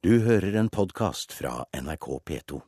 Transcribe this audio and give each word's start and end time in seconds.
Du 0.00 0.14
hører 0.24 0.54
en 0.56 0.70
podkast 0.72 1.34
fra 1.36 1.66
NRK 1.76 2.06
P2. 2.24 2.58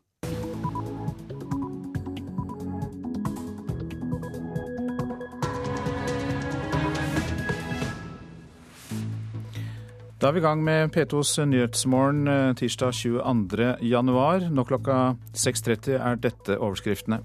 Da 10.21 10.29
er 10.29 10.37
vi 10.37 10.43
i 10.43 10.45
gang 10.45 10.61
med 10.61 10.93
P2s 10.93 11.39
Nyhetsmorgen 11.48 12.29
eh, 12.29 12.53
tirsdag 12.61 12.92
22. 13.00 13.70
januar. 13.80 14.44
Nå 14.52 14.68
klokka 14.68 15.16
6.30 15.32 15.96
er 15.96 16.20
dette 16.20 16.60
overskriftene. 16.60 17.22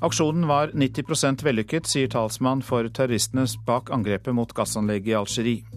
Aksjonen 0.00 0.48
var 0.48 0.72
90 0.72 1.44
vellykket, 1.44 1.84
sier 1.84 2.08
talsmann 2.08 2.64
for 2.64 2.88
terroristene 2.88 3.44
bak 3.68 3.92
angrepet 3.92 4.32
mot 4.32 4.56
gassanlegget 4.56 5.12
i 5.12 5.20
Algerie. 5.20 5.75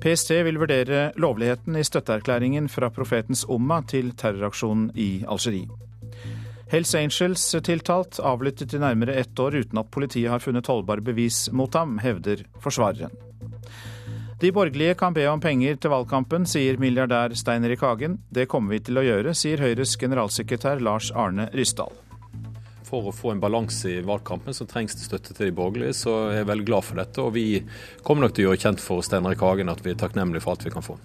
PST 0.00 0.30
vil 0.46 0.56
vurdere 0.60 1.10
lovligheten 1.20 1.76
i 1.76 1.84
støtteerklæringen 1.84 2.70
fra 2.72 2.88
profetens 2.88 3.44
Umma 3.48 3.82
til 3.84 4.14
terroraksjonen 4.16 4.90
i 4.96 5.24
Algerie. 5.28 5.68
Hells 6.70 6.94
Angels 6.94 7.44
tiltalt 7.66 8.20
avlyttet 8.24 8.72
i 8.72 8.80
nærmere 8.80 9.18
ett 9.20 9.38
år 9.42 9.58
uten 9.58 9.80
at 9.82 9.90
politiet 9.92 10.30
har 10.30 10.40
funnet 10.40 10.70
holdbare 10.70 11.04
bevis 11.04 11.48
mot 11.52 11.74
ham, 11.74 11.98
hevder 11.98 12.46
forsvareren. 12.62 13.12
De 14.40 14.52
borgerlige 14.56 14.94
kan 14.96 15.12
be 15.12 15.26
om 15.28 15.40
penger 15.42 15.76
til 15.76 15.92
valgkampen, 15.92 16.46
sier 16.48 16.78
milliardær 16.80 17.34
Stein 17.36 17.66
Erik 17.68 17.82
Hagen. 17.84 18.22
Det 18.32 18.48
kommer 18.48 18.78
vi 18.78 18.84
til 18.86 18.96
å 18.96 19.04
gjøre, 19.04 19.34
sier 19.36 19.60
Høyres 19.60 19.98
generalsekretær 20.00 20.80
Lars 20.80 21.10
Arne 21.12 21.50
Ryssdal. 21.52 21.92
For 22.90 23.06
å 23.06 23.14
få 23.14 23.30
en 23.30 23.42
balanse 23.42 23.86
i 23.86 24.02
valgkampen 24.02 24.56
så 24.56 24.66
trengs 24.66 24.96
det 24.98 25.06
støtte 25.06 25.34
til 25.36 25.46
de 25.46 25.54
borgerlige, 25.54 25.94
så 25.94 26.16
jeg 26.32 26.42
er 26.42 26.48
veldig 26.48 26.66
glad 26.66 26.86
for 26.88 26.98
dette. 26.98 27.22
Og 27.22 27.36
vi 27.36 27.62
kommer 28.02 28.26
nok 28.26 28.34
til 28.34 28.48
å 28.48 28.50
gjøre 28.50 28.62
kjent 28.64 28.82
for 28.82 29.06
Steinrik 29.06 29.42
Hagen 29.46 29.70
at 29.70 29.84
vi 29.84 29.92
er 29.94 30.00
takknemlige 30.00 30.42
for 30.42 30.56
alt 30.56 30.66
vi 30.66 30.74
kan 30.74 30.84
få. 30.84 30.98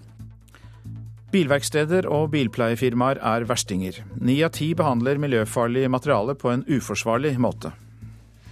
Bilverksteder 1.35 2.07
og 2.09 2.29
bilpleiefirmaer 2.33 3.19
er 3.19 3.45
verstinger. 3.49 3.99
Ni 4.23 4.39
av 4.45 4.53
ti 4.55 4.71
behandler 4.77 5.19
miljøfarlig 5.21 5.85
materiale 5.91 6.33
på 6.39 6.53
en 6.53 6.63
uforsvarlig 6.69 7.35
måte. 7.43 7.73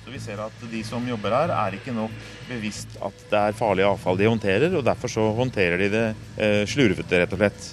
Så 0.03 0.11
Vi 0.11 0.19
ser 0.19 0.41
at 0.43 0.65
de 0.69 0.83
som 0.85 1.05
jobber 1.07 1.33
her, 1.33 1.53
er 1.55 1.79
ikke 1.79 1.95
nok 1.95 2.11
bevisst 2.49 2.99
at 3.01 3.25
det 3.31 3.39
er 3.39 3.57
farlig 3.57 3.87
avfall 3.87 4.19
de 4.19 4.27
håndterer, 4.27 4.75
og 4.75 4.85
derfor 4.85 5.09
så 5.09 5.29
håndterer 5.33 5.79
de 5.79 5.89
det 5.95 6.05
eh, 6.37 6.61
slurvete, 6.69 7.23
rett 7.23 7.33
og 7.33 7.41
slett. 7.41 7.71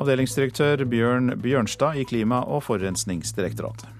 Avdelingsdirektør 0.00 0.86
Bjørn 0.88 1.36
Bjørnstad 1.38 2.00
i 2.00 2.08
Klima- 2.08 2.42
og 2.48 2.64
forurensningsdirektoratet. 2.64 3.99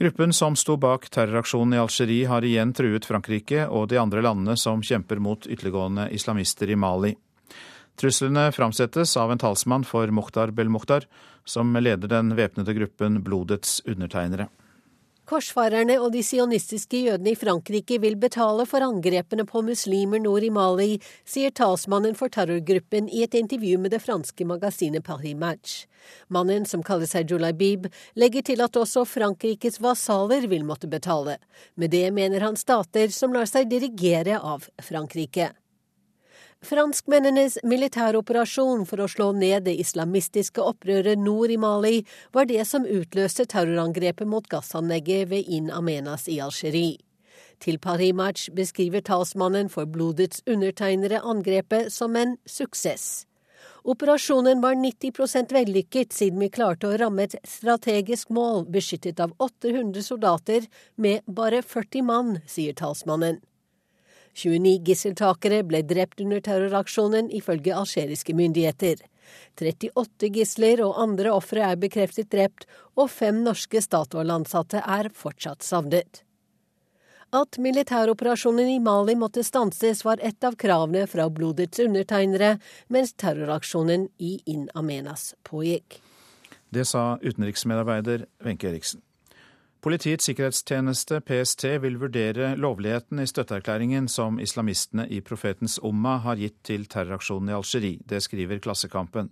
Gruppen 0.00 0.32
som 0.32 0.56
sto 0.56 0.76
bak 0.76 1.10
terroraksjonen 1.12 1.74
i 1.74 1.78
Algerie 1.78 2.28
har 2.28 2.44
igjen 2.44 2.70
truet 2.72 3.04
Frankrike 3.04 3.66
og 3.68 3.90
de 3.92 3.98
andre 4.00 4.22
landene 4.24 4.54
som 4.56 4.80
kjemper 4.80 5.18
mot 5.20 5.44
ytterliggående 5.44 6.06
islamister 6.16 6.70
i 6.72 6.76
Mali. 6.76 7.10
Truslene 8.00 8.46
framsettes 8.56 9.12
av 9.20 9.28
en 9.28 9.42
talsmann 9.42 9.84
for 9.84 10.08
Mukhtar 10.08 10.54
Belmukhtar, 10.56 11.04
som 11.44 11.76
leder 11.76 12.08
den 12.08 12.32
væpnede 12.32 12.72
gruppen 12.78 13.20
Blodets 13.26 13.82
undertegnere. 13.84 14.48
Korsfarerne 15.30 15.94
og 16.02 16.08
de 16.10 16.24
sionistiske 16.26 17.04
jødene 17.04 17.30
i 17.30 17.38
Frankrike 17.38 18.00
vil 18.02 18.16
betale 18.18 18.64
for 18.66 18.82
angrepene 18.82 19.44
på 19.46 19.60
muslimer 19.62 20.18
nord 20.18 20.42
i 20.42 20.50
Mali, 20.50 20.96
sier 21.22 21.54
talsmannen 21.54 22.16
for 22.18 22.32
terrorgruppen 22.34 23.06
i 23.06 23.22
et 23.22 23.36
intervju 23.38 23.78
med 23.78 23.94
det 23.94 24.00
franske 24.02 24.42
magasinet 24.42 25.06
Paris 25.06 25.38
Match. 25.38 25.76
Mannen, 26.34 26.66
som 26.66 26.82
kaller 26.82 27.06
seg 27.06 27.30
Julaibib, 27.30 27.86
legger 28.18 28.42
til 28.42 28.64
at 28.66 28.80
også 28.82 29.06
Frankrikes 29.06 29.78
vasaller 29.78 30.50
vil 30.50 30.66
måtte 30.66 30.90
betale. 30.90 31.38
Med 31.78 31.94
det 31.94 32.08
mener 32.10 32.42
han 32.48 32.58
stater 32.58 33.14
som 33.14 33.30
lar 33.30 33.46
seg 33.46 33.70
dirigere 33.70 34.42
av 34.42 34.66
Frankrike. 34.82 35.52
Franskmennenes 36.60 37.54
militæroperasjon 37.64 38.82
for 38.84 39.00
å 39.00 39.06
slå 39.08 39.30
ned 39.32 39.64
det 39.64 39.78
islamistiske 39.80 40.60
opprøret 40.60 41.16
nord 41.18 41.54
i 41.54 41.56
Mali 41.56 42.02
var 42.36 42.50
det 42.50 42.66
som 42.68 42.84
utløste 42.84 43.46
terrorangrepet 43.48 44.28
mot 44.28 44.44
gassanlegget 44.44 45.30
ved 45.30 45.48
In 45.48 45.70
Amenas 45.72 46.28
i 46.28 46.36
Algerie. 46.44 47.00
Til 47.64 47.80
Paris 47.80 48.12
Match 48.12 48.52
beskriver 48.52 49.00
talsmannen 49.00 49.72
for 49.72 49.88
blodets 49.88 50.44
undertegnere 50.46 51.24
angrepet 51.24 51.88
som 51.92 52.16
en 52.16 52.36
suksess. 52.44 53.24
Operasjonen 53.84 54.60
var 54.60 54.76
90 54.76 55.52
vellykket 55.52 56.12
siden 56.12 56.40
vi 56.44 56.52
klarte 56.52 56.88
å 56.88 56.96
ramme 57.00 57.24
et 57.24 57.36
strategisk 57.48 58.28
mål 58.28 58.66
beskyttet 58.68 59.20
av 59.20 59.32
800 59.38 60.04
soldater 60.04 60.68
med 60.96 61.24
bare 61.24 61.62
40 61.64 62.04
mann, 62.04 62.40
sier 62.46 62.76
talsmannen. 62.76 63.40
29 64.34 64.78
gisseltakere 64.86 65.62
ble 65.66 65.82
drept 65.82 66.20
under 66.20 66.40
terroraksjonen, 66.40 67.30
ifølge 67.34 67.74
algeriske 67.74 68.34
myndigheter. 68.34 69.02
38 69.60 70.30
gisler 70.34 70.82
og 70.84 70.98
andre 71.02 71.32
ofre 71.34 71.62
er 71.66 71.78
bekreftet 71.80 72.30
drept, 72.32 72.66
og 72.96 73.10
fem 73.12 73.42
norske 73.44 73.82
Statoil-ansatte 73.82 74.82
er 74.82 75.10
fortsatt 75.14 75.66
savnet. 75.66 76.24
At 77.30 77.60
militæroperasjonen 77.62 78.72
i 78.72 78.80
Mali 78.82 79.14
måtte 79.14 79.44
stanses, 79.46 80.02
var 80.04 80.18
et 80.26 80.42
av 80.46 80.56
kravene 80.58 81.04
fra 81.06 81.28
blodets 81.30 81.78
undertegnere, 81.78 82.56
mens 82.90 83.14
terroraksjonen 83.14 84.08
i 84.18 84.40
In 84.50 84.66
Amenas 84.74 85.34
pågikk. 85.46 86.00
Det 86.70 86.86
sa 86.86 87.18
utenriksmedarbeider 87.22 88.26
Wenche 88.42 88.70
Eriksen. 88.70 89.02
Politiets 89.80 90.26
sikkerhetstjeneste, 90.28 91.22
PST, 91.24 91.64
vil 91.80 91.94
vurdere 92.02 92.50
lovligheten 92.60 93.22
i 93.22 93.24
støtteerklæringen 93.24 94.10
som 94.12 94.36
islamistene 94.36 95.06
i 95.08 95.22
Profetens 95.24 95.78
Umma 95.80 96.18
har 96.20 96.36
gitt 96.36 96.58
til 96.68 96.84
terroraksjonen 96.84 97.48
i 97.48 97.54
Algerie. 97.56 98.02
Det 98.04 98.20
skriver 98.20 98.60
Klassekampen. 98.60 99.30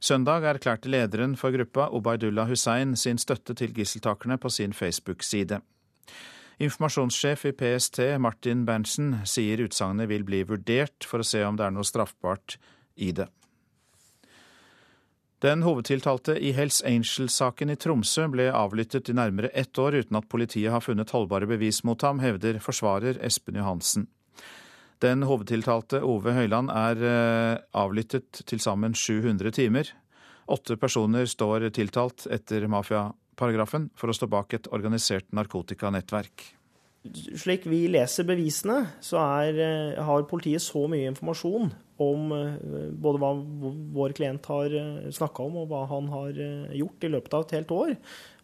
Søndag 0.00 0.48
erklærte 0.48 0.88
lederen 0.88 1.36
for 1.36 1.52
gruppa, 1.52 1.90
Obaidullah 1.92 2.48
Hussein, 2.48 2.96
sin 2.96 3.20
støtte 3.20 3.52
til 3.54 3.76
gisseltakerne 3.76 4.38
på 4.40 4.48
sin 4.48 4.72
Facebook-side. 4.72 5.60
Informasjonssjef 6.56 7.44
i 7.44 7.52
PST, 7.52 8.00
Martin 8.18 8.64
Berntsen, 8.64 9.18
sier 9.28 9.60
utsagnet 9.60 10.08
vil 10.08 10.24
bli 10.24 10.40
vurdert 10.48 11.04
for 11.04 11.20
å 11.20 11.28
se 11.34 11.44
om 11.44 11.56
det 11.56 11.68
er 11.68 11.76
noe 11.76 11.84
straffbart 11.84 12.56
i 12.96 13.12
det. 13.12 13.28
Den 15.44 15.60
hovedtiltalte 15.66 16.38
i 16.40 16.54
Hells 16.56 16.78
Angels-saken 16.88 17.68
i 17.68 17.76
Tromsø 17.76 18.24
ble 18.32 18.46
avlyttet 18.56 19.10
i 19.12 19.14
nærmere 19.16 19.50
ett 19.52 19.76
år 19.76 19.98
uten 19.98 20.16
at 20.16 20.28
politiet 20.32 20.72
har 20.72 20.80
funnet 20.80 21.12
holdbare 21.12 21.48
bevis 21.50 21.82
mot 21.84 22.00
ham, 22.06 22.22
hevder 22.24 22.56
forsvarer 22.64 23.20
Espen 23.20 23.58
Johansen. 23.60 24.06
Den 25.04 25.26
hovedtiltalte, 25.28 26.00
Ove 26.00 26.32
Høiland, 26.32 26.72
er 26.72 27.04
eh, 27.04 27.60
avlyttet 27.76 28.40
til 28.48 28.64
sammen 28.64 28.96
700 28.96 29.52
timer. 29.52 29.92
Åtte 30.48 30.78
personer 30.80 31.28
står 31.28 31.68
tiltalt 31.76 32.24
etter 32.32 32.64
mafiaparagrafen 32.72 33.90
for 33.92 34.08
å 34.08 34.16
stå 34.16 34.30
bak 34.32 34.56
et 34.56 34.70
organisert 34.72 35.28
narkotikanettverk 35.36 36.52
slik 37.38 37.66
vi 37.70 37.84
leser 37.86 38.26
bevisene, 38.26 38.80
så 38.98 39.20
er, 39.22 39.58
eh, 39.62 40.02
har 40.02 40.24
politiet 40.26 40.58
så 40.58 40.88
mye 40.90 41.06
informasjon 41.06 41.70
om 42.02 42.32
eh, 42.36 42.90
både 42.92 43.22
hva 43.22 43.32
vår 43.96 44.16
klient 44.18 44.46
har 44.52 44.74
eh, 44.76 45.10
snakka 45.14 45.46
om, 45.48 45.62
og 45.62 45.70
hva 45.70 45.84
han 45.90 46.10
har 46.12 46.40
gjort 46.76 47.06
i 47.06 47.12
løpet 47.12 47.36
av 47.38 47.46
et 47.46 47.56
helt 47.58 47.76
år. 47.76 47.96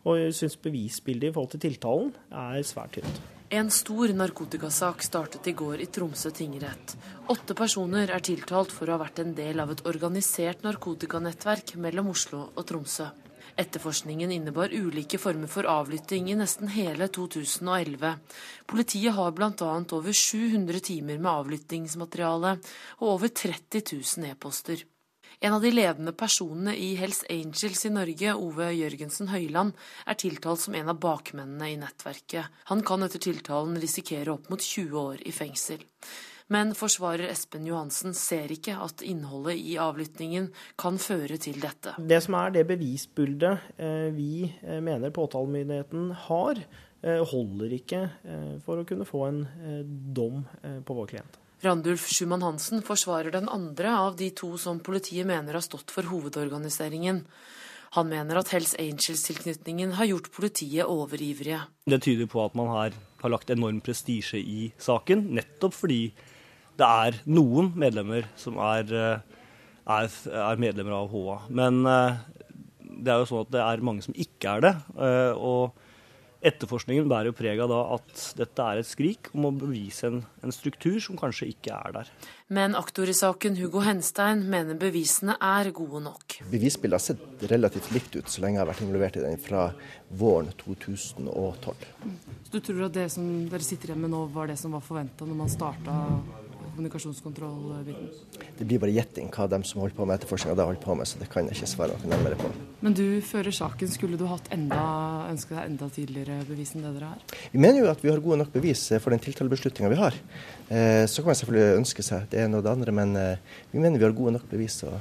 Og 0.03 0.19
jeg 0.19 0.35
syns 0.35 0.59
bevisbildet 0.59 1.31
i 1.31 1.35
forhold 1.35 1.55
til 1.55 1.65
tiltalen 1.69 2.11
er 2.35 2.65
svært 2.67 2.99
tynt. 2.99 3.23
En 3.53 3.69
stor 3.69 4.09
narkotikasak 4.17 5.03
startet 5.05 5.51
i 5.51 5.53
går 5.53 5.83
i 5.85 5.87
Tromsø 5.93 6.31
tingrett. 6.33 6.95
Åtte 7.29 7.53
personer 7.53 8.09
er 8.09 8.25
tiltalt 8.25 8.73
for 8.73 8.89
å 8.89 8.97
ha 8.97 9.03
vært 9.03 9.21
en 9.21 9.35
del 9.37 9.61
av 9.61 9.75
et 9.75 9.83
organisert 9.91 10.65
narkotikanettverk 10.65 11.75
mellom 11.85 12.09
Oslo 12.15 12.47
og 12.49 12.65
Tromsø. 12.71 13.11
Etterforskningen 13.57 14.33
innebar 14.33 14.73
ulike 14.73 15.19
former 15.19 15.47
for 15.47 15.69
avlytting 15.69 16.31
i 16.33 16.37
nesten 16.39 16.71
hele 16.73 17.09
2011. 17.09 18.15
Politiet 18.67 19.13
har 19.15 19.35
bl.a. 19.37 19.73
over 19.93 20.13
700 20.13 20.81
timer 20.81 21.19
med 21.19 21.33
avlyttingsmateriale 21.33 22.57
og 23.01 23.07
over 23.17 23.29
30 23.29 23.85
000 23.93 24.31
e-poster. 24.31 24.87
En 25.41 25.53
av 25.57 25.63
de 25.63 25.73
ledende 25.73 26.13
personene 26.13 26.75
i 26.79 26.93
Hells 26.97 27.25
Angels 27.29 27.85
i 27.85 27.91
Norge, 27.91 28.35
Ove 28.39 28.69
Jørgensen 28.73 29.29
Høiland, 29.33 29.73
er 30.07 30.19
tiltalt 30.21 30.63
som 30.63 30.77
en 30.79 30.93
av 30.93 31.01
bakmennene 31.03 31.73
i 31.73 31.79
nettverket. 31.81 32.63
Han 32.71 32.85
kan 32.87 33.03
etter 33.03 33.21
tiltalen 33.21 33.81
risikere 33.83 34.37
opp 34.37 34.49
mot 34.53 34.63
20 34.63 35.01
år 35.01 35.25
i 35.27 35.35
fengsel. 35.35 35.83
Men 36.53 36.75
forsvarer 36.77 37.31
Espen 37.33 37.65
Johansen 37.67 38.13
ser 38.19 38.51
ikke 38.53 38.75
at 38.85 39.01
innholdet 39.07 39.57
i 39.57 39.79
avlyttingen 39.81 40.51
kan 40.81 40.99
føre 41.01 41.39
til 41.41 41.61
dette. 41.63 41.95
Det 41.97 42.19
som 42.25 42.37
er 42.37 42.53
det 42.53 42.67
bevisbildet 42.69 43.79
eh, 43.81 44.09
vi 44.13 44.33
eh, 44.45 44.81
mener 44.85 45.15
påtalemyndigheten 45.17 46.11
har, 46.27 46.61
eh, 47.01 47.23
holder 47.31 47.77
ikke 47.79 48.03
for 48.67 48.83
å 48.83 48.89
kunne 48.89 49.07
få 49.09 49.23
en 49.31 49.41
dom 50.13 50.43
på 50.85 50.97
vår 50.99 51.09
klient. 51.15 51.39
Randulf 51.63 52.09
Schumann 52.11 52.43
Hansen 52.43 52.83
forsvarer 52.85 53.33
den 53.33 53.49
andre 53.49 53.95
av 53.95 54.17
de 54.19 54.29
to 54.35 54.57
som 54.59 54.81
politiet 54.83 55.29
mener 55.29 55.55
har 55.57 55.65
stått 55.65 55.95
for 55.95 56.11
hovedorganiseringen. 56.11 57.23
Han 57.95 58.09
mener 58.11 58.41
at 58.41 58.51
Hells 58.55 58.75
Angels-tilknytningen 58.81 59.95
har 59.99 60.09
gjort 60.11 60.31
politiet 60.35 60.89
overivrige. 60.89 61.61
Det 61.87 62.01
tyder 62.03 62.29
på 62.29 62.43
at 62.45 62.57
man 62.59 62.71
her 62.73 62.99
har 63.23 63.33
lagt 63.33 63.53
enorm 63.55 63.81
prestisje 63.85 64.41
i 64.41 64.71
saken, 64.81 65.27
nettopp 65.39 65.77
fordi 65.77 66.01
det 66.81 66.89
er 66.89 67.21
noen 67.29 67.73
medlemmer 67.79 68.29
som 68.41 68.59
er, 68.63 68.93
er, 68.93 70.19
er 70.43 70.63
medlemmer 70.63 70.97
av 71.03 71.13
HA. 71.13 71.39
Men 71.53 71.83
det 71.85 73.13
er 73.13 73.23
jo 73.23 73.29
sånn 73.29 73.47
at 73.47 73.55
det 73.55 73.63
er 73.65 73.85
mange 73.85 74.05
som 74.07 74.17
ikke 74.17 74.57
er 74.57 74.67
det. 74.67 74.75
og 75.37 75.79
Etterforskningen 76.43 77.07
bærer 77.07 77.31
jo 77.31 77.37
preg 77.39 77.61
av 77.63 77.71
da 77.71 77.81
at 77.95 78.23
dette 78.35 78.65
er 78.67 78.81
et 78.81 78.89
skrik 78.89 79.29
om 79.31 79.45
å 79.47 79.53
bevise 79.55 80.09
en, 80.09 80.17
en 80.43 80.55
struktur 80.55 80.97
som 81.05 81.15
kanskje 81.19 81.53
ikke 81.53 81.77
er 81.77 81.95
der. 81.95 82.11
Men 82.51 82.75
aktor 82.75 83.07
i 83.07 83.15
saken 83.15 83.55
Hugo 83.61 83.85
Henstein 83.87 84.43
mener 84.51 84.75
bevisene 84.81 85.37
er 85.39 85.71
gode 85.77 86.03
nok. 86.03 86.41
Bevisbildet 86.51 86.99
har 86.99 87.05
sett 87.05 87.47
relativt 87.53 87.93
likt 87.95 88.19
ut 88.19 88.33
så 88.33 88.43
lenge 88.43 88.59
jeg 88.59 88.65
har 88.65 88.73
vært 88.73 88.83
involvert 88.83 89.21
i 89.21 89.23
den 89.23 89.39
fra 89.45 89.69
våren 90.19 90.51
2012. 90.65 91.87
Så 92.49 92.57
du 92.57 92.59
tror 92.59 92.89
at 92.89 92.99
det 92.99 93.07
som 93.15 93.29
dere 93.53 93.69
sitter 93.69 93.93
igjen 93.93 94.03
med 94.03 94.17
nå 94.17 94.27
var 94.35 94.51
det 94.51 94.59
som 94.59 94.75
var 94.75 94.83
forventa 94.83 95.29
når 95.29 95.45
man 95.45 95.53
starta 95.53 96.01
kommunikasjonskontrollbiten? 96.73 98.09
Det 98.59 98.67
blir 98.69 98.81
bare 98.83 98.95
gjetting 98.95 99.31
hva 99.33 99.47
de 99.51 99.61
som 99.69 99.83
holder 99.83 99.97
på 99.97 100.07
med 100.09 100.19
etterforskninga 100.19 100.57
da 100.59 100.67
holdt 100.69 100.83
på 100.83 100.97
med, 100.99 101.09
så 101.09 101.21
det 101.21 101.29
kan 101.33 101.49
jeg 101.49 101.59
ikke 101.59 101.71
svare 101.71 101.97
noe 102.01 102.11
nærmere 102.13 102.39
på. 102.41 102.51
Men 102.83 102.97
du 102.99 103.05
fører 103.25 103.55
saken. 103.55 103.91
Skulle 103.93 104.19
du 104.21 104.27
hatt 104.31 104.49
enda, 104.55 104.83
ønsket 105.31 105.57
deg 105.59 105.71
enda 105.71 105.91
tidligere 105.93 106.39
bevis 106.49 106.75
enn 106.77 106.87
det 106.87 106.95
dere 106.97 107.13
har? 107.13 107.37
Vi 107.53 107.63
mener 107.63 107.83
jo 107.83 107.91
at 107.93 108.05
vi 108.05 108.13
har 108.13 108.25
gode 108.25 108.41
nok 108.43 108.53
bevis 108.55 108.89
for 108.97 109.15
den 109.15 109.23
tiltalebeslutninga 109.23 109.93
vi 109.93 110.01
har. 110.01 110.19
Eh, 110.69 111.05
så 111.07 111.23
kan 111.23 111.33
man 111.33 111.41
selvfølgelig 111.43 111.83
ønske 111.83 112.07
seg 112.07 112.27
det 112.33 112.43
ene 112.45 112.59
og 112.59 112.67
det 112.67 112.75
andre, 112.75 112.97
men 113.03 113.15
eh, 113.21 113.63
vi 113.73 113.83
mener 113.83 114.01
vi 114.01 114.09
har 114.09 114.17
gode 114.17 114.37
nok 114.39 114.49
bevis 114.51 114.83
og 114.89 114.99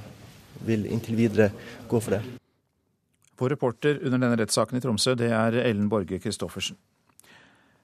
vil 0.68 0.86
inntil 0.92 1.18
videre 1.18 1.50
gå 1.90 2.00
for 2.00 2.18
det. 2.18 2.24
Vår 3.42 3.56
reporter 3.56 3.98
under 4.06 4.20
denne 4.20 4.38
rettssaken 4.38 4.78
i 4.78 4.84
Tromsø, 4.84 5.16
det 5.18 5.32
er 5.34 5.64
Ellen 5.64 5.90
Borge 5.90 6.20
Christoffersen. 6.22 6.78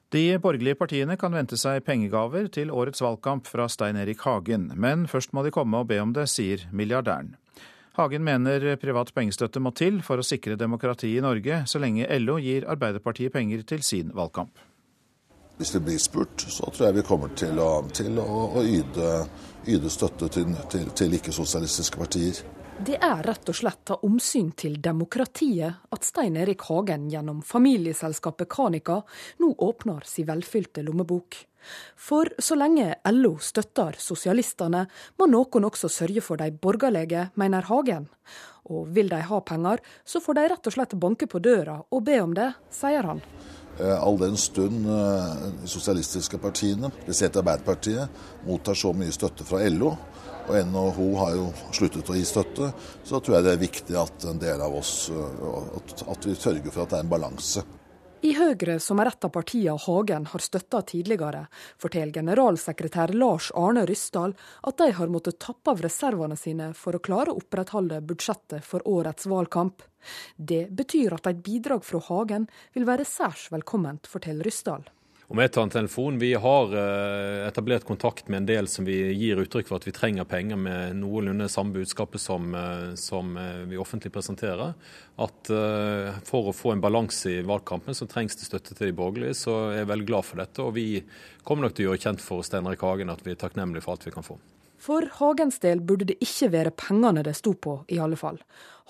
De 0.09 0.37
borgerlige 0.39 0.77
partiene 0.79 1.17
kan 1.19 1.33
vente 1.35 1.57
seg 1.59 1.81
pengegaver 1.83 2.45
til 2.55 2.69
årets 2.71 3.01
valgkamp 3.03 3.47
fra 3.49 3.65
Stein 3.67 3.97
Erik 3.99 4.21
Hagen, 4.23 4.69
men 4.79 5.03
først 5.11 5.33
må 5.35 5.43
de 5.43 5.51
komme 5.51 5.81
og 5.81 5.89
be 5.89 5.97
om 5.99 6.13
det, 6.15 6.29
sier 6.31 6.63
milliardæren. 6.71 7.33
Hagen 7.97 8.23
mener 8.23 8.77
privat 8.79 9.11
pengestøtte 9.11 9.59
må 9.59 9.73
til 9.75 9.99
for 10.05 10.21
å 10.21 10.23
sikre 10.23 10.55
demokratiet 10.55 11.19
i 11.19 11.25
Norge, 11.25 11.59
så 11.67 11.81
lenge 11.83 12.07
LO 12.21 12.37
gir 12.39 12.69
Arbeiderpartiet 12.71 13.33
penger 13.35 13.65
til 13.67 13.83
sin 13.83 14.15
valgkamp. 14.15 14.63
Hvis 15.57 15.73
vi 15.75 15.83
blir 15.89 15.99
spurt, 15.99 16.45
så 16.55 16.69
tror 16.71 16.87
jeg 16.87 16.99
vi 17.01 17.05
kommer 17.09 17.33
til 17.35 17.59
å, 17.59 17.71
til 17.91 18.21
å, 18.21 18.41
å 18.61 18.63
yde, 18.63 19.11
yde, 19.67 19.91
støtte 19.91 20.29
til, 20.31 20.53
til, 20.71 20.87
til 20.95 21.17
ikke-sosialistiske 21.17 21.99
partier. 21.99 22.39
Det 22.77 22.93
er 23.01 23.23
rett 23.25 23.49
og 23.49 23.55
slett 23.57 23.89
av 23.89 24.03
omsyn 24.05 24.51
til 24.53 24.75
demokratiet 24.81 25.89
at 25.89 26.03
Stein 26.05 26.35
Erik 26.37 26.61
Hagen 26.69 27.07
gjennom 27.09 27.39
familieselskapet 27.41 28.49
Kanika 28.53 28.99
nå 29.41 29.49
åpner 29.65 30.05
sin 30.05 30.27
velfylte 30.27 30.83
lommebok. 30.85 31.39
For 31.97 32.29
så 32.37 32.55
lenge 32.55 32.99
LO 33.09 33.33
støtter 33.41 33.97
sosialistene, 33.97 34.83
må 35.17 35.25
noen 35.25 35.65
også 35.65 35.89
sørge 35.89 36.21
for 36.21 36.37
de 36.37 36.51
borgerlige, 36.53 37.31
mener 37.33 37.65
Hagen. 37.65 38.05
Og 38.69 38.93
vil 38.93 39.09
de 39.09 39.23
ha 39.25 39.41
penger, 39.41 39.81
så 40.05 40.21
får 40.21 40.37
de 40.37 40.47
rett 40.53 40.69
og 40.69 40.77
slett 40.77 40.93
banke 41.01 41.25
på 41.25 41.41
døra 41.41 41.79
og 41.81 42.05
be 42.05 42.21
om 42.21 42.37
det, 42.37 42.51
sier 42.69 43.09
han. 43.09 43.23
Eh, 43.81 43.97
all 43.97 44.21
den 44.21 44.37
stund 44.37 44.85
eh, 44.85 45.49
de 45.63 45.69
sosialistiske 45.69 46.37
partiene, 46.41 46.93
spesielt 47.03 47.41
Arbeiderpartiet, 47.41 48.21
mottar 48.45 48.77
så 48.77 48.93
mye 48.93 49.13
støtte 49.13 49.45
fra 49.45 49.65
LO, 49.65 49.95
og 50.47 50.59
NHO 50.71 51.07
har 51.19 51.33
jo 51.35 51.47
sluttet 51.75 52.09
å 52.09 52.15
gi 52.15 52.25
støtte, 52.27 52.71
så 53.03 53.19
tror 53.19 53.37
jeg 53.37 53.47
det 53.47 53.55
er 53.55 53.65
viktig 53.65 53.97
at 53.99 54.29
en 54.31 54.39
del 54.41 54.63
av 54.63 54.77
oss 54.79 55.09
at 55.11 56.27
vi 56.27 56.35
sørger 56.35 56.71
for 56.71 56.85
at 56.85 56.93
det 56.93 57.01
er 57.01 57.05
en 57.05 57.11
balanse. 57.11 57.65
I 58.25 58.31
Høyre, 58.33 58.79
som 58.81 58.97
er 58.97 59.11
et 59.11 59.25
av 59.27 59.29
partiene 59.29 59.75
Hagen 59.77 60.23
har 60.31 60.41
støtta 60.41 60.79
tidligere, 60.89 61.43
forteller 61.77 62.15
generalsekretær 62.17 63.13
Lars 63.13 63.51
Arne 63.53 63.83
Ryssdal 63.85 64.33
at 64.65 64.79
de 64.81 64.87
har 64.97 65.13
måttet 65.13 65.37
tappe 65.43 65.75
av 65.75 65.83
reservene 65.85 66.35
sine 66.39 66.71
for 66.73 66.97
å 66.97 67.03
klare 67.03 67.31
å 67.31 67.37
opprettholde 67.37 68.01
budsjettet 68.09 68.65
for 68.65 68.81
årets 68.89 69.29
valgkamp. 69.29 69.85
Det 70.35 70.65
betyr 70.73 71.13
at 71.13 71.29
et 71.29 71.45
bidrag 71.45 71.85
fra 71.85 72.01
Hagen 72.09 72.49
vil 72.73 72.89
være 72.89 73.05
særs 73.05 73.51
velkomment, 73.53 74.09
forteller 74.09 74.49
Ryssdal. 74.49 74.87
Om 75.29 75.37
vi 75.37 75.47
tar 75.47 75.63
en 75.63 75.69
telefon, 75.69 76.19
Vi 76.19 76.33
har 76.33 76.75
eh, 76.75 77.47
etablert 77.47 77.83
kontakt 77.83 78.27
med 78.27 78.37
en 78.37 78.45
del 78.45 78.67
som 78.67 78.85
vi 78.85 78.95
gir 79.11 79.41
uttrykk 79.43 79.67
for 79.67 79.75
at 79.75 79.87
vi 79.87 79.91
trenger 79.91 80.23
penger 80.23 80.55
med 80.55 80.95
noenlunde 81.01 81.49
samme 81.51 81.75
budskapet 81.75 82.23
som, 82.23 82.55
eh, 82.55 82.93
som 82.95 83.35
eh, 83.37 83.65
vi 83.67 83.75
offentlig 83.77 84.13
presenterer. 84.15 84.71
At 85.19 85.49
for 86.29 86.47
å 86.47 86.53
få 86.53 86.71
en 86.71 86.81
balanse 86.81 87.31
i 87.39 87.41
valgkampen, 87.41 87.95
så 87.97 88.05
trengs 88.07 88.37
det 88.37 88.45
støtte 88.45 88.75
til 88.77 88.91
de 88.91 88.95
borgerlige. 88.95 89.33
Så 89.33 89.55
jeg 89.73 89.81
er 89.81 89.89
veldig 89.89 90.05
glad 90.07 90.27
for 90.29 90.39
dette. 90.39 90.61
Og 90.61 90.75
vi 90.77 91.01
kommer 91.43 91.65
nok 91.65 91.73
til 91.73 91.87
å 91.87 91.89
gjøre 91.89 92.03
kjent 92.05 92.23
for 92.23 92.45
Steinar 92.45 92.77
Hagen 92.77 93.09
at 93.09 93.25
vi 93.25 93.33
er 93.33 93.41
takknemlige 93.41 93.83
for 93.83 93.97
alt 93.97 94.05
vi 94.05 94.13
kan 94.13 94.27
få. 94.27 94.37
For 94.77 95.07
Hagens 95.19 95.59
del 95.59 95.81
burde 95.81 96.05
det 96.11 96.19
ikke 96.21 96.51
være 96.53 96.73
pengene 96.77 97.23
det 97.25 97.33
sto 97.39 97.53
på, 97.53 97.79
i 97.89 97.97
alle 97.99 98.17
fall. 98.19 98.37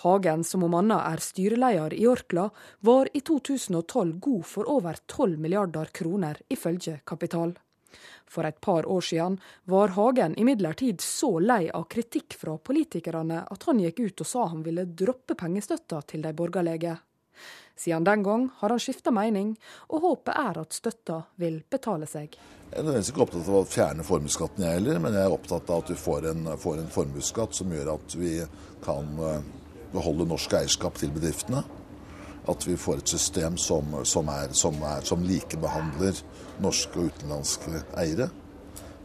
Hagen, 0.04 0.44
som 0.44 0.66
om 0.68 0.76
annet 0.78 1.00
er 1.00 1.24
styreleder 1.24 1.96
i 1.98 2.04
Orkla, 2.08 2.50
var 2.86 3.10
i 3.14 3.22
2012 3.26 4.20
god 4.20 4.44
for 4.46 4.70
over 4.70 5.00
12 5.08 5.38
milliarder 5.42 5.90
kroner, 5.96 6.38
ifølge 6.50 7.00
Kapital. 7.08 7.56
For 8.28 8.44
et 8.46 8.60
par 8.62 8.86
år 8.86 9.02
siden 9.02 9.40
var 9.72 9.96
Hagen 9.96 10.36
imidlertid 10.38 11.02
så 11.02 11.38
lei 11.40 11.70
av 11.72 11.88
kritikk 11.90 12.36
fra 12.38 12.58
politikerne 12.60 13.46
at 13.48 13.68
han 13.70 13.80
gikk 13.80 14.04
ut 14.04 14.24
og 14.26 14.28
sa 14.28 14.48
han 14.52 14.66
ville 14.66 14.86
droppe 14.86 15.38
pengestøtta 15.40 16.02
til 16.12 16.28
de 16.28 16.34
borgerlige. 16.36 16.98
Siden 17.78 18.06
den 18.08 18.24
gang 18.26 18.50
har 18.60 18.74
han 18.74 18.82
skifta 18.82 19.14
mening, 19.14 19.54
og 19.94 20.02
håpet 20.02 20.34
er 20.34 20.62
at 20.64 20.74
støtta 20.74 21.22
vil 21.38 21.60
betale 21.70 22.10
seg. 22.10 22.34
Jeg 22.68 22.84
er 22.84 22.98
ikke 23.00 23.24
opptatt 23.24 23.48
av 23.48 23.60
å 23.62 23.68
fjerne 23.70 24.04
formuesskatten, 24.04 24.66
jeg 24.66 24.80
heller, 24.80 24.98
men 25.00 25.14
jeg 25.16 25.24
er 25.24 25.34
opptatt 25.36 25.70
av 25.72 25.86
at 25.86 25.92
vi 25.94 26.00
får 26.02 26.26
en, 26.34 26.50
får 26.60 26.82
en 26.82 26.90
formuesskatt 26.92 27.56
som 27.56 27.72
gjør 27.72 27.94
at 27.94 28.16
vi 28.20 28.34
kan 28.84 29.14
eh, 29.24 29.46
beholde 29.94 30.28
norsk 30.28 30.58
eierskap 30.60 31.00
til 31.00 31.14
bedriftene. 31.16 31.62
At 32.48 32.68
vi 32.68 32.76
får 32.80 33.04
et 33.04 33.14
system 33.14 33.56
som, 33.60 33.96
som, 34.08 34.28
er, 34.32 34.52
som, 34.56 34.76
er, 34.84 35.08
som 35.08 35.24
likebehandler 35.24 36.20
norske 36.64 37.00
og 37.00 37.14
utenlandske 37.14 37.84
eiere. 38.00 38.30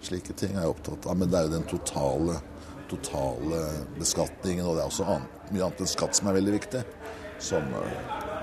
Slike 0.02 0.34
ting 0.38 0.56
er 0.56 0.66
jeg 0.66 0.74
opptatt 0.74 1.06
av. 1.06 1.18
Men 1.18 1.30
det 1.30 1.38
er 1.38 1.48
jo 1.48 1.54
den 1.56 1.68
totale, 1.70 2.38
totale 2.90 3.64
beskatningen, 3.98 4.66
og 4.66 4.78
det 4.78 4.84
er 4.84 4.90
også 4.90 5.06
annet, 5.06 5.40
mye 5.50 5.66
annet 5.68 5.84
enn 5.84 5.92
skatt 5.94 6.18
som 6.18 6.30
er 6.30 6.38
veldig 6.40 6.56
viktig. 6.58 6.84
Som, 7.42 7.74
eh, 7.78 8.41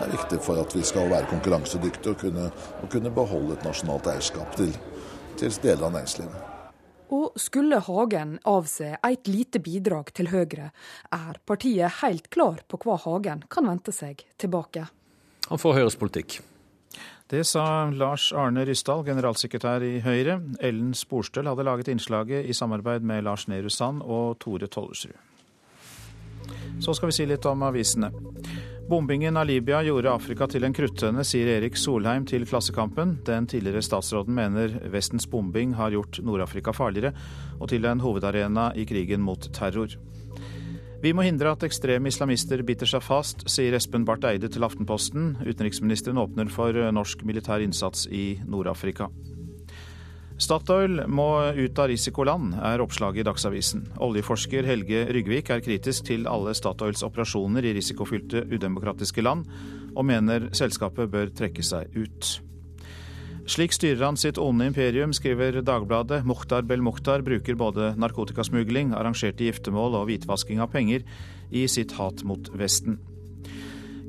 det 0.00 0.06
er 0.06 0.14
viktig 0.14 0.38
for 0.44 0.60
at 0.62 0.72
vi 0.76 0.82
skal 0.86 1.10
være 1.10 1.28
konkurransedyktige 1.28 2.14
og 2.14 2.22
kunne, 2.22 2.46
og 2.82 2.92
kunne 2.92 3.12
beholde 3.12 3.56
et 3.58 3.66
nasjonalt 3.66 4.08
eierskap 4.08 4.56
til, 4.56 4.72
til 5.36 5.58
deler 5.62 5.88
av 5.90 5.98
næringslivet. 5.98 6.46
Og 7.10 7.34
skulle 7.42 7.80
Hagen 7.82 8.36
avse 8.46 8.92
et 8.96 9.28
lite 9.28 9.58
bidrag 9.60 10.12
til 10.14 10.30
Høyre, 10.30 10.70
er 11.12 11.40
partiet 11.46 11.98
helt 12.04 12.30
klar 12.30 12.62
på 12.70 12.78
hva 12.84 12.96
Hagen 13.02 13.42
kan 13.50 13.66
vente 13.66 13.92
seg 13.92 14.22
tilbake. 14.38 14.86
Han 15.50 15.58
får 15.58 15.80
Høyres 15.80 15.98
politikk. 15.98 16.38
Det 17.30 17.44
sa 17.46 17.90
Lars 17.94 18.32
Arne 18.34 18.64
Ryssdal, 18.66 19.04
generalsekretær 19.06 19.84
i 19.86 20.00
Høyre. 20.02 20.40
Ellen 20.66 20.94
Sporstøl 20.98 21.46
hadde 21.46 21.66
laget 21.66 21.90
innslaget 21.92 22.46
i 22.46 22.56
samarbeid 22.56 23.06
med 23.06 23.22
Lars 23.26 23.46
Nehru 23.50 23.70
Sand 23.70 24.02
og 24.02 24.38
Tore 24.42 24.66
Tollersrud. 24.66 25.14
Så 26.80 26.94
skal 26.96 27.10
vi 27.10 27.14
si 27.14 27.26
litt 27.28 27.46
om 27.46 27.62
avisene. 27.62 28.10
Bombingen 28.90 29.36
av 29.36 29.46
Libya 29.46 29.84
gjorde 29.86 30.10
Afrika 30.10 30.48
til 30.50 30.64
en 30.66 30.72
kruttønne, 30.74 31.22
sier 31.22 31.46
Erik 31.52 31.76
Solheim 31.78 32.24
til 32.26 32.42
Klassekampen. 32.42 33.12
Den 33.22 33.46
tidligere 33.46 33.84
statsråden 33.86 34.34
mener 34.34 34.74
Vestens 34.90 35.28
bombing 35.30 35.76
har 35.78 35.94
gjort 35.94 36.18
Nord-Afrika 36.26 36.74
farligere, 36.74 37.12
og 37.60 37.70
til 37.70 37.86
en 37.86 38.02
hovedarena 38.02 38.72
i 38.74 38.88
krigen 38.90 39.22
mot 39.22 39.46
terror. 39.54 39.94
Vi 41.04 41.14
må 41.14 41.22
hindre 41.22 41.54
at 41.54 41.62
ekstreme 41.70 42.10
islamister 42.10 42.66
biter 42.66 42.90
seg 42.90 43.06
fast, 43.06 43.46
sier 43.46 43.78
Espen 43.78 44.02
Barth 44.08 44.26
Eide 44.26 44.50
til 44.50 44.66
Aftenposten. 44.66 45.36
Utenriksministeren 45.46 46.18
åpner 46.18 46.50
for 46.50 46.74
norsk 46.90 47.22
militær 47.22 47.62
innsats 47.62 48.08
i 48.10 48.40
Nord-Afrika. 48.42 49.06
Statoil 50.40 51.02
må 51.04 51.26
ut 51.52 51.78
av 51.82 51.90
risikoland, 51.90 52.54
er 52.64 52.80
oppslaget 52.80 53.20
i 53.20 53.24
Dagsavisen. 53.28 53.82
Oljeforsker 54.00 54.64
Helge 54.64 55.02
Ryggvik 55.12 55.50
er 55.52 55.60
kritisk 55.60 56.06
til 56.08 56.24
alle 56.30 56.54
Statoils 56.56 57.04
operasjoner 57.04 57.66
i 57.68 57.74
risikofylte, 57.76 58.46
udemokratiske 58.48 59.20
land, 59.20 59.44
og 59.92 60.06
mener 60.08 60.48
selskapet 60.56 61.12
bør 61.12 61.28
trekke 61.36 61.64
seg 61.66 61.92
ut. 61.92 62.38
Slik 63.50 63.76
styrer 63.76 64.06
han 64.06 64.16
sitt 64.20 64.40
onde 64.40 64.70
imperium, 64.70 65.12
skriver 65.12 65.60
Dagbladet. 65.60 66.22
Mukhtar 66.24 66.64
Bel-Mukhtar 66.64 67.24
bruker 67.26 67.60
både 67.60 67.92
narkotikasmugling, 68.00 68.94
arrangerte 68.96 69.44
giftermål 69.44 70.00
og 70.00 70.08
hvitvasking 70.08 70.64
av 70.64 70.72
penger 70.72 71.04
i 71.50 71.66
sitt 71.68 71.98
hat 71.98 72.24
mot 72.24 72.48
Vesten. 72.56 72.96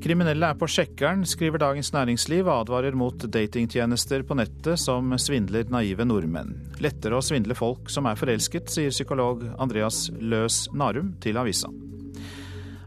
Kriminelle 0.02 0.48
er 0.50 0.56
på 0.58 0.66
sjekkeren, 0.66 1.20
skriver 1.30 1.60
Dagens 1.62 1.92
Næringsliv 1.94 2.48
og 2.48 2.64
advarer 2.64 2.96
mot 2.98 3.22
datingtjenester 3.22 4.24
på 4.26 4.34
nettet 4.34 4.80
som 4.82 5.14
svindler 5.14 5.68
naive 5.70 6.02
nordmenn. 6.02 6.56
Lettere 6.82 7.20
å 7.20 7.22
svindle 7.22 7.54
folk 7.54 7.86
som 7.92 8.08
er 8.10 8.18
forelsket, 8.18 8.66
sier 8.72 8.90
psykolog 8.90 9.44
Andreas 9.62 10.08
Løs 10.18 10.64
Narum 10.74 11.14
til 11.22 11.38
avisa. 11.38 11.70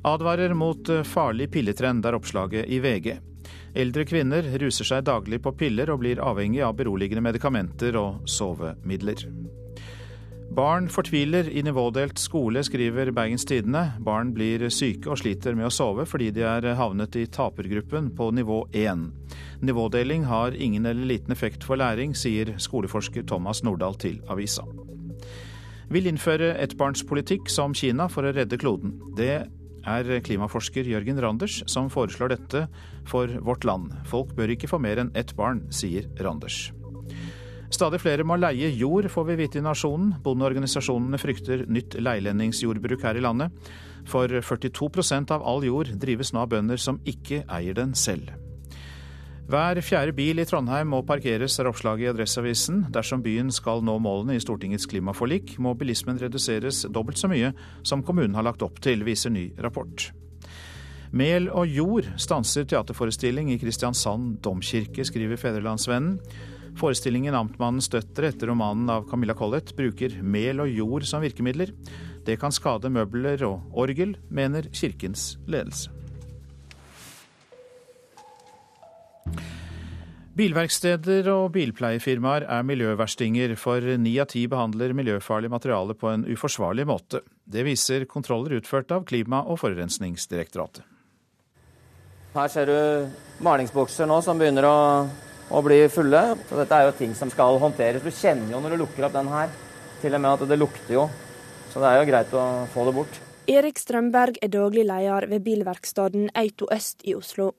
Advarer 0.05 0.51
mot 0.59 0.91
farlig 1.07 1.47
pilletrend, 1.55 2.03
er 2.03 2.19
oppslaget 2.19 2.67
i 2.67 2.81
VG. 2.83 3.13
Eldre 3.79 4.03
kvinner 4.11 4.51
ruser 4.59 4.91
seg 4.91 5.07
daglig 5.07 5.39
på 5.43 5.55
piller 5.55 5.95
og 5.95 6.03
blir 6.03 6.19
avhengig 6.19 6.65
av 6.67 6.75
beroligende 6.75 7.23
medikamenter 7.23 7.95
og 7.95 8.27
sovemidler. 8.27 9.23
Barn 10.51 10.89
fortviler 10.89 11.49
i 11.49 11.63
nivådelt 11.63 12.19
skole, 12.19 12.63
skriver 12.63 13.11
Bergens 13.11 13.45
Tidende. 13.45 13.91
Barn 13.99 14.33
blir 14.33 14.69
syke 14.69 15.09
og 15.09 15.17
sliter 15.19 15.55
med 15.57 15.67
å 15.67 15.73
sove 15.73 16.05
fordi 16.07 16.29
de 16.35 16.45
er 16.45 16.67
havnet 16.77 17.17
i 17.17 17.25
tapergruppen 17.25 18.11
på 18.15 18.29
nivå 18.35 18.61
1. 18.71 19.07
Nivådeling 19.65 20.27
har 20.29 20.55
ingen 20.55 20.85
eller 20.85 21.09
liten 21.09 21.33
effekt 21.33 21.65
for 21.65 21.81
læring, 21.81 22.13
sier 22.15 22.53
skoleforsker 22.61 23.25
Thomas 23.27 23.63
Nordahl 23.65 23.97
til 23.99 24.21
avisa. 24.29 24.63
Vil 25.89 26.07
innføre 26.09 26.53
ettbarnspolitikk 26.61 27.49
som 27.51 27.73
Kina 27.73 28.07
for 28.09 28.25
å 28.25 28.33
redde 28.35 28.61
kloden. 28.61 28.95
Det 29.17 29.43
er 29.85 30.13
klimaforsker 30.25 30.87
Jørgen 30.89 31.21
Randers 31.21 31.61
som 31.69 31.91
foreslår 31.93 32.35
dette 32.37 32.65
for 33.09 33.29
vårt 33.45 33.65
land. 33.65 33.93
Folk 34.09 34.33
bør 34.37 34.55
ikke 34.55 34.69
få 34.71 34.81
mer 34.81 35.01
enn 35.01 35.13
ett 35.17 35.35
barn, 35.37 35.65
sier 35.73 36.09
Randers. 36.21 36.69
Stadig 37.73 37.99
flere 38.03 38.23
må 38.27 38.37
leie 38.37 38.69
jord, 38.77 39.07
får 39.11 39.25
vi 39.31 39.37
vite 39.39 39.59
i 39.59 39.65
Nasjonen. 39.65 40.13
Bondeorganisasjonene 40.23 41.19
frykter 41.19 41.65
nytt 41.67 41.97
leilendingsjordbruk 41.99 43.03
her 43.03 43.17
i 43.17 43.23
landet. 43.25 43.53
For 44.05 44.29
42% 44.29 45.33
av 45.33 45.45
all 45.45 45.65
jord 45.65 45.89
drives 46.01 46.33
nå 46.33 46.43
av 46.43 46.51
bønder 46.53 46.81
som 46.81 47.01
ikke 47.09 47.43
eier 47.49 47.77
den 47.77 47.95
selv. 47.97 48.33
Hver 49.45 49.77
fjerde 49.85 50.13
bil 50.17 50.41
i 50.41 50.45
Trondheim 50.49 50.89
må 50.89 51.03
parkeres, 51.05 51.59
er 51.61 51.67
oppslaget 51.69 52.07
i 52.07 52.09
Adresseavisen. 52.09 52.87
Dersom 52.93 53.21
byen 53.21 53.51
skal 53.53 53.83
nå 53.85 53.99
målene 54.01 54.37
i 54.37 54.41
Stortingets 54.41 54.87
klimaforlik, 54.89 55.59
må 55.61 55.75
bilismen 55.77 56.17
reduseres 56.17 56.81
dobbelt 56.89 57.21
så 57.21 57.29
mye 57.29 57.51
som 57.85 58.01
kommunen 58.05 58.33
har 58.37 58.47
lagt 58.47 58.65
opp 58.65 58.81
til, 58.81 59.05
viser 59.05 59.33
ny 59.33 59.51
rapport. 59.61 60.07
Mel 61.15 61.45
og 61.53 61.69
jord 61.69 62.09
stanser 62.17 62.65
teaterforestilling 62.65 63.53
i 63.53 63.59
Kristiansand 63.61 64.39
domkirke, 64.43 65.05
skriver 65.05 65.37
Fedrelandsvennen. 65.37 66.17
Forestillingen 66.75 67.33
'Amtmannens 67.33 67.87
døtre' 67.87 68.33
etter 68.33 68.51
romanen 68.51 68.89
av 68.91 69.05
Camilla 69.07 69.33
Collett 69.33 69.71
bruker 69.77 70.17
mel 70.21 70.59
og 70.59 70.67
jord 70.67 71.05
som 71.07 71.23
virkemidler. 71.23 71.71
Det 72.25 72.39
kan 72.41 72.51
skade 72.51 72.91
møbler 72.91 73.43
og 73.47 73.61
orgel, 73.71 74.17
mener 74.29 74.67
kirkens 74.73 75.37
ledelse. 75.47 75.89
Bilverksteder 80.35 81.29
og 81.31 81.53
bilpleiefirmaer 81.55 82.43
er 82.51 82.65
miljøverstinger, 82.67 83.53
for 83.55 83.79
ni 83.79 84.17
av 84.19 84.27
ti 84.33 84.41
behandler 84.51 84.91
miljøfarlig 84.91 85.47
materiale 85.47 85.95
på 85.95 86.09
en 86.11 86.25
uforsvarlig 86.27 86.83
måte. 86.89 87.21
Det 87.47 87.63
viser 87.63 88.03
kontroller 88.03 88.57
utført 88.57 88.91
av 88.91 89.05
Klima- 89.07 89.45
og 89.47 89.61
forurensningsdirektoratet. 89.61 90.83
Her 92.35 92.51
ser 92.51 92.67
du 92.67 93.07
malingsbokser 93.47 94.11
nå 94.11 94.19
som 94.25 94.35
begynner 94.35 94.67
å 94.67 94.79
og 95.49 95.67
blir 95.67 95.91
fulle. 95.93 96.23
Så 96.49 96.57
dette 96.59 96.79
er 96.79 96.87
jo 96.87 96.97
ting 96.97 97.13
som 97.17 97.31
skal 97.33 97.59
håndteres. 97.61 98.03
Du 98.03 98.11
kjenner 98.13 98.55
jo 98.55 98.61
når 98.63 98.75
du 98.75 98.83
lukker 98.83 99.07
opp 99.07 99.15
den 99.15 99.29
her, 99.31 99.53
til 100.01 100.17
og 100.17 100.23
med 100.23 100.33
at 100.33 100.49
det 100.49 100.59
lukter 100.59 100.97
jo. 100.97 101.05
Så 101.71 101.83
det 101.83 101.91
er 101.91 101.99
jo 101.99 102.09
greit 102.09 102.33
å 102.33 102.45
få 102.73 102.87
det 102.87 102.95
bort. 102.95 103.21
Erik 103.51 103.77
Strømberg 103.77 104.39
er 104.41 104.49
daglig 104.49 104.87
leder 104.87 105.27
ved 105.29 105.43
bilverkstedet 105.45 106.31
Auto 106.33 106.69
Øst 106.73 107.05
i 107.05 107.13
Oslo. 107.13 107.51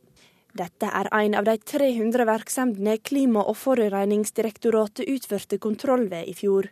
Dette 0.56 0.88
er 0.88 1.10
en 1.12 1.36
av 1.36 1.44
de 1.44 1.54
300 1.60 2.24
virksomhetene 2.26 2.96
Klima- 3.04 3.44
og 3.44 3.58
forurensningsdirektoratet 3.60 5.06
utførte 5.12 5.58
kontroll 5.60 6.08
ved 6.08 6.30
i 6.30 6.34
fjor. 6.34 6.70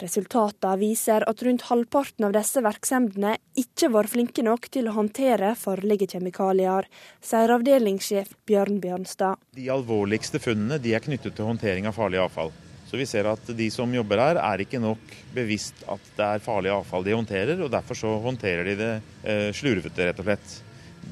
Resultatene 0.00 0.78
viser 0.80 1.26
at 1.28 1.42
rundt 1.44 1.66
halvparten 1.68 2.24
av 2.24 2.32
disse 2.32 2.62
virksomhetene 2.64 3.34
ikke 3.60 3.90
var 3.92 4.08
flinke 4.08 4.44
nok 4.46 4.70
til 4.72 4.88
å 4.88 4.94
håndtere 4.96 5.52
farlige 5.60 6.08
kjemikalier, 6.14 6.88
sier 7.20 7.52
avdelingssjef 7.56 8.32
Bjørn 8.48 8.80
Bjørnstad. 8.80 9.42
De 9.56 9.68
alvorligste 9.72 10.40
funnene 10.40 10.80
de 10.80 10.94
er 10.96 11.04
knyttet 11.04 11.36
til 11.36 11.48
håndtering 11.50 11.88
av 11.90 11.98
farlig 11.98 12.22
avfall. 12.22 12.52
Så 12.88 12.98
vi 12.98 13.06
ser 13.06 13.28
at 13.30 13.52
de 13.54 13.68
som 13.70 13.92
jobber 13.94 14.18
her, 14.18 14.40
er 14.42 14.64
ikke 14.64 14.80
nok 14.82 15.12
bevisst 15.36 15.84
at 15.86 16.08
det 16.16 16.26
er 16.26 16.42
farlig 16.42 16.72
avfall 16.74 17.04
de 17.06 17.14
håndterer, 17.14 17.60
og 17.62 17.70
derfor 17.70 17.98
så 17.98 18.16
håndterer 18.24 18.66
de 18.66 18.78
det 18.80 18.90
eh, 19.22 19.50
slurvete, 19.54 20.08
rett 20.08 20.22
og 20.22 20.26
slett. 20.26 20.56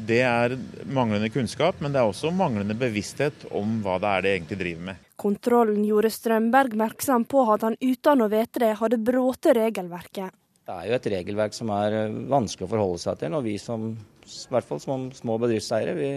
Det 0.08 0.22
er 0.26 0.56
manglende 0.90 1.30
kunnskap, 1.32 1.78
men 1.84 1.92
det 1.94 2.00
er 2.00 2.08
også 2.08 2.32
manglende 2.34 2.74
bevissthet 2.78 3.46
om 3.54 3.78
hva 3.84 4.00
det 4.02 4.10
er 4.14 4.24
de 4.24 4.34
egentlig 4.34 4.58
driver 4.64 4.88
med. 4.90 5.04
Kontrollen 5.18 5.82
gjorde 5.82 6.12
Strømberg 6.14 6.76
merksom 6.78 7.24
på 7.26 7.42
at 7.50 7.64
han 7.66 7.74
uten 7.80 8.22
å 8.22 8.28
vite 8.30 8.62
det 8.62 8.76
hadde 8.78 9.00
brutt 9.02 9.48
regelverket. 9.50 10.30
Det 10.68 10.76
er 10.76 10.86
jo 10.86 10.96
et 10.98 11.08
regelverk 11.14 11.56
som 11.56 11.72
er 11.74 11.96
eh, 12.04 12.16
vanskelig 12.30 12.68
å 12.68 12.70
forholde 12.70 13.00
seg 13.02 13.18
til. 13.22 13.34
Og 13.34 13.46
vi 13.46 13.56
som, 13.58 13.88
i 13.96 14.52
hvert 14.52 14.68
fall 14.68 14.82
som 14.84 15.08
små 15.16 15.38
bedriftseiere, 15.42 15.96
vi, 15.98 16.10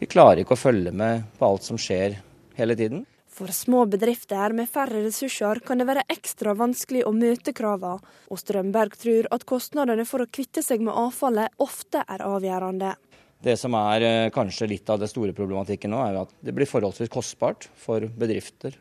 vi 0.00 0.08
klarer 0.08 0.40
ikke 0.40 0.56
å 0.56 0.62
følge 0.62 0.92
med 0.94 1.26
på 1.36 1.48
alt 1.50 1.66
som 1.66 1.80
skjer 1.80 2.16
hele 2.56 2.78
tiden. 2.78 3.02
For 3.30 3.52
små 3.54 3.84
bedrifter 3.90 4.54
med 4.56 4.70
færre 4.72 5.04
ressurser 5.04 5.60
kan 5.66 5.80
det 5.80 5.86
være 5.90 6.06
ekstra 6.12 6.56
vanskelig 6.58 7.04
å 7.06 7.12
møte 7.14 7.54
kravene, 7.56 8.00
og 8.32 8.40
Strømberg 8.40 8.96
tror 9.00 9.28
at 9.36 9.46
kostnadene 9.48 10.06
for 10.08 10.24
å 10.24 10.30
kvitte 10.32 10.64
seg 10.64 10.82
med 10.86 10.96
avfallet 10.96 11.60
ofte 11.62 12.02
er 12.08 12.24
avgjørende. 12.26 12.96
Det 13.40 13.56
som 13.56 13.74
er 13.78 14.04
eh, 14.04 14.30
kanskje 14.34 14.68
litt 14.68 14.90
av 14.92 15.00
det 15.00 15.08
store 15.08 15.32
problematikken 15.36 15.92
nå, 15.92 16.00
er 16.04 16.22
at 16.22 16.32
det 16.44 16.52
blir 16.56 16.68
forholdsvis 16.68 17.12
kostbart 17.12 17.70
for 17.80 18.04
bedrifter 18.04 18.76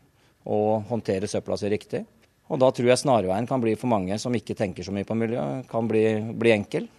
å 0.49 0.79
håndtere 0.89 1.29
søpla 1.31 1.57
si 1.59 1.71
riktig. 1.71 2.03
Og 2.49 2.59
da 2.59 2.71
tror 2.73 2.89
jeg 2.89 2.99
snarveien 3.03 3.47
kan 3.47 3.61
bli 3.61 3.75
for 3.79 3.91
mange 3.91 4.17
som 4.19 4.35
ikke 4.35 4.57
tenker 4.57 4.83
så 4.83 4.91
mye 4.95 5.07
på 5.07 5.15
miljø, 5.17 5.43
kan 5.69 5.87
bli, 5.87 6.03
bli 6.35 6.51
enkel. 6.55 6.89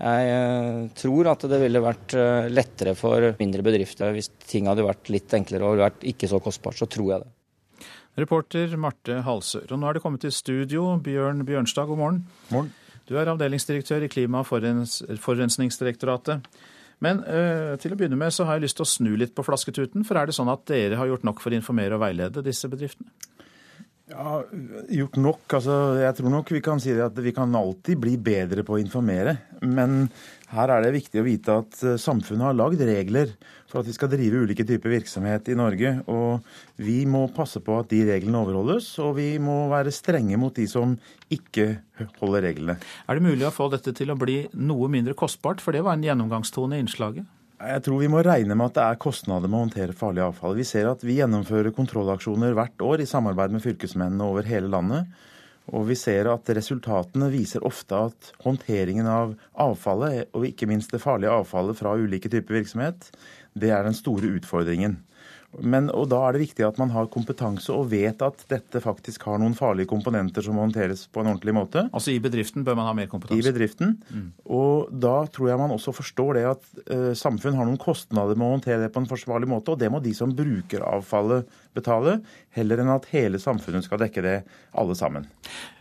Jeg 0.00 0.30
eh, 0.32 0.86
tror 0.96 1.28
at 1.32 1.44
det 1.50 1.58
ville 1.60 1.82
vært 1.82 2.14
eh, 2.16 2.48
lettere 2.52 2.94
for 2.96 3.34
mindre 3.40 3.64
bedrifter 3.66 4.14
hvis 4.14 4.30
ting 4.48 4.70
hadde 4.70 4.86
vært 4.86 5.10
litt 5.12 5.34
enklere 5.36 5.66
og 5.66 5.82
vært 5.82 6.06
ikke 6.08 6.30
så 6.30 6.40
kostbart. 6.40 6.78
Så 6.78 6.88
tror 6.88 7.14
jeg 7.14 7.24
det. 7.24 7.30
Reporter 8.20 8.76
Marte 8.80 9.20
Halsør. 9.26 9.66
Og 9.70 9.80
nå 9.80 9.88
er 9.88 9.96
det 9.96 10.02
kommet 10.04 10.22
til 10.24 10.32
studio. 10.34 10.94
Bjørn 11.02 11.44
Bjørnstad, 11.48 11.90
god 11.90 11.98
morgen. 12.00 12.22
morgen. 12.52 12.70
Du 13.08 13.16
er 13.18 13.28
avdelingsdirektør 13.32 14.04
i 14.06 14.10
Klima- 14.12 14.44
og 14.44 14.48
forurensningsdirektoratet. 14.48 16.46
Men 17.04 17.22
uh, 17.24 17.74
til 17.80 17.94
å 17.94 17.98
begynne 17.98 18.18
med 18.20 18.34
så 18.34 18.46
har 18.48 18.58
jeg 18.58 18.68
lyst 18.68 18.80
til 18.80 18.86
å 18.86 18.92
snu 18.92 19.10
litt 19.20 19.34
på 19.36 19.44
flasketuten. 19.46 20.04
For 20.06 20.20
er 20.20 20.28
det 20.28 20.36
sånn 20.36 20.52
at 20.52 20.66
dere 20.68 21.00
har 21.00 21.08
gjort 21.08 21.26
nok 21.28 21.42
for 21.42 21.52
å 21.52 21.60
informere 21.60 21.96
og 21.96 22.04
veilede 22.04 22.44
disse 22.44 22.68
bedriftene? 22.70 23.12
Ja, 24.10 24.40
gjort 24.90 25.18
nok. 25.22 25.44
Altså, 25.54 25.74
jeg 26.02 26.16
tror 26.18 26.32
nok 26.34 26.50
vi 26.50 26.60
kan 26.64 26.80
si 26.82 26.96
at 26.98 27.18
vi 27.22 27.32
kan 27.34 27.54
alltid 27.54 28.00
bli 28.02 28.16
bedre 28.18 28.64
på 28.66 28.74
å 28.74 28.80
informere. 28.82 29.36
Men 29.62 30.08
her 30.50 30.72
er 30.74 30.82
det 30.82 30.92
viktig 30.96 31.20
å 31.20 31.26
vite 31.26 31.56
at 31.62 31.80
eh, 31.86 31.98
samfunnet 32.00 32.48
har 32.48 32.56
lagd 32.58 32.82
regler 32.86 33.32
for 33.70 33.80
at 33.80 33.88
vi 33.88 33.94
skal 33.94 34.10
drive 34.10 34.42
ulike 34.44 34.66
typer 34.66 34.92
virksomhet 34.96 35.50
i 35.52 35.56
Norge. 35.58 35.92
Og 36.10 36.46
vi 36.82 37.04
må 37.06 37.26
passe 37.34 37.62
på 37.62 37.78
at 37.78 37.90
de 37.92 38.02
reglene 38.08 38.40
overholdes, 38.42 38.88
og 39.04 39.14
vi 39.20 39.32
må 39.42 39.62
være 39.70 39.94
strenge 39.94 40.38
mot 40.40 40.54
de 40.56 40.66
som 40.70 40.96
ikke 41.30 41.68
holder 42.18 42.48
reglene. 42.48 42.78
Er 43.06 43.18
det 43.18 43.26
mulig 43.28 43.46
å 43.46 43.54
få 43.54 43.70
dette 43.72 43.94
til 43.96 44.10
å 44.10 44.18
bli 44.18 44.42
noe 44.58 44.90
mindre 44.90 45.14
kostbart? 45.18 45.62
For 45.62 45.76
det 45.76 45.84
var 45.86 45.98
en 45.98 46.06
gjennomgangstone 46.08 46.78
i 46.78 46.84
innslaget. 46.84 47.28
Jeg 47.60 47.82
tror 47.84 48.00
vi 48.00 48.08
må 48.08 48.22
regne 48.24 48.56
med 48.56 48.70
at 48.70 48.78
det 48.78 48.84
er 48.86 49.00
kostnader 49.02 49.50
med 49.50 49.58
å 49.58 49.64
håndtere 49.66 49.96
farlig 49.96 50.22
avfall. 50.24 50.54
Vi 50.56 50.64
ser 50.64 50.88
at 50.88 51.02
vi 51.04 51.18
gjennomfører 51.18 51.74
kontrollaksjoner 51.76 52.56
hvert 52.56 52.86
år 52.86 53.04
i 53.04 53.08
samarbeid 53.10 53.52
med 53.52 53.62
fylkesmennene 53.62 54.30
over 54.32 54.48
hele 54.48 54.70
landet. 54.72 55.10
Og 55.70 55.84
vi 55.90 55.94
ser 55.98 56.26
at 56.32 56.48
resultatene 56.56 57.28
viser 57.30 57.64
ofte 57.66 57.98
at 58.08 58.32
håndteringen 58.42 59.06
av 59.06 59.36
avfallet, 59.60 60.32
og 60.34 60.48
ikke 60.48 60.66
minst 60.70 60.94
det 60.94 61.02
farlige 61.02 61.34
avfallet 61.42 61.78
fra 61.78 61.94
ulike 62.00 62.32
typer 62.32 62.58
virksomhet, 62.58 63.10
det 63.54 63.70
er 63.74 63.86
den 63.86 63.96
store 63.96 64.32
utfordringen. 64.38 64.98
Men, 65.58 65.88
og 65.90 66.06
Da 66.12 66.20
er 66.28 66.36
det 66.36 66.44
viktig 66.44 66.62
at 66.66 66.78
man 66.78 66.92
har 66.94 67.08
kompetanse 67.10 67.72
og 67.74 67.88
vet 67.90 68.22
at 68.22 68.44
dette 68.52 68.82
faktisk 68.82 69.24
har 69.26 69.40
noen 69.42 69.56
farlige 69.58 69.90
komponenter 69.90 70.44
som 70.46 70.54
må 70.56 70.62
håndteres 70.62 71.06
på 71.10 71.22
en 71.22 71.32
ordentlig 71.32 71.54
måte. 71.56 71.82
Altså 71.90 72.14
I 72.14 72.20
bedriften 72.22 72.62
bør 72.66 72.78
man 72.78 72.86
ha 72.86 72.94
mer 72.96 73.10
kompetanse? 73.10 73.40
I 73.42 73.46
bedriften. 73.50 73.96
Mm. 74.14 74.28
Og 74.46 74.92
Da 75.02 75.16
tror 75.34 75.50
jeg 75.50 75.60
man 75.60 75.74
også 75.74 75.94
forstår 75.96 76.38
det 76.38 76.46
at 76.52 76.70
uh, 76.92 77.10
samfunn 77.18 77.58
har 77.58 77.66
noen 77.66 77.80
kostnader 77.82 78.38
med 78.38 78.46
å 78.46 78.54
håndtere 78.54 78.84
det 78.84 78.92
på 78.94 79.02
en 79.02 79.10
forsvarlig 79.10 79.50
måte. 79.50 79.74
Og 79.74 79.82
det 79.82 79.90
må 79.90 80.02
de 80.04 80.14
som 80.16 80.30
bruker 80.36 80.86
avfallet 80.86 81.50
betale, 81.74 82.20
heller 82.54 82.82
enn 82.82 82.94
at 82.94 83.10
hele 83.10 83.42
samfunnet 83.42 83.86
skal 83.86 84.00
dekke 84.02 84.24
det 84.26 84.38
alle 84.78 84.96
sammen. 84.98 85.26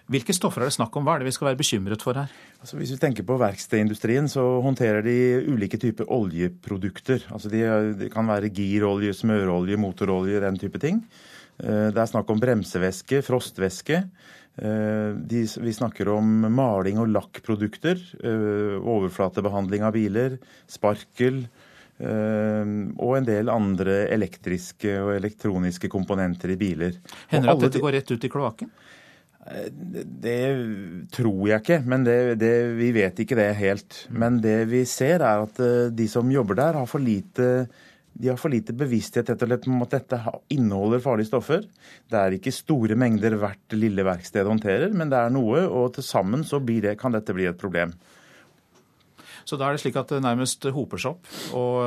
Hvilke 0.10 0.34
stoffer 0.34 0.63
er 0.63 0.72
det 0.72 0.74
snakk 0.74 0.96
om? 0.98 1.06
Hva 1.06 1.16
er 1.16 1.22
det 1.22 1.30
vi 1.30 1.36
skal 1.36 1.51
være 1.51 1.60
bekymret 1.60 2.01
for 2.01 2.18
her? 2.18 2.32
Altså, 2.58 2.80
hvis 2.80 2.96
vi 2.96 3.01
tenker 3.01 3.25
på 3.28 3.38
verkstedindustrien, 3.38 4.25
så 4.32 4.42
håndterer 4.66 5.06
de 5.06 5.13
ulike 5.54 5.78
typer 5.78 6.10
oljeprodukter. 6.10 7.28
Altså, 7.30 7.51
de, 7.54 7.62
de 8.00 8.10
kan 8.10 8.25
være 8.30 8.50
girolje, 8.50 9.13
smørolje, 9.13 9.78
motorolje, 9.78 10.42
den 10.42 10.58
type 10.58 10.82
ting. 10.82 11.04
Eh, 11.62 11.92
det 11.94 12.01
er 12.01 12.10
snakk 12.10 12.34
om 12.34 12.42
bremsevæske, 12.42 13.22
frostvæske. 13.28 14.01
Eh, 14.58 15.13
de, 15.30 15.46
vi 15.46 15.78
snakker 15.78 16.10
om 16.16 16.50
maling 16.58 16.98
og 17.04 17.13
lakkprodukter. 17.13 18.01
Eh, 18.18 18.75
overflatebehandling 18.82 19.86
av 19.86 19.94
biler. 19.98 20.39
Sparkel. 20.70 21.44
Og 22.00 23.10
en 23.18 23.25
del 23.28 23.50
andre 23.51 24.06
elektriske 24.08 24.94
og 25.04 25.10
elektroniske 25.18 25.89
komponenter 25.92 26.54
i 26.54 26.56
biler. 26.56 26.94
Hender 27.28 27.50
det 27.50 27.56
at 27.58 27.66
dette 27.66 27.82
går 27.84 27.98
rett 27.98 28.13
ut 28.16 28.24
i 28.24 28.30
kloakken? 28.32 28.70
Det 29.50 30.39
tror 31.15 31.44
jeg 31.50 31.63
ikke, 31.63 31.79
men 31.89 32.03
det, 32.06 32.18
det, 32.41 32.53
vi 32.77 32.91
vet 32.94 33.22
ikke 33.24 33.38
det 33.39 33.48
helt. 33.58 34.03
Men 34.13 34.38
det 34.44 34.60
vi 34.70 34.84
ser 34.86 35.24
er 35.25 35.46
at 35.48 35.62
de 35.96 36.10
som 36.12 36.29
jobber 36.29 36.60
der, 36.60 36.77
har 36.77 36.89
for 36.89 37.01
lite 37.01 37.68
de 38.20 38.27
har 38.27 38.39
for 38.39 38.51
lite 38.51 38.74
bevissthet 38.75 39.29
om 39.32 39.84
at 39.86 39.94
dette 39.94 40.18
inneholder 40.51 41.00
farlige 41.03 41.29
stoffer. 41.29 41.63
Det 42.10 42.20
er 42.20 42.36
ikke 42.36 42.51
store 42.51 42.98
mengder 43.00 43.38
hvert 43.39 43.75
lille 43.77 44.03
verksted 44.03 44.50
håndterer, 44.50 44.91
men 44.91 45.12
det 45.12 45.22
er 45.22 45.32
noe, 45.32 45.62
og 45.68 45.94
til 45.96 46.03
sammen 46.03 46.44
så 46.44 46.60
det, 46.60 46.98
kan 47.00 47.15
dette 47.15 47.36
bli 47.36 47.48
et 47.48 47.60
problem. 47.60 47.94
Så 49.50 49.58
da 49.58 49.65
er 49.65 49.75
det 49.75 49.82
slik 49.82 49.98
at 49.98 50.12
det 50.13 50.22
nærmest 50.22 50.68
hoper 50.75 51.01
seg 51.01 51.15
opp 51.15 51.29
og, 51.58 51.77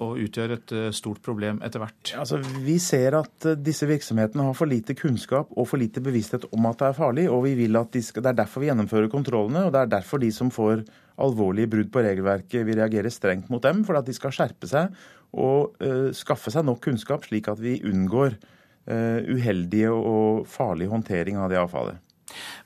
og 0.00 0.20
utgjør 0.22 0.54
et 0.56 0.74
eh, 0.76 0.88
stort 0.96 1.20
problem 1.24 1.60
etter 1.64 1.82
hvert? 1.82 2.14
Altså, 2.22 2.38
vi 2.64 2.78
ser 2.80 3.18
at 3.18 3.48
eh, 3.50 3.58
disse 3.60 3.88
virksomhetene 3.88 4.46
har 4.48 4.56
for 4.56 4.70
lite 4.70 4.96
kunnskap 4.96 5.52
og 5.52 5.68
for 5.68 5.82
lite 5.82 6.00
bevissthet 6.04 6.46
om 6.56 6.68
at 6.70 6.80
det 6.80 6.88
er 6.88 6.96
farlig. 6.96 7.26
og 7.28 7.44
vi 7.44 7.54
vil 7.58 7.76
at 7.76 7.92
de 7.92 8.02
skal, 8.04 8.24
Det 8.24 8.32
er 8.32 8.40
derfor 8.40 8.64
vi 8.64 8.70
gjennomfører 8.70 9.12
kontrollene, 9.12 9.66
og 9.66 9.74
det 9.74 9.82
er 9.82 9.92
derfor 9.98 10.22
de 10.22 10.30
som 10.32 10.50
får 10.50 10.86
alvorlige 11.22 11.68
brudd 11.74 11.90
på 11.92 12.04
regelverket, 12.06 12.64
vi 12.66 12.78
reagerer 12.78 13.12
strengt 13.12 13.50
mot 13.52 13.62
dem, 13.62 13.84
for 13.84 13.98
at 13.98 14.08
de 14.08 14.14
skal 14.16 14.32
skjerpe 14.32 14.68
seg 14.70 14.94
og 15.32 15.76
uh, 15.84 16.08
skaffe 16.16 16.50
seg 16.52 16.64
nok 16.66 16.80
kunnskap, 16.84 17.24
slik 17.28 17.50
at 17.52 17.60
vi 17.60 17.78
unngår 17.88 18.34
uh, 18.38 19.20
uheldige 19.28 19.92
og 19.92 20.48
farlig 20.48 20.88
håndtering 20.88 21.38
av 21.40 21.52
det 21.52 21.60
avfallet. 21.60 22.00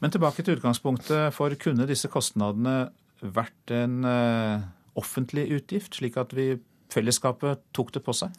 Men 0.00 0.14
tilbake 0.14 0.44
til 0.46 0.58
utgangspunktet. 0.58 1.34
For 1.34 1.54
kunne 1.60 1.88
disse 1.90 2.10
kostnadene 2.12 2.86
vært 3.22 3.72
en 3.74 4.04
uh, 4.06 4.66
offentlig 4.98 5.48
utgift, 5.56 5.98
slik 5.98 6.18
at 6.20 6.34
vi 6.36 6.54
fellesskapet 6.92 7.64
tok 7.76 7.94
det 7.96 8.04
på 8.06 8.14
seg? 8.16 8.34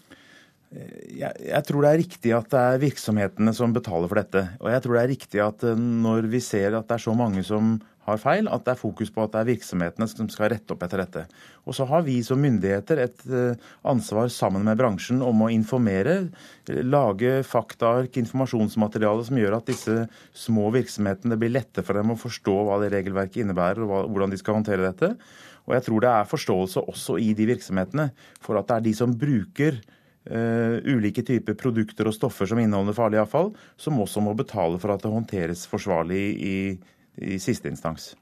Jeg, 0.67 1.31
jeg, 1.48 1.62
tror 1.63 1.86
det 1.86 1.89
er 1.89 2.01
riktig 2.01 2.31
at 2.36 2.50
det 2.51 2.60
er 2.60 2.81
virksomhetene 2.81 3.53
som 3.55 3.72
betaler 3.75 4.10
for 4.12 4.19
dette. 4.19 4.41
Og 4.60 4.67
jeg 4.74 4.84
tror 4.84 4.98
det 4.98 5.03
er 5.03 5.13
riktig 5.13 5.43
at 5.43 5.63
når 5.79 6.27
vi 6.31 6.41
ser 6.43 6.75
at 6.75 6.89
det 6.89 6.98
er 6.98 7.05
så 7.05 7.13
mange 7.15 7.43
som 7.48 7.77
har 8.07 8.21
feil, 8.21 8.47
at 8.47 8.63
det 8.65 8.73
er 8.73 8.79
fokus 8.79 9.11
på 9.13 9.23
at 9.25 9.33
det 9.33 9.41
er 9.41 9.49
virksomhetene 9.51 10.07
som 10.09 10.29
skal 10.31 10.51
rette 10.53 10.73
opp 10.73 10.85
etter 10.85 11.03
dette. 11.03 11.23
Og 11.67 11.75
så 11.75 11.87
har 11.89 12.05
vi 12.05 12.17
som 12.23 12.39
myndigheter 12.41 13.01
et 13.03 13.25
ansvar 13.87 14.31
sammen 14.33 14.63
med 14.67 14.79
bransjen 14.79 15.19
om 15.25 15.43
å 15.43 15.51
informere, 15.51 16.29
lage 16.87 17.41
faktaark, 17.47 18.15
informasjonsmateriale 18.23 19.27
som 19.27 19.41
gjør 19.41 19.57
at 19.59 19.67
disse 19.69 19.97
små 20.37 20.69
virksomhetene 20.75 21.35
det 21.35 21.41
blir 21.41 21.55
lettere 21.57 21.85
for 21.87 21.99
dem 21.99 22.15
å 22.15 22.19
forstå 22.19 22.55
hva 22.69 22.79
det 22.83 22.93
regelverket 22.95 23.43
innebærer 23.43 23.83
og 23.83 24.09
hvordan 24.13 24.33
de 24.33 24.39
skal 24.39 24.59
håndtere 24.61 24.87
dette. 24.87 25.13
Og 25.67 25.75
jeg 25.75 25.87
tror 25.89 26.03
det 26.03 26.15
er 26.15 26.31
forståelse 26.31 26.87
også 26.87 27.19
i 27.19 27.33
de 27.35 27.51
virksomhetene 27.51 28.09
for 28.43 28.59
at 28.59 28.69
det 28.69 28.79
er 28.79 28.89
de 28.89 28.97
som 29.03 29.15
bruker 29.27 29.83
Uh, 30.27 30.83
ulike 30.83 31.23
typer 31.23 31.55
produkter 31.55 32.09
og 32.09 32.11
stoffer 32.11 32.49
som 32.51 32.59
inneholder 32.59 32.91
farlig 32.97 33.21
avfall, 33.21 33.53
som 33.79 33.95
også 34.03 34.19
må 34.19 34.33
betale 34.35 34.75
for 34.75 34.91
at 34.91 34.99
det 34.99 35.11
håndteres 35.13 35.61
forsvarlig 35.71 36.23
i 36.43 36.55
i 37.17 37.39
siste 37.41 37.69
instans. 37.71 38.13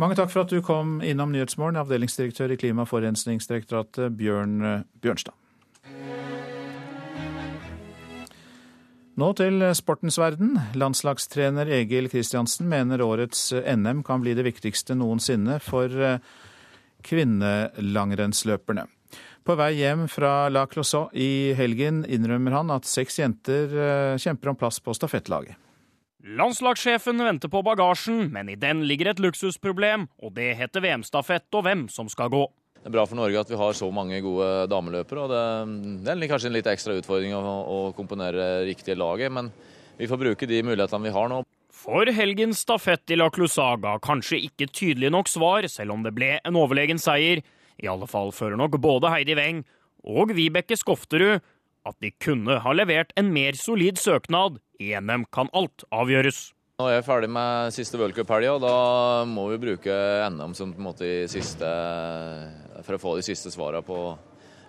Mange 0.00 0.16
takk 0.18 0.32
for 0.32 0.44
at 0.44 0.52
du 0.52 0.60
kom 0.64 1.00
innom 1.04 1.32
Nyhetsmorgen, 1.32 1.78
avdelingsdirektør 1.80 2.54
i 2.54 2.58
Klima- 2.60 2.84
og 2.84 2.90
forurensningsdirektoratet, 2.90 4.12
Bjørn 4.18 4.60
eh, 4.62 4.84
Bjørnstad. 5.02 5.36
Nå 9.14 9.28
til 9.38 9.62
sportens 9.78 10.16
verden. 10.18 10.56
Landslagstrener 10.74 11.68
Egil 11.76 12.08
Kristiansen 12.10 12.66
mener 12.66 13.02
årets 13.04 13.52
NM 13.54 14.02
kan 14.02 14.24
bli 14.24 14.34
det 14.34 14.42
viktigste 14.48 14.96
noensinne 14.98 15.60
for 15.62 15.86
eh, 15.86 16.18
kvinnelangrennsløperne. 17.06 18.88
På 19.44 19.54
vei 19.60 19.74
hjem 19.76 20.06
fra 20.08 20.48
La 20.48 20.64
Closeau 20.66 21.10
i 21.12 21.52
helgen 21.54 22.02
innrømmer 22.08 22.56
han 22.56 22.72
at 22.74 22.88
seks 22.88 23.20
jenter 23.20 23.76
eh, 23.76 24.16
kjemper 24.18 24.50
om 24.50 24.58
plass 24.58 24.80
på 24.80 24.96
stafettlaget. 24.96 25.60
Landslagssjefen 26.24 27.18
venter 27.20 27.50
på 27.52 27.60
bagasjen, 27.60 28.30
men 28.32 28.48
i 28.48 28.54
den 28.56 28.78
ligger 28.88 29.10
et 29.10 29.18
luksusproblem, 29.20 30.06
og 30.24 30.30
det 30.32 30.54
heter 30.56 30.80
VM-stafett 30.80 31.52
og 31.52 31.66
hvem 31.66 31.82
som 31.92 32.08
skal 32.08 32.30
gå. 32.32 32.46
Det 32.78 32.88
er 32.88 32.94
bra 32.94 33.04
for 33.04 33.18
Norge 33.18 33.42
at 33.42 33.50
vi 33.52 33.58
har 33.60 33.76
så 33.76 33.90
mange 33.92 34.22
gode 34.24 34.46
dameløpere. 34.72 35.26
og 35.26 35.34
Det, 36.00 36.08
er 36.08 36.30
kanskje 36.30 36.48
en 36.48 36.56
litt 36.56 36.70
ekstra 36.72 36.96
utfordring 36.96 37.36
å, 37.36 37.42
å 37.44 37.78
komponere 37.92 38.64
riktige 38.64 38.96
laget, 38.96 39.34
men 39.36 39.52
vi 39.98 40.08
får 40.08 40.22
bruke 40.22 40.48
de 40.48 40.62
mulighetene 40.64 41.10
vi 41.10 41.12
har 41.12 41.28
nå. 41.28 41.42
For 41.76 42.08
helgens 42.16 42.64
stafett 42.64 43.12
i 43.12 43.20
La 43.20 43.28
Clusaga 43.28 43.98
kanskje 44.00 44.40
ikke 44.48 44.72
tydelig 44.72 45.12
nok 45.12 45.28
svar, 45.28 45.68
selv 45.68 45.92
om 45.92 46.08
det 46.08 46.14
ble 46.16 46.38
en 46.40 46.56
overlegen 46.56 47.02
seier. 47.04 47.44
I 47.76 47.90
alle 47.92 48.08
fall 48.08 48.32
fører 48.32 48.56
nok 48.56 48.80
både 48.80 49.12
Heidi 49.12 49.36
Weng 49.36 49.60
og 50.08 50.32
Vibeke 50.32 50.80
Skofterud 50.80 51.44
at 51.88 51.96
de 52.02 52.10
kunne 52.22 52.58
ha 52.64 52.74
levert 52.74 53.12
en 53.20 53.30
mer 53.34 53.56
solid 53.58 54.00
søknad. 54.00 54.60
I 54.82 54.94
NM 54.98 55.26
kan 55.34 55.50
alt 55.54 55.86
avgjøres. 55.94 56.48
Nå 56.80 56.88
er 56.90 56.96
jeg 56.96 57.06
ferdig 57.06 57.28
med 57.30 57.70
siste 57.76 57.98
v-cuphelga, 58.00 58.56
og 58.56 58.64
da 58.64 58.76
må 59.30 59.46
vi 59.52 59.60
bruke 59.62 59.94
NM 60.34 60.56
som 60.58 60.72
på 60.74 60.82
en 60.82 60.88
måte 60.88 61.10
siste, 61.30 61.68
for 62.82 62.96
å 62.96 63.02
få 63.02 63.14
de 63.20 63.26
siste 63.28 63.52
svarene 63.54 63.84
på 63.86 64.00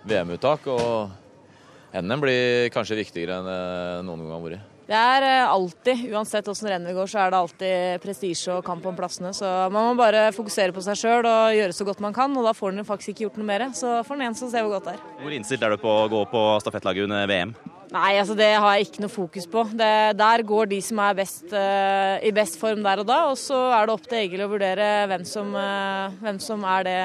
VM-uttak. 0.06 0.70
Og 0.70 1.98
NM 1.98 2.22
blir 2.22 2.70
kanskje 2.76 3.00
viktigere 3.02 3.40
enn 3.42 4.06
noen 4.06 4.28
gang 4.28 4.36
har 4.36 4.46
vært. 4.46 4.75
Det 4.86 4.94
er 4.94 5.24
eh, 5.26 5.50
alltid, 5.50 6.04
uansett 6.14 6.48
åssen 6.52 6.70
rennet 6.70 6.94
går, 6.94 7.10
så 7.10 7.24
er 7.24 7.32
det 7.34 7.38
alltid 7.40 8.04
prestisje 8.04 8.54
og 8.54 8.66
kamp 8.68 8.86
om 8.86 8.98
plassene. 8.98 9.32
Så 9.34 9.48
man 9.74 9.90
må 9.90 9.96
bare 9.98 10.28
fokusere 10.36 10.76
på 10.76 10.84
seg 10.86 11.00
sjøl 11.00 11.26
og 11.26 11.56
gjøre 11.58 11.74
så 11.74 11.88
godt 11.88 12.04
man 12.06 12.14
kan, 12.14 12.36
og 12.38 12.46
da 12.46 12.54
får 12.54 12.76
man 12.78 12.86
faktisk 12.86 13.16
ikke 13.16 13.26
gjort 13.26 13.40
noe 13.42 13.50
mer. 13.50 13.66
Så 13.74 13.98
får 14.06 14.22
en 14.28 14.38
som 14.38 14.52
ser 14.52 14.66
hvor 14.66 14.76
godt 14.78 14.92
det 14.92 14.98
er. 15.00 15.08
Hvor 15.24 15.38
innstilt 15.40 15.66
er 15.66 15.74
du 15.74 15.82
på 15.82 15.96
å 16.04 16.06
gå 16.12 16.22
på 16.30 16.44
stafettlaget 16.62 17.08
under 17.08 17.26
VM? 17.32 17.56
Nei, 17.96 18.14
altså 18.20 18.36
det 18.38 18.52
har 18.52 18.76
jeg 18.76 18.88
ikke 18.88 19.04
noe 19.04 19.14
fokus 19.14 19.50
på. 19.50 19.66
Det, 19.78 19.92
der 20.20 20.46
går 20.46 20.70
de 20.70 20.80
som 20.86 21.02
er 21.02 21.18
best, 21.18 21.46
uh, 21.54 22.22
i 22.22 22.34
best 22.36 22.58
form 22.62 22.82
der 22.86 23.02
og 23.02 23.10
da, 23.10 23.20
og 23.32 23.38
så 23.42 23.58
er 23.78 23.86
det 23.86 23.94
opp 23.96 24.06
til 24.06 24.22
Egil 24.22 24.46
å 24.46 24.50
vurdere 24.52 24.90
hvem 25.10 25.26
som, 25.30 25.54
uh, 25.58 26.14
hvem 26.22 26.42
som 26.44 26.66
er 26.76 26.88
det 26.90 26.98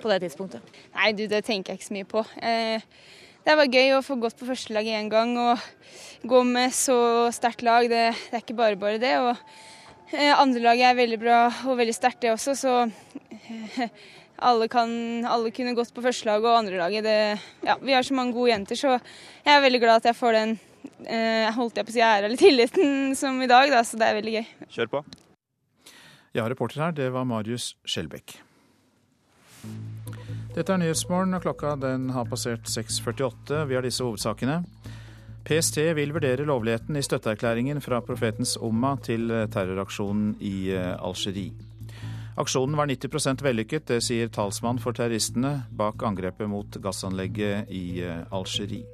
på 0.00 0.12
det 0.12 0.20
tidspunktet. 0.24 0.76
Nei, 0.96 1.10
du, 1.16 1.26
det 1.28 1.42
tenker 1.44 1.74
jeg 1.74 1.80
ikke 1.80 1.88
så 1.90 1.96
mye 1.96 2.08
på. 2.08 2.24
Uh, 2.40 3.18
det 3.48 3.56
var 3.56 3.72
gøy 3.72 3.96
å 3.96 4.04
få 4.04 4.18
gått 4.20 4.36
på 4.36 4.48
førstelaget 4.48 5.00
én 5.00 5.08
gang 5.12 5.32
og 5.40 5.68
gå 6.22 6.42
med 6.44 6.74
så 6.74 6.98
sterkt 7.32 7.64
lag. 7.66 7.88
Det, 7.90 8.06
det, 8.12 8.36
er 8.36 8.44
ikke 8.44 8.58
bare 8.58 8.78
bare 8.80 9.00
det. 9.02 9.12
Og 9.20 9.34
andre 10.10 10.40
andrelaget 10.42 10.88
er 10.88 10.98
veldig 10.98 11.20
bra 11.22 11.42
og 11.70 11.78
veldig 11.78 11.94
sterkt, 11.94 12.22
det 12.24 12.32
også. 12.34 12.56
Så 12.58 12.74
eh, 12.86 13.84
alle, 14.50 14.68
kan, 14.72 14.90
alle 15.28 15.52
kunne 15.54 15.76
gått 15.78 15.94
på 15.94 16.04
førstelaget 16.04 16.48
og 16.48 16.58
andrelaget. 16.64 17.10
Ja, 17.66 17.78
vi 17.82 17.94
har 17.96 18.06
så 18.06 18.16
mange 18.18 18.36
gode 18.36 18.52
jenter, 18.52 18.78
så 18.78 18.96
jeg 18.98 19.54
er 19.54 19.64
veldig 19.64 19.82
glad 19.84 20.02
at 20.02 20.10
jeg 20.10 20.18
får 20.18 20.38
den 20.38 20.58
eh, 21.06 21.48
holdt 21.56 21.80
jeg 21.80 21.88
på 21.88 21.94
å 21.94 21.96
si 21.96 22.04
ære 22.04 22.28
eller 22.28 22.40
tilliten 22.40 23.16
som 23.18 23.40
i 23.42 23.50
dag. 23.50 23.72
Da, 23.72 23.82
så 23.86 24.00
det 24.00 24.08
er 24.08 24.20
veldig 24.20 24.38
gøy. 24.38 24.54
Kjør 24.76 24.94
på. 24.98 25.04
Ja, 26.36 26.46
reporter 26.46 26.84
her, 26.84 26.94
det 26.94 27.08
var 27.10 27.26
Marius 27.26 27.72
Skjelbekk. 27.88 28.36
Dette 30.54 30.74
er 30.74 30.80
Nyhetsmorgen, 30.82 31.34
og 31.36 31.44
klokka 31.44 31.76
den 31.78 32.08
har 32.14 32.28
passert 32.30 32.70
6.48. 32.70 33.64
Vi 33.70 33.76
har 33.76 33.86
disse 33.86 34.02
hovedsakene. 34.06 34.60
PST 35.44 35.80
vil 35.96 36.12
vurdere 36.14 36.44
lovligheten 36.48 36.98
i 36.98 37.02
støtteerklæringen 37.04 37.80
fra 37.80 38.02
profetens 38.04 38.56
Umma 38.60 38.94
til 39.02 39.30
terroraksjonen 39.52 40.34
i 40.44 40.70
eh, 40.76 40.94
Algerie. 41.00 41.52
Aksjonen 42.40 42.76
var 42.78 42.88
90 42.88 43.42
vellykket, 43.44 43.88
det 43.90 44.00
sier 44.06 44.30
talsmann 44.32 44.78
for 44.80 44.96
terroristene 44.96 45.64
bak 45.76 46.02
angrepet 46.06 46.48
mot 46.48 46.78
gassanlegget 46.82 47.72
i 47.74 48.00
eh, 48.04 48.22
Algerie. 48.32 48.86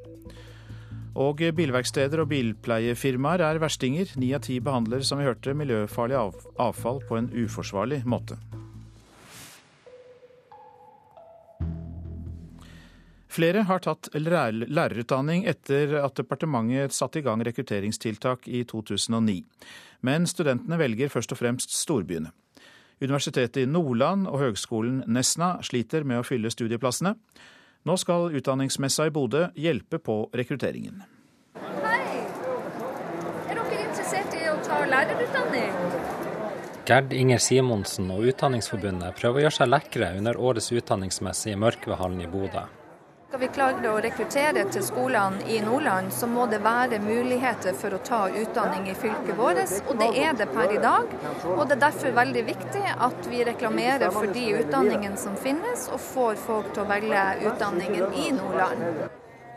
Og 1.17 1.41
bilverksteder 1.57 2.21
og 2.21 2.29
bilpleiefirmaer 2.29 3.41
er 3.47 3.61
verstinger. 3.63 4.11
Ni 4.21 4.35
av 4.37 4.43
ti 4.45 4.59
behandler, 4.61 5.01
som 5.01 5.17
vi 5.21 5.25
hørte, 5.25 5.55
miljøfarlig 5.57 6.19
avfall 6.61 7.01
på 7.09 7.17
en 7.17 7.31
uforsvarlig 7.33 8.03
måte. 8.05 8.37
Flere 13.37 13.66
har 13.68 13.83
tatt 13.85 14.09
lærerutdanning 14.16 15.44
etter 15.51 15.99
at 16.01 16.16
departementet 16.16 16.94
satte 16.96 17.20
i 17.20 17.25
gang 17.27 17.42
rekrutteringstiltak 17.44 18.46
i 18.49 18.62
2009. 18.64 19.42
Men 20.09 20.25
studentene 20.31 20.79
velger 20.81 21.12
først 21.12 21.35
og 21.35 21.40
fremst 21.42 21.75
storbyene. 21.77 22.31
Universitetet 23.03 23.59
i 23.61 23.68
Nordland 23.68 24.25
og 24.31 24.40
Høgskolen 24.40 25.03
Nesna 25.12 25.59
sliter 25.66 26.07
med 26.09 26.22
å 26.22 26.25
fylle 26.25 26.49
studieplassene. 26.53 27.12
Nå 27.87 27.96
skal 28.01 28.33
utdanningsmessa 28.38 29.11
i 29.11 29.12
Bodø 29.12 29.51
hjelpe 29.53 30.01
på 30.01 30.16
rekrutteringen. 30.33 31.05
Hei! 31.61 32.22
Er 33.51 33.61
dere 33.61 33.83
interessert 33.83 34.33
i 34.38 34.49
å 34.49 34.57
ta 34.64 34.81
lærerutdanning? 34.88 35.77
Gerd 36.87 37.12
Inger 37.12 37.42
Simonsen 37.42 38.09
og 38.14 38.25
Utdanningsforbundet 38.31 39.20
prøver 39.20 39.42
å 39.42 39.44
gjøre 39.44 39.59
seg 39.59 39.72
lekre 39.75 40.11
under 40.16 40.40
årets 40.40 40.72
utdanningsmesse 40.72 41.53
i 41.53 41.61
Mørkvedhallen 41.61 42.25
i 42.25 42.33
Bodø. 42.33 42.64
Skal 43.37 43.49
vi 43.49 43.55
klare 43.55 43.90
å 43.92 43.99
rekruttere 44.01 44.62
til 44.72 44.81
skolene 44.81 45.42
i 45.53 45.59
Nordland, 45.61 46.09
så 46.16 46.25
må 46.25 46.46
det 46.49 46.62
være 46.64 46.96
muligheter 47.05 47.75
for 47.77 47.92
å 47.92 47.99
ta 48.01 48.20
utdanning 48.33 48.87
i 48.88 48.94
fylket 48.96 49.37
vårt. 49.37 49.75
Og 49.90 50.01
det 50.01 50.09
er 50.22 50.38
det 50.38 50.46
per 50.55 50.72
i 50.72 50.79
dag. 50.81 51.12
Og 51.51 51.61
det 51.66 51.77
er 51.77 51.83
derfor 51.83 52.14
veldig 52.16 52.44
viktig 52.46 52.94
at 52.94 53.29
vi 53.29 53.42
reklamerer 53.44 54.14
for 54.16 54.33
de 54.33 54.46
utdanningene 54.62 55.20
som 55.20 55.37
finnes, 55.37 55.85
og 55.92 56.01
får 56.07 56.40
folk 56.46 56.72
til 56.72 56.87
å 56.87 56.88
velge 56.94 57.27
utdanningen 57.51 58.16
i 58.25 58.33
Nordland. 58.38 59.05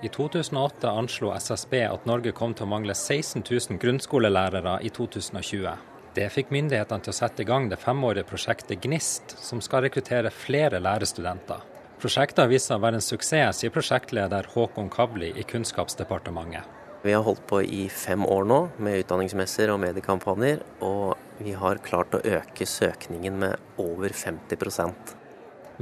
I 0.04 0.12
2008 0.12 0.92
anslo 1.06 1.32
SSB 1.40 1.80
at 1.86 2.12
Norge 2.12 2.36
kom 2.36 2.52
til 2.52 2.68
å 2.68 2.72
mangle 2.76 3.00
16 3.00 3.48
000 3.48 3.80
grunnskolelærere 3.80 4.82
i 4.84 4.92
2020. 4.92 5.72
Det 6.20 6.28
fikk 6.36 6.52
myndighetene 6.52 7.08
til 7.08 7.16
å 7.16 7.20
sette 7.24 7.48
i 7.48 7.52
gang 7.56 7.72
det 7.72 7.80
femårige 7.80 8.28
prosjektet 8.28 8.84
GNIST, 8.84 9.40
som 9.40 9.64
skal 9.64 9.88
rekruttere 9.88 10.36
flere 10.36 10.84
lærerstudenter. 10.84 11.79
Prosjektet 12.00 12.40
har 12.40 12.48
vist 12.48 12.70
seg 12.70 12.78
å 12.80 12.84
være 12.86 12.96
en 12.96 13.04
suksess, 13.04 13.58
sier 13.60 13.72
prosjektleder 13.76 14.46
Håkon 14.54 14.88
Kavli 14.88 15.34
i 15.36 15.44
Kunnskapsdepartementet. 15.44 16.64
Vi 17.04 17.12
har 17.12 17.26
holdt 17.26 17.42
på 17.48 17.58
i 17.60 17.90
fem 17.92 18.24
år 18.24 18.46
nå 18.48 18.60
med 18.80 19.02
utdanningsmesser 19.02 19.68
og 19.74 19.82
mediekampanjer, 19.84 20.62
og 20.80 21.18
vi 21.44 21.52
har 21.60 21.82
klart 21.84 22.14
å 22.16 22.22
øke 22.24 22.64
søkningen 22.64 23.42
med 23.42 23.84
over 23.84 24.16
50% 24.16 25.12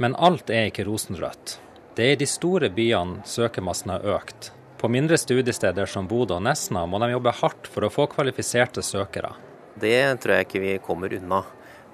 Men 0.02 0.16
alt 0.18 0.50
er 0.50 0.72
ikke 0.72 0.88
rosenrødt. 0.88 1.52
Det 1.94 2.08
er 2.08 2.16
i 2.16 2.18
de 2.18 2.26
store 2.26 2.70
byene 2.74 3.22
søkermassen 3.22 3.92
har 3.94 4.06
økt. 4.16 4.50
På 4.78 4.90
mindre 4.90 5.18
studiesteder 5.22 5.86
som 5.86 6.08
Bodø 6.10 6.40
og 6.40 6.42
Nesna 6.48 6.82
må 6.86 6.98
de 6.98 7.12
jobbe 7.12 7.34
hardt 7.44 7.70
for 7.70 7.86
å 7.86 7.92
få 7.94 8.08
kvalifiserte 8.10 8.82
søkere. 8.82 9.36
Det 9.78 10.18
tror 10.18 10.34
jeg 10.34 10.48
ikke 10.48 10.64
vi 10.66 10.74
kommer 10.82 11.14
unna. 11.14 11.44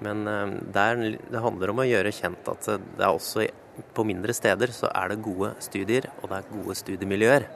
Men 0.01 0.25
eh, 0.27 0.57
der, 0.73 1.05
det 1.29 1.45
handler 1.45 1.75
om 1.75 1.83
å 1.85 1.87
gjøre 1.87 2.13
kjent 2.13 2.49
at 2.49 2.65
det 2.73 3.05
er 3.05 3.13
også 3.13 3.45
på 3.93 4.05
mindre 4.07 4.33
steder 4.35 4.71
så 4.75 4.89
er 4.91 5.11
det 5.11 5.23
gode 5.25 5.53
studier, 5.63 6.07
og 6.21 6.31
det 6.31 6.39
er 6.39 6.51
gode 6.51 6.75
studiemiljøer. 6.79 7.47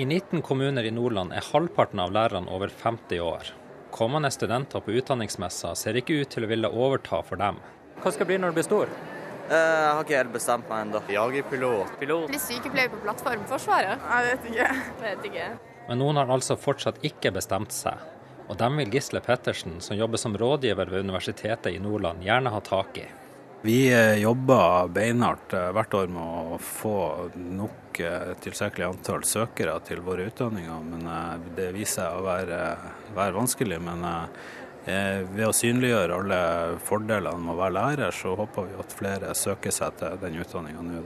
I 0.00 0.06
19 0.06 0.42
kommuner 0.46 0.86
i 0.86 0.92
Nordland 0.94 1.34
er 1.34 1.46
halvparten 1.50 2.00
av 2.00 2.12
lærerne 2.14 2.50
over 2.54 2.70
50 2.82 3.20
år. 3.20 3.50
Kommende 3.90 4.30
studenter 4.30 4.80
på 4.80 4.94
utdanningsmessa 5.00 5.74
ser 5.76 5.98
ikke 5.98 6.20
ut 6.22 6.30
til 6.30 6.46
å 6.46 6.50
ville 6.50 6.70
overta 6.70 7.22
for 7.26 7.40
dem. 7.40 7.58
Hva 8.00 8.12
skal 8.12 8.24
det 8.24 8.30
bli 8.30 8.38
når 8.40 8.52
du 8.52 8.60
blir 8.60 8.68
stor? 8.68 8.92
Eh, 9.50 9.56
jeg 9.56 9.90
har 9.90 10.04
ikke 10.04 10.20
helt 10.20 10.32
bestemt 10.32 10.68
meg 10.70 10.86
ennå. 10.86 11.02
er 11.10 11.42
Pilot. 11.50 12.28
Bli 12.30 12.38
sykepleier 12.38 12.88
på 12.88 13.02
plattformforsvaret? 13.02 13.98
Jeg 13.98 14.28
vet 14.28 14.50
ikke. 14.52 14.68
Vet 15.02 15.24
ikke. 15.26 15.48
Men 15.88 15.98
noen 15.98 16.16
har 16.16 16.30
altså 16.30 16.54
fortsatt 16.56 17.02
ikke 17.02 17.32
bestemt 17.34 17.74
seg. 17.74 17.98
Og 18.48 18.56
dem 18.58 18.78
vil 18.78 18.90
Gisle 18.94 19.20
Pettersen, 19.20 19.80
som 19.80 19.98
jobber 19.98 20.18
som 20.18 20.36
rådgiver 20.38 20.90
ved 20.90 21.02
Universitetet 21.06 21.74
i 21.74 21.82
Nordland, 21.82 22.22
gjerne 22.22 22.50
ha 22.54 22.60
tak 22.60 22.98
i. 22.98 23.08
Vi 23.62 23.92
eh, 23.92 24.16
jobber 24.22 24.88
beinhardt 24.88 25.52
eh, 25.52 25.68
hvert 25.76 25.94
år 25.94 26.12
med 26.12 26.54
å 26.54 26.58
få 26.64 26.96
nok 27.36 28.00
tilstrekkelig 28.40 28.86
antall 28.86 29.24
søkere 29.28 29.74
til 29.84 30.00
våre 30.06 30.28
utdanninger. 30.30 30.84
Men 30.88 31.08
det 31.56 31.66
viser 31.74 32.06
seg 32.06 32.20
å 32.20 32.24
være, 32.24 32.60
være 33.12 33.34
vanskelig. 33.36 33.80
Men 33.82 34.06
ved 34.86 35.42
å 35.44 35.52
synliggjøre 35.52 36.20
alle 36.22 36.38
fordelene 36.86 37.42
med 37.42 37.52
å 37.52 37.58
være 37.58 37.76
lærer, 37.76 38.14
så 38.16 38.32
håper 38.38 38.70
vi 38.70 38.78
at 38.80 38.94
flere 38.96 39.34
søker 39.36 39.74
seg 39.74 39.98
til 40.00 40.16
den 40.22 40.38
utdanninga 40.40 40.86
nå. 40.86 41.02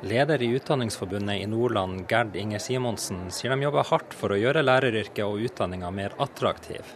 Leder 0.00 0.42
i 0.42 0.52
Utdanningsforbundet 0.54 1.42
i 1.42 1.46
Nordland, 1.50 2.04
Gerd 2.08 2.36
Inger 2.38 2.62
Simonsen, 2.62 3.32
sier 3.34 3.50
de 3.50 3.66
jobber 3.66 3.88
hardt 3.90 4.14
for 4.14 4.30
å 4.30 4.38
gjøre 4.38 4.62
læreryrket 4.62 5.24
og 5.26 5.42
utdanninga 5.42 5.90
mer 5.90 6.14
attraktiv. 6.22 6.86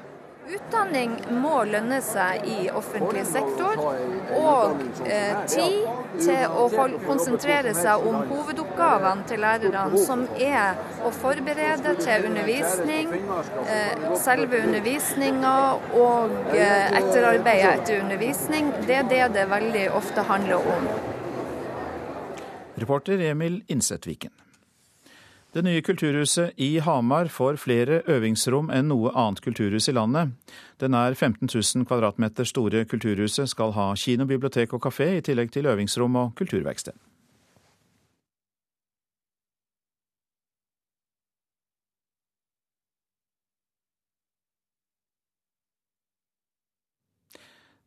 Utdanning 0.43 1.13
må 1.39 1.61
lønne 1.71 2.01
seg 2.03 2.47
i 2.51 2.65
offentlig 2.75 3.23
sektor, 3.31 3.79
og 4.35 4.81
eh, 5.07 5.37
tid 5.47 5.77
til 6.19 6.57
å 6.59 6.65
hold, 6.73 6.97
konsentrere 7.07 7.75
seg 7.79 8.03
om 8.11 8.19
hovedoppgavene 8.27 9.29
til 9.31 9.43
lærerne, 9.45 10.03
som 10.03 10.25
er 10.35 10.83
å 11.07 11.13
forberede 11.15 11.95
til 12.03 12.27
undervisning, 12.33 13.15
eh, 13.69 14.11
selve 14.25 14.65
undervisninga 14.67 15.57
og 16.03 16.37
eh, 16.57 16.91
etterarbeidet 16.91 17.73
etter 17.77 18.03
undervisning. 18.03 18.75
Det 18.83 18.99
er 18.99 19.11
det 19.15 19.25
det 19.39 19.49
veldig 19.55 19.89
ofte 19.95 20.27
handler 20.27 20.71
om. 20.75 20.93
Reporter 22.83 23.29
Emil 23.31 23.63
Innsetviken. 23.71 24.42
Det 25.53 25.61
nye 25.63 25.83
kulturhuset 25.85 26.55
i 26.57 26.79
Hamar 26.81 27.29
får 27.29 27.59
flere 27.61 27.99
øvingsrom 28.09 28.71
enn 28.73 28.89
noe 28.89 29.11
annet 29.13 29.43
kulturhus 29.45 29.91
i 29.91 29.93
landet. 29.93 30.33
Det 30.81 30.89
nær 30.89 31.13
15 31.13 31.45
000 31.45 31.85
kvadratmeter 31.91 32.49
store 32.49 32.87
kulturhuset 32.89 33.53
skal 33.53 33.77
ha 33.77 33.91
kino, 33.93 34.25
bibliotek 34.25 34.73
og 34.73 34.81
kafé, 34.87 35.11
i 35.19 35.21
tillegg 35.21 35.53
til 35.53 35.69
øvingsrom 35.69 36.17
og 36.17 36.33
kulturverksted. 36.41 36.97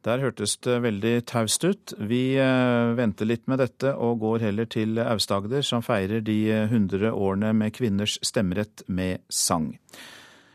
Der 0.06 0.22
hørtes 0.22 0.54
det 0.62 0.76
veldig 0.84 1.14
taust 1.26 1.64
ut. 1.66 1.94
Vi 1.98 2.38
eh, 2.38 2.92
venter 2.98 3.26
litt 3.26 3.48
med 3.50 3.58
dette 3.64 3.96
og 3.98 4.20
går 4.22 4.44
heller 4.46 4.68
til 4.70 5.00
Aust-Agder, 5.02 5.66
som 5.66 5.82
feirer 5.82 6.22
de 6.22 6.38
100 6.54 7.10
årene 7.10 7.50
med 7.58 7.74
kvinners 7.74 8.20
stemmerett 8.22 8.84
med 8.86 9.24
sang. 9.34 9.72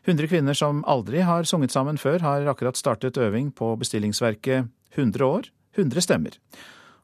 100 0.06 0.30
kvinner 0.30 0.54
som 0.54 0.84
aldri 0.86 1.20
har 1.26 1.44
sunget 1.44 1.74
sammen 1.74 1.98
før, 1.98 2.22
har 2.22 2.46
akkurat 2.46 2.78
startet 2.78 3.18
øving 3.18 3.50
på 3.50 3.74
bestillingsverket 3.80 4.70
100 4.94 5.26
år, 5.26 5.50
100 5.74 6.00
stemmer. 6.06 6.38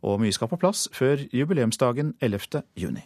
Og 0.07 0.21
mye 0.23 0.33
skal 0.33 0.49
på 0.49 0.61
plass 0.63 0.87
før 0.95 1.27
jubileumsdagen 1.35 2.15
11. 2.23 2.63
juni. 2.79 3.03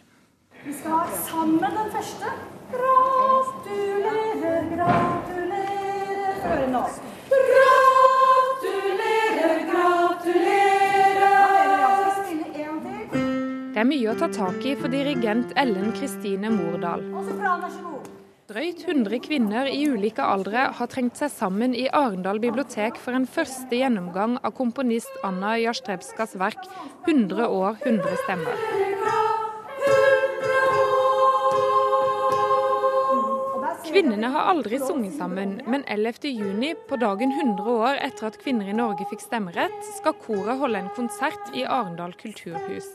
Vi 0.65 0.73
skal 0.77 0.91
ha 1.01 1.07
sammen 1.25 1.65
den 1.65 1.89
første. 1.95 2.29
Gratulerer, 2.75 4.69
gratulerer. 4.75 6.45
Hør 6.45 6.69
nå. 6.77 7.10
Det 13.81 13.87
er 13.87 13.95
mye 13.97 14.11
å 14.11 14.13
ta 14.13 14.27
tak 14.29 14.65
i 14.69 14.75
for 14.77 14.93
dirigent 14.93 15.55
Ellen 15.57 15.87
Kristine 15.97 16.51
Mordal. 16.53 17.01
Drøyt 18.51 18.83
100 18.85 19.17
kvinner 19.25 19.65
i 19.65 19.79
ulike 19.89 20.21
aldre 20.21 20.67
har 20.77 20.89
trengt 20.91 21.17
seg 21.17 21.31
sammen 21.33 21.73
i 21.73 21.87
Arendal 21.89 22.37
bibliotek 22.43 23.01
for 23.01 23.17
en 23.17 23.25
første 23.25 23.79
gjennomgang 23.79 24.37
av 24.45 24.53
komponist 24.53 25.17
Anna 25.25 25.55
Jastrebskas 25.63 26.37
verk 26.37 26.61
100 27.09 27.49
år, 27.49 27.81
100 27.81 28.21
stemmer. 28.21 28.61
Kvinnene 33.89 34.29
har 34.29 34.53
aldri 34.53 34.77
sunget 34.77 35.17
sammen, 35.17 35.57
men 35.65 35.89
11.6, 35.89 36.85
på 36.85 37.01
dagen 37.01 37.33
100 37.33 37.73
år 37.89 37.97
etter 38.05 38.29
at 38.29 38.37
kvinner 38.45 38.69
i 38.69 38.77
Norge 38.77 39.09
fikk 39.09 39.25
stemmerett, 39.25 39.81
skal 39.97 40.19
koret 40.21 40.61
holde 40.61 40.85
en 40.85 40.93
konsert 40.93 41.49
i 41.57 41.65
Arendal 41.65 42.13
kulturhus. 42.21 42.93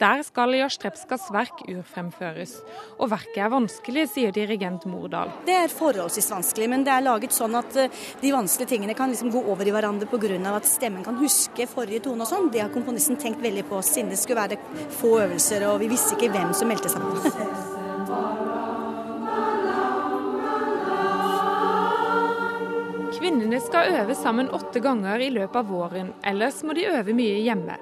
Der 0.00 0.22
skal 0.26 0.54
Jastrepskas 0.58 1.28
verk 1.30 1.60
urfremføres. 1.70 2.56
Og 2.98 3.10
verket 3.12 3.38
er 3.44 3.52
vanskelig, 3.52 4.08
sier 4.10 4.32
dirigent 4.34 4.86
Mordal. 4.90 5.30
Det 5.46 5.54
er 5.54 5.70
forholdsvis 5.70 6.32
vanskelig, 6.34 6.68
men 6.72 6.86
det 6.86 6.92
er 6.96 7.04
laget 7.06 7.36
sånn 7.36 7.54
at 7.58 7.78
eh, 7.78 8.02
de 8.20 8.32
vanskelige 8.34 8.72
tingene 8.74 8.96
kan 8.98 9.12
liksom 9.12 9.30
gå 9.30 9.44
over 9.52 9.66
i 9.66 9.74
hverandre 9.74 10.10
pga. 10.10 10.56
at 10.56 10.66
stemmen 10.66 11.04
kan 11.04 11.16
huske 11.20 11.68
forrige 11.70 12.02
tone 12.08 12.26
og 12.26 12.28
sånn. 12.28 12.50
Det 12.50 12.64
har 12.64 12.74
komponisten 12.74 13.16
tenkt 13.16 13.42
veldig 13.42 13.64
på, 13.70 13.82
siden 13.82 14.10
det 14.10 14.18
skulle 14.18 14.42
være 14.42 14.90
få 14.90 15.20
øvelser 15.22 15.68
og 15.70 15.80
vi 15.80 15.88
visste 15.94 16.16
ikke 16.18 16.32
hvem 16.34 16.52
som 16.54 16.68
meldte 16.68 16.88
sammen. 16.90 17.14
Kvinnene 23.14 23.60
skal 23.62 23.94
øve 24.02 24.14
sammen 24.18 24.50
åtte 24.50 24.82
ganger 24.84 25.22
i 25.22 25.30
løpet 25.30 25.56
av 25.62 25.70
våren, 25.70 26.12
ellers 26.26 26.64
må 26.66 26.74
de 26.74 26.90
øve 26.90 27.14
mye 27.16 27.38
hjemme. 27.46 27.78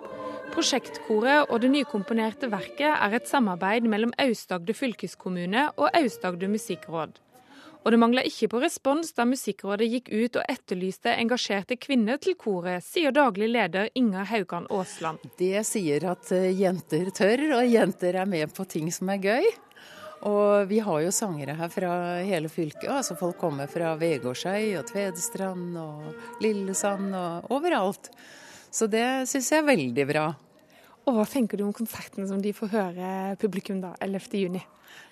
Prosjektkoret 0.53 1.49
og 1.49 1.63
det 1.63 1.71
nykomponerte 1.73 2.51
verket 2.53 2.93
er 2.93 3.15
et 3.17 3.29
samarbeid 3.29 3.87
mellom 3.89 4.13
Aust-Agder 4.21 4.77
fylkeskommune 4.77 5.71
og 5.81 5.89
Aust-Agder 5.97 6.51
musikkråd. 6.53 7.17
Og 7.83 7.91
det 7.91 7.99
mangla 7.99 8.23
ikke 8.29 8.51
på 8.53 8.61
respons 8.63 9.11
da 9.17 9.25
Musikkrådet 9.27 9.89
gikk 9.91 10.11
ut 10.13 10.37
og 10.39 10.51
etterlyste 10.53 11.15
engasjerte 11.19 11.79
kvinner 11.81 12.21
til 12.23 12.37
koret, 12.39 12.85
sier 12.85 13.15
daglig 13.17 13.49
leder 13.51 13.89
Inga 13.99 14.27
Haugan 14.29 14.69
Aasland. 14.71 15.25
Det 15.41 15.65
sier 15.67 16.07
at 16.13 16.31
eh, 16.37 16.53
jenter 16.61 17.11
tør, 17.17 17.43
og 17.59 17.73
jenter 17.73 18.21
er 18.23 18.29
med 18.29 18.53
på 18.55 18.69
ting 18.71 18.93
som 18.95 19.11
er 19.11 19.25
gøy. 19.25 19.49
Og 20.29 20.69
vi 20.71 20.79
har 20.85 21.01
jo 21.03 21.11
sangere 21.11 21.57
her 21.59 21.73
fra 21.73 21.97
hele 22.23 22.53
fylket. 22.53 22.87
altså 22.87 23.17
Folk 23.19 23.41
kommer 23.41 23.67
fra 23.67 23.97
Vegårshei 23.99 24.77
og 24.79 24.87
Tvedestrand 24.93 25.75
og 25.81 26.45
Lillesand 26.45 27.11
og 27.19 27.51
overalt. 27.57 28.13
Så 28.73 28.89
det 28.91 29.07
syns 29.31 29.53
jeg 29.53 29.63
er 29.63 29.69
veldig 29.69 30.09
bra. 30.09 30.27
Og 31.03 31.17
Hva 31.17 31.25
tenker 31.27 31.59
du 31.59 31.67
om 31.67 31.75
konserten 31.75 32.29
som 32.31 32.41
de 32.43 32.55
får 32.55 32.71
høre 32.73 33.09
publikum 33.43 33.83
da, 33.83 33.97
11.6? 34.01 34.63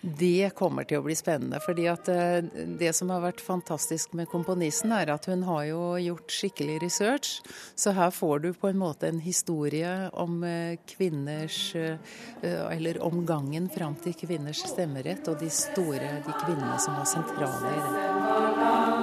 Det 0.00 0.52
kommer 0.56 0.86
til 0.88 1.00
å 1.00 1.04
bli 1.04 1.14
spennende. 1.16 1.60
fordi 1.60 1.86
at 1.88 2.08
eh, 2.08 2.40
Det 2.80 2.92
som 2.96 3.10
har 3.12 3.20
vært 3.20 3.40
fantastisk 3.44 4.14
med 4.16 4.28
komponisten, 4.32 4.92
er 4.92 5.12
at 5.12 5.28
hun 5.28 5.42
har 5.48 5.64
jo 5.68 5.82
gjort 6.00 6.32
skikkelig 6.32 6.78
research. 6.82 7.40
Så 7.76 7.92
her 7.96 8.10
får 8.10 8.38
du 8.44 8.50
på 8.52 8.70
en 8.70 8.80
måte 8.80 9.08
en 9.08 9.20
historie 9.20 9.92
om 10.12 10.42
eh, 10.44 10.78
kvinners 10.88 11.74
eh, 11.76 11.96
Eller 12.42 13.02
om 13.04 13.24
gangen 13.26 13.68
fram 13.68 13.96
til 14.00 14.16
kvinners 14.16 14.64
stemmerett, 14.68 15.28
og 15.28 15.40
de 15.40 15.50
store 15.52 16.20
de 16.24 16.38
kvinnene 16.44 16.78
som 16.80 16.96
var 16.96 17.08
sentrale 17.08 17.76
i 17.76 17.80
det. 17.84 18.99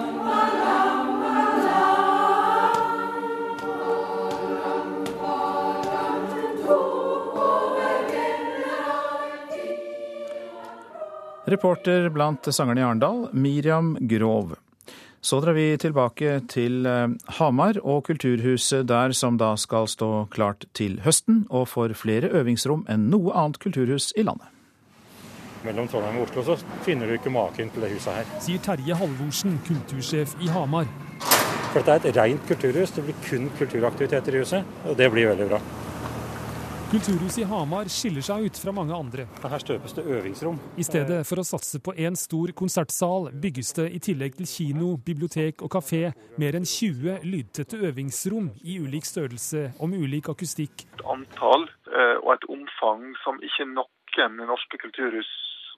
Reporter 11.47 12.09
blant 12.09 12.43
sangerne 12.51 12.81
i 12.81 12.83
Arendal, 12.83 13.29
Miriam 13.31 13.93
Grov. 13.99 14.57
Så 15.21 15.39
drar 15.39 15.55
vi 15.55 15.77
tilbake 15.79 16.41
til 16.51 16.85
eh, 16.85 17.07
Hamar 17.39 17.79
og 17.83 18.03
Kulturhuset 18.09 18.83
der 18.89 19.15
som 19.15 19.39
da 19.39 19.53
skal 19.55 19.87
stå 19.87 20.27
klart 20.33 20.67
til 20.75 20.99
høsten, 21.07 21.45
og 21.47 21.69
får 21.71 21.95
flere 21.95 22.33
øvingsrom 22.35 22.83
enn 22.91 23.07
noe 23.13 23.31
annet 23.31 23.61
kulturhus 23.63 24.11
i 24.19 24.27
landet. 24.27 24.51
Mellom 25.63 25.87
Trondheim 25.87 26.19
og 26.19 26.27
Oslo 26.27 26.43
så 26.49 26.59
finner 26.83 27.07
du 27.07 27.15
ikke 27.15 27.31
maken 27.31 27.71
til 27.71 27.87
det 27.87 27.95
huset 27.95 28.19
her. 28.19 28.37
Sier 28.43 28.67
Terje 28.67 28.99
Halvorsen, 28.99 29.57
kultursjef 29.71 30.35
i 30.43 30.51
Hamar. 30.51 30.91
For 31.71 31.79
dette 31.79 32.11
er 32.11 32.11
et 32.11 32.23
rent 32.25 32.47
kulturhus. 32.51 32.91
Det 32.91 33.07
blir 33.07 33.23
kun 33.23 33.47
kulturaktiviteter 33.55 34.35
i 34.35 34.43
huset, 34.43 34.79
og 34.83 34.99
det 34.99 35.11
blir 35.15 35.31
veldig 35.31 35.53
bra. 35.55 35.63
Kulturhuset 36.87 37.41
i 37.41 37.43
Hamar 37.43 37.89
skiller 37.91 38.23
seg 38.23 38.45
ut 38.47 38.59
fra 38.63 38.71
mange 38.71 38.95
andre. 38.95 39.25
Her 39.43 39.59
støpes 39.59 39.91
det 39.97 40.05
øvingsrom. 40.07 40.55
I 40.79 40.85
stedet 40.87 41.17
for 41.27 41.41
å 41.41 41.43
satse 41.43 41.81
på 41.83 41.91
én 41.99 42.15
stor 42.15 42.53
konsertsal, 42.55 43.27
bygges 43.43 43.73
det 43.75 43.87
i 43.91 43.99
tillegg 44.05 44.37
til 44.37 44.47
kino, 44.47 44.93
bibliotek 45.09 45.65
og 45.67 45.73
kafé 45.75 46.13
mer 46.39 46.55
enn 46.55 46.63
20 46.63 47.27
lydtette 47.27 47.81
øvingsrom 47.89 48.53
i 48.63 48.77
ulik 48.79 49.03
størrelse 49.03 49.65
og 49.81 49.91
med 49.91 50.05
ulik 50.07 50.31
akustikk. 50.31 50.85
Et 50.95 51.03
antall 51.11 51.67
eh, 51.91 52.15
og 52.23 52.31
et 52.37 52.47
omfang 52.55 53.03
som 53.25 53.43
ikke 53.43 53.67
noen 53.73 54.39
norske 54.47 54.79
kulturhus 54.79 55.33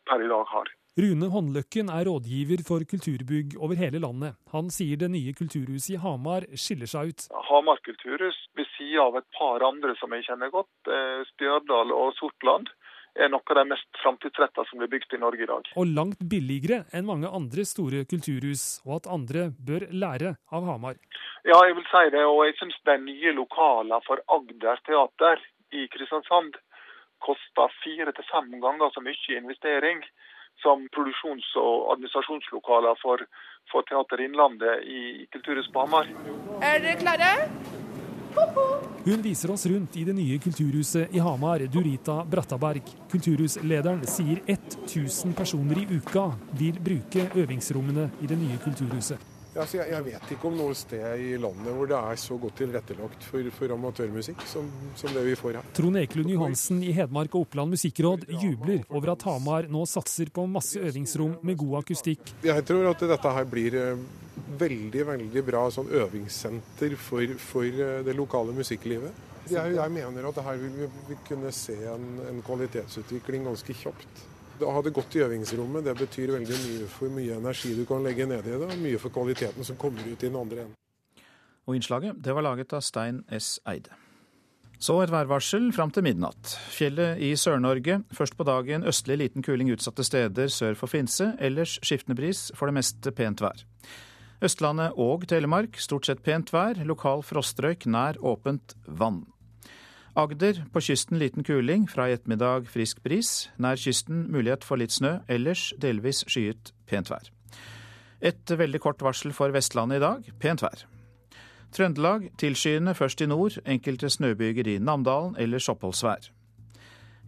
per 0.06 0.22
i 0.22 0.30
dag 0.30 0.46
har. 0.54 0.70
Rune 1.00 1.30
Håndløkken 1.32 1.88
er 1.96 2.08
rådgiver 2.10 2.60
for 2.68 2.84
kulturbygg 2.92 3.54
over 3.64 3.78
hele 3.80 4.02
landet. 4.04 4.36
Han 4.52 4.68
sier 4.74 5.00
det 5.00 5.08
nye 5.14 5.32
kulturhuset 5.38 5.94
i 5.96 6.00
Hamar 6.04 6.44
skiller 6.60 6.90
seg 6.92 7.14
ut. 7.14 7.28
Hamar 7.48 7.80
kulturhus, 7.86 8.36
ved 8.60 8.68
siden 8.74 9.06
av 9.06 9.16
et 9.16 9.28
par 9.38 9.64
andre 9.64 9.94
som 9.96 10.12
jeg 10.12 10.26
kjenner 10.28 10.52
godt, 10.52 10.92
eh, 10.92 11.22
Stjørdal 11.30 11.94
og 11.96 12.12
Sortland, 12.18 12.68
er 13.16 13.32
noe 13.32 13.48
av 13.48 13.62
de 13.62 13.66
mest 13.72 13.88
framtidsretta 14.04 14.66
som 14.68 14.82
blir 14.82 14.92
bygd 14.92 15.16
i 15.16 15.22
Norge 15.24 15.46
i 15.46 15.48
dag. 15.48 15.72
Og 15.80 15.88
langt 15.88 16.20
billigere 16.20 16.84
enn 16.92 17.08
mange 17.08 17.32
andre 17.32 17.64
store 17.64 18.04
kulturhus, 18.04 18.82
og 18.84 19.00
at 19.00 19.08
andre 19.08 19.50
bør 19.56 19.88
lære 20.04 20.36
av 20.52 20.68
Hamar. 20.68 21.00
Ja, 21.48 21.64
jeg 21.64 21.78
vil 21.80 21.88
si 21.88 22.10
det, 22.12 22.26
og 22.28 22.44
jeg 22.44 22.58
syns 22.60 22.76
de 22.84 22.98
nye 23.06 23.38
lokalene 23.40 24.02
for 24.04 24.20
Agder 24.28 24.84
teater 24.84 25.40
i 25.72 25.88
Kristiansand 25.88 26.60
koster 27.24 27.72
fire 27.84 28.12
til 28.12 28.28
fem 28.32 28.52
ganger 28.60 28.92
så 28.92 29.04
mye 29.04 29.16
i 29.32 29.40
investering 29.40 30.04
som 30.64 30.88
produksjons- 30.96 31.56
og 31.62 31.94
administrasjonslokaler 31.94 33.00
for, 33.02 33.24
for 33.72 33.88
Teater 33.90 34.26
Innlandet 34.26 34.84
i 34.84 35.28
Kulturhuset 35.34 35.74
på 35.74 35.86
Hamar. 35.86 36.10
Er 36.62 36.84
dere 36.84 36.98
klare? 37.00 37.32
Hun 39.06 39.24
viser 39.26 39.52
oss 39.52 39.66
rundt 39.66 39.98
i 39.98 40.04
det 40.06 40.14
nye 40.14 40.38
kulturhuset 40.40 41.16
i 41.16 41.20
Hamar, 41.24 41.64
Durita 41.72 42.20
Brattaberg. 42.30 42.92
Kulturhuslederen 43.12 44.04
sier 44.08 44.44
1000 44.46 45.34
personer 45.38 45.82
i 45.82 45.88
uka 45.98 46.30
vil 46.60 46.78
bruke 46.84 47.30
øvingsrommene 47.36 48.10
i 48.22 48.30
det 48.30 48.38
nye 48.38 48.62
kulturhuset. 48.64 49.29
Altså, 49.56 49.80
jeg, 49.80 49.90
jeg, 49.90 50.06
vet 50.06 50.32
ikke 50.36 50.48
om 50.50 50.58
noe 50.60 50.76
sted 50.78 51.24
i 51.26 51.32
landet 51.42 51.74
hvor 51.74 51.90
det 51.90 51.98
er 51.98 52.20
så 52.22 52.38
godt 52.38 52.60
tilrettelagt 52.62 53.26
for, 53.26 53.50
for 53.56 53.74
amatørmusikk 53.74 54.44
som, 54.48 54.68
som, 55.00 55.10
det 55.16 55.24
vi 55.26 55.34
får 55.40 55.58
her. 55.58 55.72
Trond 55.76 55.98
Ekelund 56.04 56.30
Johansen 56.36 56.84
i 56.86 56.94
Hedmark 56.94 57.34
og 57.34 57.48
Oppland 57.48 57.74
musikkråd 57.74 58.28
jubler 58.30 58.84
over 58.94 59.16
at 59.16 59.26
Hamar 59.26 59.70
nå 59.72 59.82
satser 59.90 60.30
på 60.34 60.46
masse 60.50 60.78
øvingsrom 60.78 61.40
med 61.42 61.58
god 61.64 61.80
akustikk. 61.82 62.36
Jeg 62.46 62.66
tror 62.70 62.92
at 62.92 63.06
dette 63.16 63.34
her 63.40 63.50
blir 63.50 63.80
eh, 63.80 64.06
veldig 64.60 65.06
veldig 65.14 65.46
bra 65.50 65.66
sånn 65.74 65.90
øvingssenter 65.98 66.96
for, 67.02 67.38
for 67.42 67.66
eh, 67.66 68.00
det 68.06 68.16
lokale 68.18 68.54
musikklivet. 68.56 69.26
Jeg, 69.50 69.76
jeg 69.80 69.92
mener 69.96 70.30
at 70.30 70.44
her 70.46 70.60
vil 70.62 70.76
vi, 70.84 70.90
vi 71.10 71.18
kunne 71.26 71.50
se 71.56 71.74
en, 71.90 72.20
en 72.30 72.44
kvalitetsutvikling 72.46 73.50
ganske 73.50 73.74
kjapt. 73.82 74.29
Å 74.60 74.74
ha 74.76 74.82
det 74.84 74.92
godt 74.96 75.16
i 75.16 75.24
øvingsrommet 75.24 75.86
det 75.88 75.96
betyr 76.00 76.34
veldig 76.36 76.60
mye 76.66 76.92
for 76.92 77.14
mye 77.14 77.38
energi 77.40 77.72
du 77.78 77.86
kan 77.88 78.04
legge 78.04 78.28
ned 78.28 78.44
i 78.44 78.52
det, 78.52 78.68
og 78.68 78.84
mye 78.84 79.00
for 79.00 79.14
kvaliteten 79.16 79.66
som 79.68 79.80
kommer 79.80 80.04
ut 80.04 80.20
i 80.20 80.28
den 80.28 80.38
andre 80.40 80.66
enden. 80.66 80.78
Og 81.70 81.78
innslaget 81.78 82.20
det 82.26 82.36
var 82.36 82.46
laget 82.46 82.74
av 82.74 82.84
Stein 82.84 83.24
S. 83.30 83.60
Eide. 83.70 83.94
Så 84.80 84.96
et 85.04 85.12
værvarsel 85.12 85.74
fram 85.76 85.92
til 85.92 86.06
midnatt. 86.08 86.54
Fjellet 86.72 87.20
i 87.20 87.34
Sør-Norge. 87.36 87.98
Først 88.16 88.38
på 88.40 88.46
dagen 88.48 88.86
østlig 88.88 89.18
liten 89.20 89.44
kuling 89.44 89.74
utsatte 89.74 90.06
steder 90.08 90.48
sør 90.48 90.78
for 90.80 90.88
Finse. 90.88 91.34
Ellers 91.36 91.76
skiftende 91.84 92.16
bris, 92.16 92.46
for 92.56 92.72
det 92.72 92.78
meste 92.80 93.12
pent 93.12 93.44
vær. 93.44 93.60
Østlandet 94.40 94.96
og 94.96 95.28
Telemark 95.28 95.76
stort 95.84 96.08
sett 96.08 96.24
pent 96.24 96.54
vær. 96.56 96.80
Lokal 96.88 97.26
frostrøyk 97.28 97.90
nær 97.92 98.22
åpent 98.24 98.78
vann. 98.88 99.26
Agder 100.20 100.66
på 100.74 100.82
kysten 100.84 101.16
liten 101.20 101.46
kuling, 101.48 101.86
fra 101.88 102.10
i 102.10 102.14
ettermiddag 102.18 102.66
frisk 102.68 102.98
bris. 103.06 103.48
Nær 103.56 103.80
kysten 103.80 104.26
mulighet 104.34 104.66
for 104.68 104.76
litt 104.76 104.92
snø, 104.92 105.22
ellers 105.32 105.70
delvis 105.80 106.26
skyet 106.28 106.74
pent 106.92 107.08
vær. 107.08 107.30
Et 108.20 108.52
veldig 108.52 108.82
kort 108.84 109.00
varsel 109.00 109.32
for 109.32 109.54
Vestlandet 109.56 110.02
i 110.02 110.04
dag, 110.04 110.26
pent 110.42 110.64
vær. 110.66 110.84
Trøndelag 111.72 112.26
tilskyende 112.42 112.98
først 113.00 113.24
i 113.24 113.30
nord, 113.32 113.62
enkelte 113.64 114.10
snøbyger 114.12 114.68
i 114.68 114.76
Namdalen, 114.84 115.38
ellers 115.40 115.70
oppholdsvær. 115.72 116.28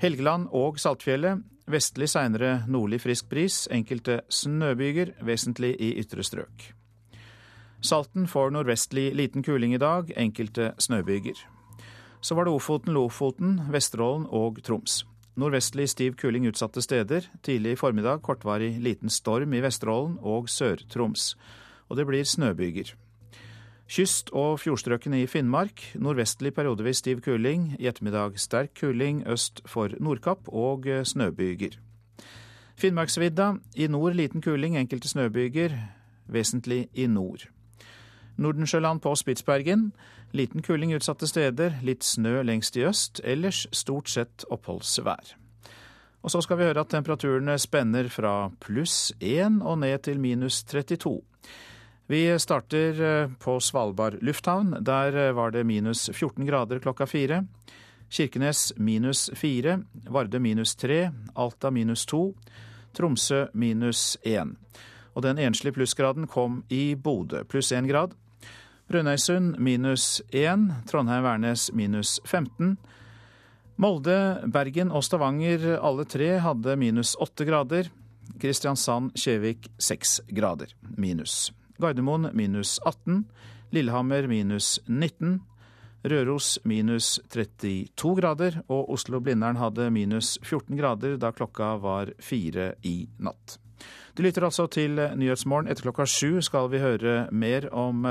Helgeland 0.04 0.50
og 0.52 0.82
Saltfjellet 0.84 1.46
vestlig 1.72 2.10
seinere 2.12 2.66
nordlig 2.68 3.00
frisk 3.06 3.30
bris, 3.32 3.70
enkelte 3.72 4.20
snøbyger, 4.28 5.16
vesentlig 5.24 5.78
i 5.80 5.94
ytre 6.04 6.28
strøk. 6.28 6.68
Salten 7.80 8.28
får 8.28 8.52
nordvestlig 8.52 9.14
liten 9.16 9.48
kuling 9.48 9.80
i 9.80 9.82
dag, 9.82 10.12
enkelte 10.18 10.74
snøbyger. 10.78 11.40
Så 12.22 12.36
var 12.36 12.46
det 12.46 12.54
Ofoten, 12.54 12.94
Lofoten, 12.94 13.56
Vesterålen 13.74 14.28
og 14.30 14.62
Troms. 14.64 15.02
Nordvestlig 15.42 15.88
stiv 15.90 16.18
kuling 16.20 16.46
utsatte 16.46 16.84
steder. 16.84 17.26
Tidlig 17.42 17.74
i 17.74 17.80
formiddag 17.80 18.22
kortvarig 18.22 18.76
liten 18.84 19.10
storm 19.10 19.54
i 19.58 19.62
Vesterålen 19.64 20.20
og 20.22 20.50
Sør-Troms. 20.52 21.36
Og 21.90 21.98
det 21.98 22.06
blir 22.08 22.28
snøbyger. 22.28 22.94
Kyst- 23.92 24.30
og 24.38 24.60
fjordstrøkene 24.62 25.24
i 25.24 25.28
Finnmark. 25.28 25.82
Nordvestlig 25.96 26.54
periodevis 26.54 27.02
stiv 27.02 27.24
kuling. 27.26 27.76
I 27.80 27.90
ettermiddag 27.90 28.38
sterk 28.40 28.76
kuling 28.80 29.24
øst 29.28 29.64
for 29.66 29.90
Nordkapp 30.00 30.48
og 30.48 30.86
snøbyger. 31.04 31.80
Finnmarksvidda. 32.78 33.56
I 33.76 33.88
nord 33.88 34.14
liten 34.14 34.42
kuling, 34.42 34.78
enkelte 34.78 35.10
snøbyger. 35.10 35.74
Vesentlig 36.28 36.88
i 36.94 37.08
nord. 37.08 37.50
Nordensjøland 38.42 39.02
på 39.04 39.14
Spitsbergen. 39.16 39.92
Liten 40.34 40.64
kuling 40.66 40.96
utsatte 40.96 41.28
steder, 41.30 41.78
litt 41.86 42.04
snø 42.04 42.42
lengst 42.48 42.78
i 42.80 42.86
øst, 42.88 43.22
ellers 43.24 43.66
stort 43.76 44.10
sett 44.10 44.46
oppholdsvær. 44.50 45.36
Og 46.22 46.34
så 46.34 46.42
skal 46.46 46.60
vi 46.60 46.68
høre 46.70 46.84
at 46.84 46.92
temperaturene 46.94 47.58
spenner 47.62 48.10
fra 48.14 48.52
pluss 48.62 49.12
1 49.20 49.62
og 49.66 49.80
ned 49.82 50.04
til 50.06 50.22
minus 50.22 50.62
32. 50.70 51.20
Vi 52.12 52.26
starter 52.44 53.30
på 53.40 53.60
Svalbard 53.64 54.20
lufthavn. 54.22 54.76
Der 54.84 55.32
var 55.32 55.52
det 55.52 55.66
minus 55.66 56.10
14 56.14 56.46
grader 56.46 56.82
klokka 56.84 57.06
fire. 57.08 57.46
Kirkenes 58.12 58.74
minus 58.76 59.30
4, 59.36 59.78
Vardø 60.12 60.40
minus 60.40 60.76
3, 60.76 61.12
Alta 61.36 61.70
minus 61.72 62.06
2, 62.06 62.34
Tromsø 62.94 63.46
minus 63.54 64.18
1. 64.28 64.52
Og 65.16 65.24
den 65.24 65.40
enslige 65.40 65.78
plussgraden 65.78 66.28
kom 66.28 66.64
i 66.70 66.96
Bodø, 66.96 67.46
pluss 67.48 67.72
1 67.72 67.88
grad. 67.88 68.12
Brønnøysund 68.92 69.56
minus 69.56 70.22
1, 70.36 70.66
Trondheim-Værnes 70.90 71.70
minus 71.72 72.18
15. 72.26 72.74
Molde, 73.80 74.16
Bergen 74.52 74.90
og 74.92 75.06
Stavanger 75.08 75.78
alle 75.80 76.04
tre 76.04 76.34
hadde 76.44 76.74
minus 76.76 77.14
8 77.24 77.46
grader. 77.48 77.88
Kristiansand-Kjevik 78.42 79.70
6 79.80 80.18
grader 80.36 80.74
minus. 80.98 81.54
Gardermoen 81.80 82.34
minus 82.36 82.82
18. 82.84 83.24
Lillehammer 83.72 84.28
minus 84.28 84.74
19. 84.90 85.40
Røros 86.04 86.58
minus 86.68 87.14
32 87.32 88.16
grader. 88.20 88.58
Og 88.68 88.92
Oslo-Blindern 88.92 89.62
hadde 89.62 89.88
minus 89.88 90.34
14 90.44 90.76
grader 90.76 91.16
da 91.22 91.32
klokka 91.32 91.78
var 91.80 92.12
fire 92.20 92.74
i 92.84 93.06
natt. 93.24 93.56
Du 94.18 94.26
lytter 94.26 94.44
altså 94.50 94.68
til 94.68 95.00
Nyhetsmorgen. 95.00 95.72
Etter 95.72 95.88
klokka 95.88 96.04
sju 96.04 96.42
skal 96.44 96.68
vi 96.74 96.84
høre 96.84 97.30
mer 97.32 97.70
om 97.72 98.04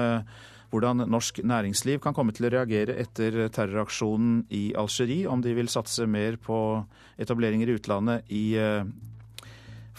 hvordan 0.70 1.04
norsk 1.11 1.42
næringsliv 1.44 2.00
kan 2.02 2.14
komme 2.14 2.35
til 2.37 2.46
å 2.46 2.52
reagere 2.54 2.96
etter 3.02 3.48
terroraksjonen 3.52 4.44
i 4.54 4.70
Algerie, 4.78 5.28
om 5.30 5.42
de 5.42 5.54
vil 5.56 5.70
satse 5.70 6.06
mer 6.06 6.38
på 6.40 6.59
etableringer 7.20 7.70
i 7.70 7.78
utlandet 7.80 8.30
i 8.35 8.44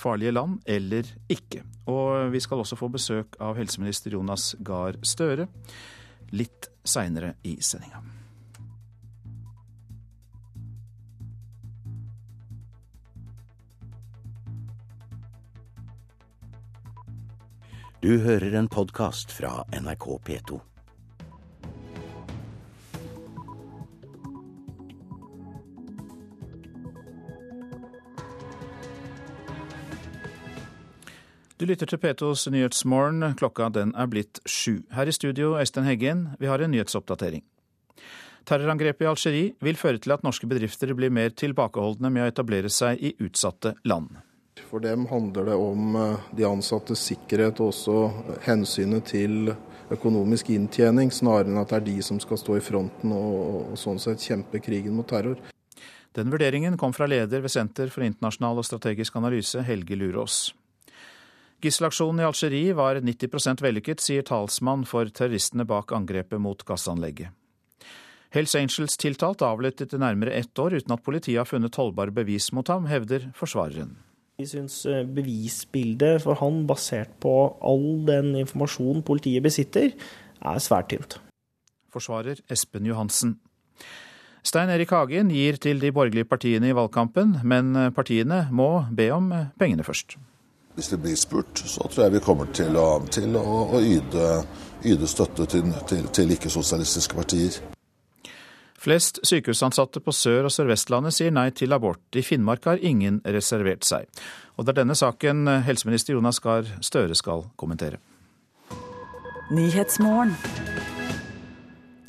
farlige 0.01 0.33
land 0.33 0.61
eller 0.65 1.07
ikke. 1.29 1.65
Og 1.91 2.31
vi 2.33 2.41
skal 2.43 2.63
også 2.63 2.79
få 2.79 2.89
besøk 2.93 3.37
av 3.43 3.59
helseminister 3.59 4.15
Jonas 4.15 4.53
Gahr 4.63 4.97
Støre 5.05 5.49
litt 6.31 6.71
seinere 6.87 7.35
i 7.43 7.57
sendinga. 7.61 8.10
Du 18.01 18.15
hører 18.17 18.55
en 18.57 18.65
podkast 18.65 19.29
fra 19.29 19.59
NRK 19.77 20.05
P2. 20.25 20.55
Du 31.59 31.65
lytter 31.69 31.85
til 31.85 32.01
P2s 32.01 32.47
Nyhetsmorgen. 32.49 33.35
Klokka 33.37 33.69
den 33.69 33.93
er 33.93 34.09
blitt 34.09 34.41
sju. 34.49 34.79
Her 34.89 35.05
i 35.05 35.13
studio, 35.13 35.53
Øystein 35.61 35.85
Heggen, 35.85 36.25
vi 36.39 36.49
har 36.49 36.57
en 36.57 36.73
nyhetsoppdatering. 36.73 37.45
Terrorangrepet 38.49 39.05
i 39.05 39.11
Algerie 39.13 39.53
vil 39.61 39.77
føre 39.77 40.01
til 40.01 40.17
at 40.17 40.25
norske 40.25 40.49
bedrifter 40.49 40.97
blir 40.97 41.13
mer 41.13 41.37
tilbakeholdne 41.37 42.09
med 42.09 42.25
å 42.25 42.33
etablere 42.33 42.73
seg 42.73 42.97
i 42.97 43.13
utsatte 43.21 43.77
land. 43.85 44.17
For 44.71 44.79
dem 44.79 45.03
handler 45.09 45.49
det 45.49 45.55
om 45.59 45.95
eh, 45.99 46.27
de 46.31 46.45
ansattes 46.47 47.01
sikkerhet 47.09 47.59
og 47.59 47.73
også 47.73 47.95
hensynet 48.45 49.09
til 49.11 49.51
økonomisk 49.91 50.53
inntjening, 50.55 51.09
snarere 51.11 51.51
enn 51.51 51.59
at 51.59 51.73
det 51.73 51.79
er 51.81 51.87
de 51.89 51.95
som 52.07 52.21
skal 52.23 52.39
stå 52.39 52.55
i 52.55 52.63
fronten 52.63 53.11
og, 53.11 53.33
og 53.73 53.79
sånn 53.79 53.99
sett 53.99 54.23
kjempe 54.23 54.61
krigen 54.63 54.95
mot 54.95 55.09
terror. 55.11 55.41
Den 56.15 56.31
vurderingen 56.31 56.77
kom 56.79 56.95
fra 56.95 57.07
leder 57.07 57.43
ved 57.43 57.51
Senter 57.51 57.91
for 57.91 58.05
internasjonal 58.05 58.61
og 58.61 58.67
strategisk 58.67 59.17
analyse, 59.19 59.59
Helge 59.67 59.97
Lurås. 59.99 60.37
Gisselaksjonen 61.61 62.23
i 62.23 62.27
Algerie 62.29 62.75
var 62.75 62.99
90 63.03 63.61
vellykket, 63.63 63.99
sier 64.03 64.23
talsmann 64.27 64.85
for 64.87 65.11
terroristene 65.11 65.67
bak 65.67 65.91
angrepet 65.95 66.39
mot 66.41 66.63
gassanlegget. 66.67 67.35
Hells 68.31 68.55
Angels-tiltalt 68.55 69.43
avlyttet 69.43 69.91
i 69.91 69.99
nærmere 69.99 70.31
ett 70.39 70.59
år 70.59 70.77
uten 70.79 70.95
at 70.95 71.03
politiet 71.03 71.41
har 71.41 71.49
funnet 71.49 71.75
holdbare 71.75 72.15
bevis 72.15 72.47
mot 72.55 72.71
ham, 72.71 72.87
hevder 72.87 73.27
forsvareren. 73.35 73.97
Vi 74.41 74.47
syns 74.49 74.79
eh, 74.89 75.03
bevisbildet 75.05 76.23
for 76.23 76.39
han, 76.39 76.63
basert 76.65 77.11
på 77.21 77.33
all 77.61 78.01
den 78.07 78.33
informasjonen 78.39 79.03
politiet 79.05 79.43
besitter, 79.45 79.91
er 80.41 80.63
svært 80.63 80.89
tynt. 80.89 81.19
Forsvarer 81.93 82.41
Espen 82.49 82.87
Johansen. 82.89 83.35
Stein 84.41 84.71
Erik 84.73 84.89
Hagen 84.95 85.29
gir 85.29 85.59
til 85.61 85.77
de 85.83 85.91
borgerlige 85.93 86.25
partiene 86.25 86.71
i 86.71 86.73
valgkampen, 86.73 87.35
men 87.45 87.75
partiene 87.93 88.47
må 88.49 88.87
be 88.89 89.11
om 89.13 89.29
pengene 89.61 89.85
først. 89.85 90.17
Hvis 90.73 90.89
vi 90.95 90.97
blir 91.03 91.19
spurt, 91.19 91.61
så 91.61 91.85
tror 91.85 92.07
jeg 92.07 92.15
vi 92.15 92.23
kommer 92.25 92.49
til 92.49 92.79
å, 92.81 92.87
til 93.13 93.37
å, 93.37 93.45
å 93.77 93.83
yde, 93.85 94.31
yde, 94.81 95.11
støtte 95.11 95.45
til, 95.53 95.69
til, 95.85 96.09
til 96.15 96.33
ikke-sosialistiske 96.33 97.19
partier. 97.19 97.61
Flest 98.81 99.19
sykehusansatte 99.27 100.01
på 100.01 100.13
Sør- 100.15 100.47
og 100.49 100.53
Sør-Vestlandet 100.53 101.13
sier 101.13 101.33
nei 101.33 101.51
til 101.53 101.73
abort. 101.75 102.01
I 102.17 102.23
Finnmark 102.25 102.65
har 102.65 102.81
ingen 102.81 103.19
reservert 103.21 103.85
seg. 103.85 104.07
Og 104.57 104.65
det 104.65 104.73
er 104.73 104.81
denne 104.81 104.97
saken 104.97 105.45
helseminister 105.67 106.17
Jonas 106.17 106.41
Gahr 106.41 106.65
Støre 106.81 107.17
skal 107.17 107.45
kommentere. 107.61 108.01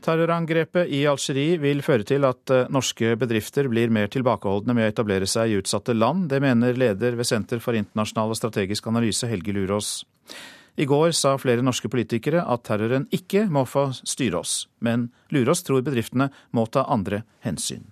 Terrorangrepet 0.02 0.90
i 0.90 1.04
Algerie 1.06 1.58
vil 1.62 1.82
føre 1.84 2.06
til 2.06 2.24
at 2.26 2.50
eh, 2.50 2.70
norske 2.74 3.14
bedrifter 3.20 3.68
blir 3.70 3.92
mer 3.94 4.10
tilbakeholdne 4.10 4.74
med 4.74 4.88
å 4.88 4.90
etablere 4.90 5.28
seg 5.30 5.52
i 5.52 5.60
utsatte 5.60 5.94
land. 5.94 6.28
Det 6.32 6.40
mener 6.42 6.78
leder 6.78 7.18
ved 7.18 7.28
Senter 7.28 7.62
for 7.62 7.78
internasjonal 7.78 8.34
og 8.34 8.38
strategisk 8.38 8.88
analyse, 8.90 9.28
Helge 9.30 9.54
Lurås. 9.54 9.92
I 10.76 10.86
går 10.88 11.10
sa 11.12 11.34
flere 11.38 11.62
norske 11.64 11.88
politikere 11.92 12.44
at 12.48 12.62
terroren 12.64 13.04
ikke 13.12 13.44
må 13.52 13.66
få 13.68 13.90
styre 13.92 14.40
oss, 14.40 14.68
men 14.80 15.10
Lurås 15.28 15.60
tror 15.66 15.84
bedriftene 15.84 16.30
må 16.56 16.64
ta 16.72 16.86
andre 16.88 17.22
hensyn. 17.44 17.84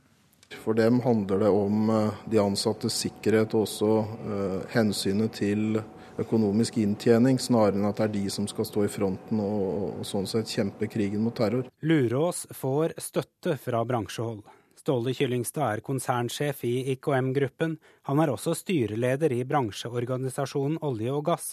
For 0.65 0.75
dem 0.75 1.03
handler 1.05 1.45
det 1.45 1.51
om 1.55 1.91
eh, 1.91 2.23
de 2.33 2.41
ansattes 2.43 2.97
sikkerhet 3.05 3.53
og 3.55 3.69
også 3.69 3.91
uh, 4.03 4.57
hensynet 4.73 5.37
til 5.39 5.79
økonomisk 6.21 6.81
inntjening, 6.83 7.39
snarere 7.39 7.79
enn 7.79 7.87
at 7.89 8.01
det 8.01 8.09
er 8.09 8.15
de 8.17 8.33
som 8.35 8.49
skal 8.51 8.67
stå 8.67 8.85
i 8.85 8.91
fronten 8.93 9.41
og, 9.45 10.01
og 10.01 10.09
sånn 10.09 10.27
sett 10.29 10.51
kjempe 10.51 10.89
krigen 10.91 11.23
mot 11.25 11.37
terror. 11.37 11.69
Lurås 11.87 12.47
får 12.57 12.97
støtte 13.01 13.55
fra 13.63 13.85
bransjehold. 13.87 14.43
Ståle 14.81 15.13
Kyllingstad 15.13 15.77
er 15.77 15.83
konsernsjef 15.85 16.63
i 16.65 16.75
IKM-gruppen. 16.95 17.75
Han 18.09 18.21
er 18.23 18.33
også 18.33 18.55
styreleder 18.57 19.33
i 19.37 19.43
bransjeorganisasjonen 19.49 20.79
Olje 20.89 21.13
og 21.13 21.27
gass. 21.29 21.51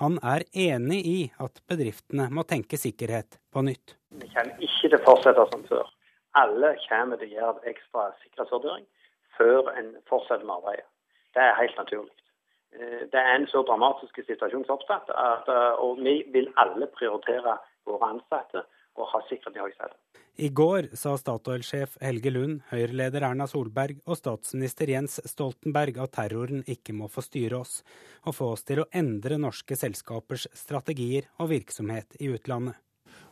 Han 0.00 0.18
er 0.22 0.44
enig 0.54 1.00
i 1.06 1.18
at 1.42 1.60
bedriftene 1.68 2.28
må 2.32 2.44
tenke 2.48 2.78
sikkerhet 2.80 3.38
på 3.52 3.64
nytt. 3.66 3.96
Vi 4.22 4.28
kan 4.32 4.50
ikke 4.58 4.92
det 4.94 5.02
fortsette 5.04 5.44
som 5.52 5.64
før. 5.68 5.90
Alle 6.38 6.74
kommer 6.86 7.20
til 7.20 7.32
å 7.32 7.36
gjøre 7.36 7.70
ekstra 7.74 8.08
sikkerhetsvurdering 8.22 8.86
før 9.36 9.68
en 9.76 9.94
fortsetter 10.08 10.46
med 10.48 10.60
arbeidet. 10.60 10.88
Det 11.36 11.42
er 11.44 11.58
helt 11.60 11.76
naturlig. 11.80 12.14
Eh, 12.72 13.02
det 13.12 13.20
er 13.20 13.34
en 13.34 13.48
så 13.52 13.62
dramatisk 13.68 14.20
situasjon 14.26 14.64
som 14.64 14.78
oppstått, 14.78 15.12
eh, 15.12 15.74
og 15.84 16.00
vi 16.00 16.22
vil 16.32 16.48
alle 16.56 16.88
prioritere 16.96 17.58
våre 17.88 18.14
ansatte 18.14 18.64
og 18.98 19.08
ha 19.12 19.20
sikkerhet 19.28 19.58
i 19.58 19.62
høysetet. 19.64 19.98
I 20.42 20.48
går 20.48 20.88
sa 20.96 21.12
Statoil-sjef 21.20 21.98
Helge 22.00 22.30
Lund, 22.32 22.62
Høyre-leder 22.70 23.26
Erna 23.28 23.44
Solberg 23.50 23.98
og 24.06 24.16
statsminister 24.16 24.88
Jens 24.88 25.18
Stoltenberg 25.28 26.00
at 26.00 26.14
terroren 26.16 26.62
ikke 26.64 26.94
må 26.96 27.10
få 27.12 27.24
styre 27.24 27.60
oss, 27.60 27.82
og 28.24 28.38
få 28.38 28.48
oss 28.54 28.64
til 28.64 28.80
å 28.80 28.88
endre 28.96 29.36
norske 29.40 29.76
selskapers 29.76 30.46
strategier 30.56 31.28
og 31.36 31.52
virksomhet 31.52 32.16
i 32.20 32.32
utlandet. 32.32 32.80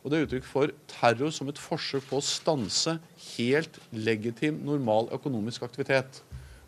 Og 0.01 0.11
Det 0.11 0.17
er 0.17 0.27
uttrykk 0.27 0.45
for 0.49 0.73
terror 0.89 1.33
som 1.33 1.49
et 1.49 1.61
forsøk 1.61 2.05
på 2.09 2.21
å 2.21 2.25
stanse 2.25 2.99
helt 3.35 3.81
legitim, 3.93 4.61
normal 4.65 5.09
økonomisk 5.17 5.65
aktivitet 5.65 6.21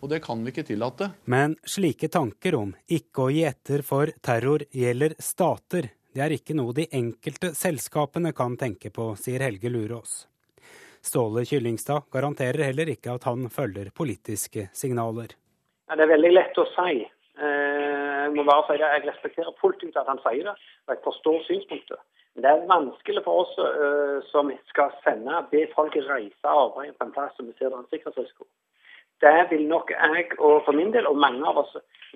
og 0.03 0.10
det 0.12 0.19
kan 0.23 0.41
vi 0.43 0.51
ikke 0.51 0.67
tillate. 0.67 1.13
Men 1.32 1.56
slike 1.63 2.10
tanker 2.12 2.58
om 2.60 2.73
ikke 2.91 3.23
å 3.23 3.32
gi 3.32 3.45
etter 3.47 3.86
for 3.88 4.12
terror 4.19 4.65
gjelder 4.75 5.15
stater. 5.23 5.93
Det 6.13 6.21
er 6.21 6.36
ikke 6.36 6.54
noe 6.54 6.76
de 6.78 6.86
enkelte 6.93 7.49
selskapene 7.58 8.34
kan 8.38 8.54
tenke 8.62 8.91
på, 8.93 9.12
sier 9.17 9.41
Helge 9.41 9.71
Lurås. 9.73 10.28
Ståle 11.04 11.41
Kyllingstad 11.49 12.06
garanterer 12.13 12.69
heller 12.69 12.91
ikke 12.93 13.15
at 13.17 13.26
han 13.28 13.49
følger 13.52 13.89
politiske 13.97 14.67
signaler. 14.78 15.34
Ja, 15.89 15.97
det 15.97 16.06
er 16.06 16.13
veldig 16.13 16.34
lett 16.36 16.60
å 16.62 16.67
si. 16.76 17.02
Eh, 17.04 18.19
jeg 18.23 18.36
må 18.38 18.45
bare 18.47 18.67
si 18.67 18.78
det, 18.78 18.91
jeg 18.93 19.08
respekterer 19.10 19.58
fullt 19.60 19.84
ut 19.84 19.97
at 19.99 20.12
han 20.13 20.21
sier 20.23 20.52
det, 20.52 20.56
og 20.86 20.93
jeg 20.93 21.04
forstår 21.08 21.41
synspunktet. 21.49 22.06
Men 22.34 22.45
det 22.45 22.52
er 22.52 22.69
vanskelig 22.69 23.26
for 23.26 23.43
oss 23.43 23.58
uh, 23.62 24.21
som 24.32 24.47
skal 24.71 24.93
sende, 25.04 25.41
be 25.52 25.67
folk 25.76 25.93
reise 26.08 26.54
og 26.62 26.80
på 26.80 26.86
en 26.89 27.12
plass 27.13 27.36
som 27.38 27.45
vi 27.45 27.54
ser 27.58 27.67
det 27.67 27.76
er 27.76 27.82
en 27.84 27.91
sikkerhetsrisiko 27.91 28.47
det 29.23 29.47
vil 29.52 29.67
nok 29.67 29.91
jeg, 29.91 30.26
og 30.39 30.63
for 30.65 30.76
min 30.80 30.91
del, 30.95 31.08
og 31.08 31.19
mange 31.26 31.45
av 31.47 31.62
oss, 31.63 31.76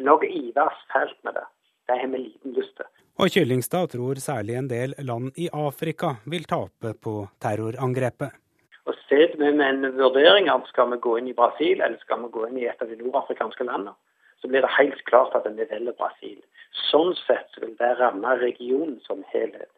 nok 0.10 0.26
ivers 0.28 0.80
fælt 0.94 1.20
med 1.28 1.38
det. 1.40 1.46
Det 1.88 2.00
lyst 2.44 2.76
til. 2.76 2.88
Og 3.18 3.32
Kyllingstad 3.34 3.88
tror 3.94 4.20
særlig 4.22 4.58
en 4.60 4.68
del 4.70 4.94
land 5.00 5.32
i 5.42 5.48
Afrika 5.54 6.18
vil 6.26 6.44
tape 6.44 6.94
på 7.04 7.14
terrorangrepet. 7.42 8.36
Og 8.86 8.94
vi 9.10 9.52
med 9.52 9.66
en 9.70 9.98
vurdering 9.98 10.50
av 10.50 10.68
skal 10.68 10.92
vi 10.92 11.00
gå 11.02 11.18
inn 11.18 11.32
i 11.32 11.38
Brasil 11.38 11.82
eller 11.82 11.98
skal 12.04 12.22
vi 12.26 12.30
gå 12.36 12.46
inn 12.48 12.60
i 12.62 12.68
et 12.70 12.82
av 12.82 12.92
de 12.92 13.00
nordafrikanske 13.00 13.64
landene, 13.64 13.96
så 14.42 14.48
blir 14.52 14.62
det 14.62 14.76
helt 14.78 15.02
klart 15.10 15.36
at 15.36 15.48
vi 15.50 15.66
velger 15.72 15.98
Brasil. 15.98 16.38
Sånn 16.92 17.16
sett 17.24 17.58
vil 17.62 17.74
det 17.80 17.94
ramme 18.00 18.36
regionen 18.44 19.00
som 19.08 19.24
helhet. 19.34 19.72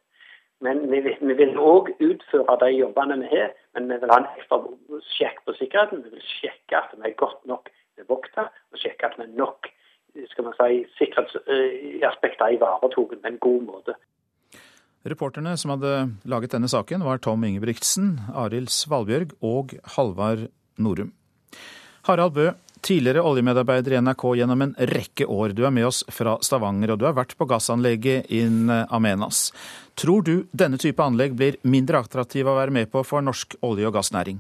Men 0.60 0.84
vi, 0.91 1.00
vi 1.06 1.36
vil 1.39 1.56
òg 1.56 1.93
utføre 2.04 2.58
de 2.65 2.74
jobbene 2.76 3.22
vi 3.22 3.30
har, 3.32 3.54
men 3.78 3.88
vi 3.88 4.00
vil 4.02 4.12
ha 4.12 4.19
en 4.19 4.32
ekstra 4.36 4.60
sjekk 5.15 5.45
på 5.45 5.56
sikkerheten. 5.56 6.04
Vi 6.04 6.17
vil 6.17 6.26
sjekke 6.28 6.82
at 6.82 6.95
vi 6.98 7.08
er 7.08 7.19
godt 7.22 7.45
nok 7.48 7.72
bevokta, 8.00 8.50
og 8.52 8.82
sjekke 8.82 9.08
at 9.08 9.15
vi 9.19 9.30
er 9.30 9.38
nok 9.39 9.72
skal 10.32 10.47
man 10.49 10.55
si, 10.58 10.84
sikkerhetsaspekter 10.99 12.55
ivaretatt 12.55 12.95
på 12.95 13.19
en 13.25 13.41
god 13.41 13.65
måte. 13.67 13.95
Reporterne 15.08 15.55
som 15.58 15.71
hadde 15.73 15.93
laget 16.27 16.51
denne 16.51 16.67
saken, 16.67 17.05
var 17.08 17.21
Tom 17.23 17.43
Ingebrigtsen, 17.47 18.17
Arild 18.36 18.71
Svalbjørg 18.73 19.32
og 19.39 19.77
Halvard 19.95 20.49
Norum. 20.75 21.13
Harald 22.08 22.36
Bø, 22.36 22.49
tidligere 22.84 23.23
oljemedarbeider 23.23 23.95
i 23.95 24.01
NRK 24.03 24.25
gjennom 24.39 24.63
en 24.65 24.75
rekke 24.91 25.27
år. 25.27 25.53
Du 25.55 25.63
er 25.67 25.73
med 25.75 25.88
oss 25.88 26.01
fra 26.12 26.36
Stavanger, 26.43 26.93
og 26.93 26.99
du 26.99 27.08
har 27.08 27.15
vært 27.15 27.36
på 27.39 27.47
gassanlegget 27.47 28.27
in 28.36 28.69
Amenas. 28.69 29.49
Tror 29.99 30.23
du 30.23 30.34
denne 30.51 30.79
type 30.79 31.03
anlegg 31.03 31.36
blir 31.39 31.60
mindre 31.63 32.03
attraktive 32.03 32.51
å 32.51 32.60
være 32.60 32.75
med 32.75 32.91
på 32.91 33.03
for 33.08 33.23
norsk 33.23 33.55
olje- 33.63 33.88
og 33.88 33.95
gassnæring? 33.95 34.39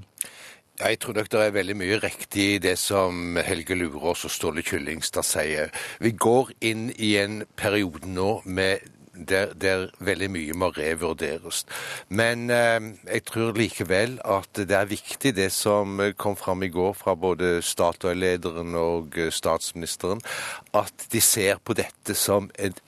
Jeg 0.79 0.99
tror 1.03 1.17
nok 1.17 1.27
det 1.27 1.39
er 1.43 1.51
veldig 1.51 1.75
mye 1.75 1.97
riktig 1.99 2.43
i 2.53 2.59
det 2.63 2.77
som 2.79 3.35
Helge 3.43 3.75
Lurås 3.75 4.23
og 4.23 4.31
Ståle 4.31 4.63
Kyllingstad 4.63 5.27
sier. 5.27 5.73
Vi 5.99 6.13
går 6.15 6.53
inn 6.63 6.85
i 6.95 7.17
en 7.19 7.41
periode 7.59 8.07
nå 8.07 8.37
med 8.45 8.85
der, 9.27 9.51
der, 9.59 9.89
veldig 9.99 10.29
mye 10.31 10.55
må 10.55 10.69
revurderes. 10.77 11.65
Men 12.07 12.47
eh, 12.47 12.79
jeg 13.09 13.25
tror 13.27 13.59
likevel 13.59 14.21
at 14.23 14.61
det 14.61 14.77
er 14.77 14.87
viktig 14.87 15.33
det 15.35 15.49
som 15.51 15.99
kom 16.15 16.39
fram 16.39 16.63
i 16.63 16.71
går 16.71 16.95
fra 16.95 17.17
både 17.19 17.57
Statoil-lederen 17.59 18.79
og 18.79 19.19
statsministeren, 19.35 20.23
at 20.71 21.09
de 21.11 21.19
ser 21.19 21.59
på 21.59 21.75
dette 21.75 22.15
som 22.15 22.47
et 22.55 22.79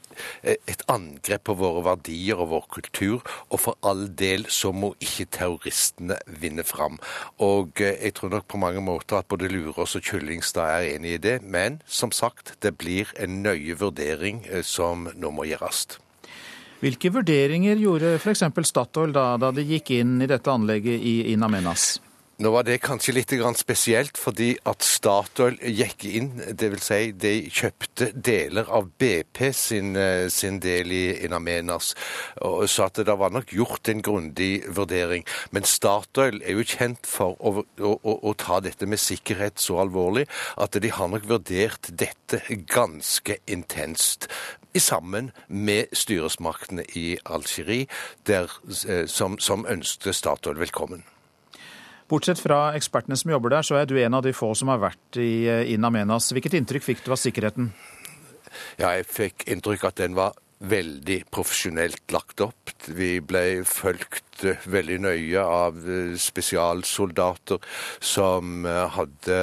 et 0.43 0.83
angrep 0.91 1.45
på 1.47 1.55
våre 1.59 1.83
verdier 1.85 2.39
og 2.41 2.51
vår 2.53 2.67
kultur, 2.77 3.25
og 3.49 3.63
for 3.63 3.79
all 3.87 4.07
del 4.17 4.45
så 4.51 4.71
må 4.75 4.93
ikke 4.99 5.29
terroristene 5.37 6.17
vinne 6.41 6.65
fram. 6.67 6.99
Og 7.39 7.81
eh, 7.81 7.97
jeg 7.97 8.17
tror 8.19 8.35
nok 8.35 8.47
på 8.51 8.61
mange 8.61 8.83
måter 8.83 9.21
at 9.21 9.29
både 9.31 9.49
Lurås 9.51 9.95
og 9.99 10.05
Kyllingstad 10.05 10.75
er 10.77 10.89
enig 10.95 11.17
i 11.17 11.23
det, 11.29 11.39
men 11.43 11.81
som 11.85 12.11
sagt, 12.11 12.55
det 12.61 12.75
blir 12.77 13.11
en 13.19 13.41
nøye 13.45 13.77
vurdering 13.79 14.45
eh, 14.49 14.63
som 14.65 15.09
nå 15.15 15.33
må 15.35 15.47
gjøres. 15.49 15.99
Hvilke 16.81 17.11
vurderinger 17.13 17.77
gjorde 17.77 18.15
f.eks. 18.17 18.41
Statoil 18.65 19.13
da, 19.13 19.35
da 19.37 19.51
de 19.53 19.65
gikk 19.67 19.93
inn 19.99 20.17
i 20.23 20.29
dette 20.29 20.49
anlegget 20.49 20.97
i 20.97 21.19
In? 21.33 21.45
Nå 22.41 22.49
var 22.49 22.63
det 22.65 22.79
kanskje 22.81 23.13
litt 23.13 23.33
spesielt, 23.59 24.17
fordi 24.17 24.55
at 24.65 24.81
Statoil 24.81 25.59
gikk 25.61 26.07
inn, 26.09 26.31
dvs. 26.57 26.87
Si 26.87 27.11
de 27.13 27.33
kjøpte 27.53 28.07
deler 28.17 28.65
av 28.65 28.87
BP 28.97 29.51
sin, 29.53 29.95
eh, 29.95 30.27
sin 30.27 30.57
del 30.59 30.91
i 30.91 31.21
Inamenas, 31.25 31.93
sa 32.65 32.85
at 32.85 32.95
det 32.95 33.13
var 33.19 33.29
nok 33.29 33.53
gjort 33.53 33.89
en 33.89 34.01
grundig 34.01 34.63
vurdering. 34.65 35.23
Men 35.51 35.63
Statoil 35.63 36.41
er 36.41 36.57
jo 36.57 36.65
kjent 36.65 37.05
for 37.05 37.37
å, 37.37 37.63
å, 37.77 37.93
å, 38.01 38.33
ta 38.33 38.59
dette 38.59 38.87
med 38.87 38.97
sikkerhet 38.97 39.59
så 39.59 39.77
alvorlig 39.85 40.25
at 40.57 40.73
de 40.81 40.89
har 40.89 41.13
nok 41.13 41.29
vurdert 41.29 41.93
dette 41.93 42.41
ganske 42.65 43.37
intenst 43.45 44.27
sammen 44.73 45.29
med 45.47 45.93
styresmaktene 45.93 46.89
i 46.95 47.19
Algerie, 47.23 47.85
eh, 48.25 49.05
som, 49.05 49.37
som 49.37 49.67
ønsket 49.69 50.15
Statoil 50.15 50.57
velkommen. 50.57 51.05
Bortsett 52.11 52.41
fra 52.43 52.73
ekspertene 52.75 53.15
som 53.15 53.31
jobber 53.31 53.53
der, 53.53 53.63
så 53.63 53.77
er 53.79 53.87
du 53.87 53.95
en 54.01 54.17
av 54.17 54.25
de 54.25 54.33
få 54.35 54.51
som 54.57 54.71
har 54.71 54.81
vært 54.81 55.19
i 55.21 55.47
eh, 55.47 55.69
In 55.71 55.87
Amenas. 55.87 56.33
Hvilket 56.35 56.57
inntrykk 56.59 56.83
fikk 56.83 57.03
du 57.05 57.13
av 57.15 57.19
sikkerheten? 57.21 57.69
Ja, 58.81 58.91
jeg 58.97 59.07
fikk 59.07 59.45
inntrykk 59.47 59.85
at 59.87 60.01
den 60.01 60.17
var 60.17 60.35
veldig 60.59 61.21
profesjonelt 61.31 62.03
lagt 62.11 62.43
opp. 62.43 62.73
Vi 62.91 63.13
ble 63.23 63.63
fulgt 63.63 64.43
eh, 64.43 64.59
veldig 64.67 64.99
nøye 65.07 65.45
av 65.45 65.79
eh, 65.87 66.11
spesialsoldater 66.19 67.63
som 68.03 68.67
hadde 68.67 69.39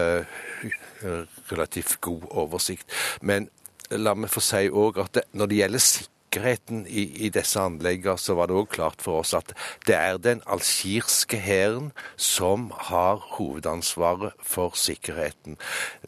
relativt 1.48 1.96
god 2.04 2.28
oversikt. 2.44 2.92
Men 3.24 3.48
la 3.96 4.12
meg 4.12 4.28
få 4.28 4.44
si 4.44 4.66
òg 4.68 5.00
at 5.06 5.22
når 5.32 5.48
det 5.48 5.60
gjelder 5.62 5.86
sikkerhet 5.88 6.14
sikkerheten 6.29 6.87
i, 6.87 7.26
i 7.26 7.31
disse 7.31 7.61
anleggene, 7.61 8.18
så 8.18 8.35
var 8.37 8.49
det 8.49 8.57
òg 8.57 8.68
klart 8.68 9.01
for 9.03 9.22
oss 9.22 9.35
at 9.35 9.55
det 9.87 9.97
er 9.97 10.18
den 10.18 10.43
algirske 10.47 11.39
hæren 11.41 11.93
som 12.16 12.70
har 12.91 13.22
hovedansvaret 13.39 14.35
for 14.43 14.76
sikkerheten. 14.76 15.57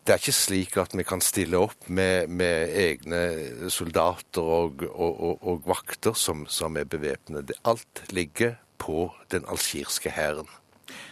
Det 0.05 0.13
er 0.13 0.21
ikke 0.21 0.37
slik 0.37 0.77
at 0.77 0.95
vi 0.95 1.05
kan 1.05 1.21
stille 1.21 1.59
opp 1.59 1.89
med, 1.89 2.29
med 2.29 2.69
egne 2.77 3.71
soldater 3.71 4.43
og, 4.43 4.85
og, 4.91 5.21
og, 5.21 5.41
og 5.43 5.63
vakter 5.67 6.15
som, 6.15 6.47
som 6.49 6.77
er 6.77 6.85
bevæpnede. 6.85 7.57
Alt 7.65 8.05
ligger 8.13 8.59
på 8.79 9.11
den 9.31 9.45
algirske 9.49 10.11
hæren. 10.11 10.49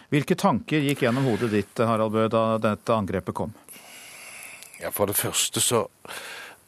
Hvilke 0.09 0.35
tanker 0.35 0.81
gikk 0.81 1.03
gjennom 1.05 1.27
hodet 1.29 1.51
ditt 1.53 1.79
Harald 1.85 2.13
Bø, 2.13 2.25
da 2.29 2.57
dette 2.61 2.93
angrepet 2.93 3.35
kom? 3.37 3.53
Ja, 4.79 4.89
For 4.91 5.09
det 5.09 5.17
første 5.19 5.61
så 5.61 5.85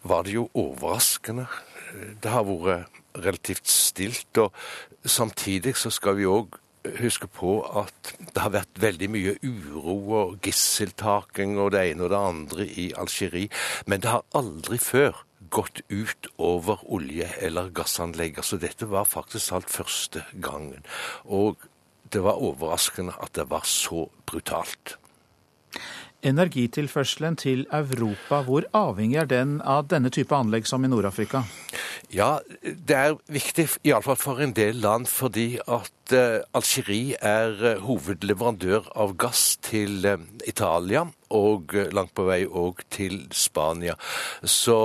var 0.06 0.26
det 0.26 0.36
jo 0.36 0.48
overraskende 0.58 1.48
det 2.22 2.32
har 2.32 2.48
vært 2.48 3.02
relativt 3.16 3.68
stilt. 3.68 4.38
Og 4.38 4.52
samtidig 5.06 5.76
så 5.80 5.92
skal 5.94 6.20
vi 6.20 6.30
òg 6.30 6.60
huske 6.98 7.28
på 7.30 7.60
at 7.78 8.14
det 8.20 8.42
har 8.42 8.54
vært 8.56 8.80
veldig 8.82 9.10
mye 9.14 9.34
uro 9.46 9.98
og 10.18 10.38
gisseltaking 10.46 11.60
og 11.62 11.74
det 11.76 11.84
ene 11.92 12.08
og 12.08 12.14
det 12.14 12.22
andre 12.22 12.66
i 12.66 12.88
Algerie. 12.98 13.52
Men 13.86 14.02
det 14.02 14.10
har 14.10 14.26
aldri 14.38 14.80
før 14.82 15.22
gått 15.52 15.82
ut 15.90 16.28
over 16.38 16.82
olje- 16.86 17.34
eller 17.42 17.70
gassanlegg. 17.70 18.40
Så 18.44 18.58
dette 18.58 18.88
var 18.90 19.06
faktisk 19.06 19.52
alt 19.52 19.70
første 19.70 20.24
gangen. 20.42 20.86
Og 21.26 21.58
det 22.12 22.24
var 22.24 22.42
overraskende 22.42 23.14
at 23.22 23.36
det 23.36 23.50
var 23.50 23.68
så 23.68 24.08
brutalt. 24.26 24.98
Energitilførselen 26.24 27.36
til 27.36 27.66
Europa, 27.74 28.44
hvor 28.46 28.66
avhengig 28.78 29.18
er 29.18 29.26
den 29.26 29.62
av 29.62 29.88
denne 29.90 30.12
type 30.14 30.36
anlegg 30.36 30.68
som 30.70 30.84
i 30.86 30.90
Nord-Afrika? 30.92 31.42
Ja, 32.12 32.40
det 32.62 32.96
er 32.96 33.14
viktig, 33.32 33.70
iallfall 33.88 34.18
for 34.20 34.42
en 34.44 34.52
del 34.56 34.82
land, 34.84 35.08
fordi 35.08 35.62
at 35.64 35.92
uh, 36.14 36.44
Algerie 36.58 37.18
er 37.22 37.56
uh, 37.62 37.82
hovedleverandør 37.86 38.92
av 39.00 39.16
gass 39.20 39.56
til 39.64 40.06
uh, 40.06 40.18
Italia 40.48 41.08
og 41.32 41.72
langt 41.96 42.12
på 42.12 42.26
vei 42.28 42.42
òg 42.44 42.82
til 42.92 43.22
Spania. 43.32 43.94
Så 44.44 44.76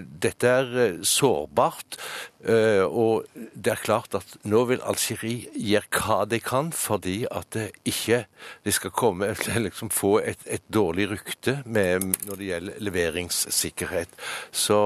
dette 0.00 0.48
er 0.48 0.70
sårbart. 1.04 1.98
Og 2.40 3.26
det 3.36 3.74
er 3.74 3.82
klart 3.82 4.16
at 4.16 4.30
nå 4.48 4.62
vil 4.70 4.80
Algerie 4.88 5.50
gjøre 5.52 5.90
hva 5.98 6.16
de 6.24 6.38
kan 6.40 6.70
fordi 6.72 7.26
at 7.28 7.50
det 7.52 7.66
ikke 7.84 8.22
de 8.64 8.72
skal 8.72 8.94
komme, 8.96 9.28
liksom 9.66 9.92
få 9.92 10.14
et, 10.24 10.40
et 10.48 10.64
dårlig 10.72 11.10
rykte 11.10 11.58
med, 11.66 12.08
når 12.24 12.40
det 12.40 12.48
gjelder 12.48 12.80
leveringssikkerhet. 12.88 14.16
Så 14.56 14.80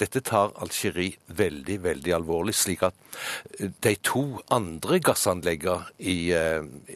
dette 0.00 0.24
tar 0.24 0.56
Algerie 0.64 1.20
veldig, 1.28 1.82
veldig 1.90 2.16
alvorlig. 2.22 2.56
Slik 2.56 2.88
at 2.88 2.96
de 3.84 3.94
to 4.00 4.24
andre 4.48 4.98
gassanleggene 5.34 5.84
i 5.98 6.32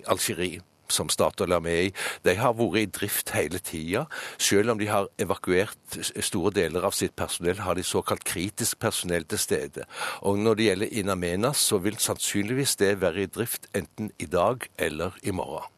Algerie 0.07 0.63
som 0.89 1.09
Statoil 1.13 1.53
er 1.53 1.61
med 1.61 1.89
i, 1.89 1.93
de 2.25 2.35
har 2.39 2.55
vært 2.57 2.81
i 2.81 2.87
drift 2.99 3.33
hele 3.37 3.61
tida. 3.61 4.07
Selv 4.41 4.73
om 4.73 4.79
de 4.81 4.89
har 4.89 5.09
evakuert 5.21 5.99
store 6.25 6.53
deler 6.57 6.85
av 6.85 6.97
sitt 6.97 7.15
personell, 7.17 7.61
har 7.61 7.77
de 7.77 7.85
såkalt 7.85 8.25
kritisk 8.25 8.79
personell 8.81 9.27
til 9.29 9.39
stede. 9.39 9.85
Og 10.23 10.39
når 10.39 10.55
det 10.55 10.69
gjelder 10.69 10.95
Inamenas, 11.03 11.59
så 11.61 11.79
vil 11.85 11.99
sannsynligvis 12.01 12.77
det 12.81 13.01
være 13.03 13.27
i 13.27 13.33
drift 13.33 13.69
enten 13.77 14.13
i 14.19 14.27
dag 14.27 14.65
eller 14.79 15.19
i 15.23 15.35
morgen. 15.35 15.69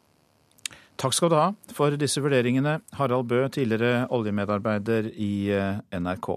Takk 1.01 1.15
skal 1.17 1.31
du 1.31 1.35
ha 1.35 1.47
for 1.73 1.95
disse 1.97 2.21
vurderingene, 2.21 2.79
Harald 2.93 3.25
Bø, 3.27 3.47
tidligere 3.49 4.05
oljemedarbeider 4.13 5.07
i 5.17 5.49
eh, 5.49 5.79
NRK. 5.97 6.35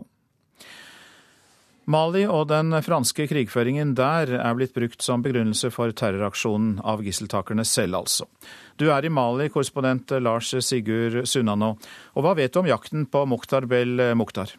Mali 1.84 2.22
og 2.24 2.46
den 2.48 2.72
franske 2.80 3.26
krigføringen 3.28 3.90
der 3.98 4.30
er 4.38 4.54
blitt 4.56 4.72
brukt 4.72 5.04
som 5.04 5.20
begrunnelse 5.24 5.68
for 5.74 5.92
terroraksjonen 5.92 6.78
av 6.80 7.02
gisseltakerne 7.04 7.64
selv, 7.68 7.98
altså. 8.00 8.24
Du 8.80 8.86
er 8.88 9.04
i 9.04 9.12
Mali, 9.12 9.50
korrespondent 9.52 10.14
Lars 10.24 10.54
Sigurd 10.64 11.26
Sunnanå. 11.28 11.74
Og 12.16 12.24
hva 12.24 12.32
vet 12.38 12.54
du 12.54 12.62
om 12.62 12.70
jakten 12.70 13.04
på 13.04 13.26
Mukhtar 13.28 13.68
Bel 13.68 14.00
Mukhtar? 14.16 14.56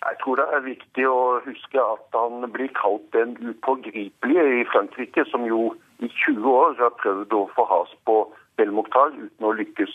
Jeg 0.00 0.16
tror 0.22 0.40
det 0.40 0.48
er 0.56 0.64
viktig 0.64 1.04
å 1.04 1.20
huske 1.44 1.82
at 1.84 2.16
han 2.16 2.48
blir 2.54 2.72
kalt 2.78 3.04
den 3.12 3.36
upågripelige 3.36 4.44
i 4.62 4.66
Frankrike, 4.72 5.26
som 5.28 5.44
jo 5.44 5.74
i 6.00 6.08
20 6.08 6.48
år 6.48 6.78
har 6.80 6.96
prøvd 7.02 7.36
å 7.36 7.44
få 7.52 7.68
has 7.68 7.92
på 8.08 8.22
Bel 8.56 8.72
Mukhtar 8.72 9.12
uten 9.18 9.44
å 9.44 9.52
lykkes. 9.58 9.92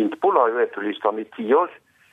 Interpol 0.00 0.40
har 0.40 0.54
jo 0.54 0.64
etterlyst 0.64 1.04
ham 1.04 1.20
i 1.20 1.28
ti 1.36 1.50
år. 1.52 1.68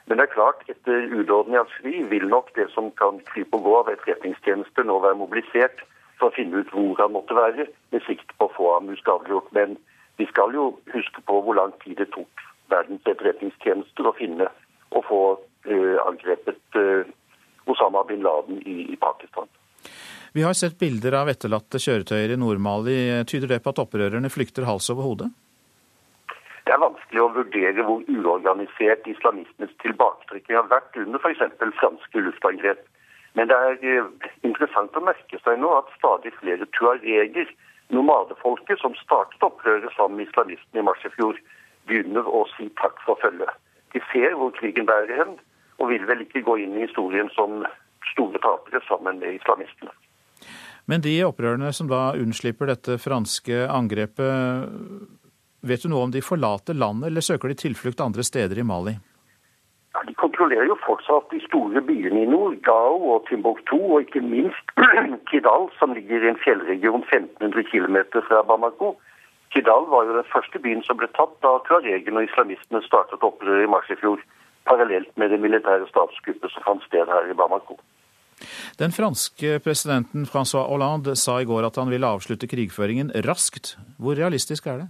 Men 0.10 0.18
det 0.18 0.26
er 0.26 0.34
klart, 0.34 0.64
etter 0.72 1.06
ulovlig 1.14 1.60
Algerie 1.60 2.08
vil 2.10 2.26
nok 2.32 2.50
det 2.56 2.66
som 2.74 2.90
kan 2.98 3.20
krype 3.30 3.60
og 3.60 3.66
gå 3.68 3.74
av 3.78 3.92
etterretningstjenester 3.94 4.88
nå 4.90 4.98
være 5.04 5.20
mobilisert 5.20 5.84
for 6.18 6.32
å 6.32 6.36
finne 6.36 6.64
ut 6.64 6.72
hvor 6.74 6.98
han 6.98 7.14
måtte 7.14 7.38
være, 7.38 7.68
med 7.94 8.06
sikt 8.08 8.34
på 8.38 8.48
å 8.50 8.56
få 8.56 8.72
ham 8.74 8.90
uskadeliggjort. 8.96 9.52
Men 9.56 9.78
vi 10.18 10.26
skal 10.32 10.58
jo 10.58 10.72
huske 10.96 11.22
på 11.30 11.38
hvor 11.46 11.60
lang 11.60 11.76
tid 11.84 12.02
det 12.02 12.10
tok 12.16 12.44
verdens 12.74 13.06
etterretningstjenester 13.06 14.10
å 14.10 14.16
finne 14.18 14.50
og 14.98 15.06
få 15.06 15.22
uh, 15.38 15.98
angrepet 16.08 16.80
uh, 16.82 17.06
Osama 17.70 18.02
bin 18.10 18.26
Laden 18.26 18.64
i, 18.66 18.80
i 18.90 18.98
Pakistan. 18.98 19.46
Vi 20.34 20.42
har 20.46 20.58
sett 20.58 20.78
bilder 20.82 21.22
av 21.22 21.30
etterlatte 21.30 21.82
kjøretøyer 21.82 22.34
i 22.34 22.38
Nord-Mali. 22.42 22.98
Tyder 23.30 23.54
det 23.54 23.62
på 23.66 23.74
at 23.74 23.82
opprørerne 23.86 24.30
flykter 24.34 24.66
hals 24.66 24.90
over 24.94 25.06
hode? 25.06 25.30
Det 26.70 26.76
er 26.76 26.84
vanskelig 26.84 27.22
å 27.24 27.32
vurdere 27.34 27.82
hvor 27.82 28.04
uorganisert 28.14 29.08
islamistenes 29.10 29.72
tilbaketrykking 29.82 30.54
har 30.54 30.68
vært 30.70 30.98
under 31.02 31.18
f.eks. 31.18 31.40
franske 31.80 32.22
luftangrep. 32.22 32.84
Men 33.34 33.50
det 33.50 33.56
er 33.58 33.80
eh, 33.90 34.28
interessant 34.46 34.94
å 34.94 35.02
merke 35.02 35.40
seg 35.42 35.58
nå 35.58 35.72
at 35.80 35.90
stadig 35.96 36.30
flere 36.36 36.68
tuareger, 36.78 37.50
nomadefolket 37.90 38.78
som 38.84 38.94
startet 39.02 39.42
opprøret 39.48 39.90
sammen 39.96 40.20
med 40.20 40.30
islamistene 40.30 40.84
i 40.84 40.86
mars 40.86 41.02
i 41.10 41.12
fjor, 41.16 41.40
begynner 41.90 42.30
å 42.30 42.44
si 42.54 42.70
takk 42.78 43.02
for 43.08 43.18
følget. 43.24 43.50
De 43.98 44.06
ser 44.12 44.38
hvor 44.38 44.54
krigen 44.60 44.86
bærer 44.86 45.24
hen, 45.24 45.40
og 45.82 45.90
vil 45.90 46.06
vel 46.06 46.22
ikke 46.22 46.46
gå 46.46 46.60
inn 46.68 46.78
i 46.78 46.86
historien 46.86 47.34
som 47.34 47.64
store 48.12 48.44
tapere 48.46 48.84
sammen 48.86 49.18
med 49.24 49.40
islamistene. 49.40 49.96
Men 50.86 51.02
de 51.02 51.18
opprørerne 51.26 51.74
som 51.74 51.90
da 51.90 52.12
unnslipper 52.14 52.70
dette 52.70 53.02
franske 53.02 53.66
angrepet, 53.74 54.70
Vet 55.62 55.84
du 55.84 55.90
noe 55.92 56.06
om 56.08 56.12
de 56.12 56.22
forlater 56.24 56.78
landet, 56.78 57.10
eller 57.10 57.26
søker 57.26 57.52
de 57.52 57.58
tilflukt 57.60 58.00
andre 58.04 58.24
steder 58.24 58.62
i 58.62 58.64
Mali? 58.64 58.96
Ja, 59.94 60.04
de 60.08 60.14
kontrollerer 60.16 60.70
jo 60.70 60.78
fortsatt 60.86 61.32
de 61.34 61.42
store 61.44 61.82
byene 61.84 62.24
i 62.24 62.30
nord, 62.30 62.60
Gao 62.64 63.00
og 63.16 63.26
Timbuktu, 63.28 63.76
og 63.76 64.06
ikke 64.06 64.22
minst 64.24 64.74
Kidal, 65.32 65.68
som 65.80 65.96
ligger 65.98 66.24
i 66.24 66.32
en 66.32 66.40
fjellregion 66.44 67.04
1500 67.10 67.66
km 67.72 67.98
fra 68.30 68.44
Bamako. 68.48 68.94
Kidal 69.52 69.90
var 69.92 70.06
jo 70.06 70.16
den 70.16 70.30
første 70.32 70.62
byen 70.64 70.86
som 70.86 71.00
ble 71.00 71.10
tatt 71.18 71.34
da 71.44 71.56
tuaregene 71.68 72.22
og 72.22 72.30
islamistene 72.30 72.84
startet 72.86 73.26
opprøret 73.26 73.66
i 73.66 73.72
mars 73.72 73.90
i 73.90 73.98
fjor, 74.00 74.22
parallelt 74.70 75.12
med 75.18 75.34
det 75.34 75.42
militære 75.42 75.90
statskuppet 75.90 76.54
som 76.54 76.68
fant 76.68 76.86
sted 76.86 77.10
her 77.10 77.28
i 77.28 77.36
Bamako. 77.36 77.80
Den 78.80 78.94
franske 78.96 79.58
presidenten 79.66 80.30
Francois 80.30 80.70
Hollande 80.70 81.18
sa 81.20 81.42
i 81.42 81.50
går 81.50 81.66
at 81.68 81.82
han 81.82 81.90
ville 81.92 82.08
avslutte 82.08 82.48
krigføringen 82.48 83.12
raskt. 83.26 83.74
Hvor 84.00 84.16
realistisk 84.16 84.70
er 84.72 84.86
det? 84.86 84.90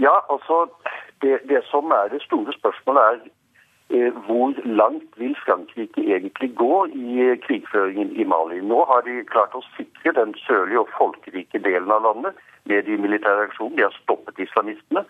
Ja, 0.00 0.14
altså 0.32 0.66
det, 1.22 1.40
det, 1.48 1.64
som 1.70 1.90
er 1.90 2.08
det 2.12 2.22
store 2.22 2.52
spørsmålet, 2.52 3.02
er 3.02 3.30
Eh, 3.94 4.12
hvor 4.26 4.54
langt 4.64 5.10
vil 5.16 5.36
Frankrike 5.44 6.00
egentlig 6.14 6.56
gå 6.56 6.86
i 6.86 7.36
krigføringen 7.46 8.10
i 8.20 8.24
Mali? 8.24 8.60
Nå 8.60 8.84
har 8.90 9.02
de 9.08 9.24
klart 9.32 9.56
å 9.58 9.60
sikre 9.76 10.14
den 10.16 10.32
sørlige 10.46 10.80
og 10.80 10.92
folkerike 10.96 11.60
delen 11.66 11.92
av 11.92 12.06
landet 12.06 12.38
med 12.70 12.86
de 12.86 12.96
militære 12.96 13.48
aksjonene. 13.48 13.76
De 13.76 13.84
har 13.84 13.98
stoppet 13.98 14.40
islamistene. 14.46 15.02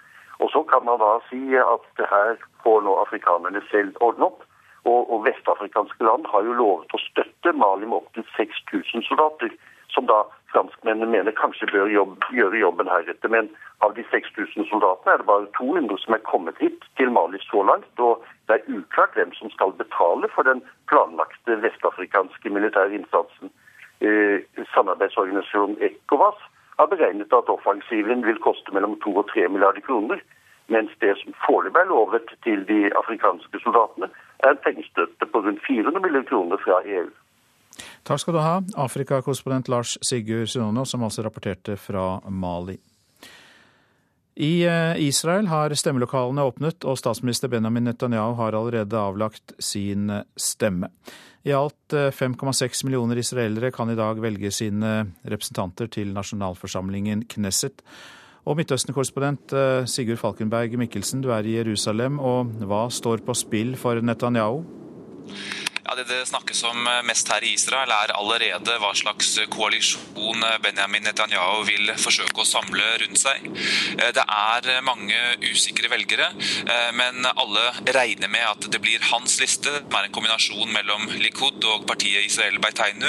Og 0.43 0.51
så 0.51 0.65
kan 0.73 0.83
man 0.89 0.99
da 0.99 1.13
si 1.29 1.39
at 1.63 1.87
det 2.01 2.09
her 2.11 2.35
får 2.65 2.83
nå 2.83 2.97
afrikanerne 3.05 3.63
selv 3.71 4.03
ordne 4.09 4.33
opp. 4.33 4.43
Og, 4.83 5.13
og 5.15 5.23
vestafrikanske 5.29 6.03
land 6.03 6.27
har 6.33 6.43
jo 6.43 6.59
lovet 6.59 6.97
å 6.97 7.03
støtte 7.05 7.55
Mali 7.55 7.87
med 7.87 8.01
opptil 8.01 8.27
6000 8.35 9.07
soldater, 9.07 9.55
som 9.95 10.11
da 10.11 10.25
franskmennene 10.53 11.11
mener 11.11 11.35
kanskje 11.37 11.69
bør 11.73 11.91
jobb, 11.93 12.25
gjøre 12.37 12.61
jobben 12.61 12.91
heretter. 12.93 13.33
Men 13.33 13.49
av 13.85 13.95
de 13.97 14.05
6000 14.11 14.69
soldatene 14.71 15.15
er 15.15 15.23
det 15.23 15.29
bare 15.31 15.49
200 15.59 15.99
som 16.05 16.17
er 16.17 16.25
kommet 16.29 16.61
hit 16.63 16.85
til 17.01 17.13
Mali 17.15 17.41
så 17.47 17.65
langt. 17.71 17.93
Og 18.07 18.25
det 18.49 18.59
er 18.59 18.77
uklart 18.77 19.17
hvem 19.19 19.33
som 19.39 19.51
skal 19.55 19.75
betale 19.81 20.31
for 20.35 20.49
den 20.49 20.63
planlagte 20.91 21.59
vestafrikanske 21.65 22.55
militære 22.57 22.99
innsatsen. 22.99 23.53
Eh, 24.03 24.39
samarbeidsorganisasjonen 24.75 25.79
ECOWAS 25.89 26.39
har 26.79 26.87
beregnet 26.91 27.35
at 27.39 27.51
offensiven 27.57 28.25
vil 28.27 28.41
koste 28.47 28.75
mellom 28.75 28.99
2 29.05 29.17
og 29.23 29.29
3 29.35 29.49
milliarder 29.49 29.85
kroner. 29.89 30.23
Mens 30.69 30.93
det 31.01 31.17
som 31.21 31.35
foreløpig 31.47 31.81
er 31.81 31.91
lovet 31.91 32.29
til 32.47 32.63
de 32.69 32.81
afrikanske 32.97 33.61
soldatene, 33.65 34.09
er 34.43 34.51
en 34.51 34.63
pengestøtte 34.65 35.27
på 35.27 35.43
rundt 35.45 35.63
400 35.67 36.03
millioner 36.05 36.29
kroner 36.29 36.57
fra 36.65 36.81
EU. 36.87 37.11
Takk 38.03 38.19
skal 38.19 38.35
du 38.35 38.41
ha, 38.43 38.55
Afrikakorrespondent 38.83 39.69
Lars 39.71 39.95
Sigurd 40.03 40.51
Sunono, 40.51 40.83
som 40.85 41.05
altså 41.07 41.23
rapporterte 41.23 41.77
fra 41.79 42.17
Mali. 42.27 42.79
I 44.35 44.65
eh, 44.65 44.97
Israel 45.05 45.47
har 45.47 45.75
stemmelokalene 45.77 46.43
åpnet, 46.49 46.87
og 46.89 46.97
statsminister 46.99 47.51
Benjamin 47.53 47.85
Netanyahu 47.85 48.35
har 48.41 48.57
allerede 48.57 48.97
avlagt 48.97 49.53
sin 49.61 50.09
eh, 50.11 50.25
stemme. 50.37 50.89
I 51.45 51.53
alt 51.53 51.93
5,6 51.93 52.65
eh, 52.65 52.87
millioner 52.89 53.21
israelere 53.21 53.71
kan 53.75 53.91
i 53.93 53.99
dag 53.99 54.19
velge 54.23 54.51
sine 54.51 54.93
representanter 55.23 55.91
til 55.93 56.15
nasjonalforsamlingen 56.17 57.27
Knesset. 57.29 57.85
Og 58.43 58.57
Midtøsten-korrespondent 58.59 59.53
Sigurd 59.87 60.19
Falkenberg 60.19 60.73
Mikkelsen, 60.81 61.21
du 61.23 61.29
er 61.31 61.47
i 61.47 61.61
Jerusalem, 61.61 62.17
og 62.19 62.51
hva 62.67 62.89
står 62.91 63.23
på 63.23 63.37
spill 63.39 63.77
for 63.79 64.01
Netanyahu? 64.03 64.65
Ja, 65.85 65.95
Det 65.95 66.05
det 66.05 66.27
snakkes 66.27 66.63
om 66.65 66.87
eh, 66.87 67.03
mest 67.03 67.29
her 67.29 67.43
i 67.45 67.55
Israel, 67.57 67.91
er 67.91 68.13
allerede 68.15 68.77
hva 68.79 68.93
slags 68.95 69.33
koalisjon 69.51 70.45
eh, 70.47 70.59
Benjamin 70.63 71.03
Netanyahu 71.03 71.65
vil 71.67 71.91
forsøke 71.99 72.45
å 72.45 72.47
samle 72.47 72.85
rundt 73.03 73.19
seg. 73.19 73.49
Eh, 73.97 74.13
det 74.15 74.23
er 74.23 74.85
mange 74.87 75.19
usikre 75.43 75.91
velgere, 75.91 76.29
men 76.97 77.27
alle 77.27 77.63
regner 77.97 78.31
med 78.31 78.45
at 78.47 78.67
det 78.73 78.79
blir 78.83 79.03
hans 79.11 79.35
liste, 79.41 79.73
som 79.83 79.97
er 79.99 80.07
en 80.07 80.15
kombinasjon 80.15 80.71
mellom 80.73 81.09
Likud 81.19 81.65
og 81.69 81.87
partiet 81.89 82.29
Israel 82.29 82.61
Beiteinu, 82.63 83.09